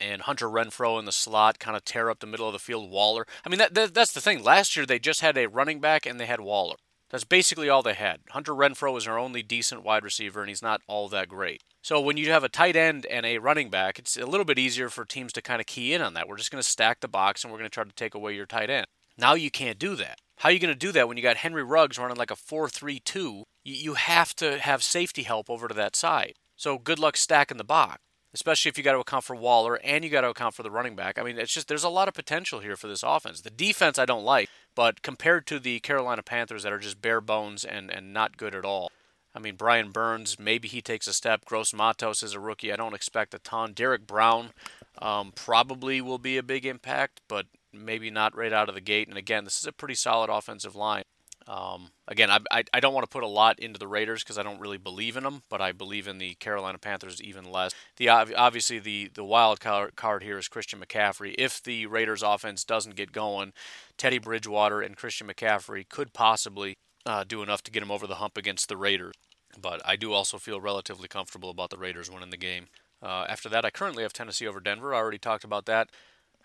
and 0.00 0.22
Hunter 0.22 0.48
Renfrow 0.48 0.98
in 0.98 1.04
the 1.04 1.12
slot 1.12 1.58
kind 1.58 1.76
of 1.76 1.84
tear 1.84 2.10
up 2.10 2.20
the 2.20 2.26
middle 2.26 2.46
of 2.46 2.52
the 2.52 2.58
field. 2.58 2.90
Waller. 2.90 3.26
I 3.44 3.48
mean, 3.48 3.58
that, 3.58 3.74
that 3.74 3.94
that's 3.94 4.12
the 4.12 4.20
thing. 4.20 4.42
Last 4.42 4.76
year 4.76 4.86
they 4.86 4.98
just 4.98 5.20
had 5.20 5.36
a 5.36 5.48
running 5.48 5.80
back 5.80 6.06
and 6.06 6.18
they 6.18 6.26
had 6.26 6.40
Waller. 6.40 6.76
That's 7.10 7.24
basically 7.24 7.68
all 7.68 7.82
they 7.82 7.94
had. 7.94 8.20
Hunter 8.30 8.52
Renfrow 8.52 8.98
is 8.98 9.04
their 9.04 9.18
only 9.18 9.42
decent 9.42 9.84
wide 9.84 10.02
receiver, 10.02 10.40
and 10.40 10.48
he's 10.48 10.62
not 10.62 10.82
all 10.88 11.08
that 11.08 11.28
great. 11.28 11.62
So 11.82 12.00
when 12.00 12.16
you 12.16 12.32
have 12.32 12.42
a 12.42 12.48
tight 12.48 12.74
end 12.74 13.06
and 13.06 13.24
a 13.24 13.38
running 13.38 13.70
back, 13.70 13.98
it's 13.98 14.16
a 14.16 14.26
little 14.26 14.44
bit 14.44 14.58
easier 14.58 14.88
for 14.88 15.04
teams 15.04 15.32
to 15.34 15.42
kind 15.42 15.60
of 15.60 15.66
key 15.66 15.94
in 15.94 16.02
on 16.02 16.14
that. 16.14 16.28
We're 16.28 16.36
just 16.36 16.50
going 16.50 16.62
to 16.62 16.68
stack 16.68 17.00
the 17.00 17.06
box 17.06 17.44
and 17.44 17.52
we're 17.52 17.58
going 17.58 17.70
to 17.70 17.74
try 17.74 17.84
to 17.84 17.92
take 17.92 18.14
away 18.14 18.34
your 18.34 18.46
tight 18.46 18.70
end. 18.70 18.86
Now 19.16 19.34
you 19.34 19.52
can't 19.52 19.78
do 19.78 19.94
that. 19.94 20.18
How 20.38 20.48
are 20.48 20.52
you 20.52 20.58
going 20.58 20.74
to 20.74 20.78
do 20.78 20.92
that 20.92 21.06
when 21.06 21.16
you 21.16 21.22
got 21.22 21.38
Henry 21.38 21.62
Ruggs 21.62 21.96
running 21.96 22.16
like 22.16 22.32
a 22.32 22.36
4 22.36 22.68
3 22.68 22.98
2? 22.98 23.44
You 23.64 23.94
have 23.94 24.34
to 24.36 24.58
have 24.58 24.82
safety 24.82 25.22
help 25.22 25.48
over 25.48 25.68
to 25.68 25.74
that 25.74 25.96
side. 25.96 26.34
So 26.56 26.76
good 26.76 26.98
luck 26.98 27.16
stacking 27.16 27.56
the 27.56 27.64
box, 27.64 28.00
especially 28.34 28.68
if 28.68 28.78
you 28.78 28.84
got 28.84 28.92
to 28.92 29.00
account 29.00 29.24
for 29.24 29.36
Waller 29.36 29.76
and 29.82 30.04
you 30.04 30.10
got 30.10 30.22
to 30.22 30.28
account 30.28 30.54
for 30.54 30.62
the 30.62 30.70
running 30.70 30.96
back. 30.96 31.18
I 31.18 31.22
mean, 31.22 31.38
it's 31.38 31.52
just 31.52 31.68
there's 31.68 31.84
a 31.84 31.88
lot 31.88 32.08
of 32.08 32.14
potential 32.14 32.60
here 32.60 32.76
for 32.76 32.88
this 32.88 33.02
offense. 33.02 33.40
The 33.40 33.50
defense 33.50 33.98
I 33.98 34.06
don't 34.06 34.24
like, 34.24 34.48
but 34.74 35.02
compared 35.02 35.46
to 35.48 35.58
the 35.58 35.80
Carolina 35.80 36.22
Panthers 36.22 36.62
that 36.62 36.72
are 36.72 36.78
just 36.78 37.00
bare 37.00 37.20
bones 37.20 37.64
and, 37.64 37.90
and 37.90 38.12
not 38.12 38.36
good 38.36 38.54
at 38.54 38.64
all, 38.64 38.90
I 39.34 39.38
mean, 39.38 39.56
Brian 39.56 39.90
Burns, 39.90 40.38
maybe 40.38 40.66
he 40.66 40.80
takes 40.80 41.06
a 41.06 41.12
step. 41.12 41.44
Gross 41.44 41.74
Matos 41.74 42.22
is 42.22 42.32
a 42.32 42.40
rookie. 42.40 42.72
I 42.72 42.76
don't 42.76 42.94
expect 42.94 43.34
a 43.34 43.38
ton. 43.38 43.74
Derrick 43.74 44.06
Brown 44.06 44.50
um, 44.98 45.32
probably 45.34 46.00
will 46.00 46.18
be 46.18 46.38
a 46.38 46.42
big 46.42 46.64
impact, 46.64 47.20
but 47.28 47.44
maybe 47.70 48.10
not 48.10 48.34
right 48.34 48.52
out 48.52 48.70
of 48.70 48.74
the 48.74 48.80
gate. 48.80 49.08
And 49.08 49.18
again, 49.18 49.44
this 49.44 49.58
is 49.58 49.66
a 49.66 49.72
pretty 49.72 49.94
solid 49.94 50.30
offensive 50.30 50.74
line. 50.74 51.02
Um, 51.48 51.90
again, 52.08 52.28
I, 52.28 52.40
I, 52.50 52.64
I, 52.74 52.80
don't 52.80 52.92
want 52.92 53.04
to 53.04 53.12
put 53.12 53.22
a 53.22 53.28
lot 53.28 53.60
into 53.60 53.78
the 53.78 53.86
Raiders 53.86 54.24
because 54.24 54.36
I 54.36 54.42
don't 54.42 54.58
really 54.58 54.78
believe 54.78 55.16
in 55.16 55.22
them, 55.22 55.42
but 55.48 55.60
I 55.60 55.70
believe 55.70 56.08
in 56.08 56.18
the 56.18 56.34
Carolina 56.34 56.76
Panthers 56.78 57.22
even 57.22 57.52
less. 57.52 57.72
The 57.98 58.08
obviously 58.08 58.80
the 58.80 59.10
the 59.14 59.24
wild 59.24 59.60
card 59.60 60.22
here 60.24 60.38
is 60.38 60.48
Christian 60.48 60.80
McCaffrey. 60.80 61.36
If 61.38 61.62
the 61.62 61.86
Raiders 61.86 62.24
offense 62.24 62.64
doesn't 62.64 62.96
get 62.96 63.12
going, 63.12 63.52
Teddy 63.96 64.18
Bridgewater 64.18 64.80
and 64.80 64.96
Christian 64.96 65.28
McCaffrey 65.28 65.88
could 65.88 66.12
possibly 66.12 66.74
uh, 67.04 67.22
do 67.22 67.42
enough 67.42 67.62
to 67.62 67.70
get 67.70 67.82
him 67.82 67.92
over 67.92 68.08
the 68.08 68.16
hump 68.16 68.36
against 68.36 68.68
the 68.68 68.76
Raiders. 68.76 69.14
But 69.60 69.80
I 69.84 69.94
do 69.94 70.12
also 70.12 70.38
feel 70.38 70.60
relatively 70.60 71.06
comfortable 71.06 71.50
about 71.50 71.70
the 71.70 71.78
Raiders 71.78 72.10
winning 72.10 72.30
the 72.30 72.36
game. 72.36 72.66
Uh, 73.00 73.24
after 73.28 73.48
that, 73.50 73.64
I 73.64 73.70
currently 73.70 74.02
have 74.02 74.12
Tennessee 74.12 74.48
over 74.48 74.58
Denver. 74.58 74.92
I 74.92 74.98
already 74.98 75.18
talked 75.18 75.44
about 75.44 75.66
that. 75.66 75.90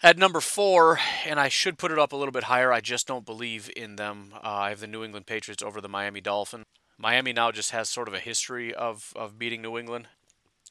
At 0.04 0.18
number 0.18 0.42
four, 0.42 1.00
and 1.26 1.40
I 1.40 1.48
should 1.48 1.78
put 1.78 1.92
it 1.92 2.00
up 2.00 2.12
a 2.12 2.16
little 2.16 2.32
bit 2.32 2.46
higher, 2.46 2.74
I 2.74 2.82
just 2.82 3.06
don't 3.06 3.26
believe 3.26 3.70
in 3.76 3.98
them. 3.98 4.34
Uh, 4.34 4.40
I 4.48 4.70
have 4.70 4.80
the 4.80 4.88
New 4.88 5.04
England 5.04 5.28
Patriots 5.28 5.62
over 5.62 5.80
the 5.80 5.88
Miami 5.88 6.22
Dolphins. 6.22 6.66
Miami 6.98 7.34
now 7.34 7.52
just 7.52 7.70
has 7.70 7.88
sort 7.88 8.08
of 8.08 8.14
a 8.16 8.20
history 8.20 8.74
of, 8.74 9.14
of 9.16 9.38
beating 9.38 9.62
New 9.62 9.78
England. 9.78 10.08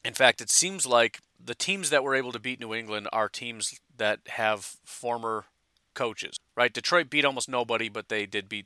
In 0.03 0.13
fact, 0.13 0.41
it 0.41 0.49
seems 0.49 0.85
like 0.85 1.19
the 1.41 1.55
teams 1.55 1.91
that 1.91 2.03
were 2.03 2.13
able 2.13 2.33
to 2.33 2.39
beat 2.39 2.59
New 2.59 2.73
England 2.73 3.07
are 3.13 3.29
teams 3.29 3.79
that 3.95 4.19
have 4.27 4.75
former 4.83 5.45
coaches, 5.93 6.35
right? 6.57 6.73
Detroit 6.73 7.09
beat 7.09 7.23
almost 7.23 7.47
nobody, 7.47 7.87
but 7.87 8.09
they 8.09 8.25
did 8.25 8.49
beat 8.49 8.65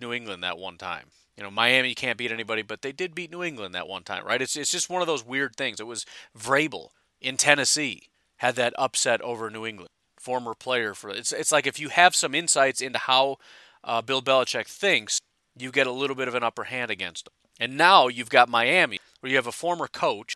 New 0.00 0.14
England 0.14 0.42
that 0.42 0.56
one 0.56 0.78
time. 0.78 1.08
You 1.36 1.42
know, 1.42 1.50
Miami 1.50 1.94
can't 1.94 2.18
beat 2.18 2.32
anybody, 2.32 2.62
but 2.62 2.80
they 2.80 2.92
did 2.92 3.14
beat 3.14 3.30
New 3.30 3.42
England 3.42 3.74
that 3.74 3.88
one 3.88 4.04
time, 4.04 4.24
right? 4.24 4.40
It's 4.40 4.56
it's 4.56 4.70
just 4.70 4.90
one 4.90 5.00
of 5.00 5.06
those 5.06 5.24
weird 5.24 5.56
things. 5.56 5.80
It 5.80 5.86
was 5.86 6.04
Vrabel 6.38 6.88
in 7.20 7.36
Tennessee 7.36 8.09
had 8.40 8.56
that 8.56 8.74
upset 8.78 9.20
over 9.20 9.50
New 9.50 9.66
England, 9.66 9.90
former 10.18 10.54
player 10.54 10.94
for 10.94 11.10
it's 11.10 11.30
it's 11.30 11.52
like 11.52 11.66
if 11.66 11.78
you 11.78 11.90
have 11.90 12.14
some 12.14 12.34
insights 12.34 12.80
into 12.80 12.98
how 12.98 13.36
uh, 13.84 14.00
Bill 14.00 14.22
Belichick 14.22 14.66
thinks, 14.66 15.20
you 15.58 15.70
get 15.70 15.86
a 15.86 15.92
little 15.92 16.16
bit 16.16 16.28
of 16.28 16.34
an 16.34 16.42
upper 16.42 16.64
hand 16.64 16.90
against 16.90 17.26
him. 17.26 17.32
And 17.58 17.76
now 17.76 18.08
you've 18.08 18.30
got 18.30 18.48
Miami, 18.48 18.98
where 19.20 19.30
you 19.30 19.36
have 19.36 19.46
a 19.46 19.52
former 19.52 19.86
coach, 19.86 20.34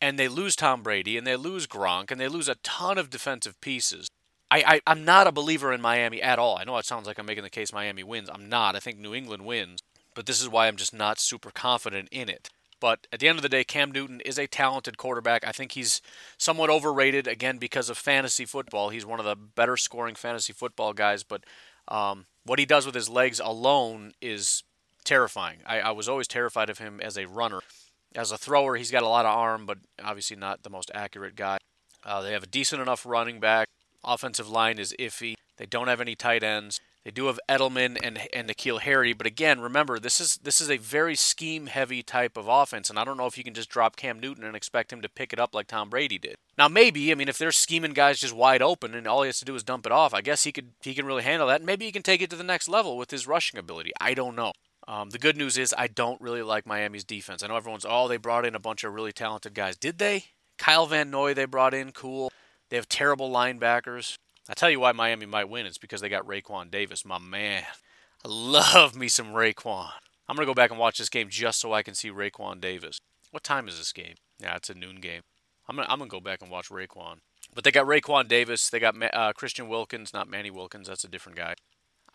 and 0.00 0.18
they 0.18 0.26
lose 0.26 0.56
Tom 0.56 0.82
Brady, 0.82 1.16
and 1.16 1.24
they 1.26 1.36
lose 1.36 1.68
Gronk, 1.68 2.10
and 2.10 2.20
they 2.20 2.28
lose 2.28 2.48
a 2.48 2.56
ton 2.56 2.98
of 2.98 3.10
defensive 3.10 3.60
pieces. 3.60 4.08
I, 4.50 4.80
I, 4.86 4.92
am 4.92 5.04
not 5.04 5.28
a 5.28 5.32
believer 5.32 5.72
in 5.72 5.80
Miami 5.80 6.20
at 6.20 6.38
all. 6.38 6.58
I 6.58 6.64
know 6.64 6.76
it 6.78 6.86
sounds 6.86 7.06
like 7.06 7.18
I'm 7.18 7.26
making 7.26 7.44
the 7.44 7.50
case 7.50 7.72
Miami 7.72 8.02
wins. 8.02 8.28
I'm 8.32 8.48
not. 8.48 8.76
I 8.76 8.80
think 8.80 8.98
New 8.98 9.14
England 9.14 9.44
wins. 9.44 9.80
But 10.14 10.26
this 10.26 10.40
is 10.40 10.48
why 10.48 10.66
I'm 10.66 10.76
just 10.76 10.94
not 10.94 11.18
super 11.18 11.50
confident 11.50 12.08
in 12.10 12.28
it. 12.28 12.50
But 12.84 13.06
at 13.10 13.18
the 13.18 13.28
end 13.28 13.38
of 13.38 13.42
the 13.42 13.48
day, 13.48 13.64
Cam 13.64 13.92
Newton 13.92 14.20
is 14.26 14.38
a 14.38 14.46
talented 14.46 14.98
quarterback. 14.98 15.42
I 15.42 15.52
think 15.52 15.72
he's 15.72 16.02
somewhat 16.36 16.68
overrated, 16.68 17.26
again, 17.26 17.56
because 17.56 17.88
of 17.88 17.96
fantasy 17.96 18.44
football. 18.44 18.90
He's 18.90 19.06
one 19.06 19.18
of 19.18 19.24
the 19.24 19.34
better 19.34 19.78
scoring 19.78 20.14
fantasy 20.14 20.52
football 20.52 20.92
guys. 20.92 21.22
But 21.22 21.44
um, 21.88 22.26
what 22.44 22.58
he 22.58 22.66
does 22.66 22.84
with 22.84 22.94
his 22.94 23.08
legs 23.08 23.40
alone 23.40 24.12
is 24.20 24.64
terrifying. 25.02 25.60
I, 25.64 25.80
I 25.80 25.90
was 25.92 26.10
always 26.10 26.28
terrified 26.28 26.68
of 26.68 26.76
him 26.76 27.00
as 27.00 27.16
a 27.16 27.26
runner. 27.26 27.60
As 28.14 28.30
a 28.30 28.36
thrower, 28.36 28.76
he's 28.76 28.90
got 28.90 29.02
a 29.02 29.08
lot 29.08 29.24
of 29.24 29.34
arm, 29.34 29.64
but 29.64 29.78
obviously 30.04 30.36
not 30.36 30.62
the 30.62 30.68
most 30.68 30.90
accurate 30.94 31.36
guy. 31.36 31.56
Uh, 32.04 32.20
they 32.20 32.32
have 32.32 32.42
a 32.42 32.48
decent 32.48 32.82
enough 32.82 33.06
running 33.06 33.40
back. 33.40 33.66
Offensive 34.04 34.50
line 34.50 34.78
is 34.78 34.94
iffy. 34.98 35.36
They 35.56 35.64
don't 35.64 35.88
have 35.88 36.02
any 36.02 36.16
tight 36.16 36.42
ends. 36.42 36.82
They 37.04 37.10
do 37.10 37.26
have 37.26 37.38
Edelman 37.50 37.98
and 38.02 38.18
and 38.32 38.48
N'Keal 38.48 38.80
Harry, 38.80 39.12
but 39.12 39.26
again, 39.26 39.60
remember 39.60 39.98
this 39.98 40.20
is 40.20 40.36
this 40.36 40.60
is 40.60 40.70
a 40.70 40.78
very 40.78 41.14
scheme 41.14 41.66
heavy 41.66 42.02
type 42.02 42.36
of 42.38 42.48
offense, 42.48 42.88
and 42.88 42.98
I 42.98 43.04
don't 43.04 43.18
know 43.18 43.26
if 43.26 43.36
you 43.36 43.44
can 43.44 43.52
just 43.52 43.68
drop 43.68 43.96
Cam 43.96 44.18
Newton 44.18 44.44
and 44.44 44.56
expect 44.56 44.90
him 44.90 45.02
to 45.02 45.08
pick 45.10 45.32
it 45.32 45.38
up 45.38 45.54
like 45.54 45.66
Tom 45.66 45.90
Brady 45.90 46.18
did. 46.18 46.36
Now 46.56 46.68
maybe, 46.68 47.12
I 47.12 47.14
mean, 47.14 47.28
if 47.28 47.36
they're 47.36 47.52
scheming 47.52 47.92
guys 47.92 48.20
just 48.20 48.34
wide 48.34 48.62
open 48.62 48.94
and 48.94 49.06
all 49.06 49.22
he 49.22 49.28
has 49.28 49.38
to 49.40 49.44
do 49.44 49.54
is 49.54 49.62
dump 49.62 49.84
it 49.84 49.92
off, 49.92 50.14
I 50.14 50.22
guess 50.22 50.44
he 50.44 50.52
could 50.52 50.72
he 50.82 50.94
can 50.94 51.04
really 51.04 51.22
handle 51.22 51.48
that. 51.48 51.60
And 51.60 51.66
maybe 51.66 51.84
he 51.84 51.92
can 51.92 52.02
take 52.02 52.22
it 52.22 52.30
to 52.30 52.36
the 52.36 52.42
next 52.42 52.68
level 52.68 52.96
with 52.96 53.10
his 53.10 53.26
rushing 53.26 53.60
ability. 53.60 53.92
I 54.00 54.14
don't 54.14 54.34
know. 54.34 54.52
Um, 54.88 55.10
the 55.10 55.18
good 55.18 55.36
news 55.36 55.58
is 55.58 55.74
I 55.76 55.88
don't 55.88 56.20
really 56.20 56.42
like 56.42 56.66
Miami's 56.66 57.04
defense. 57.04 57.42
I 57.42 57.48
know 57.48 57.56
everyone's 57.56 57.86
oh 57.86 58.08
they 58.08 58.16
brought 58.16 58.46
in 58.46 58.54
a 58.54 58.60
bunch 58.60 58.82
of 58.82 58.94
really 58.94 59.12
talented 59.12 59.52
guys. 59.52 59.76
Did 59.76 59.98
they? 59.98 60.26
Kyle 60.56 60.86
Van 60.86 61.10
Noy 61.10 61.34
they 61.34 61.44
brought 61.44 61.74
in, 61.74 61.92
cool. 61.92 62.32
They 62.70 62.76
have 62.76 62.88
terrible 62.88 63.30
linebackers. 63.30 64.16
I 64.48 64.54
tell 64.54 64.70
you 64.70 64.80
why 64.80 64.92
Miami 64.92 65.26
might 65.26 65.48
win. 65.48 65.66
It's 65.66 65.78
because 65.78 66.00
they 66.00 66.08
got 66.08 66.26
Raekwon 66.26 66.70
Davis, 66.70 67.04
my 67.04 67.18
man. 67.18 67.62
I 68.24 68.28
love 68.28 68.94
me 68.94 69.08
some 69.08 69.28
Raekwon. 69.28 69.90
I'm 70.28 70.36
gonna 70.36 70.46
go 70.46 70.54
back 70.54 70.70
and 70.70 70.78
watch 70.78 70.98
this 70.98 71.08
game 71.08 71.28
just 71.28 71.60
so 71.60 71.72
I 71.72 71.82
can 71.82 71.94
see 71.94 72.10
Raekwon 72.10 72.60
Davis. 72.60 72.98
What 73.30 73.42
time 73.42 73.68
is 73.68 73.78
this 73.78 73.92
game? 73.92 74.14
Yeah, 74.40 74.56
it's 74.56 74.70
a 74.70 74.74
noon 74.74 74.96
game. 74.96 75.22
I'm 75.68 75.76
gonna 75.76 75.88
I'm 75.88 75.98
gonna 75.98 76.08
go 76.08 76.20
back 76.20 76.42
and 76.42 76.50
watch 76.50 76.68
Raekwon. 76.68 77.16
But 77.54 77.64
they 77.64 77.70
got 77.70 77.86
Raekwon 77.86 78.28
Davis. 78.28 78.68
They 78.68 78.80
got 78.80 78.96
uh, 79.14 79.32
Christian 79.32 79.68
Wilkins, 79.68 80.12
not 80.12 80.28
Manny 80.28 80.50
Wilkins. 80.50 80.88
That's 80.88 81.04
a 81.04 81.08
different 81.08 81.36
guy. 81.38 81.54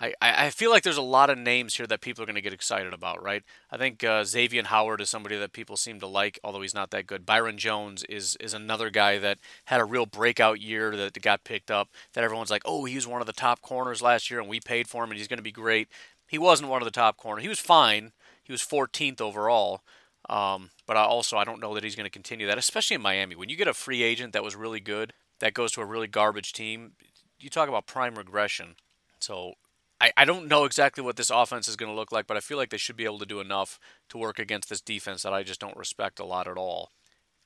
I, 0.02 0.14
I 0.22 0.50
feel 0.50 0.72
like 0.72 0.84
there's 0.84 0.98
a 0.98 1.02
lot 1.02 1.30
of 1.30 1.38
names 1.38 1.76
here 1.76 1.88
that 1.88 2.00
people 2.00 2.24
are 2.24 2.26
going 2.26 2.36
to 2.36 2.42
get 2.42 2.54
excited 2.54 2.94
about, 2.94 3.22
right? 3.22 3.44
I 3.70 3.78
think 3.78 4.04
uh, 4.04 4.24
Xavier 4.24 4.64
Howard 4.64 5.02
is 5.02 5.10
somebody 5.10 5.38
that 5.38 5.52
people 5.52 5.76
seem 5.76 6.00
to 6.00 6.08
like, 6.08 6.40
although 6.42 6.62
he's 6.62 6.74
not 6.74 6.92
that 6.92 7.06
good. 7.06 7.26
Byron 7.26 7.58
Jones 7.58 8.04
is 8.06 8.38
is 8.40 8.54
another 8.54 8.90
guy 8.90 9.18
that 9.18 9.40
had 9.66 9.82
a 9.82 9.86
real 9.86 10.06
breakout 10.06 10.62
year 10.62 10.96
that 10.96 11.22
got 11.22 11.44
picked 11.44 11.70
up. 11.70 11.90
That 12.14 12.24
everyone's 12.24 12.52
like, 12.52 12.62
oh, 12.66 12.86
he 12.86 12.96
was 12.96 13.08
one 13.08 13.22
of 13.22 13.28
the 13.28 13.34
top 13.34 13.62
corners 13.62 14.02
last 14.02 14.32
year, 14.32 14.40
and 14.40 14.50
we 14.50 14.62
paid 14.62 14.88
for 14.88 15.04
him, 15.04 15.12
and 15.12 15.18
he's 15.18 15.28
going 15.28 15.38
to 15.38 15.44
be 15.44 15.52
great. 15.52 15.90
He 16.28 16.38
wasn't 16.38 16.70
one 16.70 16.82
of 16.82 16.86
the 16.86 16.92
top 16.92 17.18
corners. 17.18 17.44
He 17.44 17.50
was 17.50 17.60
fine. 17.60 18.14
He 18.44 18.54
was 18.54 18.62
14th 18.62 19.20
overall. 19.20 19.82
Um, 20.30 20.70
but 20.86 20.96
I 20.96 21.04
also 21.04 21.38
I 21.38 21.44
don't 21.44 21.60
know 21.60 21.74
that 21.74 21.84
he's 21.84 21.96
going 21.96 22.06
to 22.06 22.10
continue 22.10 22.48
that, 22.48 22.58
especially 22.58 22.96
in 22.96 23.02
Miami. 23.02 23.36
When 23.36 23.50
you 23.50 23.58
get 23.58 23.68
a 23.68 23.74
free 23.74 24.04
agent 24.04 24.32
that 24.34 24.44
was 24.44 24.56
really 24.56 24.80
good, 24.80 25.14
that 25.40 25.54
goes 25.54 25.72
to 25.74 25.82
a 25.82 25.86
really 25.86 26.08
garbage 26.08 26.54
team, 26.54 26.92
you 27.40 27.50
talk 27.50 27.68
about 27.68 27.88
prime 27.88 28.16
regression. 28.16 28.76
So 29.20 29.56
I, 30.02 30.12
I 30.16 30.26
don't 30.26 30.48
know 30.48 30.66
exactly 30.66 31.04
what 31.04 31.18
this 31.18 31.30
offense 31.30 31.68
is 31.68 31.76
going 31.76 31.92
to 31.92 31.96
look 31.96 32.12
like, 32.12 32.28
but 32.28 32.38
I 32.38 32.42
feel 32.42 32.58
like 32.58 32.70
they 32.70 32.78
should 32.78 32.96
be 32.96 33.06
able 33.06 33.20
to 33.20 33.26
do 33.26 33.40
enough 33.40 33.80
to 34.10 34.18
work 34.18 34.40
against 34.40 34.70
this 34.70 34.82
defense 34.82 35.24
that 35.24 35.34
I 35.34 35.44
just 35.44 35.60
don't 35.60 35.78
respect 35.78 36.20
a 36.20 36.26
lot 36.26 36.48
at 36.48 36.58
all. 36.58 36.92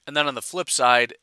And 0.06 0.16
then 0.16 0.28
on 0.28 0.36
the 0.36 0.42
flip 0.42 0.70
side, 0.70 1.14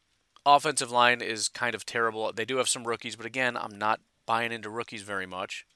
offensive 0.44 0.90
line 0.90 1.20
is 1.20 1.48
kind 1.48 1.74
of 1.74 1.86
terrible. 1.86 2.32
They 2.32 2.44
do 2.44 2.56
have 2.56 2.68
some 2.68 2.86
rookies, 2.86 3.16
but 3.16 3.26
again, 3.26 3.56
I'm 3.56 3.78
not 3.78 4.00
buying 4.26 4.52
into 4.52 4.70
rookies 4.70 5.02
very 5.02 5.26
much. 5.26 5.66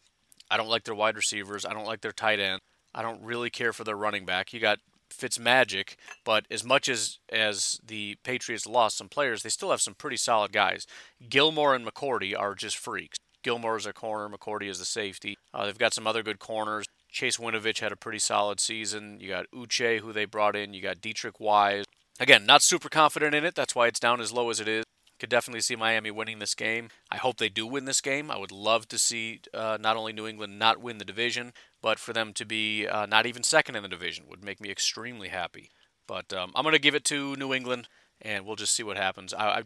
I 0.51 0.57
don't 0.57 0.69
like 0.69 0.85
their 0.85 0.95
wide 0.95 1.17
receivers. 1.17 1.65
I 1.65 1.73
don't 1.73 1.87
like 1.87 2.01
their 2.01 2.13
tight 2.13 2.41
end. 2.41 2.61
I 2.95 3.03
don't 3.03 3.23
really 3.23 3.51
care 3.51 3.73
for 3.73 3.85
their 3.85 3.97
running 3.97 4.25
back. 4.25 4.53
You 4.53 4.61
got 4.61 4.79
Fitzmagic, 5.11 5.97
but 6.25 6.47
as 6.51 6.65
much 6.65 6.89
as 6.89 7.19
as 7.31 7.81
the 7.85 8.17
Patriots 8.25 8.67
lost 8.67 8.97
some 8.97 9.09
players, 9.09 9.43
they 9.43 9.49
still 9.49 9.71
have 9.71 9.81
some 9.81 9.95
pretty 9.95 10.17
solid 10.17 10.53
guys. 10.53 10.87
Gilmore 11.29 11.75
and 11.75 11.87
McCourty 11.87 12.39
are 12.39 12.55
just 12.55 12.77
freaks. 12.77 13.19
Gilmore 13.45 13.77
is 13.77 13.87
a 13.87 13.93
corner, 13.93 14.29
McCourty 14.29 14.69
is 14.69 14.81
the 14.81 14.85
safety. 14.85 15.37
Uh, 15.53 15.67
they've 15.67 15.79
got 15.79 15.95
some 15.95 16.07
other 16.07 16.25
good 16.25 16.41
corners. 16.41 16.87
Chase 17.13 17.37
Winovich 17.37 17.79
had 17.79 17.93
a 17.93 17.97
pretty 17.97 18.19
solid 18.19 18.59
season. 18.59 19.19
You 19.21 19.29
got 19.29 19.47
Uche, 19.55 20.01
who 20.01 20.13
they 20.13 20.25
brought 20.25 20.57
in. 20.57 20.75
You 20.75 20.83
got 20.83 21.01
Deatrich 21.01 21.39
Wise. 21.39 21.85
Again, 22.19 22.47
not 22.47 22.63
super 22.63 22.89
confident 22.89 23.35
in 23.35 23.45
it. 23.45 23.55
That's 23.55 23.75
why 23.75 23.87
it's 23.87 24.01
down 24.01 24.21
as 24.21 24.33
low 24.33 24.51
as 24.51 24.59
it 24.59 24.67
is. 24.67 24.85
Could 25.21 25.31
definitely 25.31 25.61
see 25.61 25.77
Miami 25.77 26.11
winning 26.11 26.41
this 26.41 26.57
game. 26.57 26.89
I 27.11 27.19
hope 27.19 27.37
they 27.37 27.49
do 27.49 27.67
win 27.67 27.85
this 27.85 28.01
game. 28.01 28.33
I 28.33 28.37
would 28.37 28.51
love 28.51 28.89
to 28.89 28.99
see 28.99 29.43
uh, 29.53 29.79
not 29.81 29.97
only 29.97 30.13
New 30.13 30.27
England 30.27 30.59
not 30.59 30.81
win 30.81 30.99
the 30.99 31.05
division, 31.05 31.53
but 31.81 32.01
for 32.01 32.13
them 32.13 32.33
to 32.33 32.45
be 32.45 32.89
uh, 32.89 33.07
not 33.07 33.27
even 33.27 33.45
second 33.45 33.77
in 33.77 33.85
the 33.85 33.89
division 33.89 34.27
would 34.29 34.43
make 34.43 34.61
me 34.61 34.71
extremely 34.71 35.29
happy. 35.29 35.71
But 36.09 36.33
um, 36.33 36.51
I'm 36.57 36.65
going 36.65 36.73
to 36.75 36.81
give 36.81 36.97
it 36.97 37.05
to 37.07 37.37
New 37.37 37.55
England, 37.55 37.89
and 38.21 38.45
we'll 38.45 38.57
just 38.57 38.75
see 38.75 38.83
what 38.83 38.97
happens. 38.97 39.33
I, 39.33 39.47
I, 39.47 39.63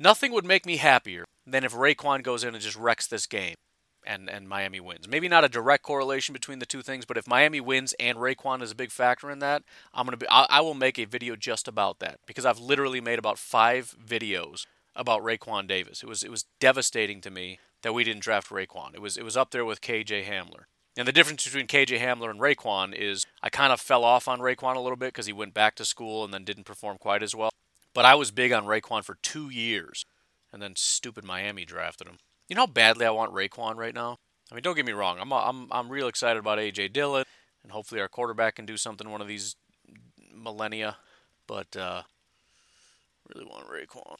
nothing 0.00 0.32
would 0.32 0.44
make 0.44 0.66
me 0.66 0.78
happier 0.78 1.24
than 1.46 1.62
if 1.62 1.72
Raekwon 1.72 2.22
goes 2.22 2.42
in 2.42 2.54
and 2.54 2.62
just 2.62 2.76
wrecks 2.76 3.06
this 3.06 3.26
game 3.26 3.54
and, 4.04 4.28
and 4.30 4.48
Miami 4.48 4.80
wins. 4.80 5.06
Maybe 5.06 5.28
not 5.28 5.44
a 5.44 5.48
direct 5.48 5.84
correlation 5.84 6.32
between 6.32 6.58
the 6.58 6.66
two 6.66 6.82
things, 6.82 7.04
but 7.04 7.16
if 7.16 7.28
Miami 7.28 7.60
wins 7.60 7.94
and 8.00 8.18
Raekwon 8.18 8.62
is 8.62 8.72
a 8.72 8.76
big 8.76 8.90
factor 8.90 9.30
in 9.30 9.38
that, 9.40 9.62
I'm 9.92 10.06
gonna 10.06 10.16
be 10.16 10.28
I, 10.28 10.46
I 10.48 10.60
will 10.62 10.74
make 10.74 10.98
a 10.98 11.04
video 11.04 11.36
just 11.36 11.68
about 11.68 11.98
that 12.00 12.18
because 12.26 12.46
I've 12.46 12.58
literally 12.58 13.00
made 13.00 13.18
about 13.18 13.38
five 13.38 13.94
videos 14.04 14.66
about 14.96 15.22
Raekwon 15.22 15.68
Davis. 15.68 16.02
It 16.02 16.08
was 16.08 16.22
it 16.22 16.30
was 16.30 16.46
devastating 16.58 17.20
to 17.20 17.30
me 17.30 17.58
that 17.82 17.92
we 17.92 18.04
didn't 18.04 18.22
draft 18.22 18.50
Raekwon. 18.50 18.94
It 18.94 19.02
was 19.02 19.16
it 19.16 19.24
was 19.24 19.36
up 19.36 19.50
there 19.50 19.64
with 19.64 19.80
KJ 19.80 20.24
Hamler. 20.24 20.64
And 20.96 21.06
the 21.06 21.12
difference 21.12 21.44
between 21.44 21.68
KJ 21.68 22.00
Hamler 22.00 22.30
and 22.30 22.40
Raekwon 22.40 22.94
is 22.94 23.24
I 23.42 23.48
kind 23.48 23.72
of 23.72 23.80
fell 23.80 24.04
off 24.04 24.26
on 24.26 24.40
Raekwon 24.40 24.76
a 24.76 24.80
little 24.80 24.96
bit 24.96 25.08
because 25.08 25.26
he 25.26 25.32
went 25.32 25.54
back 25.54 25.76
to 25.76 25.84
school 25.84 26.24
and 26.24 26.34
then 26.34 26.44
didn't 26.44 26.64
perform 26.64 26.98
quite 26.98 27.22
as 27.22 27.34
well. 27.34 27.50
But 27.94 28.04
I 28.04 28.14
was 28.14 28.30
big 28.30 28.52
on 28.52 28.66
Raekwon 28.66 29.04
for 29.04 29.16
two 29.22 29.50
years, 29.50 30.04
and 30.52 30.62
then 30.62 30.74
stupid 30.76 31.24
Miami 31.24 31.64
drafted 31.64 32.06
him. 32.06 32.18
You 32.48 32.56
know 32.56 32.62
how 32.62 32.66
badly 32.66 33.06
I 33.06 33.10
want 33.10 33.32
Raekwon 33.32 33.76
right 33.76 33.94
now? 33.94 34.18
I 34.50 34.54
mean, 34.54 34.62
don't 34.62 34.76
get 34.76 34.86
me 34.86 34.92
wrong. 34.92 35.18
I'm 35.20 35.32
I'm 35.32 35.68
I'm 35.70 35.88
real 35.88 36.08
excited 36.08 36.38
about 36.38 36.58
AJ 36.58 36.92
Dillon, 36.92 37.24
and 37.62 37.72
hopefully 37.72 38.00
our 38.00 38.08
quarterback 38.08 38.56
can 38.56 38.66
do 38.66 38.76
something 38.76 39.08
one 39.08 39.20
of 39.20 39.28
these 39.28 39.56
millennia. 40.34 40.96
But 41.46 41.76
uh, 41.76 42.02
really 43.34 43.46
want 43.46 43.68
Raekwon. 43.68 44.16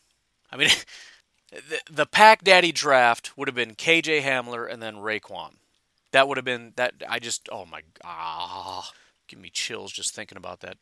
I 0.53 0.57
mean, 0.57 0.69
the 1.51 1.81
the 1.91 2.07
Pack 2.07 2.45
Daddy 2.45 2.73
draft 2.73 3.37
would 3.37 3.49
have 3.49 3.55
been 3.55 3.75
KJ 3.75 4.23
Hamler 4.23 4.71
and 4.71 4.83
then 4.83 4.97
Raekwon. 4.97 5.55
That 6.13 6.29
would 6.29 6.37
have 6.39 6.45
been 6.45 6.73
that. 6.77 6.95
I 7.09 7.19
just 7.19 7.49
oh 7.51 7.67
my 7.67 7.83
ah, 8.05 8.91
give 9.29 9.39
me 9.39 9.51
chills 9.51 9.93
just 9.93 10.15
thinking 10.15 10.39
about 10.39 10.61
that 10.61 10.77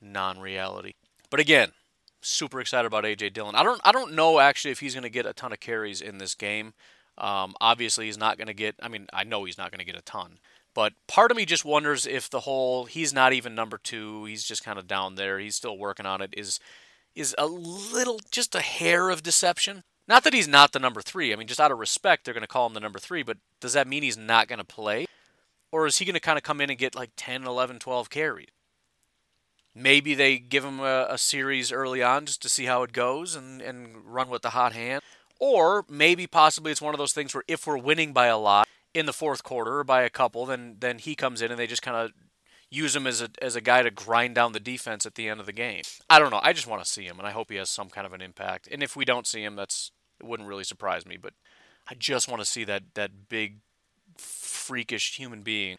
non-reality. 0.00 0.92
But 1.28 1.40
again, 1.40 1.72
super 2.20 2.60
excited 2.60 2.86
about 2.86 3.04
AJ 3.04 3.32
Dillon. 3.32 3.54
I 3.54 3.62
don't 3.62 3.80
I 3.84 3.92
don't 3.92 4.14
know 4.14 4.40
actually 4.40 4.70
if 4.70 4.80
he's 4.80 4.94
going 4.94 5.02
to 5.02 5.10
get 5.10 5.26
a 5.26 5.32
ton 5.32 5.52
of 5.52 5.60
carries 5.60 6.00
in 6.00 6.18
this 6.18 6.34
game. 6.34 6.74
Um, 7.18 7.54
obviously, 7.60 8.06
he's 8.06 8.18
not 8.18 8.38
going 8.38 8.48
to 8.48 8.54
get. 8.54 8.76
I 8.82 8.88
mean, 8.88 9.06
I 9.12 9.24
know 9.24 9.44
he's 9.44 9.58
not 9.58 9.70
going 9.70 9.80
to 9.80 9.84
get 9.84 9.98
a 9.98 10.02
ton. 10.02 10.38
But 10.72 10.94
part 11.08 11.30
of 11.30 11.36
me 11.36 11.44
just 11.44 11.64
wonders 11.64 12.06
if 12.06 12.30
the 12.30 12.40
whole 12.40 12.84
he's 12.84 13.12
not 13.12 13.32
even 13.32 13.54
number 13.54 13.78
two. 13.78 14.24
He's 14.24 14.44
just 14.44 14.64
kind 14.64 14.78
of 14.78 14.86
down 14.86 15.16
there. 15.16 15.38
He's 15.38 15.56
still 15.56 15.76
working 15.76 16.06
on 16.06 16.20
it. 16.22 16.32
Is 16.36 16.60
is 17.14 17.34
a 17.36 17.46
little 17.46 18.20
just 18.30 18.54
a 18.54 18.60
hair 18.60 19.10
of 19.10 19.22
deception. 19.22 19.82
Not 20.08 20.24
that 20.24 20.34
he's 20.34 20.48
not 20.48 20.72
the 20.72 20.78
number 20.78 21.02
three. 21.02 21.32
I 21.32 21.36
mean, 21.36 21.46
just 21.46 21.60
out 21.60 21.70
of 21.70 21.78
respect, 21.78 22.24
they're 22.24 22.34
going 22.34 22.42
to 22.42 22.48
call 22.48 22.66
him 22.66 22.74
the 22.74 22.80
number 22.80 22.98
three. 22.98 23.22
But 23.22 23.38
does 23.60 23.74
that 23.74 23.86
mean 23.86 24.02
he's 24.02 24.16
not 24.16 24.48
going 24.48 24.58
to 24.58 24.64
play? 24.64 25.06
Or 25.72 25.86
is 25.86 25.98
he 25.98 26.04
going 26.04 26.14
to 26.14 26.20
kind 26.20 26.36
of 26.38 26.42
come 26.42 26.60
in 26.60 26.70
and 26.70 26.78
get 26.78 26.96
like 26.96 27.10
10, 27.16 27.44
11, 27.44 27.78
12 27.78 28.10
carries? 28.10 28.48
Maybe 29.74 30.14
they 30.14 30.38
give 30.38 30.64
him 30.64 30.80
a, 30.80 31.06
a, 31.10 31.18
series 31.18 31.70
early 31.70 32.02
on 32.02 32.26
just 32.26 32.42
to 32.42 32.48
see 32.48 32.64
how 32.64 32.82
it 32.82 32.92
goes 32.92 33.36
and, 33.36 33.62
and 33.62 34.04
run 34.04 34.28
with 34.28 34.42
the 34.42 34.50
hot 34.50 34.72
hand. 34.72 35.02
Or 35.38 35.84
maybe 35.88 36.26
possibly 36.26 36.72
it's 36.72 36.82
one 36.82 36.92
of 36.92 36.98
those 36.98 37.12
things 37.12 37.34
where 37.34 37.44
if 37.46 37.66
we're 37.66 37.78
winning 37.78 38.12
by 38.12 38.26
a 38.26 38.36
lot 38.36 38.68
in 38.92 39.06
the 39.06 39.12
fourth 39.12 39.42
quarter 39.42 39.78
or 39.78 39.84
by 39.84 40.02
a 40.02 40.10
couple, 40.10 40.44
then 40.44 40.76
then 40.80 40.98
he 40.98 41.14
comes 41.14 41.40
in 41.40 41.50
and 41.50 41.58
they 41.58 41.66
just 41.66 41.82
kind 41.82 41.96
of 41.96 42.12
use 42.70 42.94
him 42.94 43.06
as 43.06 43.22
a 43.22 43.28
as 43.40 43.56
a 43.56 43.60
guy 43.60 43.82
to 43.82 43.90
grind 43.90 44.34
down 44.34 44.52
the 44.52 44.60
defense 44.60 45.06
at 45.06 45.14
the 45.14 45.28
end 45.28 45.40
of 45.40 45.46
the 45.46 45.52
game. 45.52 45.82
I 46.08 46.18
don't 46.18 46.30
know. 46.30 46.40
I 46.42 46.52
just 46.52 46.66
want 46.66 46.82
to 46.82 46.90
see 46.90 47.04
him, 47.04 47.18
and 47.18 47.26
I 47.26 47.30
hope 47.30 47.50
he 47.50 47.56
has 47.56 47.70
some 47.70 47.88
kind 47.88 48.06
of 48.06 48.12
an 48.12 48.20
impact. 48.20 48.68
And 48.70 48.82
if 48.82 48.96
we 48.96 49.04
don't 49.04 49.26
see 49.26 49.42
him, 49.42 49.56
that's 49.56 49.92
it 50.18 50.26
wouldn't 50.26 50.48
really 50.48 50.64
surprise 50.64 51.06
me. 51.06 51.16
But 51.16 51.34
I 51.88 51.94
just 51.94 52.28
want 52.28 52.42
to 52.42 52.46
see 52.46 52.64
that 52.64 52.82
that 52.94 53.28
big 53.28 53.58
freakish 54.16 55.16
human 55.16 55.42
being 55.42 55.78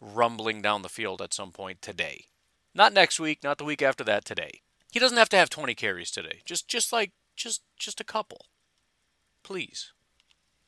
rumbling 0.00 0.62
down 0.62 0.82
the 0.82 0.88
field 0.88 1.20
at 1.20 1.34
some 1.34 1.52
point 1.52 1.82
today. 1.82 2.26
Not 2.74 2.92
next 2.92 3.20
week, 3.20 3.42
not 3.42 3.58
the 3.58 3.64
week 3.64 3.82
after 3.82 4.04
that, 4.04 4.24
today. 4.24 4.62
He 4.90 4.98
doesn't 4.98 5.18
have 5.18 5.28
to 5.30 5.36
have 5.36 5.50
20 5.50 5.74
carries 5.74 6.10
today. 6.10 6.40
Just 6.44 6.68
just 6.68 6.92
like 6.92 7.12
just 7.36 7.62
just 7.78 8.00
a 8.00 8.04
couple. 8.04 8.46
Please. 9.42 9.92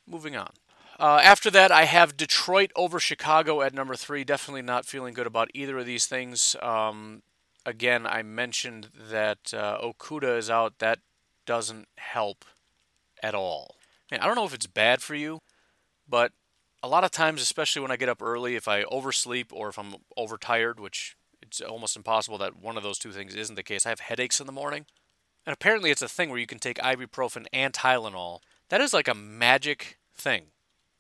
Moving 0.07 0.37
on. 0.37 0.51
Uh, 0.99 1.21
after 1.23 1.51
that, 1.51 1.73
I 1.73 1.85
have 1.85 2.17
Detroit 2.17 2.71
over 2.77 3.01
Chicago 3.01 3.63
at 3.63 3.75
number 3.75 3.97
three. 3.97 4.23
Definitely 4.23 4.63
not 4.63 4.87
feeling 4.87 5.15
good 5.15 5.27
about 5.27 5.51
either 5.55 5.79
of 5.79 5.87
these 5.87 6.07
things. 6.07 6.55
Um, 6.63 7.23
again, 7.67 8.07
I 8.07 8.23
mentioned 8.23 8.91
that 9.11 9.53
uh, 9.53 9.79
Okudah 9.81 10.39
is 10.39 10.51
out. 10.51 10.79
That 10.79 11.01
doesn't 11.47 11.89
help 11.97 12.45
at 13.23 13.35
all. 13.35 13.77
Man, 14.11 14.21
I 14.21 14.27
don't 14.27 14.37
know 14.37 14.45
if 14.45 14.55
it's 14.55 14.67
bad 14.67 15.03
for 15.03 15.15
you, 15.15 15.41
but 16.09 16.33
a 16.83 16.89
lot 16.89 17.05
of 17.05 17.11
times, 17.11 17.43
especially 17.43 17.83
when 17.83 17.91
I 17.91 17.97
get 17.97 18.09
up 18.09 18.23
early, 18.23 18.55
if 18.55 18.69
I 18.69 18.85
oversleep 18.85 19.53
or 19.53 19.69
if 19.71 19.79
I'm 19.79 19.97
overtired, 20.17 20.79
which 20.79 21.17
it's 21.61 21.71
almost 21.71 21.97
impossible 21.97 22.39
that 22.39 22.57
one 22.57 22.77
of 22.77 22.83
those 22.83 22.99
two 22.99 23.13
things 23.13 23.35
isn't 23.35 23.55
the 23.55 23.63
case. 23.63 23.87
I 23.87 23.91
have 23.91 24.01
headaches 24.01 24.41
in 24.41 24.47
the 24.47 24.53
morning. 24.53 24.87
And 25.47 25.53
apparently 25.53 25.91
it's 25.91 26.03
a 26.03 26.09
thing 26.09 26.31
where 26.31 26.39
you 26.39 26.47
can 26.47 26.59
take 26.59 26.79
ibuprofen 26.79 27.47
and 27.53 27.73
Tylenol. 27.73 28.41
That 28.71 28.81
is 28.81 28.95
like 28.95 29.09
a 29.09 29.15
magic 29.15 29.99
thing. 30.17 30.47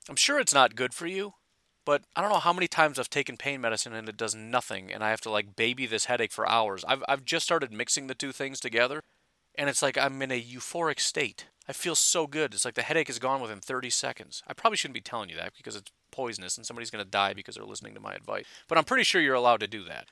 I'm 0.09 0.17
sure 0.17 0.39
it's 0.39 0.55
not 0.55 0.77
good 0.77 0.93
for 0.93 1.07
you, 1.07 1.35
but 1.87 2.03
I 2.15 2.21
don't 2.21 2.31
know 2.31 2.39
how 2.39 2.53
many 2.53 2.69
times 2.69 2.99
I've 2.99 3.11
taken 3.11 3.37
pain 3.37 3.61
medicine 3.61 3.95
and 3.95 4.09
it 4.09 4.17
does 4.17 4.35
nothing 4.35 4.93
and 4.93 5.03
I 5.03 5.11
have 5.11 5.23
to 5.23 5.31
like 5.31 5.57
baby 5.57 5.87
this 5.87 6.05
headache 6.05 6.33
for 6.33 6.49
hours. 6.49 6.85
I've 6.87 7.03
I've 7.09 7.25
just 7.25 7.47
started 7.47 7.73
mixing 7.73 8.07
the 8.07 8.15
two 8.15 8.33
things 8.33 8.61
together 8.61 9.01
and 9.55 9.71
it's 9.71 9.83
like 9.83 9.97
I'm 9.97 10.21
in 10.21 10.31
a 10.31 10.43
euphoric 10.43 11.01
state. 11.01 11.47
I 11.67 11.73
feel 11.73 11.95
so 11.95 12.27
good. 12.27 12.53
It's 12.53 12.67
like 12.67 12.75
the 12.75 12.83
headache 12.83 13.09
is 13.09 13.19
gone 13.19 13.41
within 13.41 13.61
30 13.61 13.89
seconds. 13.89 14.43
I 14.47 14.53
probably 14.53 14.77
shouldn't 14.77 14.95
be 14.95 15.01
telling 15.01 15.31
you 15.31 15.37
that 15.37 15.55
because 15.57 15.77
it's 15.77 15.91
poisonous 16.11 16.59
and 16.59 16.67
somebody's 16.67 16.91
going 16.91 17.05
to 17.05 17.11
die 17.11 17.33
because 17.33 17.55
they're 17.55 17.65
listening 17.65 17.95
to 17.95 18.01
my 18.01 18.15
advice. 18.15 18.45
But 18.69 18.77
I'm 18.77 18.85
pretty 18.85 19.05
sure 19.05 19.23
you're 19.23 19.35
allowed 19.35 19.61
to 19.61 19.67
do 19.67 19.85
that. 19.85 20.09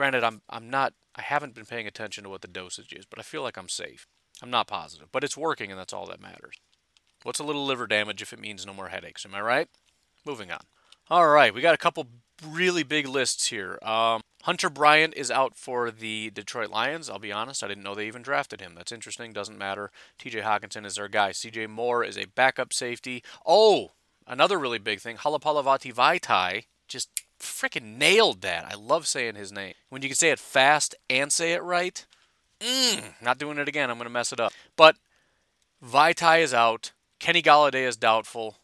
Granted, 0.00 0.24
I'm 0.24 0.40
I'm 0.48 0.70
not 0.70 0.94
I 1.14 1.20
haven't 1.20 1.54
been 1.54 1.66
paying 1.66 1.86
attention 1.86 2.24
to 2.24 2.30
what 2.30 2.40
the 2.40 2.48
dosage 2.48 2.94
is, 2.94 3.04
but 3.04 3.18
I 3.18 3.22
feel 3.22 3.42
like 3.42 3.58
I'm 3.58 3.68
safe. 3.68 4.06
I'm 4.42 4.48
not 4.48 4.66
positive, 4.66 5.12
but 5.12 5.22
it's 5.22 5.36
working 5.36 5.70
and 5.70 5.78
that's 5.78 5.92
all 5.92 6.06
that 6.06 6.22
matters. 6.22 6.56
What's 7.22 7.38
a 7.38 7.44
little 7.44 7.66
liver 7.66 7.86
damage 7.86 8.22
if 8.22 8.32
it 8.32 8.40
means 8.40 8.64
no 8.64 8.72
more 8.72 8.88
headaches? 8.88 9.26
Am 9.26 9.34
I 9.34 9.42
right? 9.42 9.68
Moving 10.24 10.50
on. 10.50 10.62
All 11.10 11.28
right, 11.28 11.52
we 11.52 11.60
got 11.60 11.74
a 11.74 11.76
couple 11.76 12.06
really 12.50 12.82
big 12.82 13.06
lists 13.06 13.48
here. 13.48 13.78
Um, 13.82 14.22
Hunter 14.44 14.70
Bryant 14.70 15.12
is 15.18 15.30
out 15.30 15.54
for 15.54 15.90
the 15.90 16.30
Detroit 16.30 16.70
Lions. 16.70 17.10
I'll 17.10 17.18
be 17.18 17.30
honest, 17.30 17.62
I 17.62 17.68
didn't 17.68 17.84
know 17.84 17.94
they 17.94 18.06
even 18.06 18.22
drafted 18.22 18.62
him. 18.62 18.72
That's 18.74 18.92
interesting. 18.92 19.34
Doesn't 19.34 19.58
matter. 19.58 19.90
T.J. 20.18 20.40
Hockenson 20.40 20.86
is 20.86 20.94
their 20.94 21.08
guy. 21.08 21.32
C.J. 21.32 21.66
Moore 21.66 22.02
is 22.04 22.16
a 22.16 22.24
backup 22.24 22.72
safety. 22.72 23.22
Oh, 23.44 23.90
another 24.26 24.58
really 24.58 24.78
big 24.78 25.00
thing. 25.00 25.18
Halapoulivaati 25.18 25.92
Vaitai 25.92 26.64
just 26.88 27.10
freaking 27.40 27.96
nailed 27.96 28.42
that. 28.42 28.64
I 28.64 28.74
love 28.74 29.06
saying 29.06 29.34
his 29.34 29.52
name. 29.52 29.74
When 29.88 30.02
you 30.02 30.08
can 30.08 30.16
say 30.16 30.30
it 30.30 30.38
fast 30.38 30.94
and 31.08 31.32
say 31.32 31.52
it 31.52 31.62
right, 31.62 32.06
Mm, 32.60 33.14
not 33.22 33.38
doing 33.38 33.58
it 33.58 33.68
again. 33.68 33.90
I'm 33.90 33.96
going 33.96 34.04
to 34.06 34.12
mess 34.12 34.32
it 34.32 34.40
up. 34.40 34.52
But 34.76 34.96
Vaitai 35.84 36.42
is 36.42 36.54
out. 36.54 36.92
Kenny 37.18 37.42
Golladay 37.42 37.86
is 37.86 37.96
doubtful. 37.96 38.58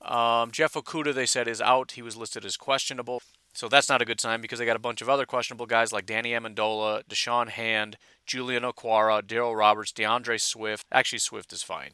Um, 0.00 0.52
Jeff 0.52 0.74
Okudah, 0.74 1.14
they 1.14 1.26
said, 1.26 1.48
is 1.48 1.60
out. 1.60 1.92
He 1.92 2.02
was 2.02 2.16
listed 2.16 2.44
as 2.44 2.56
questionable. 2.56 3.22
So 3.52 3.68
that's 3.68 3.88
not 3.88 4.02
a 4.02 4.04
good 4.04 4.20
sign 4.20 4.40
because 4.40 4.58
they 4.58 4.66
got 4.66 4.76
a 4.76 4.80
bunch 4.80 5.00
of 5.00 5.08
other 5.08 5.26
questionable 5.26 5.66
guys 5.66 5.92
like 5.92 6.06
Danny 6.06 6.32
Amendola, 6.32 7.02
Da'Shawn 7.04 7.48
Hand, 7.48 7.96
Julian 8.26 8.62
Okwara, 8.62 9.22
Darryl 9.22 9.56
Roberts, 9.56 9.92
D'Andre 9.92 10.36
Swift. 10.36 10.86
Actually, 10.92 11.20
Swift 11.20 11.52
is 11.52 11.62
fine. 11.62 11.92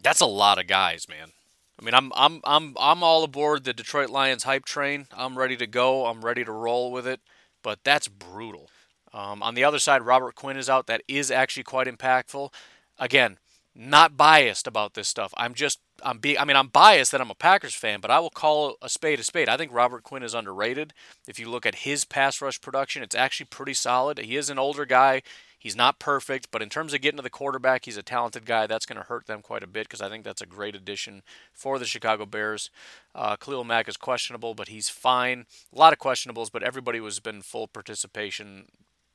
That's 0.00 0.20
a 0.20 0.26
lot 0.26 0.58
of 0.58 0.66
guys, 0.66 1.06
man. 1.08 1.32
I 1.78 1.84
mean, 1.84 1.94
I'm 1.94 2.12
I'm 2.14 2.40
I'm 2.44 2.74
I'm 2.80 3.02
all 3.02 3.22
aboard 3.24 3.64
the 3.64 3.72
Detroit 3.72 4.10
Lions 4.10 4.44
hype 4.44 4.64
train. 4.64 5.06
I'm 5.14 5.36
ready 5.36 5.56
to 5.58 5.66
go. 5.66 6.06
I'm 6.06 6.24
ready 6.24 6.44
to 6.44 6.52
roll 6.52 6.90
with 6.90 7.06
it. 7.06 7.20
But 7.62 7.80
that's 7.84 8.08
brutal. 8.08 8.70
Um, 9.12 9.42
on 9.42 9.54
the 9.54 9.64
other 9.64 9.78
side, 9.78 10.02
Robert 10.02 10.34
Quinn 10.34 10.56
is 10.56 10.70
out. 10.70 10.86
That 10.86 11.02
is 11.08 11.30
actually 11.30 11.64
quite 11.64 11.86
impactful. 11.86 12.52
Again, 12.98 13.38
not 13.74 14.16
biased 14.16 14.66
about 14.66 14.94
this 14.94 15.08
stuff. 15.08 15.34
I'm 15.36 15.52
just 15.52 15.80
I'm 16.02 16.18
being 16.18 16.38
I 16.38 16.44
mean 16.44 16.56
I'm 16.56 16.68
biased 16.68 17.12
that 17.12 17.20
I'm 17.20 17.30
a 17.30 17.34
Packers 17.34 17.74
fan, 17.74 18.00
but 18.00 18.10
I 18.10 18.20
will 18.20 18.30
call 18.30 18.76
a 18.80 18.88
spade 18.88 19.20
a 19.20 19.24
spade. 19.24 19.48
I 19.48 19.56
think 19.56 19.72
Robert 19.72 20.02
Quinn 20.02 20.22
is 20.22 20.34
underrated. 20.34 20.94
If 21.28 21.38
you 21.38 21.50
look 21.50 21.66
at 21.66 21.76
his 21.76 22.04
pass 22.04 22.40
rush 22.40 22.60
production, 22.60 23.02
it's 23.02 23.14
actually 23.14 23.46
pretty 23.46 23.74
solid. 23.74 24.18
He 24.18 24.36
is 24.36 24.48
an 24.48 24.58
older 24.58 24.86
guy. 24.86 25.22
He's 25.66 25.74
not 25.74 25.98
perfect, 25.98 26.52
but 26.52 26.62
in 26.62 26.68
terms 26.68 26.94
of 26.94 27.00
getting 27.00 27.16
to 27.16 27.24
the 27.24 27.28
quarterback, 27.28 27.86
he's 27.86 27.96
a 27.96 28.02
talented 28.04 28.46
guy. 28.46 28.68
That's 28.68 28.86
going 28.86 29.00
to 29.00 29.08
hurt 29.08 29.26
them 29.26 29.42
quite 29.42 29.64
a 29.64 29.66
bit 29.66 29.88
because 29.88 30.00
I 30.00 30.08
think 30.08 30.22
that's 30.22 30.40
a 30.40 30.46
great 30.46 30.76
addition 30.76 31.24
for 31.52 31.80
the 31.80 31.84
Chicago 31.84 32.24
Bears. 32.24 32.70
Uh, 33.16 33.34
Khalil 33.34 33.64
Mack 33.64 33.88
is 33.88 33.96
questionable, 33.96 34.54
but 34.54 34.68
he's 34.68 34.88
fine. 34.88 35.44
A 35.74 35.76
lot 35.76 35.92
of 35.92 35.98
questionables, 35.98 36.52
but 36.52 36.62
everybody 36.62 37.00
was 37.00 37.18
been 37.18 37.42
full 37.42 37.66
participation 37.66 38.66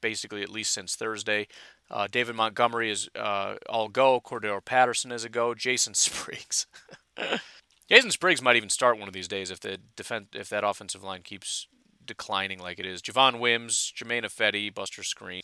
basically 0.01 0.41
at 0.41 0.49
least 0.49 0.73
since 0.73 0.97
Thursday. 0.97 1.47
Uh, 1.89 2.09
David 2.11 2.35
Montgomery 2.35 2.91
is 2.91 3.07
uh, 3.15 3.55
all 3.69 3.87
go. 3.87 4.19
Cordarrelle 4.19 4.65
Patterson 4.65 5.13
is 5.13 5.23
a 5.23 5.29
go. 5.29 5.55
Jason 5.55 5.93
Spriggs. 5.93 6.67
Jason 7.87 8.11
Spriggs 8.11 8.41
might 8.41 8.57
even 8.57 8.67
start 8.67 8.99
one 8.99 9.07
of 9.07 9.13
these 9.13 9.29
days 9.29 9.51
if 9.51 9.61
the 9.61 9.77
defense 9.95 10.27
if 10.33 10.49
that 10.49 10.65
offensive 10.65 11.01
line 11.01 11.21
keeps 11.21 11.67
declining 12.05 12.59
like 12.59 12.77
it 12.77 12.85
is. 12.85 13.01
Javon 13.01 13.39
Wims, 13.39 13.93
Germain 13.95 14.23
Ifedi, 14.23 14.73
Buster 14.75 15.01
Skrine. 15.01 15.43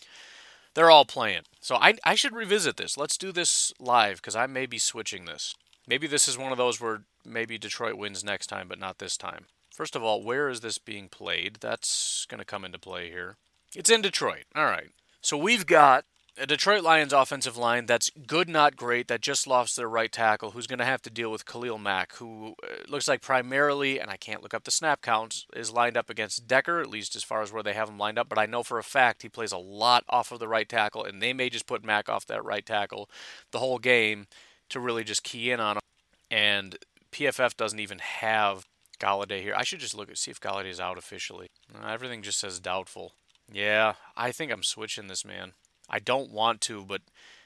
They're 0.74 0.92
all 0.92 1.06
playing. 1.06 1.44
So 1.60 1.76
I, 1.76 1.96
I 2.04 2.16
should 2.16 2.34
revisit 2.34 2.78
this. 2.78 2.98
Let's 2.98 3.18
do 3.18 3.32
this 3.32 3.74
live 3.80 4.18
because 4.18 4.36
I 4.36 4.48
may 4.48 4.66
be 4.66 4.78
switching 4.78 5.26
this. 5.26 5.56
Maybe 5.88 6.08
this 6.08 6.28
is 6.28 6.38
one 6.38 6.52
of 6.52 6.58
those 6.58 6.82
where 6.82 7.04
maybe 7.26 7.58
Detroit 7.58 7.96
wins 7.96 8.24
next 8.24 8.48
time, 8.48 8.68
but 8.68 8.80
not 8.80 9.00
this 9.00 9.18
time. 9.18 9.46
First 9.74 9.96
of 9.96 10.04
all, 10.04 10.24
where 10.24 10.50
is 10.50 10.62
this 10.62 10.78
being 10.78 11.08
played? 11.08 11.58
That's 11.62 12.26
going 12.30 12.40
to 12.40 12.46
come 12.46 12.66
into 12.66 12.80
play 12.80 13.10
here. 13.10 13.38
It's 13.76 13.90
in 13.90 14.02
Detroit. 14.02 14.46
All 14.56 14.66
right. 14.66 14.90
So 15.22 15.38
we've 15.38 15.66
got 15.66 16.06
a 16.40 16.46
Detroit 16.46 16.84
Lions 16.84 17.14
offensive 17.14 17.58
line 17.58 17.86
that's 17.86 18.10
good, 18.28 18.48
not 18.48 18.76
great, 18.76 19.08
that 19.08 19.22
just 19.22 19.48
lost 19.48 19.76
their 19.76 19.90
right 19.90 20.12
tackle, 20.12 20.52
who's 20.52 20.68
going 20.68 20.80
to 20.80 20.86
have 20.86 21.02
to 21.04 21.10
deal 21.10 21.32
with 21.32 21.46
Khalil 21.46 21.78
Mack, 21.78 22.16
who 22.16 22.56
uh, 22.64 22.84
looks 22.88 23.08
like 23.08 23.22
primarily, 23.22 24.00
and 24.00 24.12
I 24.12 24.18
can't 24.18 24.44
look 24.44 24.54
up 24.54 24.64
the 24.64 24.72
snap 24.72 25.02
counts, 25.02 25.46
is 25.56 25.72
lined 25.72 25.98
up 25.98 26.10
against 26.10 26.48
Decker, 26.48 26.80
at 26.80 26.90
least 26.90 27.16
as 27.16 27.24
far 27.24 27.42
as 27.42 27.52
where 27.52 27.64
they 27.64 27.74
have 27.74 27.90
him 27.90 27.98
lined 27.98 28.20
up. 28.20 28.30
But 28.30 28.38
I 28.38 28.46
know 28.46 28.64
for 28.64 28.78
a 28.78 28.84
fact 28.84 29.24
he 29.24 29.30
plays 29.30 29.52
a 29.52 29.58
lot 29.58 30.04
off 30.10 30.32
of 30.32 30.40
the 30.40 30.48
right 30.48 30.68
tackle, 30.70 31.04
and 31.04 31.22
they 31.22 31.34
may 31.34 31.50
just 31.50 31.68
put 31.68 31.84
Mack 31.84 32.10
off 32.10 32.26
that 32.28 32.44
right 32.44 32.66
tackle 32.66 33.10
the 33.52 33.60
whole 33.60 33.80
game 33.80 34.28
to 34.70 34.80
really 34.80 35.04
just 35.04 35.24
key 35.24 35.52
in 35.52 35.60
on 35.60 35.78
him. 35.78 35.82
And 36.30 36.78
PFF 37.12 37.56
doesn't 37.56 37.80
even 37.80 38.00
have 38.00 38.66
Golladay 39.00 39.42
here. 39.42 39.54
I 39.56 39.64
should 39.64 39.80
just 39.80 39.96
look 39.96 40.10
at 40.10 40.18
see 40.18 40.32
if 40.32 40.40
Golladay 40.40 40.70
is 40.70 40.80
out 40.80 40.98
officially. 40.98 41.48
Uh, 41.74 41.88
everything 41.88 42.22
just 42.22 42.40
says 42.40 42.60
doubtful. 42.60 43.14
Yeah, 43.52 43.94
I 44.16 44.32
think 44.32 44.52
I'm 44.52 44.64
switching 44.64 45.08
this 45.08 45.24
man. 45.24 45.54
I 45.90 46.00
don't 46.00 46.32
want 46.32 46.62
to, 46.62 46.86
but 46.86 47.02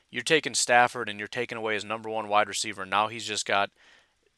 you're 0.09 0.23
taking 0.23 0.53
Stafford 0.53 1.09
and 1.09 1.19
you're 1.19 1.27
taking 1.27 1.57
away 1.57 1.73
his 1.75 1.85
number 1.85 2.09
one 2.09 2.27
wide 2.27 2.47
receiver. 2.47 2.85
Now 2.85 3.07
he's 3.07 3.25
just 3.25 3.45
got 3.45 3.69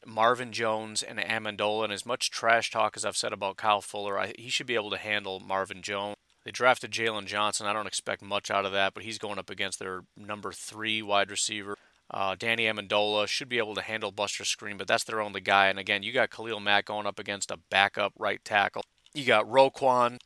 Marvin 0.06 0.52
Jones 0.52 1.02
and 1.02 1.18
Amendola. 1.18 1.84
And 1.84 1.92
as 1.92 2.06
much 2.06 2.30
trash 2.30 2.70
talk 2.70 2.96
as 2.96 3.04
I've 3.04 3.16
said 3.16 3.32
about 3.32 3.56
Kyle 3.56 3.80
Fuller, 3.80 4.18
I, 4.18 4.34
he 4.38 4.48
should 4.48 4.66
be 4.66 4.74
able 4.74 4.90
to 4.90 4.96
handle 4.96 5.40
Marvin 5.40 5.82
Jones. 5.82 6.16
They 6.44 6.50
drafted 6.50 6.90
Jaylon 6.90 7.24
Johnson. 7.24 7.66
I 7.66 7.72
don't 7.72 7.86
expect 7.86 8.22
much 8.22 8.50
out 8.50 8.66
of 8.66 8.72
that, 8.72 8.92
but 8.94 9.02
he's 9.02 9.18
going 9.18 9.38
up 9.38 9.48
against 9.48 9.78
their 9.78 10.02
number 10.16 10.52
three 10.52 11.00
wide 11.00 11.30
receiver. 11.30 11.76
Uh, 12.10 12.36
Danny 12.38 12.64
Amendola 12.64 13.26
should 13.26 13.48
be 13.48 13.56
able 13.56 13.74
to 13.74 13.80
handle 13.80 14.12
Buster 14.12 14.44
Skrine, 14.44 14.76
but 14.76 14.86
that's 14.86 15.04
their 15.04 15.22
only 15.22 15.40
guy. 15.40 15.68
And 15.68 15.78
again, 15.78 16.02
you 16.02 16.12
got 16.12 16.30
Khalil 16.30 16.60
Mack 16.60 16.84
going 16.84 17.06
up 17.06 17.18
against 17.18 17.50
a 17.50 17.58
backup 17.70 18.12
right 18.18 18.44
tackle. 18.44 18.84
You 19.14 19.24
got 19.24 19.46
Roquan, 19.48 20.18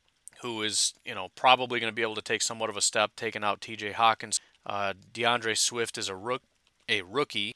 who 0.42 0.62
is 0.62 0.94
you 1.04 1.14
know 1.14 1.28
probably 1.34 1.80
going 1.80 1.90
to 1.90 1.94
be 1.94 2.02
able 2.02 2.14
to 2.14 2.22
take 2.22 2.42
somewhat 2.42 2.70
of 2.70 2.76
a 2.76 2.80
step, 2.80 3.12
taking 3.16 3.44
out 3.44 3.60
T.J. 3.60 3.92
Hawkins. 3.92 4.40
Uh, 4.66 4.92
D'Andre 5.12 5.54
Swift 5.54 5.96
is 5.96 6.08
a 6.08 6.16
rook, 6.16 6.42
a 6.88 7.02
rookie. 7.02 7.52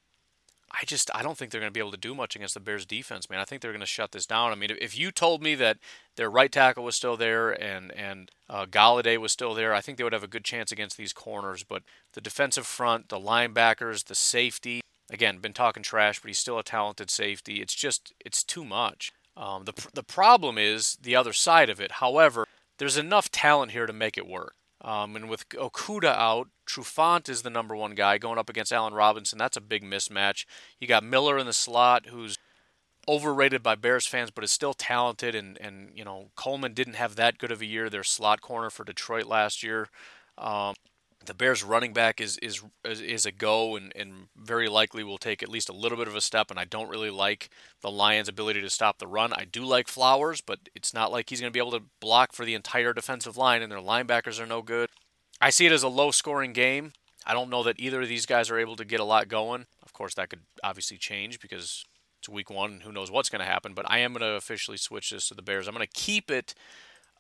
I 0.73 0.85
just 0.87 1.11
I 1.15 1.23
don't 1.23 1.37
think 1.37 1.51
they're 1.51 1.61
going 1.61 1.71
to 1.71 1.75
be 1.75 1.81
able 1.81 1.91
to 1.91 1.99
do 1.99 2.15
much 2.15 2.35
against 2.35 2.55
the 2.55 2.61
Bears 2.61 2.87
defense, 2.87 3.29
man. 3.29 3.41
I 3.41 3.45
think 3.45 3.61
they're 3.61 3.73
going 3.73 3.81
to 3.81 3.87
shut 3.87 4.13
this 4.13 4.25
down. 4.25 4.53
I 4.53 4.55
mean, 4.55 4.71
if 4.81 4.99
you 4.99 5.11
told 5.11 5.43
me 5.43 5.55
that 5.57 5.79
their 6.17 6.31
right 6.31 6.51
tackle 6.51 6.85
was 6.85 6.97
still 6.97 7.17
there 7.17 7.51
and 7.51 7.93
and 7.93 8.31
uh, 8.49 8.65
Golladay 8.67 9.19
was 9.19 9.33
still 9.33 9.55
there, 9.55 9.75
I 9.75 9.81
think 9.81 9.99
they 9.99 10.05
would 10.05 10.15
have 10.15 10.25
a 10.25 10.29
good 10.29 10.45
chance 10.45 10.73
against 10.73 10.97
these 10.97 11.13
corners. 11.13 11.63
But 11.63 11.83
the 12.15 12.23
defensive 12.23 12.67
front, 12.67 13.11
the 13.11 13.21
linebackers, 13.21 14.07
the 14.07 14.15
safety, 14.15 14.81
again, 15.11 15.39
been 15.39 15.53
talking 15.53 15.83
trash, 15.83 16.21
but 16.21 16.29
he's 16.29 16.39
still 16.39 16.59
a 16.59 16.65
talented 16.65 17.11
safety. 17.11 17.61
It's 17.61 17.75
just 17.75 18.15
it's 18.25 18.43
too 18.43 18.65
much. 18.65 19.13
Um, 19.37 19.65
the 19.65 19.75
the 19.93 20.03
problem 20.03 20.57
is 20.57 20.97
the 21.03 21.17
other 21.17 21.35
side 21.35 21.69
of 21.69 21.81
it. 21.81 21.93
However, 21.93 22.47
there's 22.79 22.97
enough 22.97 23.31
talent 23.31 23.73
here 23.73 23.87
to 23.87 23.93
make 23.93 24.17
it 24.17 24.27
work. 24.27 24.55
Um, 24.81 25.15
and 25.15 25.29
with 25.29 25.49
Okudah 25.51 26.17
out, 26.17 26.49
Trufant 26.67 27.29
is 27.29 27.43
the 27.43 27.51
number 27.51 27.77
one 27.77 27.95
guy 27.95 28.19
going 28.19 28.39
up 28.39 28.51
against 28.51 28.73
Allen 28.73 28.95
Robinson. 28.95 29.39
That's 29.39 29.57
a 29.57 29.61
big 29.61 29.85
mismatch. 29.85 30.45
You 30.81 30.89
got 30.89 31.05
Miller 31.05 31.39
in 31.39 31.47
the 31.47 31.53
slot, 31.53 32.07
who's 32.07 32.37
overrated 33.09 33.63
by 33.63 33.77
Bears 33.77 34.07
fans, 34.07 34.31
but 34.31 34.43
is 34.43 34.51
still 34.51 34.75
talented. 34.75 35.37
And, 35.37 35.57
and 35.61 35.91
you 35.95 36.05
know, 36.05 36.31
Coleman 36.35 36.75
didn't 36.75 36.95
have 36.95 37.15
that 37.15 37.39
good 37.39 37.53
of 37.53 37.61
a 37.61 37.67
year. 37.67 37.89
Their 37.89 38.03
slot 38.03 38.41
corner 38.41 38.71
for 38.71 38.85
Detroit 38.85 39.27
last 39.27 39.63
year. 39.63 39.89
Um, 40.37 40.75
the 41.27 41.35
Bears 41.35 41.63
running 41.63 41.93
back 41.93 42.21
is 42.21 42.39
is 42.39 42.63
is 42.85 43.27
a 43.27 43.33
go 43.33 43.77
and, 43.77 43.93
and 43.95 44.29
very 44.37 44.69
likely 44.69 45.05
will 45.05 45.19
take 45.19 45.43
at 45.43 45.49
least 45.49 45.69
a 45.69 45.75
little 45.75 45.99
bit 45.99 46.09
of 46.09 46.17
a 46.17 46.21
step 46.21 46.51
and 46.51 46.59
I 46.59 46.65
don't 46.65 46.89
really 46.89 47.11
like 47.11 47.51
the 47.81 47.91
Lions 47.91 48.29
ability 48.29 48.61
to 48.61 48.71
stop 48.71 48.99
the 48.99 49.07
run. 49.07 49.33
I 49.33 49.45
do 49.45 49.65
like 49.65 49.89
Flowers, 49.89 50.41
but 50.41 50.59
it's 50.75 50.95
not 50.95 51.13
like 51.13 51.31
he's 51.31 51.41
going 51.41 51.53
to 51.53 51.57
be 51.57 51.61
able 51.61 51.79
to 51.79 51.85
block 52.01 52.33
for 52.33 52.45
the 52.45 52.55
entire 52.55 52.93
defensive 52.93 53.37
line 53.37 53.63
and 53.63 53.71
their 53.71 53.79
linebackers 53.79 54.41
are 54.41 54.47
no 54.47 54.63
good. 54.63 54.89
I 55.41 55.51
see 55.51 55.67
it 55.67 55.73
as 55.73 55.83
a 55.83 55.89
low 55.89 56.11
scoring 56.11 56.53
game. 56.53 56.93
I 57.27 57.35
don't 57.35 57.51
know 57.51 57.63
that 57.63 57.79
either 57.79 58.03
of 58.03 58.09
these 58.09 58.27
guys 58.27 58.51
are 58.51 58.59
able 58.59 58.77
to 58.77 58.85
get 58.85 59.01
a 59.01 59.05
lot 59.05 59.29
going. 59.29 59.67
Of 59.83 59.93
course 59.93 60.15
that 60.15 60.31
could 60.31 60.43
obviously 60.63 60.99
change 60.99 61.41
because 61.41 61.85
it's 62.19 62.29
week 62.29 62.51
1 62.51 62.81
who 62.81 62.93
knows 62.93 63.11
what's 63.11 63.29
going 63.29 63.41
to 63.41 63.47
happen, 63.47 63.75
but 63.75 63.91
I 63.91 63.99
am 63.99 64.13
going 64.13 64.21
to 64.23 64.37
officially 64.37 64.77
switch 64.77 65.11
this 65.11 65.29
to 65.29 65.35
the 65.35 65.43
Bears. 65.43 65.67
I'm 65.67 65.75
going 65.75 65.87
to 65.87 66.01
keep 66.01 66.31
it 66.31 66.55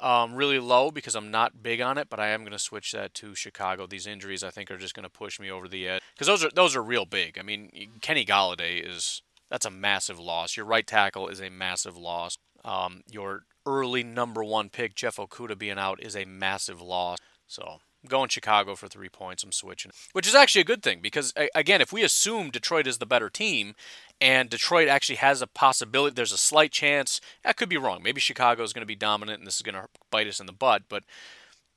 um, 0.02 0.34
really 0.34 0.58
low 0.58 0.90
because 0.90 1.14
I'm 1.14 1.30
not 1.30 1.62
big 1.62 1.80
on 1.80 1.96
it, 1.96 2.08
but 2.10 2.18
I 2.18 2.28
am 2.28 2.40
going 2.40 2.52
to 2.52 2.58
switch 2.58 2.92
that 2.92 3.14
to 3.14 3.34
Chicago. 3.34 3.86
These 3.86 4.06
injuries, 4.06 4.42
I 4.42 4.50
think, 4.50 4.70
are 4.70 4.76
just 4.76 4.94
going 4.94 5.04
to 5.04 5.10
push 5.10 5.38
me 5.38 5.50
over 5.50 5.68
the 5.68 5.88
edge 5.88 6.02
because 6.14 6.26
those 6.26 6.44
are 6.44 6.50
those 6.54 6.74
are 6.74 6.82
real 6.82 7.06
big. 7.06 7.38
I 7.38 7.42
mean, 7.42 7.70
Kenny 8.00 8.24
Golladay 8.24 8.86
is 8.86 9.22
that's 9.50 9.66
a 9.66 9.70
massive 9.70 10.18
loss. 10.18 10.56
Your 10.56 10.66
right 10.66 10.86
tackle 10.86 11.28
is 11.28 11.40
a 11.40 11.50
massive 11.50 11.96
loss. 11.96 12.36
Um, 12.64 13.02
your 13.10 13.44
early 13.64 14.02
number 14.02 14.42
one 14.42 14.68
pick, 14.70 14.94
Jeff 14.94 15.16
Okudah 15.16 15.58
being 15.58 15.78
out 15.78 16.02
is 16.02 16.16
a 16.16 16.24
massive 16.24 16.80
loss. 16.80 17.18
So 17.46 17.80
I'm 18.02 18.08
going 18.08 18.28
Chicago 18.28 18.74
for 18.74 18.88
three 18.88 19.08
points. 19.08 19.44
I'm 19.44 19.52
switching, 19.52 19.92
which 20.12 20.26
is 20.26 20.34
actually 20.34 20.62
a 20.62 20.66
good 20.66 20.82
thing 20.82 21.00
because 21.00 21.32
again, 21.54 21.80
if 21.80 21.92
we 21.92 22.02
assume 22.02 22.50
Detroit 22.50 22.86
is 22.86 22.98
the 22.98 23.06
better 23.06 23.30
team, 23.30 23.74
and 24.20 24.50
Detroit 24.50 24.88
actually 24.88 25.16
has 25.16 25.42
a 25.42 25.46
possibility, 25.46 26.14
there's 26.14 26.32
a 26.32 26.38
slight 26.38 26.72
chance. 26.72 27.20
That 27.44 27.56
could 27.56 27.68
be 27.68 27.76
wrong. 27.76 28.02
Maybe 28.02 28.20
Chicago 28.20 28.62
is 28.62 28.72
going 28.72 28.82
to 28.82 28.86
be 28.86 28.96
dominant, 28.96 29.38
and 29.38 29.46
this 29.46 29.56
is 29.56 29.62
going 29.62 29.74
to 29.74 29.86
bite 30.10 30.26
us 30.26 30.40
in 30.40 30.46
the 30.46 30.52
butt. 30.52 30.82
But 30.88 31.04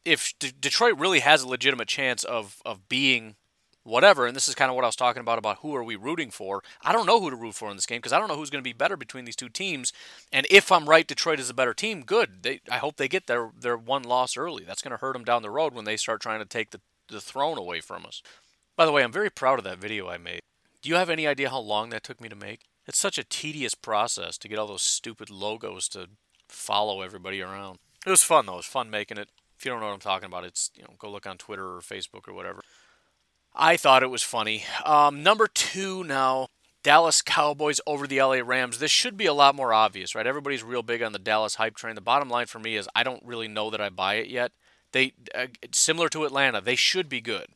if 0.03 0.34
D- 0.39 0.53
Detroit 0.59 0.97
really 0.97 1.19
has 1.19 1.43
a 1.43 1.47
legitimate 1.47 1.88
chance 1.88 2.23
of 2.23 2.61
of 2.65 2.88
being 2.89 3.36
whatever, 3.86 4.25
and 4.25 4.36
this 4.36 4.49
is 4.49 4.55
kind 4.55 4.69
of 4.69 4.75
what 4.75 4.83
I 4.83 4.88
was 4.88 4.95
talking 4.95 5.21
about 5.21 5.38
about 5.38 5.59
who 5.59 5.75
are 5.75 5.83
we 5.83 5.95
rooting 5.95 6.31
for. 6.31 6.63
I 6.83 6.91
don't 6.91 7.05
know 7.05 7.21
who 7.21 7.29
to 7.29 7.36
root 7.36 7.55
for 7.55 7.69
in 7.69 7.77
this 7.77 7.86
game 7.86 7.99
because 7.99 8.11
I 8.11 8.19
don't 8.19 8.27
know 8.27 8.36
who's 8.36 8.49
going 8.49 8.63
to 8.63 8.67
be 8.67 8.73
better 8.73 8.97
between 8.97 9.25
these 9.25 9.36
two 9.36 9.47
teams. 9.49 9.93
And 10.33 10.45
if 10.49 10.71
I'm 10.71 10.89
right, 10.89 11.07
Detroit 11.07 11.39
is 11.39 11.49
a 11.49 11.53
better 11.53 11.73
team. 11.73 12.01
Good. 12.01 12.43
They, 12.43 12.59
I 12.69 12.77
hope 12.77 12.97
they 12.97 13.07
get 13.07 13.27
their 13.27 13.51
their 13.57 13.77
one 13.77 14.03
loss 14.03 14.36
early. 14.36 14.63
That's 14.65 14.81
going 14.81 14.91
to 14.91 14.97
hurt 14.97 15.13
them 15.13 15.23
down 15.23 15.43
the 15.43 15.49
road 15.49 15.73
when 15.73 15.86
they 15.86 15.97
start 15.97 16.21
trying 16.21 16.39
to 16.39 16.45
take 16.45 16.71
the 16.71 16.81
the 17.07 17.21
throne 17.21 17.57
away 17.57 17.79
from 17.79 18.05
us. 18.05 18.21
By 18.75 18.86
the 18.86 18.91
way, 18.91 19.03
I'm 19.03 19.11
very 19.11 19.29
proud 19.29 19.59
of 19.59 19.65
that 19.65 19.77
video 19.77 20.09
I 20.09 20.17
made. 20.17 20.41
Do 20.81 20.89
you 20.89 20.95
have 20.95 21.09
any 21.09 21.27
idea 21.27 21.49
how 21.49 21.59
long 21.59 21.89
that 21.91 22.03
took 22.03 22.19
me 22.19 22.29
to 22.29 22.36
make? 22.36 22.61
It's 22.88 22.99
such 22.99 23.17
a 23.17 23.23
tedious 23.23 23.73
process 23.73 24.38
to 24.39 24.47
get 24.47 24.59
all 24.59 24.67
those 24.67 24.81
stupid 24.81 25.29
logos 25.29 25.88
to 25.89 26.09
follow 26.47 27.01
everybody 27.01 27.41
around. 27.41 27.79
It 28.05 28.09
was 28.09 28.23
fun 28.23 28.45
though. 28.45 28.53
It 28.53 28.57
was 28.57 28.65
fun 28.65 28.89
making 28.89 29.17
it. 29.17 29.29
If 29.57 29.65
you 29.65 29.71
don't 29.71 29.79
know 29.79 29.88
what 29.88 29.93
I'm 29.93 29.99
talking 29.99 30.27
about, 30.27 30.43
it's 30.43 30.71
you 30.75 30.83
know 30.83 30.93
go 30.99 31.09
look 31.09 31.25
on 31.25 31.38
Twitter 31.38 31.75
or 31.75 31.79
Facebook 31.79 32.27
or 32.27 32.33
whatever. 32.33 32.61
I 33.56 33.78
thought 33.78 34.03
it 34.03 34.10
was 34.10 34.24
funny. 34.24 34.66
Um, 34.84 35.24
number 35.24 35.47
two 35.47 36.03
now, 36.03 36.47
Dallas 36.84 37.22
Cowboys 37.22 37.80
over 37.88 38.06
the 38.06 38.22
LA 38.22 38.41
Rams. 38.43 38.80
This 38.80 38.91
should 38.91 39.16
be 39.16 39.26
a 39.26 39.34
lot 39.34 39.56
more 39.56 39.74
obvious, 39.74 40.14
right? 40.14 40.28
Everybody's 40.28 40.62
real 40.62 40.84
big 40.84 41.01
on 41.01 41.14
the 41.14 41.20
Dallas 41.20 41.56
hype 41.56 41.76
train. 41.76 41.95
The 41.95 42.01
bottom 42.01 42.30
line 42.30 42.47
for 42.47 42.60
me 42.60 42.76
is 42.76 42.89
I 42.93 43.03
don't 43.03 43.26
really 43.26 43.47
know 43.47 43.70
that 43.70 43.82
I 43.82 43.89
buy 43.89 44.16
it 44.16 44.28
yet. 44.28 44.51
They 44.91 45.14
uh, 45.34 45.47
similar 45.72 46.10
to 46.10 46.26
Atlanta, 46.26 46.62
they 46.62 46.76
should 46.76 47.10
be 47.10 47.22
good. 47.22 47.47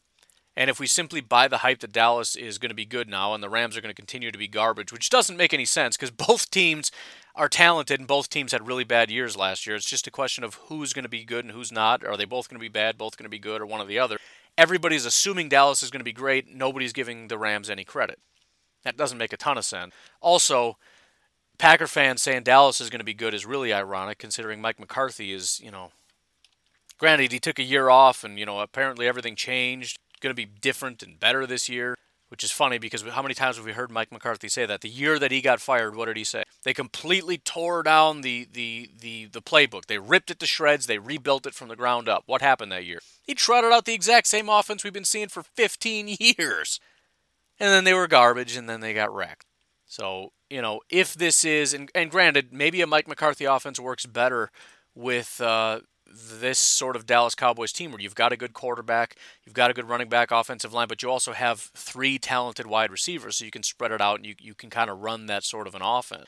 And 0.56 0.70
if 0.70 0.80
we 0.80 0.88
simply 0.88 1.22
buy 1.22 1.48
the 1.48 1.60
hype 1.60 1.80
that 1.80 1.94
Dallas 1.94 2.36
is 2.36 2.58
going 2.58 2.70
to 2.70 2.76
be 2.76 2.86
good 2.86 3.08
now 3.08 3.34
and 3.34 3.44
the 3.44 3.50
Rams 3.50 3.78
are 3.78 3.82
going 3.82 3.94
to 3.94 4.02
continue 4.02 4.32
to 4.32 4.38
be 4.38 4.48
garbage, 4.48 4.92
which 4.92 5.10
doesn't 5.10 5.38
make 5.38 5.54
any 5.54 5.64
sense 5.64 5.96
because 5.96 6.12
both 6.12 6.50
teams 6.50 6.92
are 7.36 7.48
talented 7.48 8.00
and 8.00 8.08
both 8.08 8.30
teams 8.30 8.52
had 8.52 8.68
really 8.68 8.84
bad 8.84 9.10
years 9.12 9.38
last 9.38 9.68
year. 9.68 9.76
It's 9.76 9.90
just 9.90 10.08
a 10.08 10.12
question 10.12 10.44
of 10.44 10.56
who's 10.56 10.92
going 10.92 11.04
to 11.04 11.10
be 11.10 11.24
good 11.24 11.46
and 11.46 11.54
who's 11.54 11.72
not. 11.72 12.04
Are 12.04 12.18
they 12.18 12.26
both 12.26 12.50
going 12.50 12.60
to 12.60 12.64
be 12.64 12.68
bad, 12.68 12.98
both 12.98 13.16
going 13.16 13.24
to 13.26 13.30
be 13.30 13.40
good, 13.40 13.62
or 13.62 13.66
one 13.66 13.80
or 13.80 13.86
the 13.86 14.00
other? 14.00 14.18
Everybody's 14.58 15.06
assuming 15.06 15.50
Dallas 15.50 15.84
is 15.84 15.92
going 15.92 16.02
to 16.02 16.06
be 16.06 16.14
great. 16.14 16.54
Nobody's 16.54 16.94
giving 16.94 17.28
the 17.28 17.38
Rams 17.38 17.70
any 17.70 17.84
credit. 17.84 18.20
That 18.84 18.98
doesn't 18.98 19.18
make 19.18 19.34
a 19.34 19.38
ton 19.38 19.58
of 19.58 19.66
sense. 19.66 19.94
Also, 20.22 20.78
Packer 21.58 21.88
fans 21.88 22.22
saying 22.22 22.44
Dallas 22.44 22.80
is 22.80 22.90
going 22.90 23.00
to 23.00 23.06
be 23.06 23.14
good 23.14 23.34
is 23.34 23.46
really 23.46 23.74
ironic 23.74 24.18
considering 24.18 24.62
Mike 24.62 24.80
McCarthy 24.80 25.34
is, 25.34 25.60
you 25.62 25.72
know, 25.72 25.92
granted 26.98 27.32
he 27.32 27.40
took 27.40 27.60
a 27.60 27.64
year 27.64 27.90
off 27.90 28.24
and, 28.24 28.40
you 28.40 28.46
know, 28.46 28.60
apparently 28.60 29.08
everything 29.08 29.36
changed. 29.36 29.98
Going 30.22 30.32
to 30.32 30.36
be 30.36 30.46
different 30.46 31.02
and 31.02 31.20
better 31.20 31.46
this 31.46 31.70
year, 31.70 31.96
which 32.30 32.44
is 32.44 32.52
funny 32.52 32.78
because 32.78 33.02
how 33.02 33.22
many 33.22 33.34
times 33.34 33.58
have 33.58 33.66
we 33.66 33.74
heard 33.74 33.92
Mike 33.92 34.12
McCarthy 34.12 34.48
say 34.48 34.66
that? 34.66 34.82
The 34.82 34.90
year 34.90 35.20
that 35.20 35.32
he 35.32 35.42
got 35.42 35.60
fired, 35.60 35.96
what 35.96 36.06
did 36.06 36.18
he 36.18 36.24
say? 36.24 36.44
They 36.64 36.74
completely 36.74 37.38
tore 37.38 37.84
down 37.84 38.22
the 38.22 38.48
the 38.52 38.90
the 39.00 39.26
the 39.26 39.42
playbook. 39.42 39.88
They 39.88 39.98
ripped 39.98 40.32
it 40.32 40.40
to 40.40 40.46
shreds. 40.46 40.88
They 40.88 41.00
rebuilt 41.00 41.46
it 41.46 41.54
from 41.54 41.68
the 41.68 41.76
ground 41.76 42.08
up. 42.08 42.24
What 42.26 42.42
happened 42.42 42.72
that 42.72 42.86
year? 42.86 43.00
He 43.22 43.34
trotted 43.34 43.72
out 43.72 43.86
the 43.86 43.94
exact 43.94 44.28
same 44.28 44.50
offense 44.50 44.84
we've 44.84 44.94
been 44.94 45.04
seeing 45.06 45.28
for 45.28 45.44
15 45.44 46.16
years. 46.20 46.80
And 47.60 47.70
then 47.70 47.84
they 47.84 47.94
were 47.94 48.08
garbage 48.08 48.56
and 48.56 48.70
then 48.70 48.80
they 48.80 48.94
got 48.94 49.14
wrecked. 49.14 49.46
So, 49.86 50.32
you 50.50 50.62
know, 50.62 50.82
if 50.90 51.14
this 51.16 51.44
is, 51.44 51.74
and, 51.74 51.92
and 51.94 52.10
granted, 52.10 52.54
maybe 52.54 52.80
a 52.82 52.88
Mike 52.88 53.08
McCarthy 53.08 53.46
offense 53.46 53.80
works 53.80 54.06
better 54.06 54.52
with 54.96 55.42
uh, 55.42 55.82
this 56.12 56.60
sort 56.60 56.96
of 56.96 57.06
Dallas 57.06 57.36
Cowboys 57.36 57.72
team 57.72 57.92
where 57.92 58.02
you've 58.02 58.16
got 58.16 58.32
a 58.32 58.38
good 58.38 58.54
quarterback, 58.54 59.16
you've 59.46 59.54
got 59.54 59.72
a 59.72 59.74
good 59.74 59.88
running 59.88 60.10
back 60.10 60.32
offensive 60.32 60.74
line, 60.74 60.88
but 60.88 61.04
you 61.04 61.10
also 61.10 61.34
have 61.34 61.60
three 61.76 62.18
talented 62.18 62.68
wide 62.68 62.92
receivers, 62.92 63.38
so 63.38 63.46
you 63.46 63.52
can 63.52 63.64
spread 63.64 63.92
it 63.92 64.02
out 64.02 64.18
and 64.18 64.26
you, 64.26 64.36
you 64.40 64.54
can 64.54 64.70
kind 64.70 64.90
of 64.90 65.00
run 65.00 65.28
that 65.28 65.44
sort 65.44 65.68
of 65.68 65.76
an 65.76 65.82
offense. 65.84 66.26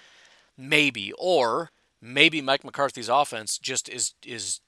Maybe. 0.57 1.13
Or 1.17 1.71
maybe 2.01 2.41
Mike 2.41 2.63
McCarthy's 2.63 3.09
offense 3.09 3.57
just 3.57 3.89
is 3.89 4.13
is 4.25 4.59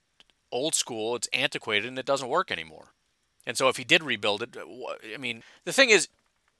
old 0.52 0.76
school, 0.76 1.16
it's 1.16 1.28
antiquated, 1.34 1.88
and 1.88 1.98
it 1.98 2.06
doesn't 2.06 2.30
work 2.30 2.52
anymore. 2.52 2.94
And 3.46 3.58
so 3.58 3.68
if 3.68 3.78
he 3.78 3.84
did 3.84 4.04
rebuild 4.04 4.44
it, 4.44 4.56
uh, 4.56 4.64
I 5.14 5.18
mean, 5.18 5.44
the 5.66 5.74
thing 5.74 5.90
is, 5.90 6.08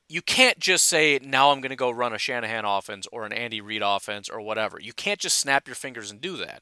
you 0.10 0.22
can't 0.22 0.60
just 0.60 0.86
say 0.86 1.20
now 1.24 1.52
I'm 1.52 1.62
going 1.62 1.70
to 1.70 1.76
go 1.76 1.90
run 1.90 2.14
a 2.14 2.18
Shanahan 2.18 2.66
offense 2.66 3.08
or 3.12 3.26
an 3.26 3.34
Andy 3.34 3.62
Reid 3.62 3.82
offense 3.84 4.30
or 4.30 4.42
whatever. 4.42 4.80
You 4.80 4.94
can't 4.94 5.20
just 5.20 5.38
snap 5.38 5.68
your 5.68 5.76
fingers 5.76 6.12
and 6.12 6.20
do 6.20 6.36
that. 6.38 6.62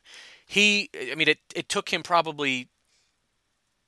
He 0.52 0.89
I 0.93 1.16
mean 1.16 1.30
it 1.30 1.39
it 1.56 1.70
took 1.70 1.93
him 1.93 2.04
probably 2.04 2.68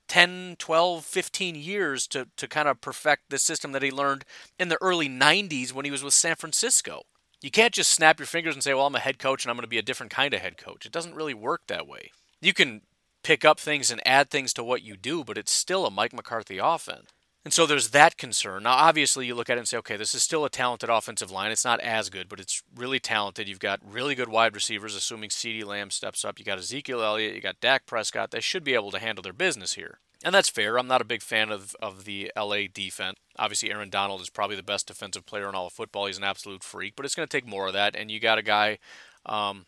10, 0.08 0.56
12, 0.60 1.04
15 1.04 1.56
years 1.56 2.08
to 2.08 2.30
to 2.38 2.48
kind 2.48 2.70
of 2.70 2.80
perfect 2.80 3.24
the 3.30 3.38
system 3.38 3.74
that 3.74 3.84
he 3.84 3.92
learned 3.92 4.24
in 4.58 4.70
the 4.70 4.82
early 4.82 5.10
90s 5.10 5.74
when 5.74 5.84
he 5.84 5.92
was 5.92 6.06
with 6.06 6.14
San 6.14 6.38
Francisco. 6.38 7.02
You 7.42 7.52
can't 7.52 7.74
just 7.74 7.92
snap 7.92 8.18
your 8.18 8.28
fingers 8.28 8.54
and 8.56 8.64
say, 8.64 8.74
"Well, 8.74 8.86
I'm 8.88 8.96
a 8.96 9.00
head 9.00 9.20
coach 9.20 9.44
and 9.44 9.50
I'm 9.50 9.58
going 9.58 9.64
to 9.64 9.68
be 9.68 9.78
a 9.78 9.82
different 9.82 10.14
kind 10.14 10.34
of 10.34 10.40
head 10.40 10.58
coach." 10.58 10.86
It 10.86 10.94
doesn't 10.94 11.16
really 11.16 11.34
work 11.34 11.64
that 11.68 11.86
way. 11.86 12.12
You 12.40 12.54
can 12.54 12.84
pick 13.24 13.44
up 13.44 13.60
things 13.60 13.92
and 13.92 14.02
add 14.08 14.30
things 14.30 14.54
to 14.54 14.64
what 14.64 14.84
you 14.84 14.96
do, 14.96 15.26
but 15.26 15.38
it's 15.38 15.52
still 15.52 15.86
a 15.86 15.92
Mike 15.92 16.14
McCarthy 16.14 16.60
offense. 16.60 17.12
And 17.46 17.54
so 17.54 17.66
there's 17.66 17.90
that 17.90 18.18
concern. 18.18 18.64
Now, 18.64 18.74
obviously, 18.74 19.26
you 19.26 19.36
look 19.36 19.50
at 19.50 19.58
it 19.58 19.60
and 19.60 19.68
say, 19.68 19.78
okay, 19.78 19.98
this 19.98 20.16
is 20.16 20.24
still 20.24 20.46
a 20.46 20.50
talented 20.50 20.90
offensive 20.90 21.30
line. 21.30 21.52
It's 21.52 21.66
not 21.66 21.82
as 21.82 22.10
good, 22.10 22.30
but 22.30 22.40
it's 22.40 22.64
really 22.74 23.00
talented. 23.00 23.50
You've 23.50 23.60
got 23.60 23.82
really 23.86 24.16
good 24.16 24.30
wide 24.30 24.56
receivers, 24.56 24.96
assuming 24.96 25.30
CeeDee 25.30 25.66
Lamb 25.66 25.92
steps 25.92 26.24
up. 26.24 26.40
You 26.40 26.46
got 26.46 26.58
Ezekiel 26.58 27.04
Elliott. 27.04 27.36
You 27.36 27.42
got 27.42 27.60
Dak 27.60 27.86
Prescott. 27.86 28.32
They 28.32 28.40
should 28.40 28.64
be 28.64 28.76
able 28.76 28.92
to 28.92 29.00
handle 29.00 29.22
their 29.22 29.34
business 29.34 29.74
here. 29.74 30.00
And 30.24 30.34
that's 30.34 30.48
fair. 30.48 30.80
I'm 30.80 30.88
not 30.88 31.02
a 31.02 31.06
big 31.06 31.22
fan 31.22 31.52
of, 31.52 31.76
of 31.82 32.06
the 32.06 32.32
LA 32.38 32.68
defense. 32.74 33.18
Obviously, 33.38 33.72
Aaron 33.72 33.90
Donald 33.90 34.22
is 34.22 34.30
probably 34.30 34.56
the 34.56 34.64
best 34.64 34.88
defensive 34.88 35.26
player 35.26 35.50
in 35.50 35.56
all 35.56 35.68
of 35.68 35.74
football. 35.74 36.06
He's 36.06 36.18
an 36.18 36.24
absolute 36.24 36.64
freak, 36.64 36.96
but 36.96 37.06
it's 37.06 37.16
going 37.16 37.28
to 37.28 37.38
take 37.38 37.48
more 37.48 37.68
of 37.68 37.74
that. 37.74 37.94
And 37.94 38.10
you 38.10 38.22
got 38.22 38.38
a 38.38 38.44
guy 38.44 38.78
um, 39.26 39.66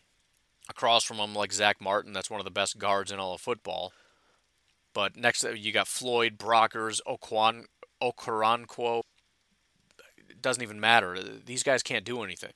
across 0.70 1.04
from 1.04 1.18
him 1.18 1.34
like 1.34 1.52
Zack 1.52 1.78
Martin. 1.78 2.14
That's 2.14 2.30
one 2.30 2.40
of 2.40 2.46
the 2.46 2.50
best 2.50 2.78
guards 2.78 3.12
in 3.12 3.18
all 3.18 3.34
of 3.34 3.42
football. 3.42 3.92
But 4.96 5.14
next, 5.14 5.44
uh, 5.44 5.50
you 5.50 5.72
got 5.72 5.88
Floyd, 5.88 6.38
Brockers, 6.38 7.02
Oquan, 7.06 7.66
Okoronkwo. 8.02 9.02
It 10.16 10.40
doesn't 10.40 10.62
even 10.62 10.80
matter. 10.80 11.14
Uh, 11.14 11.22
these 11.44 11.62
guys 11.62 11.82
can't 11.82 12.02
do 12.02 12.22
anything. 12.22 12.52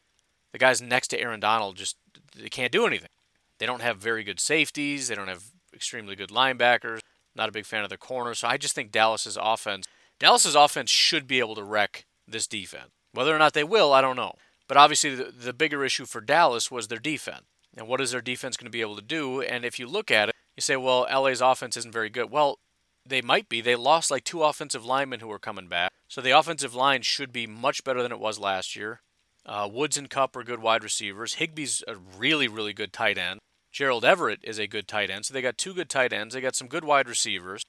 The 0.53 0.59
guys 0.59 0.80
next 0.80 1.09
to 1.09 1.20
Aaron 1.20 1.41
Donald 1.41 1.76
just 1.76 1.97
they 2.34 2.49
can't 2.49 2.72
do 2.72 2.86
anything. 2.86 3.11
They 3.59 3.66
don't 3.66 3.82
have 3.82 3.99
very 3.99 4.24
good 4.24 4.41
safeties. 4.41 5.09
They 5.09 5.14
don't 5.14 5.28
have 5.28 5.51
extremely 5.74 6.16
good 6.16 6.30
linebackers. 6.30 7.01
Not 7.36 7.51
a 7.51 7.53
big 7.53 7.66
fan 7.66 7.82
of 7.82 7.91
their 7.91 7.99
corners. 7.99 8.38
So 8.38 8.49
I 8.49 8.57
just 8.57 8.74
think 8.74 8.91
Dallas's 8.91 9.36
offense, 9.38 9.84
Dallas's 10.18 10.55
offense 10.55 10.88
should 10.88 11.26
be 11.26 11.41
able 11.41 11.57
to 11.57 11.62
wreck 11.62 12.07
this 12.26 12.47
defense. 12.47 12.88
Whether 13.12 13.36
or 13.36 13.38
not 13.38 13.53
they 13.53 13.64
will, 13.64 13.93
I 13.93 14.01
don't 14.01 14.16
know. 14.16 14.32
But 14.66 14.78
obviously, 14.78 15.14
the, 15.14 15.24
the 15.24 15.53
bigger 15.53 15.84
issue 15.84 16.07
for 16.07 16.22
Dallas 16.22 16.70
was 16.70 16.88
their 16.88 16.99
defense. 16.99 17.43
And 17.76 17.86
what 17.86 18.01
is 18.01 18.12
their 18.12 18.22
defense 18.22 18.57
going 18.57 18.64
to 18.64 18.70
be 18.70 18.80
able 18.80 18.97
to 18.97 19.03
do? 19.03 19.43
And 19.43 19.62
if 19.66 19.78
you 19.78 19.86
look 19.86 20.11
at 20.11 20.30
it, 20.30 20.34
you 20.61 20.62
say, 20.62 20.76
well, 20.76 21.06
LA's 21.11 21.40
offense 21.40 21.76
isn't 21.78 21.92
very 21.92 22.11
good. 22.11 22.30
Well, 22.30 22.58
they 23.06 23.22
might 23.22 23.48
be. 23.48 23.62
They 23.62 23.76
lost 23.76 24.11
like 24.11 24.24
two 24.24 24.42
offensive 24.42 24.84
linemen 24.84 25.20
who 25.20 25.28
were 25.28 25.38
coming 25.38 25.68
back. 25.68 25.90
So 26.06 26.20
the 26.20 26.38
offensive 26.38 26.74
line 26.74 27.00
should 27.00 27.32
be 27.32 27.46
much 27.46 27.82
better 27.82 28.02
than 28.02 28.12
it 28.12 28.20
was 28.20 28.38
last 28.38 28.76
year. 28.76 29.00
Uh, 29.46 29.68
Woods 29.72 29.96
and 29.96 30.11
Kupp 30.11 30.36
are 30.36 30.44
good 30.44 30.61
wide 30.61 30.84
receivers. 30.84 31.36
Higbee's 31.36 31.82
a 31.88 31.94
really, 31.96 32.46
really 32.46 32.74
good 32.74 32.92
tight 32.92 33.16
end. 33.16 33.40
Gerald 33.72 34.04
Everett 34.04 34.40
is 34.42 34.58
a 34.58 34.66
good 34.66 34.86
tight 34.86 35.11
end. 35.11 35.24
So 35.24 35.32
they 35.32 35.40
got 35.40 35.56
two 35.56 35.72
good 35.72 35.88
tight 35.88 36.12
ends. 36.12 36.34
They 36.34 36.42
got 36.42 36.56
some 36.56 36.68
good 36.68 36.84
wide 36.84 37.08
receivers. 37.08 37.62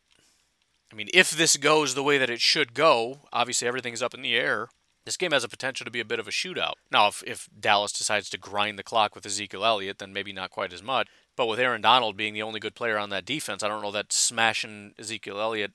I 0.91 0.95
mean, 0.95 1.07
if 1.13 1.31
this 1.31 1.55
goes 1.55 1.95
the 1.95 2.03
way 2.03 2.17
that 2.17 2.29
it 2.29 2.41
should 2.41 2.73
go, 2.73 3.21
obviously 3.31 3.67
everything's 3.67 4.01
up 4.01 4.13
in 4.13 4.21
the 4.21 4.35
air. 4.35 4.67
This 5.05 5.17
game 5.17 5.31
has 5.31 5.43
a 5.43 5.49
potential 5.49 5.85
to 5.85 5.91
be 5.91 6.01
a 6.01 6.05
bit 6.05 6.19
of 6.19 6.27
a 6.27 6.31
shootout. 6.31 6.73
Now, 6.91 7.07
if, 7.07 7.23
if 7.25 7.49
Dallas 7.57 7.93
decides 7.93 8.29
to 8.31 8.37
grind 8.37 8.77
the 8.77 8.83
clock 8.83 9.15
with 9.15 9.25
Ezekiel 9.25 9.65
Elliott, 9.65 9.99
then 9.99 10.13
maybe 10.13 10.33
not 10.33 10.51
quite 10.51 10.73
as 10.73 10.83
much. 10.83 11.07
But 11.35 11.47
with 11.47 11.59
Aaron 11.59 11.81
Donald 11.81 12.17
being 12.17 12.33
the 12.33 12.41
only 12.41 12.59
good 12.59 12.75
player 12.75 12.97
on 12.97 13.09
that 13.09 13.25
defense, 13.25 13.63
I 13.63 13.67
don't 13.67 13.81
know 13.81 13.91
that 13.91 14.11
smashing 14.11 14.93
Ezekiel 14.99 15.39
Elliott 15.39 15.71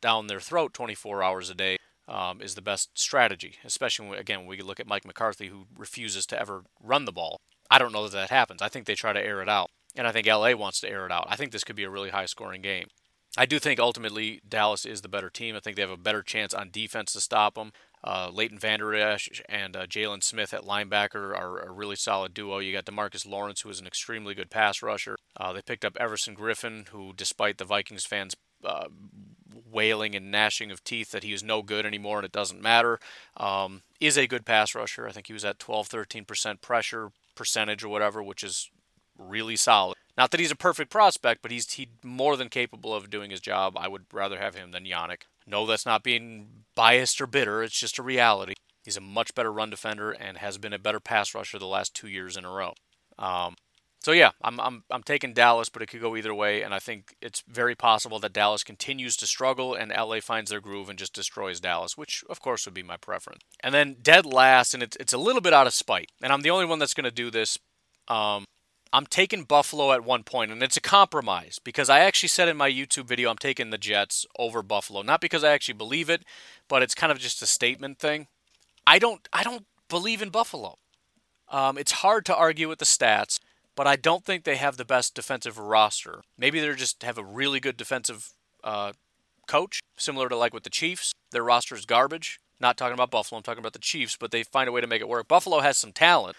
down 0.00 0.26
their 0.26 0.40
throat 0.40 0.72
24 0.74 1.22
hours 1.22 1.50
a 1.50 1.54
day 1.54 1.78
um, 2.08 2.40
is 2.40 2.54
the 2.54 2.62
best 2.62 2.90
strategy. 2.98 3.56
Especially 3.64 4.08
when, 4.08 4.18
again, 4.18 4.40
when 4.40 4.48
we 4.48 4.60
look 4.62 4.80
at 4.80 4.86
Mike 4.86 5.06
McCarthy, 5.06 5.48
who 5.48 5.66
refuses 5.76 6.26
to 6.26 6.40
ever 6.40 6.64
run 6.82 7.04
the 7.04 7.12
ball. 7.12 7.40
I 7.70 7.78
don't 7.78 7.92
know 7.92 8.02
that 8.02 8.12
that 8.12 8.30
happens. 8.30 8.62
I 8.62 8.68
think 8.68 8.86
they 8.86 8.94
try 8.94 9.12
to 9.12 9.24
air 9.24 9.40
it 9.40 9.48
out, 9.48 9.70
and 9.94 10.06
I 10.06 10.12
think 10.12 10.26
LA 10.26 10.54
wants 10.54 10.80
to 10.80 10.90
air 10.90 11.06
it 11.06 11.12
out. 11.12 11.26
I 11.28 11.36
think 11.36 11.52
this 11.52 11.62
could 11.62 11.76
be 11.76 11.84
a 11.84 11.90
really 11.90 12.10
high-scoring 12.10 12.62
game. 12.62 12.88
I 13.38 13.46
do 13.46 13.60
think 13.60 13.78
ultimately 13.78 14.40
Dallas 14.48 14.84
is 14.84 15.02
the 15.02 15.08
better 15.08 15.30
team. 15.30 15.54
I 15.54 15.60
think 15.60 15.76
they 15.76 15.82
have 15.82 15.90
a 15.90 15.96
better 15.96 16.22
chance 16.22 16.52
on 16.52 16.70
defense 16.70 17.12
to 17.12 17.20
stop 17.20 17.54
them. 17.54 17.72
Uh, 18.02 18.30
Leighton 18.32 18.58
Vander 18.58 18.94
Esch 18.94 19.42
and 19.48 19.76
uh, 19.76 19.86
Jaylon 19.86 20.22
Smith 20.22 20.54
at 20.54 20.64
linebacker 20.64 21.36
are 21.36 21.58
a 21.58 21.70
really 21.70 21.96
solid 21.96 22.32
duo. 22.32 22.58
You 22.58 22.72
got 22.72 22.86
Demarcus 22.86 23.26
Lawrence, 23.26 23.60
who 23.60 23.68
is 23.68 23.80
an 23.80 23.86
extremely 23.86 24.34
good 24.34 24.50
pass 24.50 24.82
rusher. 24.82 25.16
Uh, 25.36 25.52
they 25.52 25.62
picked 25.62 25.84
up 25.84 25.96
Everson 25.98 26.34
Griffen, 26.34 26.88
who, 26.88 27.12
despite 27.14 27.58
the 27.58 27.64
Vikings 27.64 28.06
fans 28.06 28.34
uh, 28.64 28.86
wailing 29.70 30.14
and 30.14 30.30
gnashing 30.30 30.70
of 30.70 30.82
teeth 30.82 31.10
that 31.10 31.22
he 31.22 31.32
is 31.32 31.42
no 31.42 31.62
good 31.62 31.86
anymore 31.86 32.18
and 32.18 32.24
it 32.24 32.32
doesn't 32.32 32.62
matter, 32.62 32.98
um, 33.36 33.82
is 34.00 34.16
a 34.16 34.26
good 34.26 34.46
pass 34.46 34.74
rusher. 34.74 35.06
I 35.06 35.12
think 35.12 35.26
he 35.26 35.32
was 35.32 35.44
at 35.44 35.58
12, 35.58 35.88
13% 35.88 36.60
pressure 36.60 37.10
percentage 37.34 37.84
or 37.84 37.88
whatever, 37.88 38.22
which 38.22 38.42
is 38.42 38.70
really 39.18 39.56
solid. 39.56 39.96
Not 40.20 40.32
that 40.32 40.40
he's 40.40 40.50
a 40.50 40.56
perfect 40.56 40.90
prospect, 40.90 41.40
but 41.40 41.50
he's 41.50 41.72
he 41.72 41.88
more 42.04 42.36
than 42.36 42.50
capable 42.50 42.92
of 42.92 43.08
doing 43.08 43.30
his 43.30 43.40
job. 43.40 43.74
I 43.78 43.88
would 43.88 44.04
rather 44.12 44.36
have 44.36 44.54
him 44.54 44.70
than 44.70 44.84
Yannick. 44.84 45.22
No, 45.46 45.64
that's 45.64 45.86
not 45.86 46.02
being 46.02 46.64
biased 46.74 47.22
or 47.22 47.26
bitter. 47.26 47.62
It's 47.62 47.80
just 47.80 47.98
a 47.98 48.02
reality. 48.02 48.52
He's 48.84 48.98
a 48.98 49.00
much 49.00 49.34
better 49.34 49.50
run 49.50 49.70
defender 49.70 50.10
and 50.10 50.36
has 50.36 50.58
been 50.58 50.74
a 50.74 50.78
better 50.78 51.00
pass 51.00 51.34
rusher 51.34 51.58
the 51.58 51.64
last 51.64 51.94
two 51.94 52.06
years 52.06 52.36
in 52.36 52.44
a 52.44 52.50
row. 52.50 52.74
Um, 53.18 53.56
so 54.00 54.12
yeah, 54.12 54.32
I'm, 54.42 54.60
I'm 54.60 54.84
I'm 54.90 55.02
taking 55.02 55.32
Dallas, 55.32 55.70
but 55.70 55.80
it 55.80 55.86
could 55.86 56.02
go 56.02 56.14
either 56.14 56.34
way, 56.34 56.60
and 56.60 56.74
I 56.74 56.80
think 56.80 57.16
it's 57.22 57.42
very 57.48 57.74
possible 57.74 58.18
that 58.18 58.34
Dallas 58.34 58.62
continues 58.62 59.16
to 59.16 59.26
struggle 59.26 59.72
and 59.72 59.90
LA 59.90 60.20
finds 60.20 60.50
their 60.50 60.60
groove 60.60 60.90
and 60.90 60.98
just 60.98 61.14
destroys 61.14 61.60
Dallas, 61.60 61.96
which 61.96 62.24
of 62.28 62.42
course 62.42 62.66
would 62.66 62.74
be 62.74 62.82
my 62.82 62.98
preference. 62.98 63.40
And 63.64 63.72
then 63.74 63.96
dead 64.02 64.26
last, 64.26 64.74
and 64.74 64.82
it's 64.82 64.98
it's 65.00 65.14
a 65.14 65.18
little 65.18 65.40
bit 65.40 65.54
out 65.54 65.66
of 65.66 65.72
spite, 65.72 66.10
and 66.22 66.30
I'm 66.30 66.42
the 66.42 66.50
only 66.50 66.66
one 66.66 66.78
that's 66.78 66.92
going 66.92 67.04
to 67.04 67.10
do 67.10 67.30
this. 67.30 67.58
Um, 68.06 68.44
I'm 68.92 69.06
taking 69.06 69.44
Buffalo 69.44 69.92
at 69.92 70.04
one 70.04 70.24
point, 70.24 70.50
and 70.50 70.62
it's 70.62 70.76
a 70.76 70.80
compromise 70.80 71.60
because 71.62 71.88
I 71.88 72.00
actually 72.00 72.28
said 72.28 72.48
in 72.48 72.56
my 72.56 72.68
YouTube 72.70 73.06
video 73.06 73.30
I'm 73.30 73.38
taking 73.38 73.70
the 73.70 73.78
Jets 73.78 74.26
over 74.38 74.62
Buffalo, 74.62 75.02
not 75.02 75.20
because 75.20 75.44
I 75.44 75.52
actually 75.52 75.74
believe 75.74 76.10
it, 76.10 76.24
but 76.68 76.82
it's 76.82 76.94
kind 76.94 77.12
of 77.12 77.18
just 77.18 77.40
a 77.42 77.46
statement 77.46 77.98
thing. 77.98 78.26
I 78.86 78.98
don't 78.98 79.28
I 79.32 79.44
don't 79.44 79.66
believe 79.88 80.22
in 80.22 80.30
Buffalo. 80.30 80.76
Um, 81.48 81.78
it's 81.78 81.92
hard 81.92 82.24
to 82.26 82.36
argue 82.36 82.68
with 82.68 82.80
the 82.80 82.84
stats, 82.84 83.38
but 83.76 83.86
I 83.86 83.94
don't 83.96 84.24
think 84.24 84.42
they 84.42 84.56
have 84.56 84.76
the 84.76 84.84
best 84.84 85.14
defensive 85.14 85.58
roster. 85.58 86.22
Maybe 86.36 86.60
they 86.60 86.74
just 86.74 87.02
have 87.02 87.18
a 87.18 87.24
really 87.24 87.60
good 87.60 87.76
defensive 87.76 88.30
uh, 88.64 88.92
coach, 89.46 89.80
similar 89.96 90.28
to 90.28 90.36
like 90.36 90.54
with 90.54 90.64
the 90.64 90.70
Chiefs. 90.70 91.12
Their 91.30 91.44
roster 91.44 91.76
is 91.76 91.84
garbage. 91.86 92.40
Not 92.60 92.76
talking 92.76 92.94
about 92.94 93.10
Buffalo, 93.10 93.38
I'm 93.38 93.42
talking 93.42 93.60
about 93.60 93.72
the 93.72 93.78
Chiefs, 93.78 94.16
but 94.18 94.32
they 94.32 94.42
find 94.42 94.68
a 94.68 94.72
way 94.72 94.80
to 94.80 94.86
make 94.86 95.00
it 95.00 95.08
work. 95.08 95.28
Buffalo 95.28 95.60
has 95.60 95.78
some 95.78 95.92
talent 95.92 96.36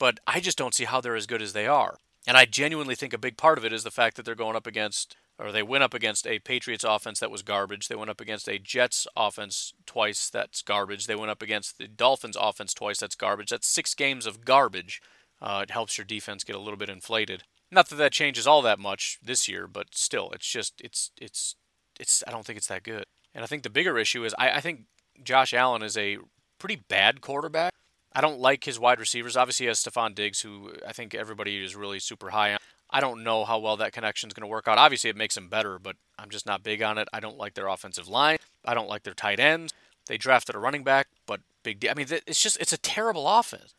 but 0.00 0.18
I 0.26 0.40
just 0.40 0.58
don't 0.58 0.74
see 0.74 0.86
how 0.86 1.00
they're 1.00 1.14
as 1.14 1.28
good 1.28 1.42
as 1.42 1.52
they 1.52 1.68
are. 1.68 1.98
And 2.26 2.36
I 2.36 2.44
genuinely 2.46 2.96
think 2.96 3.12
a 3.12 3.18
big 3.18 3.36
part 3.36 3.58
of 3.58 3.64
it 3.64 3.72
is 3.72 3.84
the 3.84 3.90
fact 3.90 4.16
that 4.16 4.24
they're 4.24 4.34
going 4.34 4.56
up 4.56 4.66
against 4.66 5.16
or 5.38 5.52
they 5.52 5.62
went 5.62 5.84
up 5.84 5.94
against 5.94 6.26
a 6.26 6.38
Patriots 6.38 6.84
offense 6.84 7.18
that 7.20 7.30
was 7.30 7.42
garbage. 7.42 7.88
They 7.88 7.94
went 7.94 8.10
up 8.10 8.20
against 8.20 8.48
a 8.48 8.58
Jets 8.58 9.06
offense 9.16 9.72
twice 9.86 10.28
that's 10.28 10.60
garbage. 10.60 11.06
They 11.06 11.14
went 11.14 11.30
up 11.30 11.40
against 11.40 11.78
the 11.78 11.88
Dolphins 11.88 12.36
offense 12.38 12.74
twice 12.74 12.98
that's 12.98 13.14
garbage. 13.14 13.50
That's 13.50 13.66
six 13.66 13.94
games 13.94 14.26
of 14.26 14.44
garbage. 14.44 15.00
Uh, 15.40 15.60
it 15.62 15.70
helps 15.70 15.96
your 15.96 16.04
defense 16.04 16.44
get 16.44 16.56
a 16.56 16.60
little 16.60 16.76
bit 16.76 16.90
inflated. 16.90 17.44
Not 17.70 17.88
that 17.88 17.96
that 17.96 18.12
changes 18.12 18.46
all 18.46 18.60
that 18.62 18.78
much 18.78 19.18
this 19.22 19.48
year, 19.48 19.66
but 19.66 19.94
still, 19.94 20.30
it's 20.32 20.46
just 20.46 20.80
it's 20.80 21.12
it's 21.18 21.54
it's. 21.98 22.22
I 22.26 22.32
don't 22.32 22.44
think 22.44 22.58
it's 22.58 22.66
that 22.66 22.82
good. 22.82 23.04
And 23.34 23.44
I 23.44 23.46
think 23.46 23.62
the 23.62 23.70
bigger 23.70 23.96
issue 23.96 24.24
is 24.24 24.34
I, 24.38 24.50
I 24.50 24.60
think 24.60 24.82
Josh 25.22 25.54
Allen 25.54 25.82
is 25.82 25.96
a 25.96 26.18
pretty 26.58 26.82
bad 26.88 27.20
quarterback. 27.20 27.72
I 28.12 28.20
don't 28.20 28.40
like 28.40 28.64
his 28.64 28.78
wide 28.78 28.98
receivers. 28.98 29.36
Obviously, 29.36 29.64
he 29.64 29.68
has 29.68 29.82
Stefon 29.82 30.14
Diggs, 30.14 30.40
who 30.40 30.72
I 30.86 30.92
think 30.92 31.14
everybody 31.14 31.62
is 31.62 31.76
really 31.76 32.00
super 32.00 32.30
high 32.30 32.52
on. 32.52 32.58
I 32.90 33.00
don't 33.00 33.22
know 33.22 33.44
how 33.44 33.58
well 33.60 33.76
that 33.76 33.92
connection 33.92 34.28
is 34.28 34.34
going 34.34 34.42
to 34.42 34.50
work 34.50 34.66
out. 34.66 34.78
Obviously, 34.78 35.10
it 35.10 35.16
makes 35.16 35.36
him 35.36 35.48
better, 35.48 35.78
but 35.78 35.96
I'm 36.18 36.28
just 36.28 36.44
not 36.44 36.64
big 36.64 36.82
on 36.82 36.98
it. 36.98 37.08
I 37.12 37.20
don't 37.20 37.38
like 37.38 37.54
their 37.54 37.68
offensive 37.68 38.08
line. 38.08 38.38
I 38.64 38.74
don't 38.74 38.88
like 38.88 39.04
their 39.04 39.14
tight 39.14 39.38
ends. 39.38 39.72
They 40.06 40.18
drafted 40.18 40.56
a 40.56 40.58
running 40.58 40.82
back, 40.82 41.06
but 41.24 41.40
big. 41.62 41.78
Deal. 41.78 41.92
I 41.92 41.94
mean, 41.94 42.06
it's 42.10 42.42
just 42.42 42.56
it's 42.60 42.72
a 42.72 42.78
terrible 42.78 43.28
offense. 43.28 43.74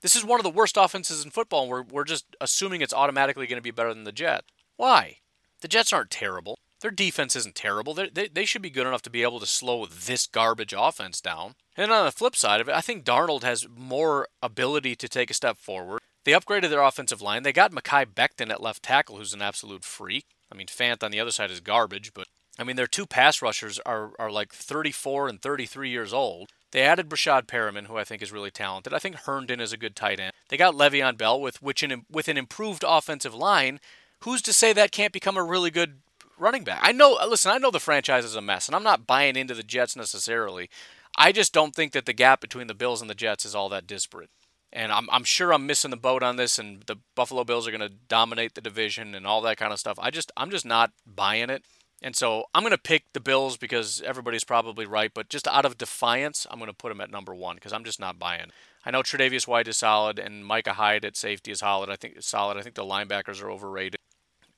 This 0.00 0.16
is 0.16 0.24
one 0.24 0.40
of 0.40 0.44
the 0.44 0.50
worst 0.50 0.76
offenses 0.76 1.24
in 1.24 1.30
football, 1.30 1.62
and 1.62 1.70
we're 1.70 1.82
we're 1.82 2.04
just 2.04 2.24
assuming 2.40 2.80
it's 2.80 2.92
automatically 2.92 3.46
going 3.46 3.58
to 3.58 3.62
be 3.62 3.70
better 3.70 3.94
than 3.94 4.04
the 4.04 4.12
Jets. 4.12 4.48
Why? 4.76 5.18
The 5.60 5.68
Jets 5.68 5.92
aren't 5.92 6.10
terrible. 6.10 6.58
Their 6.80 6.90
defense 6.90 7.34
isn't 7.36 7.54
terrible. 7.54 7.94
They're, 7.94 8.10
they 8.10 8.28
they 8.28 8.44
should 8.44 8.62
be 8.62 8.70
good 8.70 8.86
enough 8.86 9.02
to 9.02 9.10
be 9.10 9.22
able 9.22 9.40
to 9.40 9.46
slow 9.46 9.86
this 9.86 10.26
garbage 10.26 10.74
offense 10.76 11.20
down. 11.20 11.54
And 11.76 11.90
on 11.90 12.04
the 12.04 12.12
flip 12.12 12.36
side 12.36 12.60
of 12.60 12.68
it, 12.68 12.74
I 12.74 12.80
think 12.80 13.04
Darnold 13.04 13.42
has 13.42 13.66
more 13.74 14.28
ability 14.42 14.96
to 14.96 15.08
take 15.08 15.30
a 15.30 15.34
step 15.34 15.58
forward. 15.58 16.00
They 16.24 16.32
upgraded 16.32 16.70
their 16.70 16.82
offensive 16.82 17.22
line. 17.22 17.44
They 17.44 17.52
got 17.52 17.72
Mekhi 17.72 18.06
Becton 18.06 18.50
at 18.50 18.62
left 18.62 18.82
tackle, 18.82 19.16
who's 19.16 19.32
an 19.32 19.42
absolute 19.42 19.84
freak. 19.84 20.24
I 20.50 20.56
mean, 20.56 20.66
Fant 20.66 21.02
on 21.02 21.10
the 21.10 21.20
other 21.20 21.30
side 21.30 21.50
is 21.50 21.60
garbage, 21.60 22.12
but 22.14 22.26
I 22.58 22.64
mean, 22.64 22.76
their 22.76 22.86
two 22.86 23.06
pass 23.06 23.42
rushers 23.42 23.78
are, 23.86 24.10
are 24.18 24.30
like 24.30 24.52
34 24.52 25.28
and 25.28 25.40
33 25.40 25.90
years 25.90 26.12
old. 26.12 26.50
They 26.72 26.82
added 26.82 27.08
Breshad 27.08 27.46
Perriman, 27.46 27.86
who 27.86 27.96
I 27.96 28.04
think 28.04 28.22
is 28.22 28.32
really 28.32 28.50
talented. 28.50 28.92
I 28.92 28.98
think 28.98 29.16
Herndon 29.16 29.60
is 29.60 29.72
a 29.72 29.78
good 29.78 29.94
tight 29.94 30.18
end. 30.18 30.32
They 30.48 30.56
got 30.56 30.74
Le'Veon 30.74 31.16
Bell 31.16 31.40
with 31.40 31.62
which 31.62 31.82
in, 31.82 32.04
with 32.10 32.28
an 32.28 32.36
improved 32.36 32.84
offensive 32.86 33.34
line. 33.34 33.80
Who's 34.20 34.42
to 34.42 34.52
say 34.52 34.72
that 34.72 34.92
can't 34.92 35.12
become 35.12 35.36
a 35.36 35.44
really 35.44 35.70
good 35.70 35.98
running 36.38 36.64
back? 36.64 36.80
I 36.82 36.92
know. 36.92 37.18
Listen, 37.28 37.52
I 37.52 37.58
know 37.58 37.70
the 37.70 37.80
franchise 37.80 38.24
is 38.24 38.36
a 38.36 38.40
mess, 38.40 38.68
and 38.68 38.74
I'm 38.74 38.82
not 38.82 39.06
buying 39.06 39.36
into 39.36 39.54
the 39.54 39.62
Jets 39.62 39.96
necessarily. 39.96 40.70
I 41.16 41.32
just 41.32 41.52
don't 41.52 41.74
think 41.74 41.92
that 41.92 42.06
the 42.06 42.12
gap 42.12 42.40
between 42.40 42.66
the 42.66 42.74
Bills 42.74 43.00
and 43.00 43.08
the 43.08 43.14
Jets 43.14 43.44
is 43.44 43.54
all 43.54 43.68
that 43.70 43.86
disparate. 43.86 44.30
And 44.72 44.92
I'm, 44.92 45.08
I'm 45.10 45.24
sure 45.24 45.52
I'm 45.52 45.66
missing 45.66 45.90
the 45.90 45.96
boat 45.96 46.22
on 46.22 46.36
this, 46.36 46.58
and 46.58 46.82
the 46.82 46.96
Buffalo 47.14 47.44
Bills 47.44 47.66
are 47.66 47.70
going 47.70 47.80
to 47.80 47.96
dominate 48.08 48.54
the 48.54 48.60
division 48.60 49.14
and 49.14 49.26
all 49.26 49.40
that 49.42 49.56
kind 49.56 49.72
of 49.72 49.78
stuff. 49.78 49.98
I 50.00 50.10
just 50.10 50.32
I'm 50.36 50.50
just 50.50 50.66
not 50.66 50.92
buying 51.06 51.50
it. 51.50 51.62
And 52.02 52.14
so 52.14 52.44
I'm 52.54 52.62
going 52.62 52.72
to 52.72 52.78
pick 52.78 53.04
the 53.14 53.20
Bills 53.20 53.56
because 53.56 54.02
everybody's 54.02 54.44
probably 54.44 54.84
right, 54.84 55.10
but 55.14 55.30
just 55.30 55.48
out 55.48 55.64
of 55.64 55.78
defiance, 55.78 56.46
I'm 56.50 56.58
going 56.58 56.70
to 56.70 56.76
put 56.76 56.90
them 56.90 57.00
at 57.00 57.10
number 57.10 57.34
one 57.34 57.56
because 57.56 57.72
I'm 57.72 57.84
just 57.84 57.98
not 57.98 58.18
buying. 58.18 58.50
I 58.84 58.90
know 58.90 59.00
Tre'Davious 59.00 59.48
White 59.48 59.66
is 59.66 59.78
solid 59.78 60.18
and 60.18 60.44
Micah 60.44 60.74
Hyde 60.74 61.04
at 61.04 61.16
safety 61.16 61.50
is 61.52 61.60
solid. 61.60 61.88
I 61.88 61.96
think 61.96 62.16
solid. 62.20 62.58
I 62.58 62.62
think 62.62 62.74
the 62.74 62.84
linebackers 62.84 63.42
are 63.42 63.50
overrated. 63.50 63.98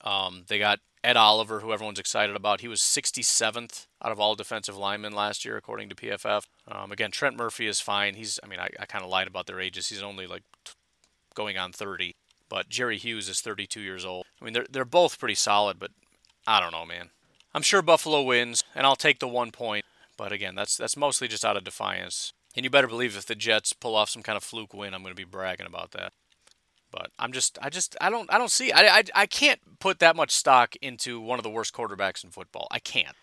Um, 0.03 0.45
they 0.47 0.59
got 0.59 0.79
Ed 1.03 1.17
Oliver, 1.17 1.59
who 1.59 1.71
everyone's 1.71 1.99
excited 1.99 2.35
about. 2.35 2.61
He 2.61 2.67
was 2.67 2.81
67th 2.81 3.87
out 4.03 4.11
of 4.11 4.19
all 4.19 4.35
defensive 4.35 4.77
linemen 4.77 5.13
last 5.13 5.45
year, 5.45 5.57
according 5.57 5.89
to 5.89 5.95
PFF. 5.95 6.43
Um, 6.67 6.91
again, 6.91 7.11
Trent 7.11 7.37
Murphy 7.37 7.67
is 7.67 7.79
fine. 7.79 8.15
He's, 8.15 8.39
I 8.43 8.47
mean, 8.47 8.59
I, 8.59 8.69
I 8.79 8.85
kind 8.85 9.03
of 9.03 9.09
lied 9.09 9.27
about 9.27 9.47
their 9.47 9.59
ages. 9.59 9.89
He's 9.89 10.03
only 10.03 10.27
like 10.27 10.43
t- 10.65 10.73
going 11.35 11.57
on 11.57 11.71
30. 11.71 12.15
But 12.49 12.69
Jerry 12.69 12.97
Hughes 12.97 13.29
is 13.29 13.41
32 13.41 13.79
years 13.79 14.03
old. 14.03 14.25
I 14.41 14.45
mean, 14.45 14.53
they're, 14.53 14.65
they're 14.69 14.85
both 14.85 15.19
pretty 15.19 15.35
solid, 15.35 15.79
but 15.79 15.91
I 16.47 16.59
don't 16.59 16.71
know, 16.71 16.85
man. 16.85 17.11
I'm 17.53 17.61
sure 17.61 17.81
Buffalo 17.81 18.21
wins, 18.21 18.63
and 18.75 18.85
I'll 18.85 18.95
take 18.95 19.19
the 19.19 19.27
one 19.27 19.51
point. 19.51 19.85
But 20.17 20.31
again, 20.31 20.55
that's 20.55 20.75
that's 20.75 20.97
mostly 20.97 21.27
just 21.27 21.45
out 21.45 21.57
of 21.57 21.63
defiance. 21.63 22.33
And 22.55 22.63
you 22.63 22.69
better 22.69 22.87
believe 22.87 23.15
if 23.15 23.25
the 23.25 23.35
Jets 23.35 23.73
pull 23.73 23.95
off 23.95 24.09
some 24.09 24.23
kind 24.23 24.35
of 24.35 24.43
fluke 24.43 24.73
win, 24.73 24.93
I'm 24.93 25.01
going 25.01 25.15
to 25.15 25.15
be 25.15 25.23
bragging 25.23 25.65
about 25.65 25.91
that. 25.91 26.11
But 26.91 27.11
I'm 27.19 27.31
just, 27.31 27.59
I 27.61 27.69
just, 27.69 27.95
I 28.01 28.09
don't, 28.09 28.31
I 28.33 28.37
don't 28.37 28.51
see. 28.51 28.71
I, 28.71 28.99
I, 28.99 29.03
I 29.13 29.25
can't 29.25 29.59
put 29.79 29.99
that 29.99 30.15
much 30.15 30.31
stock 30.31 30.75
into 30.81 31.21
one 31.21 31.37
of 31.37 31.43
the 31.43 31.49
worst 31.49 31.73
quarterbacks 31.73 32.23
in 32.23 32.31
football. 32.31 32.67
I 32.71 32.79
can't. 32.79 33.15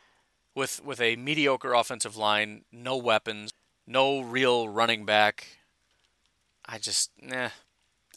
With 0.54 0.82
with 0.84 1.00
a 1.00 1.16
mediocre 1.16 1.74
offensive 1.74 2.16
line, 2.16 2.64
no 2.72 2.96
weapons, 2.96 3.50
no 3.86 4.20
real 4.20 4.68
running 4.68 5.04
back. 5.04 5.58
I 6.64 6.78
just, 6.78 7.10
nah. 7.20 7.50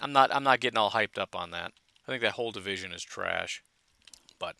I'm 0.01 0.13
not, 0.13 0.33
I'm 0.33 0.43
not 0.43 0.61
getting 0.61 0.77
all 0.77 0.91
hyped 0.91 1.17
up 1.17 1.35
on 1.35 1.51
that. 1.51 1.73
I 2.07 2.11
think 2.11 2.21
that 2.21 2.33
whole 2.33 2.51
division 2.51 2.93
is 2.93 3.03
trash. 3.03 3.61
But, 4.39 4.55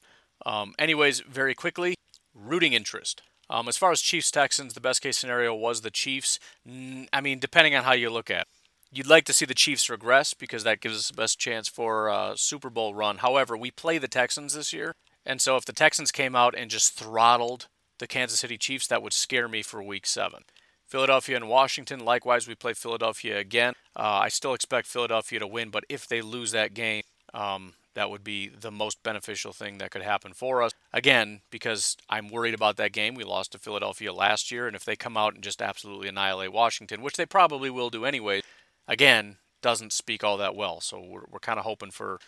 um, 0.46 0.74
anyways, 0.78 1.22
very 1.22 1.56
quickly, 1.56 1.96
rooting 2.36 2.74
interest. 2.74 3.22
Um, 3.50 3.68
as 3.68 3.78
far 3.78 3.92
as 3.92 4.02
Chiefs 4.02 4.32
Texans, 4.32 4.74
the 4.74 4.82
best 4.82 5.02
case 5.02 5.18
scenario 5.18 5.56
was 5.56 5.82
the 5.82 5.90
Chiefs. 5.90 6.40
I 6.68 7.22
mean, 7.22 7.40
depending 7.40 7.76
on 7.76 7.84
how 7.84 7.94
you 7.94 8.10
look 8.10 8.30
at 8.30 8.42
it. 8.42 8.48
You'd 8.92 9.08
like 9.08 9.26
to 9.26 9.34
see 9.34 9.46
the 9.46 9.54
Chiefs 9.54 9.90
regress 9.90 10.34
because 10.34 10.64
that 10.64 10.82
gives 10.82 10.98
us 10.98 11.10
the 11.10 11.14
best 11.14 11.38
chance 11.38 11.68
for 11.68 12.08
a 12.08 12.34
Super 12.36 12.72
Bowl 12.72 12.96
run. 12.96 13.18
However, 13.18 13.56
we 13.56 13.70
play 13.70 14.00
the 14.00 14.08
Texans 14.08 14.56
this 14.56 14.74
year, 14.74 14.96
and 15.26 15.40
so 15.40 15.56
if 15.58 15.66
the 15.66 15.74
Texans 15.74 16.12
came 16.12 16.36
out 16.36 16.56
and 16.58 16.72
just 16.72 16.94
throttled 16.94 17.68
the 18.00 18.08
Kansas 18.08 18.40
City 18.40 18.58
Chiefs, 18.58 18.88
that 18.88 19.04
would 19.04 19.14
scare 19.14 19.48
me 19.48 19.62
for 19.62 19.84
Week 19.84 20.08
Seven. 20.08 20.44
Philadelphia 20.88 21.36
and 21.36 21.48
Washington, 21.48 22.04
likewise, 22.04 22.48
we 22.48 22.56
play 22.56 22.74
Philadelphia 22.74 23.38
again. 23.38 23.76
Uh, 23.96 24.22
I 24.24 24.30
still 24.30 24.56
expect 24.56 24.88
Philadelphia 24.88 25.38
to 25.38 25.46
win, 25.46 25.70
but 25.70 25.84
if 25.88 26.08
they 26.08 26.22
lose 26.24 26.52
that 26.52 26.74
game, 26.74 27.04
um, 27.32 27.74
that 27.94 28.10
would 28.10 28.24
be 28.24 28.48
the 28.48 28.72
most 28.72 29.04
beneficial 29.04 29.54
thing 29.54 29.78
that 29.78 29.92
could 29.92 30.02
happen 30.02 30.34
for 30.34 30.64
us. 30.64 30.72
Again, 30.92 31.42
because 31.52 31.96
I'm 32.10 32.30
worried 32.30 32.56
about 32.56 32.78
that 32.78 32.92
game. 32.92 33.14
We 33.14 33.24
lost 33.24 33.52
to 33.52 33.60
Philadelphia 33.60 34.12
last 34.12 34.52
year, 34.52 34.66
and 34.66 34.76
if 34.76 34.84
they 34.84 34.96
come 34.96 35.16
out 35.16 35.36
and 35.36 35.44
just 35.44 35.62
absolutely 35.62 36.08
annihilate 36.08 36.54
Washington, 36.54 37.04
which 37.04 37.18
they 37.18 37.26
probably 37.26 37.70
will 37.70 37.92
do 37.92 38.06
anyway, 38.06 38.42
again, 38.90 39.38
doesn't 39.62 39.94
speak 39.94 40.24
all 40.24 40.38
that 40.38 40.56
well. 40.56 40.82
So 40.82 41.00
we're, 41.00 41.24
we're 41.30 41.40
kind 41.40 41.60
of 41.60 41.66
hoping 41.66 41.92
for 41.92 42.20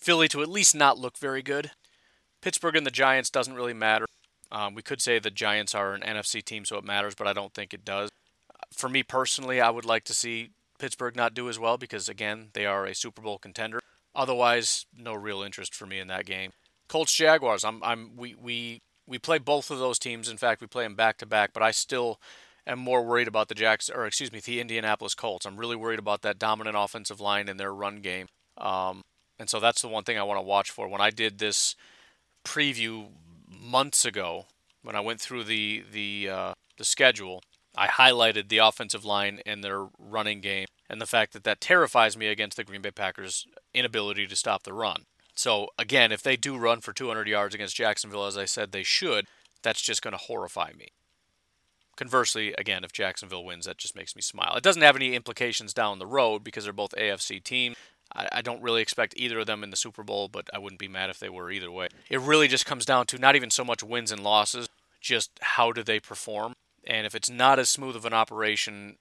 Philly 0.00 0.28
to 0.28 0.40
at 0.40 0.48
least 0.48 0.74
not 0.74 0.98
look 0.98 1.18
very 1.18 1.42
good. 1.42 1.72
Pittsburgh 2.40 2.76
and 2.76 2.86
the 2.86 2.90
Giants 2.90 3.30
doesn't 3.30 3.54
really 3.54 3.74
matter. 3.74 4.06
Um, 4.52 4.74
we 4.74 4.82
could 4.82 5.02
say 5.02 5.18
the 5.18 5.30
Giants 5.30 5.74
are 5.74 5.94
an 5.94 6.02
NFC 6.02 6.42
team, 6.42 6.64
so 6.64 6.78
it 6.78 6.84
matters, 6.84 7.14
but 7.14 7.26
I 7.26 7.32
don't 7.32 7.52
think 7.52 7.74
it 7.74 7.84
does. 7.84 8.10
For 8.72 8.88
me 8.88 9.02
personally, 9.02 9.60
I 9.60 9.70
would 9.70 9.84
like 9.84 10.04
to 10.04 10.14
see 10.14 10.50
Pittsburgh 10.78 11.16
not 11.16 11.34
do 11.34 11.48
as 11.48 11.58
well 11.58 11.76
because, 11.76 12.08
again, 12.08 12.50
they 12.52 12.66
are 12.66 12.86
a 12.86 12.94
Super 12.94 13.22
Bowl 13.22 13.38
contender. 13.38 13.80
Otherwise, 14.14 14.86
no 14.96 15.14
real 15.14 15.42
interest 15.42 15.74
for 15.74 15.86
me 15.86 15.98
in 15.98 16.08
that 16.08 16.26
game. 16.26 16.52
Colts 16.88 17.14
Jaguars. 17.14 17.64
I'm 17.64 17.82
I'm 17.82 18.16
we 18.16 18.34
we 18.34 18.82
we 19.06 19.18
play 19.18 19.38
both 19.38 19.70
of 19.70 19.78
those 19.78 19.98
teams. 19.98 20.28
In 20.28 20.36
fact, 20.36 20.60
we 20.60 20.66
play 20.66 20.84
them 20.84 20.94
back 20.94 21.18
to 21.18 21.26
back. 21.26 21.52
But 21.52 21.62
I 21.62 21.70
still 21.70 22.20
am 22.66 22.78
more 22.78 23.02
worried 23.02 23.28
about 23.28 23.48
the 23.48 23.54
Jacks 23.54 23.90
or 23.90 24.06
excuse 24.06 24.32
me 24.32 24.40
the 24.40 24.60
Indianapolis 24.60 25.14
Colts. 25.14 25.46
I'm 25.46 25.56
really 25.56 25.76
worried 25.76 25.98
about 25.98 26.22
that 26.22 26.38
dominant 26.38 26.76
offensive 26.78 27.20
line 27.20 27.48
and 27.48 27.58
their 27.58 27.74
run 27.74 28.00
game. 28.00 28.26
Um, 28.58 29.02
and 29.38 29.50
so 29.50 29.60
that's 29.60 29.82
the 29.82 29.88
one 29.88 30.04
thing 30.04 30.18
I 30.18 30.22
want 30.22 30.38
to 30.38 30.42
watch 30.42 30.70
for. 30.70 30.88
When 30.88 31.00
I 31.00 31.10
did 31.10 31.38
this 31.38 31.74
preview 32.44 33.08
months 33.48 34.04
ago, 34.04 34.46
when 34.82 34.96
I 34.96 35.00
went 35.00 35.20
through 35.20 35.44
the 35.44 35.84
the 35.90 36.28
uh, 36.30 36.52
the 36.78 36.84
schedule, 36.84 37.42
I 37.76 37.88
highlighted 37.88 38.48
the 38.48 38.58
offensive 38.58 39.04
line 39.04 39.40
and 39.44 39.62
their 39.62 39.88
running 39.98 40.40
game 40.40 40.66
and 40.88 41.00
the 41.00 41.06
fact 41.06 41.32
that 41.32 41.44
that 41.44 41.60
terrifies 41.60 42.16
me 42.16 42.28
against 42.28 42.56
the 42.56 42.64
Green 42.64 42.82
Bay 42.82 42.90
Packers' 42.90 43.46
inability 43.72 44.26
to 44.26 44.36
stop 44.36 44.62
the 44.62 44.72
run. 44.72 45.04
So 45.34 45.68
again, 45.78 46.12
if 46.12 46.22
they 46.22 46.36
do 46.36 46.56
run 46.56 46.80
for 46.80 46.92
200 46.92 47.26
yards 47.26 47.54
against 47.54 47.76
Jacksonville, 47.76 48.26
as 48.26 48.38
I 48.38 48.44
said 48.44 48.70
they 48.70 48.84
should, 48.84 49.26
that's 49.62 49.82
just 49.82 50.02
going 50.02 50.12
to 50.12 50.18
horrify 50.18 50.70
me. 50.78 50.88
Conversely, 51.96 52.54
again, 52.58 52.84
if 52.84 52.92
Jacksonville 52.92 53.44
wins, 53.44 53.66
that 53.66 53.78
just 53.78 53.96
makes 53.96 54.16
me 54.16 54.22
smile. 54.22 54.54
It 54.56 54.62
doesn't 54.64 54.82
have 54.82 54.96
any 54.96 55.14
implications 55.14 55.72
down 55.72 55.98
the 55.98 56.06
road 56.06 56.42
because 56.42 56.64
they're 56.64 56.72
both 56.72 56.92
AFC 56.92 57.42
teams. 57.42 57.76
I, 58.14 58.28
I 58.32 58.42
don't 58.42 58.62
really 58.62 58.82
expect 58.82 59.14
either 59.16 59.38
of 59.40 59.46
them 59.46 59.62
in 59.62 59.70
the 59.70 59.76
Super 59.76 60.02
Bowl, 60.02 60.28
but 60.28 60.48
I 60.52 60.58
wouldn't 60.58 60.80
be 60.80 60.88
mad 60.88 61.10
if 61.10 61.18
they 61.18 61.28
were 61.28 61.50
either 61.50 61.70
way. 61.70 61.88
It 62.08 62.20
really 62.20 62.48
just 62.48 62.66
comes 62.66 62.84
down 62.84 63.06
to 63.06 63.18
not 63.18 63.36
even 63.36 63.50
so 63.50 63.64
much 63.64 63.82
wins 63.82 64.10
and 64.10 64.22
losses, 64.22 64.68
just 65.00 65.30
how 65.40 65.72
do 65.72 65.82
they 65.82 66.00
perform. 66.00 66.54
And 66.86 67.06
if 67.06 67.14
it's 67.14 67.30
not 67.30 67.58
as 67.58 67.70
smooth 67.70 67.96
of 67.96 68.04
an 68.04 68.12
operation, 68.12 68.96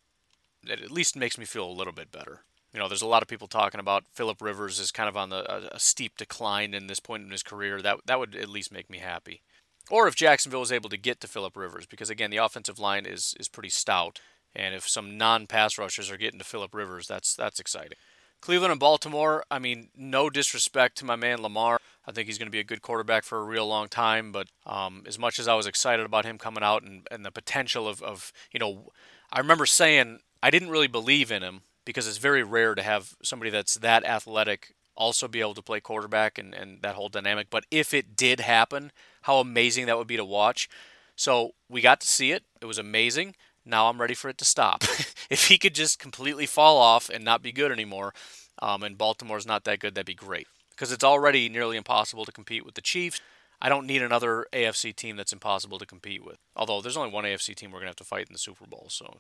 it 0.65 0.81
at 0.81 0.91
least 0.91 1.15
makes 1.15 1.37
me 1.37 1.45
feel 1.45 1.65
a 1.65 1.71
little 1.71 1.93
bit 1.93 2.11
better. 2.11 2.41
You 2.73 2.79
know, 2.79 2.87
there's 2.87 3.01
a 3.01 3.07
lot 3.07 3.21
of 3.21 3.27
people 3.27 3.47
talking 3.47 3.79
about 3.79 4.05
Philip 4.11 4.41
Rivers 4.41 4.79
is 4.79 4.91
kind 4.91 5.07
of 5.07 5.15
on 5.15 5.29
the 5.29 5.51
a, 5.51 5.75
a 5.75 5.79
steep 5.79 6.17
decline 6.17 6.73
in 6.73 6.87
this 6.87 6.99
point 6.99 7.23
in 7.23 7.29
his 7.29 7.43
career. 7.43 7.81
That 7.81 7.99
that 8.05 8.17
would 8.17 8.35
at 8.35 8.49
least 8.49 8.71
make 8.71 8.89
me 8.89 8.97
happy 8.97 9.41
or 9.89 10.07
if 10.07 10.15
Jacksonville 10.15 10.61
is 10.61 10.71
able 10.71 10.89
to 10.89 10.97
get 10.97 11.19
to 11.21 11.27
Philip 11.27 11.57
Rivers, 11.57 11.85
because 11.85 12.09
again, 12.09 12.31
the 12.31 12.37
offensive 12.37 12.79
line 12.79 13.05
is 13.05 13.35
is 13.39 13.47
pretty 13.47 13.69
stout, 13.69 14.19
and 14.55 14.73
if 14.75 14.87
some 14.87 15.17
non-pass 15.17 15.77
rushers 15.77 16.11
are 16.11 16.17
getting 16.17 16.39
to 16.39 16.45
Philip 16.45 16.73
Rivers, 16.73 17.07
that's 17.07 17.35
that's 17.35 17.59
exciting. 17.59 17.97
Cleveland 18.43 18.71
and 18.71 18.79
Baltimore, 18.79 19.45
I 19.49 19.57
mean, 19.59 19.87
no 19.95 20.29
disrespect 20.29 20.97
to 20.97 21.05
my 21.05 21.15
man 21.15 21.41
Lamar. 21.41 21.79
I 22.05 22.11
think 22.11 22.27
he's 22.27 22.37
going 22.37 22.47
to 22.47 22.51
be 22.51 22.59
a 22.59 22.65
good 22.65 22.81
quarterback 22.81 23.23
for 23.23 23.39
a 23.39 23.43
real 23.45 23.65
long 23.65 23.87
time. 23.87 24.33
But 24.33 24.47
um, 24.65 25.03
as 25.07 25.17
much 25.17 25.39
as 25.39 25.47
I 25.47 25.53
was 25.53 25.65
excited 25.65 26.05
about 26.05 26.25
him 26.25 26.37
coming 26.37 26.61
out 26.61 26.83
and, 26.83 27.07
and 27.09 27.25
the 27.25 27.31
potential 27.31 27.87
of, 27.87 28.03
of, 28.03 28.33
you 28.51 28.59
know, 28.59 28.91
I 29.31 29.39
remember 29.39 29.65
saying 29.65 30.19
I 30.41 30.51
didn't 30.51 30.71
really 30.71 30.87
believe 30.87 31.31
in 31.31 31.41
him 31.41 31.61
because 31.85 32.05
it's 32.05 32.17
very 32.17 32.43
rare 32.43 32.75
to 32.75 32.83
have 32.83 33.15
somebody 33.23 33.49
that's 33.49 33.75
that 33.75 34.05
athletic 34.05 34.75
also 34.95 35.27
be 35.27 35.41
able 35.41 35.53
to 35.55 35.61
play 35.61 35.79
quarterback 35.79 36.37
and, 36.37 36.53
and 36.53 36.81
that 36.81 36.95
whole 36.95 37.09
dynamic. 37.09 37.47
But 37.49 37.65
if 37.71 37.93
it 37.93 38.15
did 38.15 38.39
happen, 38.39 38.91
how 39.23 39.39
amazing 39.39 39.85
that 39.87 39.97
would 39.97 40.07
be 40.07 40.17
to 40.17 40.25
watch. 40.25 40.69
So 41.15 41.51
we 41.69 41.81
got 41.81 42.01
to 42.01 42.07
see 42.07 42.31
it. 42.31 42.43
It 42.61 42.65
was 42.65 42.77
amazing. 42.77 43.35
Now 43.65 43.89
I'm 43.89 44.01
ready 44.01 44.13
for 44.13 44.29
it 44.29 44.37
to 44.39 44.45
stop. 44.45 44.83
if 45.29 45.47
he 45.47 45.57
could 45.57 45.75
just 45.75 45.99
completely 45.99 46.45
fall 46.45 46.77
off 46.77 47.09
and 47.09 47.23
not 47.23 47.41
be 47.41 47.51
good 47.51 47.71
anymore, 47.71 48.13
um, 48.61 48.83
and 48.83 48.97
Baltimore's 48.97 49.47
not 49.47 49.63
that 49.63 49.79
good, 49.79 49.95
that'd 49.95 50.05
be 50.05 50.13
great. 50.13 50.47
Because 50.71 50.91
it's 50.91 51.03
already 51.03 51.49
nearly 51.49 51.77
impossible 51.77 52.25
to 52.25 52.31
compete 52.31 52.65
with 52.65 52.75
the 52.75 52.81
Chiefs. 52.81 53.21
I 53.61 53.69
don't 53.69 53.87
need 53.87 54.01
another 54.01 54.45
AFC 54.51 54.93
team 54.95 55.15
that's 55.15 55.31
impossible 55.31 55.79
to 55.79 55.85
compete 55.85 56.25
with. 56.25 56.37
Although 56.55 56.81
there's 56.81 56.97
only 56.97 57.11
one 57.11 57.23
AFC 57.23 57.55
team 57.55 57.71
we're 57.71 57.77
going 57.77 57.85
to 57.85 57.91
have 57.91 57.95
to 57.97 58.03
fight 58.03 58.27
in 58.27 58.33
the 58.33 58.39
Super 58.39 58.65
Bowl. 58.65 58.87
So 58.89 59.19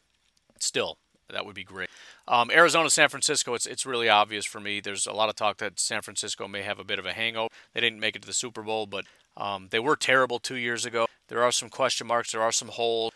still, 0.59 0.97
that 1.29 1.45
would 1.45 1.55
be 1.55 1.63
great. 1.63 1.89
Um, 2.27 2.51
Arizona, 2.51 2.89
San 2.89 3.09
Francisco, 3.09 3.53
it's, 3.53 3.65
it's 3.65 3.85
really 3.85 4.09
obvious 4.09 4.45
for 4.45 4.59
me. 4.59 4.79
There's 4.79 5.07
a 5.07 5.13
lot 5.13 5.29
of 5.29 5.35
talk 5.35 5.57
that 5.57 5.79
San 5.79 6.01
Francisco 6.01 6.47
may 6.47 6.61
have 6.61 6.79
a 6.79 6.83
bit 6.83 6.99
of 6.99 7.05
a 7.05 7.13
hangover. 7.13 7.49
They 7.73 7.81
didn't 7.81 7.99
make 7.99 8.15
it 8.15 8.21
to 8.21 8.27
the 8.27 8.33
Super 8.33 8.61
Bowl, 8.61 8.85
but 8.85 9.05
um, 9.37 9.67
they 9.71 9.79
were 9.79 9.95
terrible 9.95 10.39
two 10.39 10.55
years 10.55 10.85
ago. 10.85 11.05
There 11.27 11.43
are 11.43 11.51
some 11.51 11.69
question 11.69 12.07
marks, 12.07 12.31
there 12.31 12.41
are 12.41 12.51
some 12.51 12.67
holes. 12.67 13.11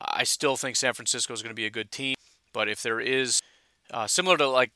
I 0.00 0.24
still 0.24 0.56
think 0.56 0.76
San 0.76 0.94
Francisco 0.94 1.32
is 1.32 1.42
going 1.42 1.52
to 1.52 1.54
be 1.54 1.66
a 1.66 1.70
good 1.70 1.90
team, 1.92 2.16
but 2.52 2.68
if 2.68 2.82
there 2.82 3.00
is, 3.00 3.40
uh, 3.90 4.06
similar 4.06 4.36
to 4.38 4.48
like 4.48 4.72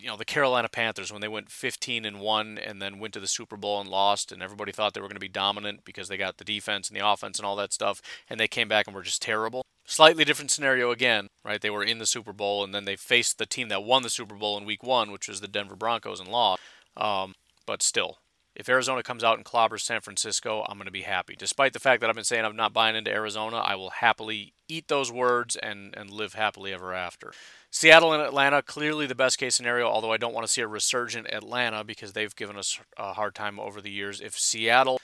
you 0.00 0.08
know 0.08 0.16
the 0.16 0.24
Carolina 0.24 0.68
Panthers 0.68 1.12
when 1.12 1.20
they 1.20 1.28
went 1.28 1.50
15 1.50 2.04
and 2.04 2.20
1 2.20 2.58
and 2.58 2.80
then 2.80 2.98
went 2.98 3.14
to 3.14 3.20
the 3.20 3.28
Super 3.28 3.56
Bowl 3.56 3.80
and 3.80 3.90
lost 3.90 4.32
and 4.32 4.42
everybody 4.42 4.72
thought 4.72 4.94
they 4.94 5.00
were 5.00 5.08
going 5.08 5.14
to 5.14 5.20
be 5.20 5.28
dominant 5.28 5.84
because 5.84 6.08
they 6.08 6.16
got 6.16 6.38
the 6.38 6.44
defense 6.44 6.88
and 6.88 6.98
the 6.98 7.06
offense 7.06 7.38
and 7.38 7.46
all 7.46 7.56
that 7.56 7.72
stuff 7.72 8.00
and 8.28 8.40
they 8.40 8.48
came 8.48 8.68
back 8.68 8.86
and 8.86 8.94
were 8.94 9.02
just 9.02 9.22
terrible. 9.22 9.64
Slightly 9.86 10.24
different 10.24 10.50
scenario 10.50 10.90
again, 10.90 11.28
right? 11.44 11.60
They 11.60 11.70
were 11.70 11.84
in 11.84 11.98
the 11.98 12.06
Super 12.06 12.32
Bowl 12.32 12.64
and 12.64 12.74
then 12.74 12.84
they 12.84 12.96
faced 12.96 13.38
the 13.38 13.46
team 13.46 13.68
that 13.68 13.84
won 13.84 14.02
the 14.02 14.10
Super 14.10 14.34
Bowl 14.34 14.56
in 14.56 14.64
week 14.64 14.82
1, 14.82 15.10
which 15.10 15.28
was 15.28 15.40
the 15.40 15.48
Denver 15.48 15.76
Broncos 15.76 16.20
and 16.20 16.28
lost. 16.28 16.60
Um, 16.96 17.34
but 17.66 17.82
still, 17.82 18.18
if 18.54 18.68
Arizona 18.68 19.02
comes 19.02 19.22
out 19.22 19.36
and 19.36 19.44
clobbers 19.44 19.82
San 19.82 20.00
Francisco, 20.00 20.64
I'm 20.68 20.76
going 20.76 20.86
to 20.86 20.92
be 20.92 21.02
happy. 21.02 21.36
Despite 21.38 21.72
the 21.72 21.78
fact 21.78 22.00
that 22.00 22.10
I've 22.10 22.16
been 22.16 22.24
saying 22.24 22.44
I'm 22.44 22.56
not 22.56 22.72
buying 22.72 22.96
into 22.96 23.12
Arizona, 23.12 23.58
I 23.58 23.76
will 23.76 23.90
happily 23.90 24.54
eat 24.68 24.88
those 24.88 25.12
words 25.12 25.56
and, 25.56 25.94
and 25.96 26.10
live 26.10 26.34
happily 26.34 26.72
ever 26.72 26.92
after. 26.92 27.32
Seattle 27.70 28.12
and 28.12 28.22
Atlanta, 28.22 28.62
clearly 28.62 29.06
the 29.06 29.14
best 29.14 29.38
case 29.38 29.54
scenario, 29.54 29.86
although 29.86 30.12
I 30.12 30.16
don't 30.16 30.34
want 30.34 30.46
to 30.46 30.52
see 30.52 30.62
a 30.62 30.66
resurgent 30.66 31.32
Atlanta 31.32 31.84
because 31.84 32.12
they've 32.12 32.34
given 32.34 32.56
us 32.56 32.80
a 32.98 33.12
hard 33.12 33.34
time 33.34 33.60
over 33.60 33.80
the 33.80 33.90
years. 33.90 34.20
If 34.20 34.38
Seattle 34.38 35.00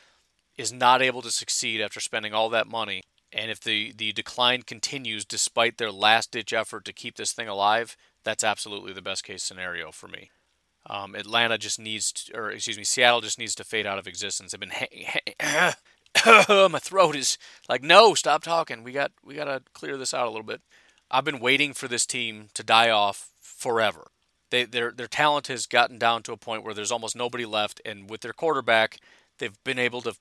is 0.59 0.73
not 0.73 1.03
able 1.03 1.23
to 1.23 1.31
succeed 1.31 1.81
after 1.81 2.01
spending 2.01 2.35
all 2.35 2.49
that 2.49 2.67
money, 2.67 3.03
and 3.33 3.51
if 3.51 3.61
the, 3.61 3.93
the 3.97 4.13
decline 4.13 4.63
continues 4.63 5.25
despite 5.25 5.79
their 5.79 5.93
last 5.93 6.33
ditch 6.33 6.53
effort 6.53 6.85
to 6.85 6.93
keep 6.93 7.17
this 7.17 7.33
thing 7.33 7.49
alive, 7.49 7.97
that's 8.25 8.45
absolutely 8.45 8.93
the 8.93 9.03
best 9.03 9.25
case 9.25 9.43
scenario 9.43 9.93
for 9.93 10.09
me. 10.09 10.31
Um, 10.89 11.15
Atlanta 11.15 11.59
just 11.59 11.81
needs, 11.81 12.13
to, 12.13 12.37
or 12.37 12.51
excuse 12.51 12.79
me, 12.79 12.85
Seattle 12.85 13.21
just 13.21 13.39
needs 13.39 13.55
to 13.57 13.65
fade 13.65 13.87
out 13.87 13.99
of 13.99 14.07
existence. 14.07 14.53
They've 14.53 14.61
been, 14.61 14.71
my 16.73 16.79
throat 16.79 17.17
is 17.17 17.39
like, 17.69 17.83
no, 17.83 18.15
stop 18.15 18.43
talking. 18.43 18.85
We 18.85 18.93
got, 18.93 19.13
we 19.25 19.35
got 19.35 19.45
to 19.45 19.63
clear 19.73 19.97
this 19.97 20.15
out 20.15 20.27
a 20.27 20.31
little 20.31 20.45
bit. 20.45 20.61
I've 21.11 21.25
been 21.25 21.41
waiting 21.41 21.73
for 21.73 21.89
this 21.89 22.07
team 22.07 22.49
to 22.55 22.63
die 22.63 22.91
off 22.91 23.31
forever. 23.41 24.09
They, 24.51 24.65
their 24.65 24.93
their 24.93 25.09
talent 25.09 25.49
has 25.49 25.67
gotten 25.67 25.99
down 25.99 26.23
to 26.25 26.33
a 26.33 26.37
point 26.37 26.65
where 26.65 26.75
there's 26.75 26.93
almost 26.93 27.17
nobody 27.17 27.45
left, 27.45 27.81
and 27.85 28.09
with 28.09 28.21
their 28.21 28.33
quarterback, 28.33 28.99
they've 29.39 29.57
been 29.65 29.79
able 29.79 30.03
to 30.03 30.15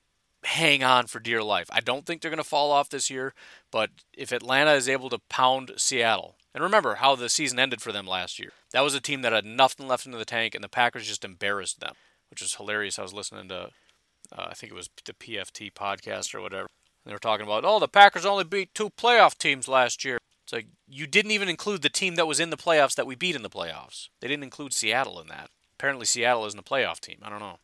hang 0.44 0.82
on 0.82 1.06
for 1.06 1.20
dear 1.20 1.42
life. 1.42 1.68
I 1.72 1.80
don't 1.80 2.04
think 2.04 2.22
they're 2.22 2.30
going 2.30 2.38
to 2.38 2.44
fall 2.44 2.72
off 2.72 2.88
this 2.88 3.10
year, 3.10 3.34
but 3.70 3.90
if 4.16 4.32
Atlanta 4.32 4.72
is 4.72 4.88
able 4.88 5.10
to 5.10 5.20
pound 5.28 5.72
Seattle, 5.76 6.36
and 6.56 6.62
remember 6.62 6.94
how 6.94 7.14
the 7.14 7.28
season 7.28 7.58
ended 7.58 7.82
for 7.82 7.92
them 7.92 8.06
last 8.06 8.38
year, 8.38 8.52
that 8.72 8.80
was 8.80 8.94
a 8.94 9.00
team 9.00 9.20
that 9.20 9.34
had 9.34 9.44
nothing 9.44 9.86
left 9.86 10.06
into 10.06 10.16
the 10.16 10.24
tank, 10.24 10.54
and 10.54 10.64
the 10.64 10.70
Packers 10.70 11.06
just 11.06 11.22
embarrassed 11.22 11.80
them, 11.80 11.92
which 12.30 12.40
was 12.40 12.54
hilarious. 12.54 12.98
I 12.98 13.02
was 13.02 13.12
listening 13.12 13.48
to, 13.50 13.68
uh, 14.34 14.46
I 14.48 14.54
think 14.54 14.72
it 14.72 14.74
was 14.74 14.88
the 15.04 15.12
PFT 15.12 15.70
podcast 15.70 16.34
or 16.34 16.40
whatever. 16.40 16.66
They 17.04 17.12
were 17.12 17.18
talking 17.18 17.44
about, 17.44 17.66
oh, 17.66 17.78
the 17.78 17.86
Packers 17.86 18.24
only 18.24 18.44
beat 18.44 18.74
two 18.74 18.88
playoff 18.88 19.36
teams 19.36 19.68
last 19.68 20.02
year. 20.02 20.16
It's 20.44 20.52
like 20.54 20.68
you 20.88 21.06
didn't 21.06 21.32
even 21.32 21.50
include 21.50 21.82
the 21.82 21.90
team 21.90 22.14
that 22.14 22.26
was 22.26 22.40
in 22.40 22.48
the 22.48 22.56
playoffs 22.56 22.94
that 22.94 23.06
we 23.06 23.16
beat 23.16 23.36
in 23.36 23.42
the 23.42 23.50
playoffs. 23.50 24.08
They 24.22 24.28
didn't 24.28 24.44
include 24.44 24.72
Seattle 24.72 25.20
in 25.20 25.28
that. 25.28 25.50
Apparently, 25.78 26.06
Seattle 26.06 26.46
isn't 26.46 26.58
a 26.58 26.62
playoff 26.62 27.00
team. 27.00 27.18
I 27.22 27.28
don't 27.28 27.40
know. 27.40 27.58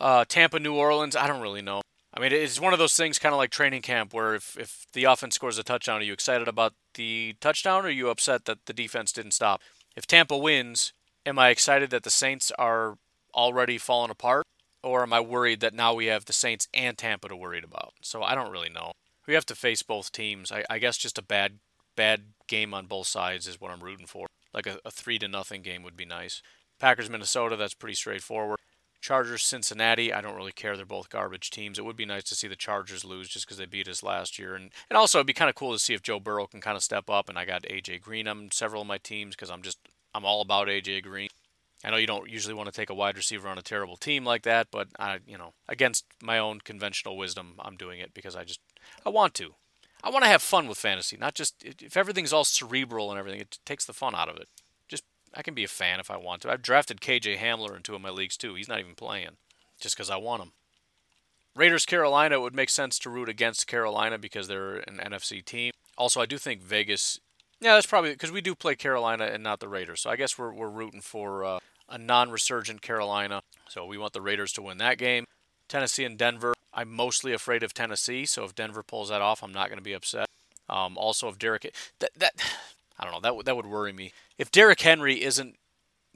Uh, 0.00 0.24
Tampa, 0.24 0.58
New 0.58 0.74
Orleans. 0.74 1.14
I 1.14 1.28
don't 1.28 1.40
really 1.40 1.62
know. 1.62 1.82
I 2.12 2.18
mean, 2.18 2.32
it's 2.32 2.60
one 2.60 2.72
of 2.72 2.80
those 2.80 2.96
things, 2.96 3.20
kind 3.20 3.32
of 3.32 3.38
like 3.38 3.50
training 3.50 3.82
camp, 3.82 4.12
where 4.12 4.34
if, 4.34 4.56
if 4.58 4.86
the 4.92 5.04
offense 5.04 5.36
scores 5.36 5.56
a 5.56 5.62
touchdown, 5.62 6.00
are 6.00 6.04
you 6.04 6.12
excited 6.12 6.48
about 6.48 6.74
the 6.94 7.36
touchdown, 7.40 7.84
or 7.84 7.88
are 7.88 7.90
you 7.90 8.08
upset 8.08 8.44
that 8.46 8.66
the 8.66 8.72
defense 8.72 9.12
didn't 9.12 9.32
stop? 9.32 9.60
If 9.96 10.06
Tampa 10.06 10.36
wins, 10.36 10.92
am 11.24 11.38
I 11.38 11.50
excited 11.50 11.90
that 11.90 12.02
the 12.02 12.10
Saints 12.10 12.50
are 12.58 12.96
already 13.34 13.78
falling 13.78 14.10
apart, 14.10 14.44
or 14.82 15.02
am 15.02 15.12
I 15.12 15.20
worried 15.20 15.60
that 15.60 15.74
now 15.74 15.94
we 15.94 16.06
have 16.06 16.24
the 16.24 16.32
Saints 16.32 16.68
and 16.74 16.96
Tampa 16.96 17.28
to 17.28 17.36
worry 17.36 17.60
about? 17.62 17.94
So 18.02 18.22
I 18.22 18.34
don't 18.34 18.50
really 18.50 18.68
know. 18.68 18.92
We 19.26 19.34
have 19.34 19.46
to 19.46 19.54
face 19.54 19.82
both 19.82 20.12
teams. 20.12 20.52
I, 20.52 20.64
I 20.68 20.78
guess 20.78 20.98
just 20.98 21.18
a 21.18 21.22
bad 21.22 21.58
bad 21.96 22.24
game 22.48 22.74
on 22.74 22.86
both 22.86 23.06
sides 23.06 23.46
is 23.46 23.60
what 23.60 23.70
I'm 23.70 23.82
rooting 23.82 24.06
for. 24.06 24.26
Like 24.52 24.66
a, 24.66 24.78
a 24.84 24.90
three 24.90 25.18
to 25.20 25.28
nothing 25.28 25.62
game 25.62 25.82
would 25.82 25.96
be 25.96 26.04
nice. 26.04 26.42
Packers 26.78 27.08
Minnesota, 27.08 27.56
that's 27.56 27.74
pretty 27.74 27.94
straightforward. 27.94 28.58
Chargers 29.04 29.42
Cincinnati, 29.42 30.14
I 30.14 30.22
don't 30.22 30.34
really 30.34 30.50
care. 30.50 30.78
They're 30.78 30.86
both 30.86 31.10
garbage 31.10 31.50
teams. 31.50 31.78
It 31.78 31.84
would 31.84 31.94
be 31.94 32.06
nice 32.06 32.22
to 32.24 32.34
see 32.34 32.48
the 32.48 32.56
Chargers 32.56 33.04
lose 33.04 33.28
just 33.28 33.44
because 33.44 33.58
they 33.58 33.66
beat 33.66 33.86
us 33.86 34.02
last 34.02 34.38
year, 34.38 34.54
and 34.54 34.70
and 34.88 34.96
also 34.96 35.18
it'd 35.18 35.26
be 35.26 35.34
kind 35.34 35.50
of 35.50 35.54
cool 35.54 35.74
to 35.74 35.78
see 35.78 35.92
if 35.92 36.00
Joe 36.00 36.18
Burrow 36.18 36.46
can 36.46 36.62
kind 36.62 36.74
of 36.74 36.82
step 36.82 37.10
up. 37.10 37.28
And 37.28 37.38
I 37.38 37.44
got 37.44 37.64
AJ 37.64 38.00
Green 38.00 38.26
on 38.26 38.48
several 38.50 38.80
of 38.80 38.88
my 38.88 38.96
teams 38.96 39.36
because 39.36 39.50
I'm 39.50 39.60
just 39.60 39.76
I'm 40.14 40.24
all 40.24 40.40
about 40.40 40.68
AJ 40.68 41.02
Green. 41.02 41.28
I 41.84 41.90
know 41.90 41.98
you 41.98 42.06
don't 42.06 42.30
usually 42.30 42.54
want 42.54 42.66
to 42.68 42.72
take 42.72 42.88
a 42.88 42.94
wide 42.94 43.18
receiver 43.18 43.46
on 43.46 43.58
a 43.58 43.62
terrible 43.62 43.98
team 43.98 44.24
like 44.24 44.40
that, 44.44 44.68
but 44.70 44.88
I, 44.98 45.18
you 45.26 45.36
know, 45.36 45.52
against 45.68 46.06
my 46.22 46.38
own 46.38 46.60
conventional 46.60 47.18
wisdom, 47.18 47.56
I'm 47.58 47.76
doing 47.76 48.00
it 48.00 48.14
because 48.14 48.34
I 48.34 48.44
just 48.44 48.60
I 49.04 49.10
want 49.10 49.34
to. 49.34 49.54
I 50.02 50.08
want 50.08 50.24
to 50.24 50.30
have 50.30 50.40
fun 50.40 50.66
with 50.66 50.78
fantasy, 50.78 51.18
not 51.18 51.34
just 51.34 51.62
if 51.62 51.94
everything's 51.94 52.32
all 52.32 52.44
cerebral 52.44 53.10
and 53.10 53.18
everything, 53.18 53.42
it 53.42 53.58
takes 53.66 53.84
the 53.84 53.92
fun 53.92 54.14
out 54.14 54.30
of 54.30 54.38
it. 54.38 54.48
I 55.36 55.42
can 55.42 55.54
be 55.54 55.64
a 55.64 55.68
fan 55.68 56.00
if 56.00 56.10
I 56.10 56.16
want 56.16 56.42
to. 56.42 56.50
I've 56.50 56.62
drafted 56.62 57.00
KJ 57.00 57.38
Hamler 57.38 57.76
in 57.76 57.82
two 57.82 57.94
of 57.94 58.00
my 58.00 58.10
leagues 58.10 58.36
too. 58.36 58.54
He's 58.54 58.68
not 58.68 58.80
even 58.80 58.94
playing, 58.94 59.36
just 59.80 59.96
because 59.96 60.10
I 60.10 60.16
want 60.16 60.42
him. 60.42 60.52
Raiders 61.56 61.86
Carolina, 61.86 62.36
it 62.36 62.40
would 62.40 62.54
make 62.54 62.70
sense 62.70 62.98
to 63.00 63.10
root 63.10 63.28
against 63.28 63.66
Carolina 63.66 64.18
because 64.18 64.48
they're 64.48 64.76
an 64.76 64.98
NFC 64.98 65.44
team. 65.44 65.72
Also, 65.96 66.20
I 66.20 66.26
do 66.26 66.38
think 66.38 66.62
Vegas. 66.62 67.20
Yeah, 67.60 67.74
that's 67.74 67.86
probably 67.86 68.10
because 68.10 68.32
we 68.32 68.40
do 68.40 68.54
play 68.54 68.74
Carolina 68.74 69.24
and 69.24 69.42
not 69.42 69.60
the 69.60 69.68
Raiders. 69.68 70.00
So 70.00 70.10
I 70.10 70.16
guess 70.16 70.36
we're 70.36 70.52
we're 70.52 70.68
rooting 70.68 71.00
for 71.00 71.44
uh, 71.44 71.58
a 71.88 71.98
non-resurgent 71.98 72.82
Carolina. 72.82 73.42
So 73.68 73.86
we 73.86 73.98
want 73.98 74.12
the 74.12 74.20
Raiders 74.20 74.52
to 74.54 74.62
win 74.62 74.78
that 74.78 74.98
game. 74.98 75.26
Tennessee 75.68 76.04
and 76.04 76.18
Denver. 76.18 76.54
I'm 76.72 76.90
mostly 76.90 77.32
afraid 77.32 77.62
of 77.62 77.72
Tennessee, 77.72 78.26
so 78.26 78.44
if 78.44 78.54
Denver 78.54 78.82
pulls 78.82 79.08
that 79.08 79.22
off, 79.22 79.44
I'm 79.44 79.52
not 79.52 79.68
going 79.68 79.78
to 79.78 79.84
be 79.84 79.92
upset. 79.92 80.28
Um, 80.68 80.98
also, 80.98 81.28
if 81.28 81.38
Derek, 81.38 81.72
that 82.00 82.10
that 82.16 82.34
I 82.98 83.04
don't 83.04 83.12
know, 83.12 83.20
that 83.20 83.44
that 83.44 83.56
would 83.56 83.66
worry 83.66 83.92
me. 83.92 84.12
If 84.38 84.50
Derrick 84.50 84.80
Henry 84.80 85.22
isn't 85.22 85.56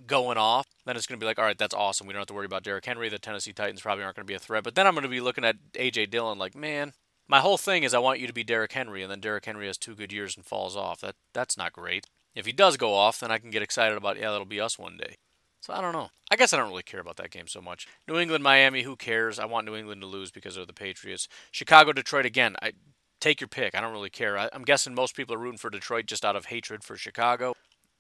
going 0.07 0.39
off, 0.39 0.67
then 0.87 0.97
it's 0.97 1.07
going 1.07 1.19
to 1.19 1.23
be 1.23 1.27
like, 1.27 1.39
all 1.39 1.45
right, 1.45 1.59
that's 1.59 1.75
awesome. 1.75 2.07
We 2.07 2.13
don't 2.13 2.21
have 2.21 2.29
to 2.29 2.35
worry 2.35 2.47
about 2.47 2.63
Derrick 2.63 2.85
Henry. 2.85 3.09
The 3.09 3.19
Tennessee 3.19 3.53
Titans 3.53 3.81
probably 3.81 4.05
aren't 4.05 4.17
going 4.17 4.27
to 4.27 4.31
be 4.31 4.35
a 4.35 4.39
threat. 4.39 4.65
But 4.65 4.75
then 4.75 4.87
I'm 4.87 4.95
going 4.95 5.03
to 5.03 5.09
be 5.09 5.21
looking 5.21 5.45
at 5.45 5.57
AJ 5.73 6.11
Dillon 6.11 6.39
like, 6.39 6.55
man, 6.55 6.93
my 7.29 7.41
whole 7.41 7.59
thing 7.59 7.83
is 7.83 7.95
I 7.95 7.99
want 7.99 8.21
you 8.21 8.27
to 8.27 8.33
be 8.33 8.45
Derrick 8.45 8.73
Henry, 8.73 9.03
and 9.03 9.11
then 9.11 9.21
Derrick 9.21 9.45
Henry 9.45 9.67
has 9.67 9.77
two 9.77 9.95
good 9.95 10.13
years 10.13 10.37
and 10.37 10.47
falls 10.47 10.77
off. 10.77 11.01
That 11.01 11.17
that's 11.35 11.57
not 11.57 11.73
great. 11.73 12.07
If 12.35 12.47
he 12.47 12.53
does 12.53 12.77
go 12.77 12.95
off, 12.95 13.21
then 13.21 13.31
I 13.31 13.39
can 13.39 13.51
get 13.51 13.63
excited 13.63 13.97
about, 13.97 14.17
yeah, 14.17 14.31
that'll 14.31 14.47
be 14.47 14.61
us 14.61 14.79
one 14.79 14.97
day. 14.97 15.17
So 15.61 15.73
I 15.73 15.81
don't 15.81 15.93
know. 15.93 16.11
I 16.31 16.37
guess 16.37 16.53
I 16.53 16.57
don't 16.57 16.69
really 16.69 16.85
care 16.85 17.01
about 17.01 17.17
that 17.17 17.31
game 17.31 17.49
so 17.49 17.61
much. 17.61 17.89
New 18.07 18.17
England, 18.17 18.45
Miami, 18.45 18.83
who 18.83 18.97
cares? 18.97 19.39
I 19.39 19.45
want 19.45 19.67
New 19.67 19.75
England 19.75 20.01
to 20.03 20.07
lose 20.07 20.31
because 20.31 20.57
of 20.57 20.67
the 20.69 20.73
Patriots. 20.73 21.29
Chicago, 21.51 21.93
Detroit 21.93 22.27
again. 22.27 22.55
I 22.63 22.73
take 23.21 23.41
your 23.41 23.49
pick. 23.49 23.75
I 23.75 23.81
don't 23.81 23.93
really 23.93 24.11
care. 24.11 24.39
I, 24.39 24.49
am 24.53 24.63
guessing 24.63 24.95
most 24.95 25.17
people 25.17 25.35
are 25.35 25.39
rooting 25.39 25.59
for 25.59 25.71
Detroit 25.71 26.07
just 26.07 26.25
out 26.25 26.37
of 26.37 26.47
hatred 26.47 26.85
for 26.85 26.97
Chicago. 26.97 27.55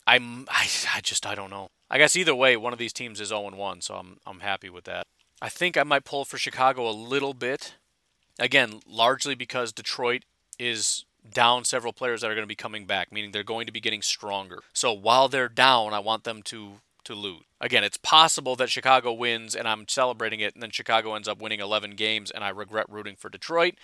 I'm 0.06 0.46
I, 0.48 0.68
I 0.94 1.00
just 1.00 1.26
I 1.26 1.34
don't 1.34 1.50
know. 1.50 1.68
I 1.90 1.98
guess 1.98 2.16
either 2.16 2.34
way, 2.34 2.56
one 2.56 2.72
of 2.72 2.78
these 2.78 2.92
teams 2.92 3.20
is 3.20 3.28
0 3.28 3.50
1, 3.54 3.80
so 3.80 3.94
I'm 3.94 4.18
I'm 4.26 4.40
happy 4.40 4.70
with 4.70 4.84
that. 4.84 5.06
I 5.40 5.48
think 5.48 5.76
I 5.76 5.84
might 5.84 6.04
pull 6.04 6.24
for 6.24 6.38
Chicago 6.38 6.88
a 6.88 6.92
little 6.92 7.34
bit. 7.34 7.74
Again, 8.40 8.80
largely 8.86 9.34
because 9.34 9.72
Detroit 9.72 10.24
is 10.58 11.04
down 11.28 11.64
several 11.64 11.92
players 11.92 12.20
that 12.20 12.30
are 12.30 12.34
going 12.34 12.44
to 12.44 12.48
be 12.48 12.54
coming 12.54 12.86
back, 12.86 13.12
meaning 13.12 13.32
they're 13.32 13.42
going 13.42 13.66
to 13.66 13.72
be 13.72 13.80
getting 13.80 14.02
stronger. 14.02 14.60
So 14.72 14.92
while 14.92 15.28
they're 15.28 15.48
down, 15.48 15.92
I 15.92 15.98
want 15.98 16.24
them 16.24 16.42
to 16.44 16.80
to 17.04 17.14
lose. 17.14 17.42
Again, 17.60 17.84
it's 17.84 17.96
possible 17.96 18.54
that 18.56 18.70
Chicago 18.70 19.12
wins 19.12 19.56
and 19.56 19.66
I'm 19.66 19.88
celebrating 19.88 20.40
it, 20.40 20.54
and 20.54 20.62
then 20.62 20.70
Chicago 20.70 21.14
ends 21.14 21.26
up 21.26 21.40
winning 21.40 21.60
11 21.60 21.92
games 21.92 22.30
and 22.30 22.44
I 22.44 22.50
regret 22.50 22.86
rooting 22.88 23.16
for 23.16 23.28
Detroit. 23.28 23.74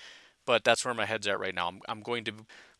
But 0.46 0.64
that's 0.64 0.84
where 0.84 0.94
my 0.94 1.06
head's 1.06 1.26
at 1.26 1.40
right 1.40 1.54
now. 1.54 1.68
I'm, 1.68 1.80
I'm 1.88 2.00
going 2.00 2.24
to 2.24 2.32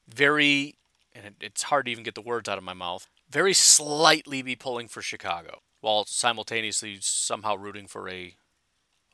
very, 0.09 0.75
and 1.15 1.27
it, 1.27 1.35
it's 1.41 1.63
hard 1.65 1.87
to 1.87 1.93
even 1.93 2.05
get 2.05 2.15
the 2.15 2.21
words 2.21 2.49
out 2.49 2.59
of 2.59 2.65
my 2.65 2.75
mouth, 2.75 3.09
very 3.31 3.55
slightly 3.55 4.43
be 4.43 4.57
pulling 4.57 4.89
for 4.89 5.03
Chicago 5.03 5.61
while 5.81 6.05
simultaneously 6.07 6.99
somehow 7.01 7.55
rooting 7.55 7.87
for 7.87 8.09
a 8.09 8.35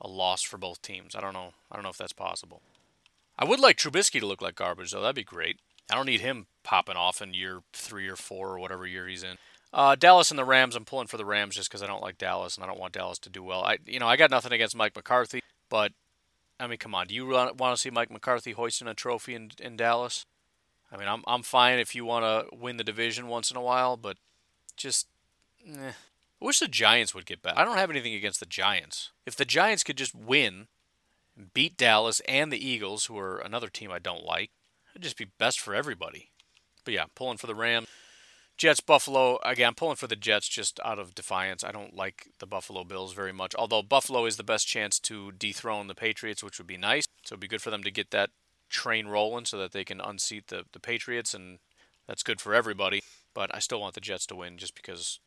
a 0.02 0.08
loss 0.08 0.42
for 0.42 0.56
both 0.56 0.80
teams. 0.80 1.14
I 1.14 1.20
don't 1.20 1.34
know. 1.34 1.52
I 1.70 1.76
don't 1.76 1.82
know 1.82 1.90
if 1.90 1.98
that's 1.98 2.14
possible. 2.14 2.62
I 3.38 3.44
would 3.44 3.60
like 3.60 3.76
Trubisky 3.76 4.20
to 4.20 4.26
look 4.26 4.40
like 4.40 4.54
garbage 4.54 4.92
though. 4.92 5.02
That'd 5.02 5.16
be 5.16 5.24
great. 5.24 5.58
I 5.90 5.94
don't 5.94 6.06
need 6.06 6.20
him 6.20 6.46
popping 6.62 6.96
off 6.96 7.20
in 7.20 7.34
year 7.34 7.60
three 7.72 8.08
or 8.08 8.16
four 8.16 8.48
or 8.50 8.58
whatever 8.58 8.86
year 8.86 9.08
he's 9.08 9.22
in. 9.22 9.36
Uh, 9.72 9.94
Dallas 9.94 10.30
and 10.30 10.38
the 10.38 10.44
Rams. 10.44 10.74
I'm 10.74 10.84
pulling 10.84 11.06
for 11.06 11.16
the 11.16 11.24
Rams 11.24 11.56
just 11.56 11.68
because 11.68 11.82
I 11.82 11.86
don't 11.86 12.02
like 12.02 12.18
Dallas 12.18 12.56
and 12.56 12.64
I 12.64 12.66
don't 12.66 12.78
want 12.78 12.94
Dallas 12.94 13.18
to 13.20 13.30
do 13.30 13.42
well. 13.42 13.62
I, 13.62 13.78
you 13.86 13.98
know, 13.98 14.08
I 14.08 14.16
got 14.16 14.30
nothing 14.30 14.52
against 14.52 14.76
Mike 14.76 14.96
McCarthy, 14.96 15.42
but 15.68 15.92
I 16.60 16.66
mean, 16.66 16.78
come 16.78 16.94
on. 16.94 17.06
Do 17.06 17.14
you 17.14 17.26
want 17.26 17.58
to 17.58 17.76
see 17.76 17.90
Mike 17.90 18.10
McCarthy 18.10 18.52
hoisting 18.52 18.86
a 18.86 18.94
trophy 18.94 19.34
in, 19.34 19.50
in 19.58 19.76
Dallas? 19.76 20.26
I 20.92 20.96
mean, 20.96 21.08
I'm 21.08 21.22
I'm 21.26 21.42
fine 21.42 21.78
if 21.78 21.94
you 21.94 22.04
want 22.04 22.24
to 22.24 22.54
win 22.54 22.76
the 22.76 22.84
division 22.84 23.28
once 23.28 23.50
in 23.50 23.56
a 23.56 23.62
while, 23.62 23.96
but 23.96 24.16
just, 24.76 25.06
eh. 25.66 25.92
I 26.40 26.44
wish 26.44 26.58
the 26.58 26.68
Giants 26.68 27.14
would 27.14 27.26
get 27.26 27.42
back. 27.42 27.56
I 27.56 27.64
don't 27.64 27.76
have 27.76 27.90
anything 27.90 28.14
against 28.14 28.40
the 28.40 28.46
Giants. 28.46 29.10
If 29.26 29.36
the 29.36 29.44
Giants 29.44 29.84
could 29.84 29.96
just 29.96 30.14
win, 30.14 30.66
beat 31.54 31.76
Dallas 31.76 32.20
and 32.28 32.52
the 32.52 32.66
Eagles, 32.66 33.06
who 33.06 33.18
are 33.18 33.38
another 33.38 33.68
team 33.68 33.90
I 33.90 33.98
don't 33.98 34.24
like, 34.24 34.50
it'd 34.92 35.02
just 35.02 35.18
be 35.18 35.28
best 35.38 35.60
for 35.60 35.74
everybody. 35.74 36.30
But 36.84 36.94
yeah, 36.94 37.04
pulling 37.14 37.36
for 37.36 37.46
the 37.46 37.54
Rams. 37.54 37.86
Jets, 38.60 38.80
Buffalo. 38.80 39.38
Again, 39.42 39.68
I'm 39.68 39.74
pulling 39.74 39.96
for 39.96 40.06
the 40.06 40.14
Jets 40.14 40.46
just 40.46 40.78
out 40.84 40.98
of 40.98 41.14
defiance. 41.14 41.64
I 41.64 41.72
don't 41.72 41.96
like 41.96 42.28
the 42.40 42.46
Buffalo 42.46 42.84
Bills 42.84 43.14
very 43.14 43.32
much. 43.32 43.54
Although 43.54 43.82
Buffalo 43.82 44.26
is 44.26 44.36
the 44.36 44.44
best 44.44 44.66
chance 44.66 44.98
to 45.00 45.32
dethrone 45.32 45.86
the 45.86 45.94
Patriots, 45.94 46.44
which 46.44 46.58
would 46.58 46.66
be 46.66 46.76
nice. 46.76 47.06
So 47.24 47.32
it'd 47.32 47.40
be 47.40 47.48
good 47.48 47.62
for 47.62 47.70
them 47.70 47.82
to 47.84 47.90
get 47.90 48.10
that 48.10 48.28
train 48.68 49.06
rolling 49.06 49.46
so 49.46 49.56
that 49.56 49.72
they 49.72 49.82
can 49.82 49.98
unseat 49.98 50.48
the, 50.48 50.64
the 50.72 50.78
Patriots, 50.78 51.32
and 51.32 51.58
that's 52.06 52.22
good 52.22 52.38
for 52.38 52.54
everybody. 52.54 53.02
But 53.32 53.50
I 53.54 53.60
still 53.60 53.80
want 53.80 53.94
the 53.94 54.00
Jets 54.02 54.26
to 54.26 54.36
win 54.36 54.58
just 54.58 54.74
because 54.74 55.20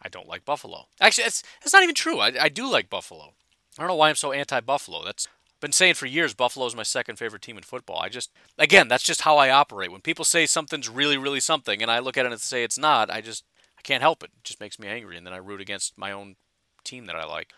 I 0.00 0.08
don't 0.08 0.28
like 0.28 0.44
Buffalo. 0.44 0.86
Actually, 1.00 1.24
that's, 1.24 1.42
that's 1.60 1.72
not 1.72 1.82
even 1.82 1.96
true. 1.96 2.20
I, 2.20 2.32
I 2.40 2.48
do 2.48 2.70
like 2.70 2.88
Buffalo. 2.88 3.32
I 3.76 3.82
don't 3.82 3.88
know 3.88 3.96
why 3.96 4.08
I'm 4.08 4.14
so 4.14 4.30
anti 4.30 4.60
Buffalo. 4.60 5.04
That's 5.04 5.26
been 5.60 5.72
saying 5.72 5.94
for 5.94 6.06
years 6.06 6.34
Buffalo 6.34 6.66
is 6.66 6.76
my 6.76 6.82
second 6.82 7.16
favorite 7.16 7.42
team 7.42 7.56
in 7.56 7.62
football. 7.62 8.00
I 8.00 8.08
just 8.08 8.30
again, 8.58 8.88
that's 8.88 9.04
just 9.04 9.22
how 9.22 9.36
I 9.36 9.50
operate. 9.50 9.92
When 9.92 10.00
people 10.00 10.24
say 10.24 10.46
something's 10.46 10.88
really 10.88 11.16
really 11.16 11.40
something 11.40 11.82
and 11.82 11.90
I 11.90 11.98
look 11.98 12.16
at 12.16 12.26
it 12.26 12.32
and 12.32 12.40
say 12.40 12.62
it's 12.62 12.78
not, 12.78 13.10
I 13.10 13.20
just 13.20 13.44
I 13.78 13.82
can't 13.82 14.02
help 14.02 14.22
it. 14.22 14.30
It 14.36 14.44
just 14.44 14.60
makes 14.60 14.78
me 14.78 14.88
angry 14.88 15.16
and 15.16 15.26
then 15.26 15.34
I 15.34 15.38
root 15.38 15.60
against 15.60 15.98
my 15.98 16.12
own 16.12 16.36
team 16.84 17.06
that 17.06 17.16
I 17.16 17.24
like. 17.24 17.52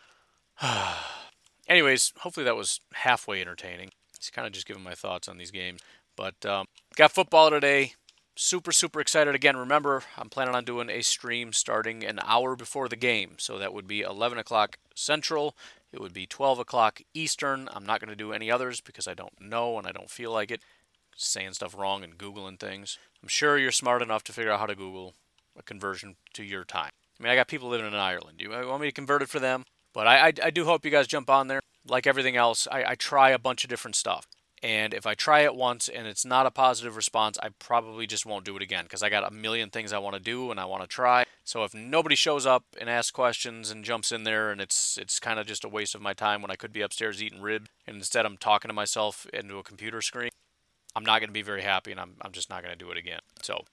Anyways, 1.68 2.12
hopefully 2.18 2.44
that 2.44 2.56
was 2.56 2.80
halfway 2.94 3.40
entertaining. 3.40 3.90
It's 4.16 4.30
kind 4.30 4.46
of 4.46 4.52
just 4.52 4.66
giving 4.66 4.82
my 4.82 4.94
thoughts 4.94 5.28
on 5.28 5.38
these 5.38 5.50
games. 5.50 5.80
But 6.16 6.44
um, 6.44 6.66
got 6.96 7.12
football 7.12 7.50
today. 7.50 7.94
Super, 8.36 8.72
super 8.72 9.00
excited. 9.00 9.34
Again, 9.34 9.56
remember, 9.56 10.02
I'm 10.16 10.28
planning 10.28 10.54
on 10.54 10.64
doing 10.64 10.90
a 10.90 11.02
stream 11.02 11.52
starting 11.52 12.04
an 12.04 12.20
hour 12.24 12.56
before 12.56 12.88
the 12.88 12.96
game. 12.96 13.36
So 13.38 13.58
that 13.58 13.72
would 13.72 13.86
be 13.86 14.00
11 14.00 14.38
o'clock 14.38 14.78
Central, 14.94 15.56
it 15.92 16.00
would 16.00 16.12
be 16.12 16.26
12 16.26 16.58
o'clock 16.58 17.00
Eastern. 17.14 17.68
I'm 17.72 17.84
not 17.84 18.00
going 18.00 18.10
to 18.10 18.16
do 18.16 18.32
any 18.32 18.50
others 18.50 18.80
because 18.80 19.08
I 19.08 19.14
don't 19.14 19.40
know 19.40 19.78
and 19.78 19.86
I 19.86 19.92
don't 19.92 20.10
feel 20.10 20.32
like 20.32 20.50
it. 20.50 20.62
Saying 21.16 21.52
stuff 21.54 21.76
wrong 21.76 22.02
and 22.02 22.16
Googling 22.16 22.58
things. 22.58 22.98
I'm 23.22 23.28
sure 23.28 23.58
you're 23.58 23.72
smart 23.72 24.00
enough 24.00 24.24
to 24.24 24.32
figure 24.32 24.52
out 24.52 24.60
how 24.60 24.66
to 24.66 24.74
Google 24.74 25.14
a 25.58 25.62
conversion 25.62 26.16
to 26.34 26.44
your 26.44 26.64
time. 26.64 26.92
I 27.18 27.22
mean, 27.22 27.32
I 27.32 27.36
got 27.36 27.48
people 27.48 27.68
living 27.68 27.86
in 27.86 27.94
Ireland. 27.94 28.38
Do 28.38 28.44
you 28.44 28.50
want 28.50 28.80
me 28.80 28.88
to 28.88 28.92
convert 28.92 29.20
it 29.20 29.28
for 29.28 29.40
them? 29.40 29.64
But 29.92 30.06
I, 30.06 30.28
I, 30.28 30.32
I 30.44 30.50
do 30.50 30.64
hope 30.64 30.84
you 30.84 30.90
guys 30.90 31.06
jump 31.06 31.28
on 31.28 31.48
there. 31.48 31.60
Like 31.86 32.06
everything 32.06 32.36
else, 32.36 32.68
I, 32.70 32.84
I 32.84 32.94
try 32.94 33.30
a 33.30 33.38
bunch 33.38 33.64
of 33.64 33.70
different 33.70 33.96
stuff. 33.96 34.26
And 34.62 34.92
if 34.92 35.06
I 35.06 35.14
try 35.14 35.40
it 35.40 35.54
once 35.54 35.88
and 35.88 36.06
it's 36.06 36.24
not 36.24 36.46
a 36.46 36.50
positive 36.50 36.94
response, 36.94 37.38
I 37.42 37.48
probably 37.58 38.06
just 38.06 38.26
won't 38.26 38.44
do 38.44 38.56
it 38.56 38.62
again 38.62 38.84
because 38.84 39.02
I 39.02 39.08
got 39.08 39.26
a 39.26 39.34
million 39.34 39.70
things 39.70 39.92
I 39.92 39.98
want 39.98 40.16
to 40.16 40.20
do 40.20 40.50
and 40.50 40.60
I 40.60 40.66
want 40.66 40.82
to 40.82 40.88
try. 40.88 41.24
So 41.44 41.64
if 41.64 41.72
nobody 41.74 42.14
shows 42.14 42.44
up 42.44 42.64
and 42.78 42.90
asks 42.90 43.10
questions 43.10 43.70
and 43.70 43.84
jumps 43.84 44.12
in 44.12 44.24
there 44.24 44.50
and 44.50 44.60
it's 44.60 44.98
it's 44.98 45.18
kind 45.18 45.38
of 45.38 45.46
just 45.46 45.64
a 45.64 45.68
waste 45.68 45.94
of 45.94 46.02
my 46.02 46.12
time 46.12 46.42
when 46.42 46.50
I 46.50 46.56
could 46.56 46.72
be 46.72 46.82
upstairs 46.82 47.22
eating 47.22 47.40
ribs 47.40 47.68
and 47.86 47.96
instead 47.96 48.26
I'm 48.26 48.36
talking 48.36 48.68
to 48.68 48.74
myself 48.74 49.26
into 49.32 49.56
a 49.56 49.62
computer 49.62 50.02
screen, 50.02 50.30
I'm 50.94 51.04
not 51.04 51.20
going 51.20 51.28
to 51.28 51.34
be 51.34 51.42
very 51.42 51.62
happy 51.62 51.90
and 51.90 52.00
I'm 52.00 52.16
I'm 52.20 52.32
just 52.32 52.50
not 52.50 52.62
going 52.62 52.76
to 52.76 52.84
do 52.84 52.90
it 52.90 52.98
again. 52.98 53.20
So 53.42 53.64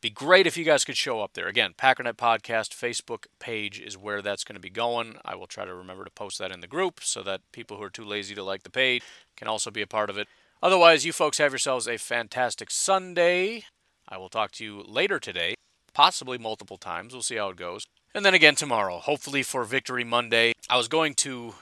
be 0.00 0.10
great 0.10 0.46
if 0.46 0.56
you 0.56 0.64
guys 0.64 0.84
could 0.84 0.96
show 0.96 1.20
up 1.20 1.34
there. 1.34 1.46
Again, 1.46 1.74
Packernet 1.76 2.14
Podcast 2.14 2.70
Facebook 2.70 3.26
page 3.38 3.80
is 3.80 3.98
where 3.98 4.22
that's 4.22 4.44
going 4.44 4.54
to 4.54 4.60
be 4.60 4.70
going. 4.70 5.16
I 5.24 5.34
will 5.34 5.46
try 5.46 5.64
to 5.64 5.74
remember 5.74 6.04
to 6.04 6.10
post 6.10 6.38
that 6.38 6.52
in 6.52 6.60
the 6.60 6.66
group 6.66 7.00
so 7.02 7.22
that 7.22 7.42
people 7.52 7.76
who 7.76 7.82
are 7.82 7.90
too 7.90 8.04
lazy 8.04 8.34
to 8.34 8.42
like 8.42 8.62
the 8.62 8.70
page 8.70 9.02
can 9.36 9.48
also 9.48 9.70
be 9.70 9.82
a 9.82 9.86
part 9.86 10.10
of 10.10 10.16
it. 10.16 10.28
Otherwise, 10.62 11.04
you 11.04 11.12
folks 11.12 11.38
have 11.38 11.52
yourselves 11.52 11.86
a 11.86 11.98
fantastic 11.98 12.70
Sunday. 12.70 13.64
I 14.08 14.18
will 14.18 14.28
talk 14.28 14.52
to 14.52 14.64
you 14.64 14.84
later 14.86 15.18
today, 15.18 15.54
possibly 15.92 16.38
multiple 16.38 16.76
times. 16.76 17.12
We'll 17.12 17.22
see 17.22 17.36
how 17.36 17.50
it 17.50 17.56
goes. 17.56 17.86
And 18.14 18.24
then 18.24 18.34
again 18.34 18.56
tomorrow, 18.56 18.98
hopefully 18.98 19.42
for 19.42 19.64
Victory 19.64 20.04
Monday. 20.04 20.52
I 20.68 20.76
was 20.76 20.88
going 20.88 21.14
to, 21.14 21.54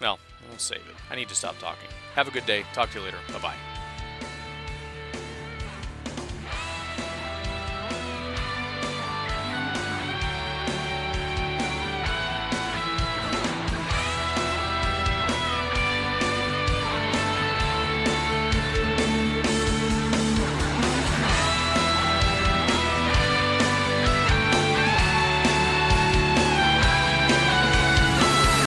well, 0.00 0.18
I'll 0.50 0.58
save 0.58 0.78
it. 0.78 0.96
I 1.10 1.16
need 1.16 1.28
to 1.28 1.34
stop 1.34 1.58
talking. 1.58 1.88
Have 2.14 2.28
a 2.28 2.30
good 2.30 2.46
day. 2.46 2.64
Talk 2.72 2.90
to 2.90 2.98
you 2.98 3.04
later. 3.04 3.18
Bye 3.32 3.38
bye. 3.38 3.79